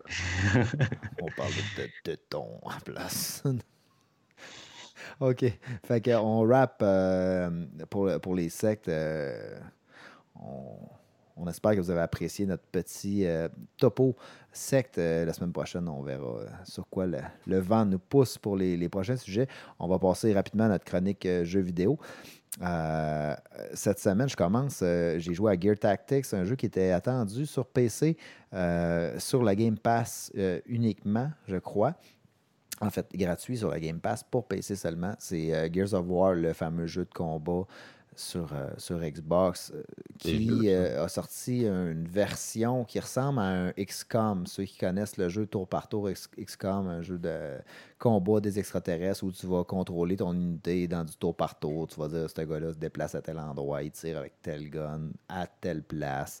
On 1.22 1.26
parle 1.36 1.52
de 1.76 1.88
tétons 2.04 2.58
en 2.62 2.80
place. 2.84 3.44
OK. 5.20 5.44
Fait 5.84 6.04
qu'on 6.04 6.46
rap 6.46 6.80
euh, 6.82 7.50
pour, 7.90 8.34
les 8.34 8.48
sectes. 8.48 8.88
euh, 8.88 9.58
on, 11.36 11.46
espère 11.48 11.74
que 11.74 11.80
vous 11.80 11.90
avez 11.90 12.00
apprécié 12.00 12.46
notre 12.46 12.64
petit 12.64 13.26
euh, 13.26 13.48
topo 13.76 14.16
secte. 14.52 14.96
La 14.98 15.32
semaine 15.32 15.52
prochaine, 15.52 15.88
on 15.88 16.02
verra 16.02 16.40
sur 16.64 16.86
quoi 16.88 17.06
le, 17.06 17.58
vent 17.58 17.84
nous 17.84 17.98
pousse 17.98 18.38
pour 18.38 18.56
les, 18.56 18.88
prochains 18.88 19.16
sujets. 19.16 19.48
On 19.78 19.88
va 19.88 19.98
passer 19.98 20.32
rapidement 20.32 20.64
à 20.64 20.68
notre 20.68 20.84
chronique 20.84 21.28
jeux 21.42 21.60
vidéo. 21.60 21.98
Cette 23.74 23.98
semaine, 23.98 24.28
je 24.30 24.36
commence. 24.36 24.78
J'ai 24.80 25.34
joué 25.34 25.52
à 25.52 25.60
Gear 25.60 25.76
Tactics, 25.78 26.32
un 26.32 26.44
jeu 26.44 26.56
qui 26.56 26.66
était 26.66 26.90
attendu 26.90 27.44
sur 27.44 27.66
PC, 27.66 28.16
sur 29.18 29.42
la 29.42 29.54
Game 29.54 29.76
Pass 29.76 30.32
uniquement, 30.66 31.30
je 31.46 31.58
crois. 31.58 31.94
En 32.80 32.90
fait, 32.90 33.06
gratuit 33.14 33.56
sur 33.56 33.70
la 33.70 33.80
Game 33.80 34.00
Pass 34.00 34.22
pour 34.22 34.46
PC 34.46 34.76
seulement. 34.76 35.14
C'est 35.18 35.54
euh, 35.54 35.68
Gears 35.72 35.94
of 35.94 36.04
War, 36.08 36.34
le 36.34 36.52
fameux 36.52 36.86
jeu 36.86 37.04
de 37.06 37.14
combat 37.14 37.62
sur, 38.14 38.52
euh, 38.52 38.68
sur 38.76 38.98
Xbox, 39.00 39.72
euh, 39.74 39.82
qui 40.18 40.70
a 40.70 41.08
sorti 41.08 41.66
une 41.66 42.06
version 42.06 42.84
qui 42.84 43.00
ressemble 43.00 43.38
à 43.40 43.44
un 43.44 43.70
XCOM. 43.72 44.46
Ceux 44.46 44.64
qui 44.64 44.76
connaissent 44.78 45.16
le 45.16 45.28
jeu 45.30 45.46
tour 45.46 45.66
par 45.68 45.88
tour 45.88 46.10
X- 46.10 46.28
XCOM, 46.38 46.86
un 46.88 47.00
jeu 47.02 47.18
de 47.18 47.58
combat 47.98 48.40
des 48.40 48.58
extraterrestres 48.58 49.24
où 49.24 49.32
tu 49.32 49.46
vas 49.46 49.64
contrôler 49.64 50.16
ton 50.16 50.34
unité 50.34 50.86
dans 50.86 51.04
du 51.04 51.16
tour 51.16 51.34
par 51.34 51.58
tour. 51.58 51.86
Tu 51.88 51.98
vas 51.98 52.08
dire, 52.08 52.28
ce 52.28 52.40
gars-là 52.42 52.72
se 52.74 52.78
déplace 52.78 53.14
à 53.14 53.22
tel 53.22 53.38
endroit, 53.38 53.82
il 53.82 53.90
tire 53.90 54.18
avec 54.18 54.34
tel 54.42 54.68
gun 54.68 55.10
à 55.28 55.46
telle 55.46 55.82
place 55.82 56.40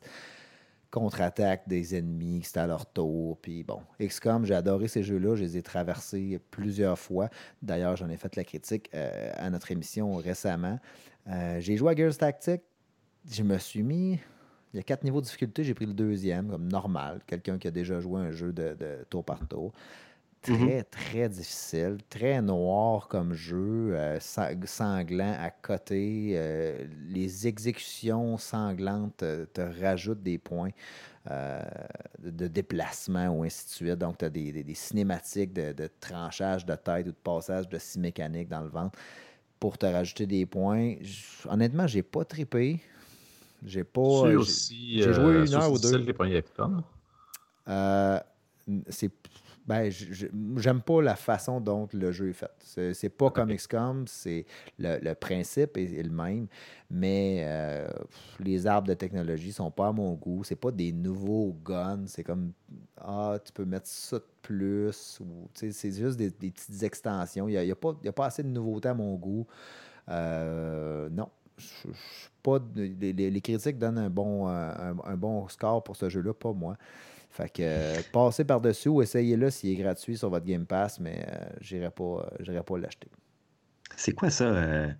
contre-attaque 0.96 1.68
des 1.68 1.94
ennemis, 1.94 2.40
c'est 2.42 2.58
à 2.58 2.66
leur 2.66 2.86
tour. 2.86 3.36
Puis 3.42 3.62
bon, 3.62 3.80
XCOM, 4.00 4.46
j'ai 4.46 4.54
adoré 4.54 4.88
ces 4.88 5.02
jeux-là. 5.02 5.36
Je 5.36 5.42
les 5.42 5.58
ai 5.58 5.62
traversés 5.62 6.40
plusieurs 6.50 6.98
fois. 6.98 7.28
D'ailleurs, 7.60 7.96
j'en 7.96 8.08
ai 8.08 8.16
fait 8.16 8.34
la 8.34 8.44
critique 8.44 8.88
euh, 8.94 9.30
à 9.36 9.50
notre 9.50 9.70
émission 9.70 10.16
récemment. 10.16 10.78
Euh, 11.28 11.60
j'ai 11.60 11.76
joué 11.76 11.92
à 11.92 11.96
Gears 11.96 12.16
Tactics. 12.16 12.62
Je 13.30 13.42
me 13.42 13.58
suis 13.58 13.82
mis. 13.82 14.18
Il 14.72 14.76
y 14.76 14.80
a 14.80 14.82
quatre 14.82 15.04
niveaux 15.04 15.20
de 15.20 15.26
difficulté. 15.26 15.64
J'ai 15.64 15.74
pris 15.74 15.84
le 15.86 15.92
deuxième, 15.92 16.48
comme 16.48 16.66
normal. 16.66 17.20
Quelqu'un 17.26 17.58
qui 17.58 17.68
a 17.68 17.70
déjà 17.70 18.00
joué 18.00 18.22
un 18.22 18.30
jeu 18.30 18.54
de 18.54 19.04
tour 19.10 19.22
par 19.22 19.46
tour. 19.46 19.72
Très, 20.54 20.82
très 20.84 21.28
difficile, 21.28 21.98
très 22.08 22.40
noir 22.40 23.08
comme 23.08 23.32
jeu, 23.34 23.94
euh, 23.94 24.18
sa- 24.20 24.50
sanglant 24.64 25.34
à 25.40 25.50
côté. 25.50 26.32
euh, 26.34 26.86
les 27.08 27.46
exécutions 27.46 28.36
sanglantes 28.38 29.16
te, 29.18 29.44
te 29.46 29.60
rajoutent 29.82 30.22
des 30.22 30.38
points 30.38 30.70
euh, 31.30 31.60
de, 32.20 32.46
déplacement 32.46 33.28
ou 33.28 33.42
ainsi 33.42 33.66
de 33.66 33.70
suite. 33.70 33.98
Donc, 33.98 34.18
tu 34.18 34.24
as 34.24 34.30
des, 34.30 34.52
des- 34.52 34.62
des 34.62 34.74
cinématiques 34.74 35.52
de, 35.52 35.72
de 35.72 35.88
tranchage 36.00 36.64
de 36.64 36.74
tête 36.76 37.06
ou 37.06 37.10
de 37.10 37.16
passage 37.16 37.68
de 37.68 37.78
scie 37.78 37.98
mécanique 37.98 38.48
dans 38.48 38.60
le 38.60 38.68
ventre 38.68 38.96
pour 39.58 39.76
te 39.76 39.86
rajouter 39.86 40.26
des 40.26 40.46
points. 40.46 40.94
J- 41.00 41.24
Honnêtement, 41.48 41.86
j'ai 41.86 42.02
pas 42.02 42.24
trippé. 42.24 42.80
J'ai 43.64 43.82
pas. 43.84 44.00
J'ai- 44.42 45.12
joué 45.12 45.34
une 45.46 45.54
heure 45.54 45.72
ou 45.72 45.78
deux. 45.78 46.12
premiers 46.12 46.42
euh, 47.68 48.20
c'est 48.88 49.10
Ben, 49.66 49.90
j'aime 49.90 50.80
pas 50.80 51.02
la 51.02 51.16
façon 51.16 51.60
dont 51.60 51.88
le 51.92 52.12
jeu 52.12 52.28
est 52.28 52.32
fait. 52.32 52.92
C'est, 52.94 53.08
pas 53.08 53.30
comme 53.30 53.50
XCOM, 53.52 54.06
c'est 54.06 54.46
le, 54.78 54.98
le 55.02 55.14
principe 55.14 55.76
est, 55.76 55.92
est 55.92 56.02
le 56.04 56.10
même, 56.10 56.46
mais 56.88 57.42
euh, 57.44 57.88
pff, 57.88 58.36
les 58.38 58.66
arbres 58.68 58.86
de 58.86 58.94
technologie 58.94 59.52
sont 59.52 59.72
pas 59.72 59.88
à 59.88 59.92
mon 59.92 60.14
goût. 60.14 60.44
C'est 60.44 60.54
pas 60.54 60.70
des 60.70 60.92
nouveaux 60.92 61.56
guns. 61.64 62.04
C'est 62.06 62.22
comme 62.22 62.52
ah, 63.00 63.38
tu 63.44 63.52
peux 63.52 63.64
mettre 63.64 63.88
ça 63.88 64.18
de 64.18 64.24
plus 64.40 65.18
ou 65.20 65.48
c'est 65.54 65.72
juste 65.92 66.16
des, 66.16 66.30
des 66.30 66.50
petites 66.52 66.82
extensions. 66.84 67.48
Il 67.48 67.52
n'y 67.52 67.56
a, 67.58 67.64
y 67.64 67.72
a 67.72 67.76
pas, 67.76 67.96
il 68.02 68.06
y 68.06 68.08
a 68.08 68.12
pas 68.12 68.26
assez 68.26 68.44
de 68.44 68.48
nouveautés 68.48 68.88
à 68.90 68.94
mon 68.94 69.14
goût. 69.16 69.46
Euh, 70.08 71.08
non. 71.10 71.28
Je- 71.58 71.88
je 71.92 71.98
suis 71.98 72.30
pas 72.42 72.58
les, 72.76 73.40
critiques 73.40 73.78
donnent 73.78 73.98
un 73.98 74.10
bon, 74.10 74.46
un, 74.48 74.96
un 75.04 75.16
bon 75.16 75.48
score 75.48 75.82
pour 75.82 75.96
ce 75.96 76.08
jeu-là, 76.10 76.34
pas 76.34 76.52
moi. 76.52 76.76
Fait 77.36 77.50
que 77.50 77.62
euh, 77.62 78.00
passez 78.14 78.46
par-dessus 78.46 78.88
ou 78.88 79.02
essayez-le 79.02 79.50
s'il 79.50 79.70
est 79.72 79.82
gratuit 79.82 80.16
sur 80.16 80.30
votre 80.30 80.46
Game 80.46 80.64
Pass, 80.64 80.98
mais 80.98 81.22
euh, 81.28 81.44
j'irai 81.60 81.90
pas, 81.90 82.02
euh, 82.02 82.36
j'irai 82.40 82.62
pas 82.62 82.78
l'acheter. 82.78 83.08
C'est 83.94 84.12
quoi 84.12 84.30
ça, 84.30 84.44
euh, 84.44 84.90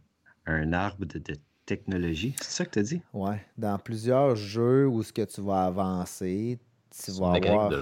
un 0.45 0.73
arbre 0.75 1.07
de, 1.07 1.19
de 1.19 1.35
technologie? 1.65 2.35
C'est 2.43 2.51
ça 2.51 2.65
que 2.67 2.73
tu 2.73 2.79
as 2.81 2.83
dit? 2.83 3.01
Ouais. 3.15 3.43
Dans 3.57 3.79
plusieurs 3.79 4.37
jeux 4.37 4.87
où 4.87 5.03
ce 5.03 5.15
que 5.15 5.23
tu 5.23 5.41
vas 5.41 5.65
avancer, 5.65 6.59
tu 6.91 7.11
vas 7.13 7.33
avoir. 7.33 7.73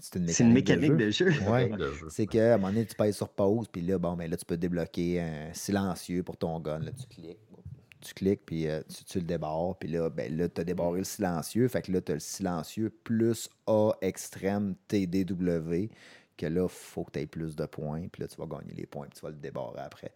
C'est 0.00 0.18
une 0.18 0.48
une 0.48 0.52
mécanique 0.52 0.96
de 0.96 1.10
jeu. 1.10 1.30
Ouais. 1.48 1.68
Mécanique 1.68 1.76
de 1.76 1.92
jeu. 1.92 2.06
C'est 2.10 2.26
qu'à 2.26 2.54
un 2.54 2.56
moment 2.56 2.72
donné, 2.72 2.86
tu 2.86 2.96
payes 2.96 3.12
sur 3.12 3.28
pause, 3.28 3.68
puis 3.68 3.82
là, 3.82 3.98
bon, 3.98 4.16
ben 4.16 4.28
là, 4.28 4.36
tu 4.36 4.44
peux 4.44 4.56
débloquer 4.56 5.20
un 5.20 5.52
silencieux 5.52 6.24
pour 6.24 6.36
ton 6.36 6.58
gun. 6.58 6.80
Là, 6.80 6.90
tu 6.90 7.06
cliques. 7.06 7.38
Tu 8.02 8.14
cliques, 8.14 8.44
puis 8.44 8.68
euh, 8.68 8.82
tu, 9.08 9.18
le 9.18 9.24
débarres. 9.24 9.76
Puis 9.78 9.88
là, 9.88 10.10
ben 10.10 10.36
là, 10.36 10.48
tu 10.48 10.60
as 10.60 10.64
débarré 10.64 10.98
le 10.98 11.04
silencieux. 11.04 11.68
Fait 11.68 11.82
que 11.82 11.92
là, 11.92 12.00
tu 12.00 12.12
as 12.12 12.14
le 12.16 12.20
silencieux 12.20 12.90
plus 13.04 13.48
A 13.66 13.92
extrême 14.00 14.74
TDW. 14.88 15.88
Que 16.36 16.46
là, 16.46 16.62
il 16.64 16.68
faut 16.68 17.04
que 17.04 17.12
tu 17.12 17.20
aies 17.20 17.26
plus 17.26 17.54
de 17.56 17.66
points. 17.66 18.08
Puis 18.08 18.22
là, 18.22 18.28
tu 18.28 18.36
vas 18.36 18.46
gagner 18.46 18.72
les 18.74 18.86
points, 18.86 19.06
puis 19.06 19.18
tu 19.18 19.24
vas 19.24 19.30
le 19.30 19.36
débarrer 19.36 19.80
après. 19.80 20.12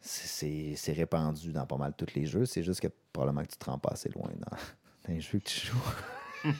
C'est- 0.00 0.92
répandu 0.92 1.52
dans 1.52 1.66
pas 1.66 1.76
mal 1.76 1.94
tous 1.96 2.14
les 2.14 2.26
jeux. 2.26 2.46
C'est 2.46 2.62
juste 2.62 2.80
que 2.80 2.88
probablement 3.12 3.44
que 3.44 3.50
tu 3.50 3.58
te 3.58 3.64
rends 3.66 3.78
pas 3.78 3.90
assez 3.90 4.08
loin 4.10 4.30
dans 4.38 4.56
les 5.12 5.20
jeux 5.20 5.38
que 5.38 5.44
tu 5.48 5.66
joues. 5.66 5.76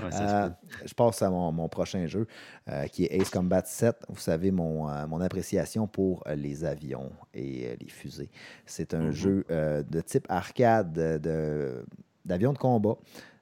Ouais, 0.00 0.10
Euh, 0.12 0.48
je 0.84 0.94
passe 0.94 1.22
à 1.22 1.30
mon, 1.30 1.52
mon 1.52 1.68
prochain 1.68 2.06
jeu, 2.06 2.26
euh, 2.68 2.86
qui 2.88 3.04
est 3.04 3.14
Ace 3.20 3.30
Combat 3.30 3.62
7. 3.64 3.96
Vous 4.08 4.18
savez, 4.18 4.50
mon, 4.50 4.88
euh, 4.88 5.06
mon 5.06 5.20
appréciation 5.20 5.86
pour 5.86 6.24
les 6.34 6.64
avions 6.64 7.10
et 7.32 7.76
les 7.80 7.88
fusées. 7.88 8.30
C'est 8.66 8.92
un 8.94 9.06
Mhm. 9.06 9.12
jeu 9.12 9.46
de 9.48 10.00
type 10.00 10.26
arcade 10.28 10.98
euh, 10.98 11.82
de- 12.26 12.54
combat. 12.58 12.96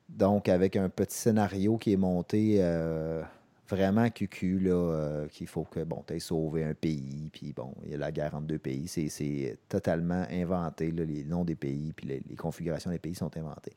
Donc, 0.08 0.48
avec 0.48 0.76
un 0.76 0.88
petit 0.90 1.16
scénario 1.16 1.78
qui 1.78 1.92
est 1.94 1.96
monté 1.96 2.60
vraiment 3.68 4.10
cucu, 4.10 4.58
là, 4.58 4.72
euh, 4.74 5.28
qu'il 5.28 5.46
faut 5.46 5.64
que, 5.64 5.80
bon, 5.82 6.04
tu 6.06 6.12
aies 6.14 6.18
sauvé 6.18 6.62
un 6.64 6.74
pays, 6.74 7.30
puis 7.32 7.54
bon, 7.54 7.72
il 7.84 7.92
y 7.92 7.94
a 7.94 7.96
la 7.96 8.12
guerre 8.12 8.34
entre 8.34 8.46
deux 8.46 8.58
pays. 8.58 8.86
C'est- 8.86 9.08
C'est 9.08 9.56
totalement 9.68 10.24
inventé, 10.30 10.90
là, 10.90 11.04
les 11.04 11.24
noms 11.24 11.44
des 11.44 11.54
pays, 11.54 11.92
puis 11.96 12.06
les, 12.06 12.22
les 12.28 12.36
configurations 12.36 12.90
des 12.90 12.98
pays 12.98 13.14
sont 13.14 13.34
inventées. 13.36 13.72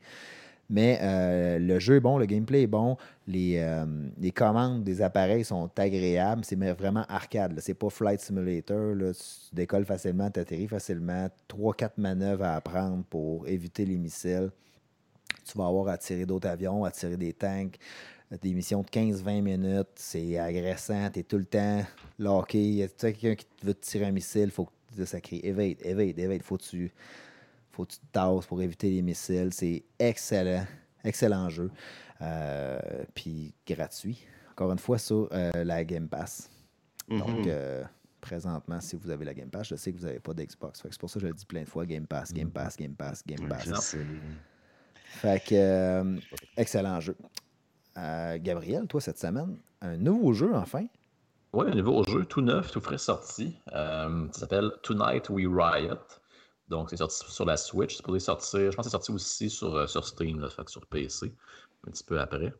Mais 0.68 0.98
euh, 1.00 1.58
le 1.58 1.78
jeu 1.78 1.96
est 1.96 2.00
bon, 2.00 2.18
le 2.18 2.26
gameplay 2.26 2.62
est 2.62 2.66
bon, 2.66 2.96
les, 3.28 3.58
euh, 3.58 3.86
les 4.18 4.32
commandes 4.32 4.82
des 4.82 5.00
appareils 5.00 5.44
sont 5.44 5.70
agréables, 5.76 6.44
c'est 6.44 6.56
vraiment 6.56 7.04
arcade. 7.08 7.58
C'est 7.60 7.74
pas 7.74 7.88
Flight 7.88 8.20
Simulator. 8.20 8.94
là. 8.94 9.12
Tu 9.12 9.54
décolles 9.54 9.84
facilement, 9.84 10.30
tu 10.30 10.40
atterris 10.40 10.66
facilement. 10.66 11.28
3-4 11.48 11.92
manœuvres 11.98 12.44
à 12.44 12.56
apprendre 12.56 13.04
pour 13.04 13.46
éviter 13.46 13.84
les 13.84 13.96
missiles. 13.96 14.50
Tu 15.44 15.56
vas 15.56 15.66
avoir 15.66 15.88
à 15.88 15.98
tirer 15.98 16.26
d'autres 16.26 16.48
avions, 16.48 16.84
à 16.84 16.90
tirer 16.90 17.16
des 17.16 17.32
tanks, 17.32 17.76
des 18.42 18.52
missions 18.52 18.82
de 18.82 18.88
15-20 18.88 19.42
minutes. 19.42 19.88
C'est 19.94 20.36
agressant, 20.38 21.10
tu 21.12 21.20
es 21.20 21.22
tout 21.22 21.38
le 21.38 21.44
temps 21.44 21.82
locké. 22.18 22.88
Tu 22.88 22.94
sais, 22.96 23.12
quelqu'un 23.12 23.36
qui 23.36 23.46
veut 23.64 23.74
te 23.74 23.86
tirer 23.86 24.06
un 24.06 24.12
missile, 24.12 24.50
faut 24.50 24.68
que 24.96 25.04
ça 25.04 25.20
crie 25.20 25.40
évade, 25.44 25.76
évade, 25.82 26.18
évade. 26.18 26.42
Faut 26.42 26.56
que 26.56 26.64
tu 26.64 26.92
faut 27.76 27.84
que 27.84 27.92
tu 27.92 27.98
te 27.98 28.06
tasses 28.12 28.46
pour 28.46 28.62
éviter 28.62 28.90
les 28.90 29.02
missiles. 29.02 29.50
C'est 29.52 29.84
excellent. 29.98 30.64
Excellent 31.04 31.48
jeu. 31.50 31.70
Euh, 32.22 32.78
Puis 33.14 33.54
gratuit. 33.66 34.26
Encore 34.52 34.72
une 34.72 34.78
fois, 34.78 34.98
sur 34.98 35.28
euh, 35.32 35.50
la 35.64 35.84
Game 35.84 36.08
Pass. 36.08 36.50
Donc, 37.08 37.28
Mhm. 37.28 37.44
euh, 37.48 37.84
présentement, 38.22 38.80
si 38.80 38.96
vous 38.96 39.10
avez 39.10 39.24
la 39.26 39.34
Game 39.34 39.50
Pass, 39.50 39.68
je 39.68 39.76
sais 39.76 39.92
que 39.92 39.98
vous 39.98 40.06
n'avez 40.06 40.18
pas 40.18 40.32
d'Xbox. 40.32 40.80
Fait 40.80 40.88
que 40.88 40.94
C'est 40.94 41.00
pour 41.00 41.10
ça 41.10 41.14
que 41.20 41.20
je 41.20 41.26
le 41.28 41.34
dis 41.34 41.44
plein 41.44 41.62
de 41.62 41.68
fois 41.68 41.84
Game 41.86 42.06
Pass, 42.06 42.32
Game 42.32 42.50
Pass, 42.50 42.76
Game 42.76 42.94
Pass, 42.96 43.22
Game 43.26 43.46
Pass. 43.48 43.96
Fait 45.04 45.42
que, 45.44 45.54
euh, 45.54 46.16
excellent 46.56 47.00
jeu. 47.00 47.16
Euh, 47.98 48.38
Gabriel, 48.40 48.86
toi, 48.86 49.00
cette 49.00 49.18
semaine, 49.18 49.56
un 49.80 49.96
nouveau 49.96 50.32
jeu, 50.32 50.54
enfin. 50.54 50.86
Oui, 51.52 51.66
un 51.70 51.74
nouveau 51.74 52.02
jeu 52.04 52.24
tout 52.24 52.40
neuf, 52.42 52.70
tout 52.70 52.80
frais 52.80 52.98
sorti. 52.98 53.56
Euh, 53.72 54.26
ça 54.32 54.40
s'appelle 54.40 54.70
Tonight 54.82 55.30
We 55.30 55.46
Riot. 55.48 55.96
Donc, 56.68 56.90
c'est 56.90 56.96
sorti 56.96 57.16
sur 57.30 57.44
la 57.44 57.56
Switch. 57.56 57.92
C'est 57.92 57.96
supposé 57.98 58.20
sortir, 58.20 58.70
je 58.72 58.76
pense 58.76 58.84
que 58.86 58.90
c'est 58.90 58.96
sorti 58.96 59.12
aussi 59.12 59.50
sur, 59.50 59.74
euh, 59.74 59.86
sur 59.86 60.06
Steam, 60.06 60.40
là, 60.40 60.50
fait 60.50 60.68
sur 60.68 60.86
PC, 60.86 61.32
un 61.86 61.90
petit 61.90 62.04
peu 62.04 62.20
après. 62.20 62.52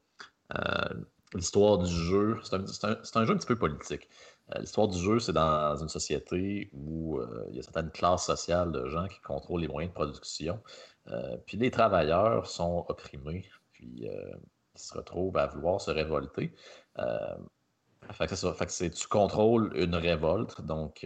Euh, 0.55 0.95
L'histoire 1.35 1.79
du 1.79 1.93
jeu, 1.93 2.39
c'est 2.45 2.55
un, 2.55 2.61
un- 2.61 3.25
jeu 3.25 3.35
un 3.35 3.37
petit 3.37 3.47
peu 3.49 3.57
politique. 3.59 4.09
Euh, 4.55 4.61
L'histoire 4.61 4.87
du 4.87 4.97
jeu, 4.99 5.19
c'est 5.19 5.33
dans 5.33 5.77
une 5.77 5.89
société 5.89 6.71
où 6.73 7.21
il 7.51 7.57
y 7.57 7.59
a 7.59 7.63
certaines 7.63 7.91
classes 7.91 8.27
sociales 8.27 8.71
de 8.71 8.89
gens 8.89 9.09
qui 9.09 9.21
contrôlent 9.23 9.61
les 9.63 9.69
moyens 9.69 9.93
de 9.93 9.95
production. 9.95 10.63
Puis 11.47 11.57
les 11.57 11.71
travailleurs 11.73 12.47
sont 12.47 12.85
opprimés, 12.89 13.45
puis 13.73 14.03
ils 14.05 14.81
se 14.81 14.95
retrouvent 14.95 15.37
à 15.37 15.49
vouloir 15.49 15.81
se 15.81 15.91
révolter. 15.91 16.55
Fait 18.13 18.27
que 18.29 18.37
c'est. 18.37 18.53
Fait 18.55 18.67
que 18.67 18.95
tu 18.95 19.09
contrôles 19.09 19.73
une 19.77 19.97
révolte, 19.97 20.61
donc 20.61 21.05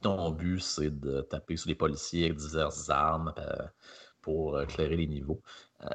ton 0.00 0.30
but, 0.30 0.60
c'est 0.60 0.90
de 0.90 1.20
taper 1.22 1.56
sur 1.56 1.68
les 1.68 1.74
policiers 1.74 2.26
avec 2.26 2.36
diverses 2.38 2.88
armes 2.90 3.32
euh, 3.38 3.66
pour 4.20 4.56
euh, 4.56 4.64
clairer 4.66 4.96
les 4.96 5.06
niveaux. 5.06 5.40
Euh, 5.82 5.88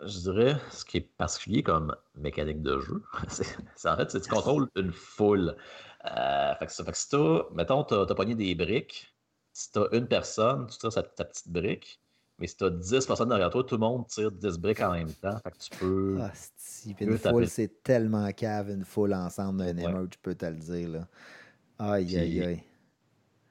je 0.00 0.18
dirais, 0.18 0.56
ce 0.70 0.84
qui 0.84 0.98
est 0.98 1.00
particulier 1.16 1.62
comme 1.62 1.94
mécanique 2.14 2.62
de 2.62 2.78
jeu, 2.80 3.02
c'est, 3.28 3.88
en 3.88 3.96
fait, 3.96 4.10
c'est 4.10 4.20
tu 4.20 4.28
contrôles 4.28 4.68
une 4.76 4.92
foule. 4.92 5.56
Euh, 6.04 6.54
fait 6.56 6.66
que, 6.66 6.72
ça- 6.72 6.84
fait 6.84 6.92
que 6.92 6.98
si 6.98 7.08
t'as, 7.08 7.42
mettons, 7.54 7.82
t'as, 7.84 8.04
t'as 8.06 8.14
pogné 8.14 8.34
des 8.34 8.54
briques, 8.54 9.14
si 9.52 9.72
t'as 9.72 9.86
une 9.92 10.06
personne, 10.06 10.66
tu 10.66 10.76
tires 10.78 10.92
sa- 10.92 11.02
ta 11.02 11.24
petite 11.24 11.48
brique, 11.48 12.00
mais 12.38 12.46
si 12.46 12.56
t'as 12.58 12.68
10 12.68 13.06
personnes 13.06 13.30
derrière 13.30 13.48
toi, 13.48 13.64
tout 13.64 13.76
le 13.76 13.80
monde 13.80 14.06
tire 14.06 14.30
10 14.30 14.58
briques 14.58 14.80
en 14.82 14.92
même 14.92 15.12
temps. 15.14 15.38
Fait 15.42 15.50
que 15.50 15.56
tu 15.56 15.70
peux. 15.78 16.18
Ah, 16.20 16.30
si, 16.58 16.94
une 17.00 17.16
foule, 17.16 17.48
c'est 17.48 17.82
tellement 17.82 18.30
cave, 18.32 18.68
une 18.70 18.84
foule 18.84 19.14
ensemble 19.14 19.60
d'un 19.60 19.76
Ouais. 19.78 19.84
émeute, 19.90 20.12
je 20.12 20.18
peux 20.20 20.34
te 20.34 20.44
le 20.44 20.56
dire. 20.56 20.88
Là. 20.90 21.08
Aïe, 21.78 22.18
aïe, 22.18 22.42
aïe. 22.42 22.62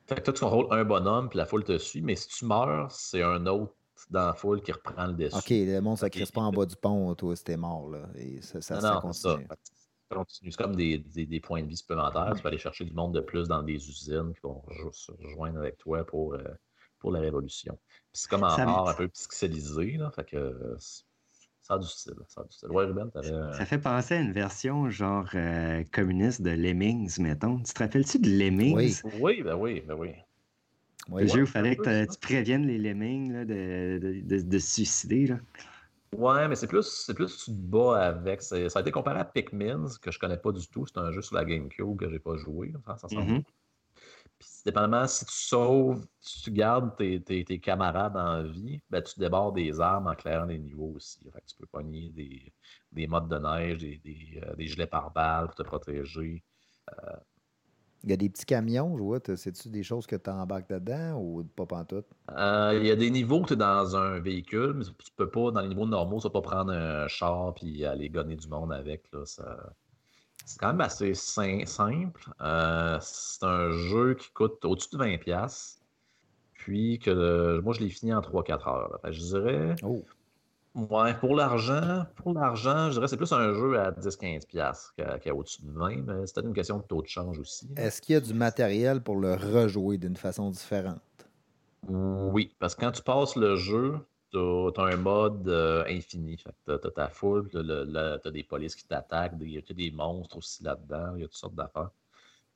Fait 0.08 0.16
que 0.16 0.22
toi, 0.22 0.34
tu 0.34 0.40
contrôles 0.42 0.68
un 0.72 0.84
bonhomme, 0.84 1.30
puis 1.30 1.38
la 1.38 1.46
foule 1.46 1.64
te 1.64 1.78
suit, 1.78 2.02
mais 2.02 2.16
si 2.16 2.28
tu 2.28 2.46
meurs, 2.46 2.92
c'est 2.92 3.22
un 3.24 3.46
autre 3.48 3.74
dans 4.10 4.28
la 4.28 4.34
foule 4.34 4.62
qui 4.62 4.72
reprend 4.72 5.08
le 5.08 5.14
dessus. 5.14 5.36
OK, 5.36 5.50
le 5.50 5.80
monde 5.80 5.98
ne 6.00 6.06
Ok. 6.06 6.12
crisse 6.12 6.32
pas 6.32 6.42
en 6.42 6.52
bas 6.52 6.66
du 6.66 6.76
pont, 6.76 7.16
toi, 7.16 7.36
c'était 7.36 7.58
mort. 7.58 7.90
Là, 7.90 8.08
et 8.16 8.42
ça, 8.42 8.62
ça, 8.62 8.76
Non, 8.76 8.82
ça 8.82 8.94
ça. 9.14 9.30
continue. 9.34 9.48
Ça 10.10 10.16
continue. 10.16 10.52
C'est 10.52 10.62
comme 10.62 10.76
des, 10.76 11.00
des- 11.00 11.26
des 11.26 11.40
points 11.40 11.64
de 11.64 11.68
vie 11.68 11.78
supplémentaires. 11.78 12.32
Tu 12.36 12.42
peux 12.44 12.48
aller 12.50 12.58
chercher 12.60 12.86
du 12.86 12.94
monde 12.94 13.16
de 13.16 13.22
plus 13.22 13.48
dans 13.48 13.64
des 13.64 13.74
usines 13.90 14.34
qui 14.36 14.42
vont 14.44 14.62
se 14.92 15.12
rejoindre 15.12 15.58
avec 15.60 15.78
toi 15.80 16.06
pour, 16.06 16.36
euh, 16.36 16.44
pour 17.00 17.12
la 17.12 17.20
révolution. 17.22 17.76
Puis 17.88 18.22
c'est 18.22 18.30
comme 18.30 18.44
en 18.44 18.50
Ça- 18.56 18.64
art 18.70 18.90
un 18.90 18.94
peu 18.94 19.08
pixelisé. 19.08 19.98
Là, 19.98 20.12
fait 20.12 20.26
que 20.26 20.38
euh, 20.38 20.76
c'est- 20.78 21.04
ça 21.66 21.74
a 21.76 21.80
du 21.80 21.88
style. 21.88 22.14
Ça 22.28 22.42
a 22.42 22.44
du 22.44 22.52
style. 22.52 22.70
Ouais, 22.70 22.86
Ruben, 22.86 23.10
euh, 23.16 23.52
Ça 23.54 23.66
fait 23.66 23.80
penser 23.80 24.16
à 24.16 24.22
une 24.22 24.32
version 24.34 24.90
genre 24.90 25.28
euh, 25.34 25.84
communiste 25.92 26.42
de 26.44 26.52
Lemmings, 26.52 27.20
mettons. 27.20 27.58
Tu 27.60 27.74
te 27.74 27.80
rappelles-tu 27.80 28.20
de 28.20 28.30
Lemmings? 28.30 29.02
Oui. 29.04 29.12
Oui, 29.20 29.42
ben 29.42 29.56
oui, 29.56 29.82
ben 29.88 29.96
oui. 29.96 30.10
Oui, 31.10 31.24
Le 31.24 31.28
jeu 31.28 31.42
où 31.42 31.44
il 31.44 31.48
fallait 31.48 31.76
que 31.76 32.06
tu 32.06 32.20
préviennes 32.20 32.68
les 32.68 32.78
Lemmings 32.78 33.32
là, 33.34 33.46
de, 33.46 34.00
de, 34.00 34.22
de- 34.22 34.42
de 34.42 34.60
se 34.60 34.74
suicider. 34.74 35.28
Là. 35.28 35.40
Ouais, 36.16 36.48
mais 36.48 36.56
c'est 36.56 36.68
plus, 36.68 36.84
c'est 36.84 37.14
plus 37.14 37.36
tu 37.38 37.46
te 37.52 37.58
bats 37.58 38.00
avec. 38.06 38.42
c'est- 38.42 38.70
Ça 38.70 38.80
a 38.80 38.82
été 38.82 38.92
comparé 38.92 39.20
à 39.20 39.26
Pikmin, 39.26 39.86
que 40.02 40.12
je 40.12 40.20
connais 40.20 40.38
pas 40.38 40.52
du 40.52 40.68
tout. 40.68 40.86
C'est 40.86 40.98
un 41.00 41.12
jeu 41.12 41.22
sur 41.22 41.36
la 41.36 41.46
GameCube 41.46 41.98
que 41.98 42.10
j'ai 42.10 42.20
pas 42.20 42.38
joué. 42.38 42.70
là, 42.72 42.80
ça- 42.86 42.98
ça 42.98 43.08
semble. 43.10 43.44
Puis, 44.46 44.62
dépendamment, 44.66 45.08
si 45.08 45.26
tu 45.26 45.34
sauves, 45.34 46.06
si 46.20 46.42
tu 46.44 46.52
gardes 46.52 46.96
tes, 46.98 47.22
tes- 47.24 47.44
tes 47.46 47.60
camarades 47.60 48.16
en 48.18 48.44
vie, 48.44 48.82
ben, 48.90 49.02
tu 49.02 49.20
débordes 49.20 49.56
des 49.56 49.80
armes 49.82 50.08
en 50.08 50.16
clairant 50.16 50.46
des 50.48 50.60
niveaux 50.60 50.94
aussi. 50.96 51.20
Fait 51.32 51.42
que 51.42 51.46
tu 51.48 51.56
peux 51.60 51.68
pogner 51.68 52.10
des, 52.12 52.54
des 52.92 53.08
modes 53.08 53.28
de 53.30 53.38
neige, 53.38 53.80
des, 53.80 53.98
des, 54.00 54.42
euh, 54.44 54.56
des 54.56 54.68
gilets 54.68 54.88
pare-balles 54.88 55.48
pour 55.48 55.56
te 55.56 55.64
protéger. 55.64 56.44
Il 58.04 58.10
y 58.10 58.14
a 58.14 58.18
des 58.18 58.30
petits 58.30 58.46
camions, 58.46 58.96
je 58.98 59.04
vois. 59.04 59.20
C'est-tu 59.36 59.68
des 59.70 59.84
choses 59.84 60.08
que 60.08 60.16
tu 60.16 60.30
embarques 60.30 60.70
dedans 60.70 61.20
ou 61.20 61.44
pas 61.44 61.66
pantoute? 61.66 62.08
Euh, 62.32 62.78
Il 62.80 62.86
y 62.88 62.92
a 62.92 62.96
des 62.96 63.12
niveaux 63.12 63.42
où 63.42 63.46
tu 63.46 63.54
es 63.54 63.56
dans 63.56 63.96
un 63.96 64.20
véhicule, 64.20 64.74
mais 64.74 64.84
tu 64.86 65.12
peux 65.16 65.30
pas, 65.30 65.52
dans 65.52 65.62
les 65.62 65.68
niveaux 65.70 65.86
normaux, 65.86 66.20
tu 66.20 66.30
pas 66.30 66.42
prendre 66.42 66.72
un 66.74 67.08
char 67.08 67.54
puis 67.54 67.86
aller 67.86 68.10
gonner 68.10 68.36
du 68.36 68.48
monde 68.48 68.74
avec. 68.74 69.12
Là, 69.14 69.26
ça... 69.26 69.74
C'est 70.46 70.60
quand 70.60 70.68
même 70.68 70.82
assez 70.82 71.14
sim- 71.14 71.66
simple. 71.66 72.30
Euh, 72.42 72.98
c'est 73.02 73.44
un 73.44 73.72
jeu 73.72 74.16
qui 74.16 74.32
coûte 74.32 74.64
au-dessus 74.64 74.90
de 74.94 74.98
20$. 74.98 75.80
Puis 76.54 77.00
que 77.00 77.60
moi, 77.60 77.74
je 77.74 77.82
l'ai 77.82 77.90
fini 77.90 78.14
en 78.14 78.22
3-4 78.22 78.68
heures. 78.68 79.00
Fait 79.04 79.14
je 79.14 79.20
dirais 79.22 79.76
Oh, 79.84 80.04
Ouais, 80.76 81.14
pour 81.16 81.36
l'argent, 81.36 82.06
pour 82.18 82.34
l'argent, 82.34 82.88
je 82.88 82.94
dirais 82.94 83.06
que 83.06 83.10
c'est 83.10 83.18
plus 83.18 83.32
un 83.32 83.54
jeu 83.54 83.80
à 83.80 83.92
10-15$ 83.92 84.46
qu'à 84.98 85.20
qu 85.20 85.32
au-dessus 85.32 85.62
de 85.64 85.72
20$, 85.72 86.04
mais 86.06 86.28
c'est 86.28 86.42
une 86.42 86.54
question 86.54 86.80
de 86.80 86.84
taux 86.84 87.02
de 87.02 87.08
change 87.08 87.40
aussi. 87.40 87.70
Est-ce 87.78 88.02
qu'il 88.02 88.14
y 88.14 88.18
a 88.18 88.22
du 88.22 88.34
matériel 88.34 89.02
pour 89.02 89.16
le 89.16 89.36
rejouer 89.36 89.98
d'une 89.98 90.18
façon 90.18 90.50
différente? 90.50 91.02
Oui, 91.88 92.56
parce 92.60 92.76
que 92.76 92.82
quand 92.82 92.92
tu 92.92 93.02
passes 93.04 93.36
le 93.36 93.56
jeu, 93.56 94.00
tu 94.32 94.38
as, 94.38 94.84
un 94.84 94.98
mode 94.98 95.48
euh, 95.48 95.84
infini. 95.88 96.38
Tu 96.38 96.72
as, 96.72 96.78
ta 96.78 97.10
foule, 97.10 97.50
tu 97.50 97.58
as, 97.58 98.32
des 98.32 98.44
polices 98.44 98.76
qui 98.76 98.86
t'attaquent, 98.86 99.34
il 99.42 99.52
y 99.52 99.58
a 99.58 99.62
des 99.62 99.92
monstres 99.92 100.38
aussi 100.38 100.64
là-dedans, 100.64 101.16
il 101.16 101.22
y 101.22 101.24
a 101.24 101.28
toutes 101.28 101.38
sortes 101.38 101.56
d'affaires. 101.56 101.92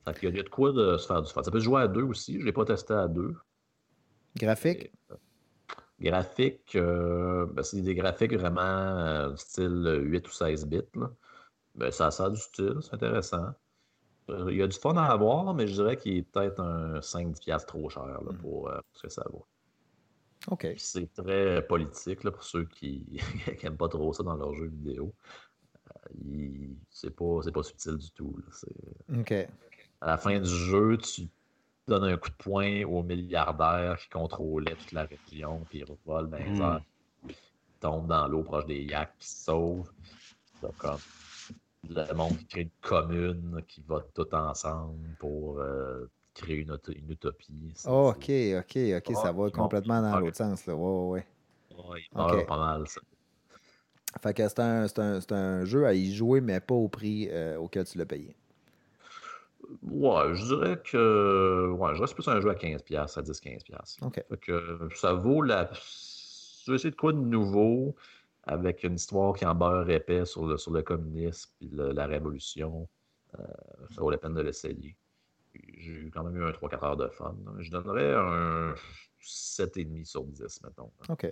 Fait 0.04 0.16
il 0.22 0.36
y 0.36 0.40
a 0.40 0.42
de 0.42 0.48
quoi 0.48 0.72
de 0.72 0.96
se 0.96 1.06
faire 1.06 1.22
du 1.22 1.30
fun. 1.30 1.42
Ça 1.42 1.50
peut 1.50 1.60
se 1.60 1.64
jouer 1.64 1.82
à 1.82 1.88
deux 1.88 2.02
aussi, 2.02 2.34
je 2.34 2.40
ne 2.40 2.44
l'ai 2.44 2.52
pas 2.52 2.64
testé 2.64 2.94
à 2.94 3.08
deux. 3.08 3.34
Graphique? 4.36 4.92
Euh, 5.10 5.16
graphique, 6.00 6.74
euh, 6.76 7.46
ben, 7.46 7.62
c'est 7.62 7.82
des 7.82 7.94
graphiques 7.94 8.34
vraiment 8.34 9.34
style 9.36 10.00
8 10.02 10.26
ou 10.26 10.32
16 10.32 10.66
bits. 10.66 10.80
Ben, 11.74 11.90
ça, 11.90 12.08
a 12.08 12.30
du 12.30 12.40
style, 12.40 12.76
c'est 12.82 12.94
intéressant. 12.94 13.50
Il 14.28 14.56
y 14.56 14.62
a 14.62 14.66
du 14.66 14.76
fun 14.78 14.96
à 14.96 15.06
avoir, 15.06 15.52
mais 15.54 15.66
je 15.66 15.74
dirais 15.74 15.96
qu'il 15.96 16.18
est 16.18 16.22
peut-être 16.22 16.60
un 16.60 17.00
5-10$ 17.00 17.66
trop 17.66 17.88
cher 17.90 18.06
là, 18.06 18.32
hmm. 18.32 18.38
pour, 18.38 18.70
ce 18.92 19.02
que 19.02 19.08
ça 19.08 19.24
vaut. 19.30 19.44
OK. 20.48 20.66
C'est 20.76 21.12
très 21.12 21.66
politique 21.66 22.24
là, 22.24 22.30
pour 22.30 22.44
ceux 22.44 22.64
qui 22.64 23.20
n'aiment 23.62 23.76
pas 23.76 23.88
trop 23.88 24.12
ça 24.12 24.22
dans 24.22 24.36
leurs 24.36 24.54
jeux 24.54 24.68
vidéo. 24.68 25.12
Euh, 25.90 26.68
c'est 26.90 27.14
pas, 27.14 27.40
pas 27.52 27.62
subtil 27.62 27.96
du 27.96 28.10
tout. 28.12 28.34
OK. 29.16 29.32
À 29.32 30.06
la 30.06 30.16
fin 30.16 30.38
du 30.38 30.48
jeu, 30.48 30.96
tu 30.96 31.28
donnes 31.86 32.04
un 32.04 32.16
coup 32.16 32.30
de 32.30 32.36
poing 32.36 32.84
au 32.84 33.02
milliardaire 33.02 33.98
qui 33.98 34.08
contrôlait 34.08 34.76
toute 34.76 34.92
la 34.92 35.04
région, 35.04 35.64
puis 35.68 35.80
il 35.80 35.84
revole 35.84 36.30
dans 36.30 36.38
les 36.38 36.50
hmm. 36.50 36.80
il 37.28 37.34
tombe 37.80 38.06
dans 38.06 38.28
l'eau 38.28 38.42
proche 38.42 38.66
des 38.66 38.82
yaks, 38.82 39.18
qui 39.18 39.28
se 39.28 39.44
sauve. 39.44 39.90
comme 40.78 40.98
le 41.88 42.12
monde 42.14 42.36
qui 42.36 42.46
crée 42.46 42.62
une 42.62 42.70
commune 42.80 43.62
qui 43.66 43.82
va 43.82 44.00
tout 44.14 44.34
ensemble 44.34 45.16
pour 45.18 45.60
euh, 45.60 46.06
créer 46.34 46.56
une, 46.56 46.76
une 46.94 47.10
utopie. 47.10 47.74
Oh, 47.86 48.12
ok, 48.14 48.30
ok, 48.58 48.78
ok, 48.98 49.16
ça 49.16 49.32
va 49.32 49.50
complètement 49.50 50.02
dans 50.02 50.18
l'autre 50.18 50.36
sens. 50.36 50.66
Là. 50.66 50.74
Ouais, 50.74 51.24
ouais. 51.74 52.04
ouais 52.14 52.44
pas 52.46 52.58
mal. 52.58 52.86
Ça. 52.86 53.00
Fait 54.22 54.34
que 54.34 54.48
c'est 54.48 54.58
un, 54.60 54.86
un, 54.96 55.20
un, 55.30 55.64
jeu 55.64 55.86
à 55.86 55.94
y 55.94 56.12
jouer, 56.12 56.40
mais 56.40 56.60
pas 56.60 56.74
au 56.74 56.88
prix 56.88 57.28
euh, 57.30 57.56
auquel 57.56 57.84
tu 57.84 57.96
l'as 57.98 58.06
payé. 58.06 58.34
Ouais, 59.82 60.34
je 60.34 60.44
dirais 60.46 60.80
que. 60.82 61.70
Ouais, 61.70 61.94
je 61.94 62.04
c'est 62.04 62.14
plus 62.14 62.28
un 62.28 62.40
jeu 62.40 62.50
à 62.50 62.54
15$, 62.54 62.96
à 62.96 63.22
10-15$. 63.22 64.04
OK. 64.04 64.14
Fait 64.14 64.40
que 64.40 64.88
ça 64.96 65.12
vaut 65.12 65.42
la. 65.42 65.70
Si 65.74 66.64
tu 66.64 66.70
veux 66.70 66.76
essayer 66.76 66.90
de 66.90 66.96
quoi 66.96 67.12
de 67.12 67.18
nouveau, 67.18 67.94
avec 68.44 68.82
une 68.82 68.94
histoire 68.94 69.34
qui 69.34 69.46
en 69.46 69.54
beurre 69.54 69.88
épais 69.88 70.24
sur 70.24 70.44
le, 70.46 70.56
sur 70.56 70.72
le 70.72 70.82
communisme 70.82 71.50
et 71.60 71.68
la 71.70 72.06
révolution, 72.06 72.88
euh, 73.38 73.44
ça 73.94 74.00
vaut 74.00 74.10
la 74.10 74.18
peine 74.18 74.34
de 74.34 74.42
l'essayer. 74.42 74.96
J'ai 75.78 75.92
eu 75.92 76.10
quand 76.10 76.24
même 76.24 76.36
eu 76.36 76.44
un 76.44 76.50
3-4 76.50 76.84
heures 76.84 76.96
de 76.96 77.08
fun. 77.08 77.36
Je 77.58 77.70
donnerais 77.70 78.14
un 78.14 78.74
7,5 79.22 80.04
sur 80.04 80.24
10, 80.24 80.62
mettons. 80.62 80.90
OK. 81.08 81.26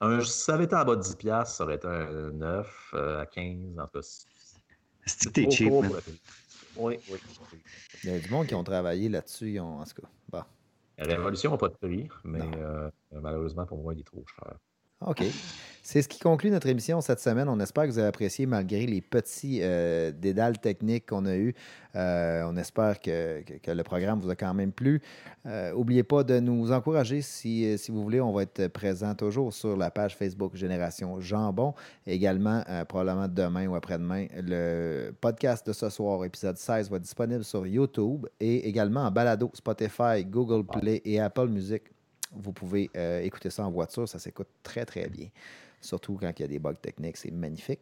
Un, 0.00 0.20
si 0.20 0.42
ça 0.42 0.54
avait 0.54 0.64
été 0.64 0.74
en 0.74 0.84
bas 0.84 0.96
de 0.96 1.02
10$, 1.02 1.46
ça 1.46 1.64
aurait 1.64 1.76
été 1.76 1.86
un 1.86 2.30
9 2.30 2.90
euh, 2.94 3.20
à 3.20 3.26
15, 3.26 3.78
en 3.78 3.86
tout 3.86 4.00
cas. 4.00 4.06
C'était 5.06 5.50
cheap. 5.50 5.72
Oui, 6.76 6.98
oui. 7.10 7.18
Il 8.04 8.10
y 8.10 8.14
a 8.14 8.18
du 8.18 8.30
monde 8.30 8.46
qui 8.46 8.54
ont 8.54 8.64
travaillé 8.64 9.08
là-dessus, 9.08 9.58
en 9.58 9.84
tout 9.84 10.02
cas. 10.02 10.08
Bon. 10.28 10.42
La 10.98 11.16
Révolution 11.16 11.50
n'a 11.52 11.56
pas 11.56 11.68
de 11.68 11.74
prix, 11.74 12.08
mais 12.24 12.40
euh, 12.56 12.90
malheureusement 13.12 13.64
pour 13.64 13.82
moi, 13.82 13.94
il 13.94 14.00
est 14.00 14.04
trop 14.04 14.24
cher. 14.26 14.54
OK. 15.06 15.24
C'est 15.82 16.02
ce 16.02 16.08
qui 16.08 16.18
conclut 16.18 16.50
notre 16.50 16.68
émission 16.68 17.00
cette 17.00 17.20
semaine. 17.20 17.48
On 17.48 17.58
espère 17.58 17.84
que 17.84 17.90
vous 17.90 17.98
avez 17.98 18.08
apprécié 18.08 18.44
malgré 18.46 18.86
les 18.86 19.00
petits 19.00 19.60
euh, 19.62 20.12
dédales 20.12 20.58
techniques 20.58 21.06
qu'on 21.06 21.24
a 21.24 21.34
eus. 21.34 21.54
Euh, 21.96 22.44
on 22.46 22.56
espère 22.56 23.00
que, 23.00 23.42
le 23.66 23.82
programme 23.82 24.20
vous 24.20 24.30
a 24.30 24.36
quand 24.36 24.52
même 24.52 24.72
plu. 24.72 25.00
N'oubliez 25.44 26.02
euh, 26.02 26.04
pas 26.04 26.22
de 26.22 26.38
nous 26.38 26.70
encourager 26.70 27.22
si, 27.22 27.78
si, 27.78 27.90
vous 27.90 28.02
voulez. 28.02 28.20
On 28.20 28.32
va 28.32 28.42
être 28.42 28.68
présent 28.68 29.14
toujours 29.14 29.52
sur 29.54 29.76
la 29.76 29.90
page 29.90 30.16
Facebook 30.16 30.54
Génération 30.54 31.18
Jambon. 31.20 31.74
Également, 32.06 32.62
probablement 32.86 33.26
demain 33.26 33.66
ou 33.66 33.74
après-demain, 33.74 34.26
le 34.36 35.12
podcast 35.20 35.66
de 35.66 35.72
ce 35.72 35.88
soir, 35.88 36.24
épisode 36.24 36.58
16, 36.58 36.90
va 36.90 36.98
être 36.98 37.02
disponible 37.02 37.42
sur 37.42 37.66
YouTube 37.66 38.26
et 38.38 38.68
également 38.68 39.00
en 39.00 39.10
balado 39.10 39.50
Spotify, 39.54 40.24
Google 40.24 40.64
Play 40.64 41.00
et 41.04 41.18
Apple 41.18 41.48
Music. 41.48 41.82
Vous 42.32 42.52
pouvez 42.52 42.90
euh, 42.96 43.20
écouter 43.20 43.50
ça 43.50 43.64
en 43.66 43.70
voiture, 43.70 44.08
ça 44.08 44.18
s'écoute 44.18 44.48
très, 44.62 44.84
très 44.84 45.08
bien. 45.08 45.28
Surtout 45.80 46.16
quand 46.20 46.32
il 46.38 46.42
y 46.42 46.44
a 46.44 46.48
des 46.48 46.58
bugs 46.58 46.74
techniques, 46.74 47.16
c'est 47.16 47.30
magnifique. 47.30 47.80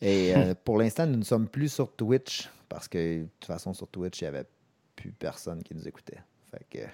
Et 0.00 0.34
euh, 0.36 0.54
pour 0.64 0.78
l'instant, 0.78 1.06
nous 1.06 1.16
ne 1.16 1.24
sommes 1.24 1.48
plus 1.48 1.72
sur 1.72 1.94
Twitch 1.94 2.48
parce 2.68 2.88
que 2.88 3.22
de 3.22 3.28
toute 3.38 3.46
façon, 3.46 3.72
sur 3.72 3.88
Twitch, 3.88 4.20
il 4.20 4.24
n'y 4.24 4.28
avait 4.28 4.46
plus 4.96 5.12
personne 5.12 5.62
qui 5.62 5.74
nous 5.74 5.86
écoutait. 5.88 6.20
Fait 6.50 6.66
que 6.68 6.86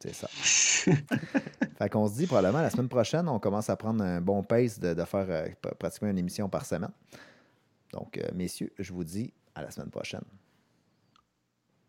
c'est 0.00 0.14
ça. 0.14 0.28
fait 0.32 1.88
qu'on 1.88 2.06
se 2.08 2.14
dit 2.14 2.26
probablement 2.26 2.62
la 2.62 2.70
semaine 2.70 2.88
prochaine, 2.88 3.28
on 3.28 3.38
commence 3.38 3.70
à 3.70 3.76
prendre 3.76 4.04
un 4.04 4.20
bon 4.20 4.42
pace 4.42 4.78
de, 4.78 4.94
faire 5.04 5.26
euh, 5.28 5.48
pratiquement 5.78 6.08
une 6.08 6.18
émission 6.18 6.48
par 6.48 6.66
semaine. 6.66 6.92
Donc, 7.92 8.20
messieurs, 8.34 8.70
je 8.78 8.92
vous 8.92 9.02
dis 9.02 9.32
à 9.54 9.62
la 9.62 9.70
semaine 9.70 9.90
prochaine. 9.90 10.24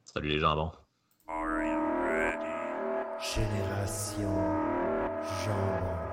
Salut 0.06 0.30
les 0.30 0.40
jambons. 0.40 0.72
Génération 3.21 4.31
Jean. 5.43 6.09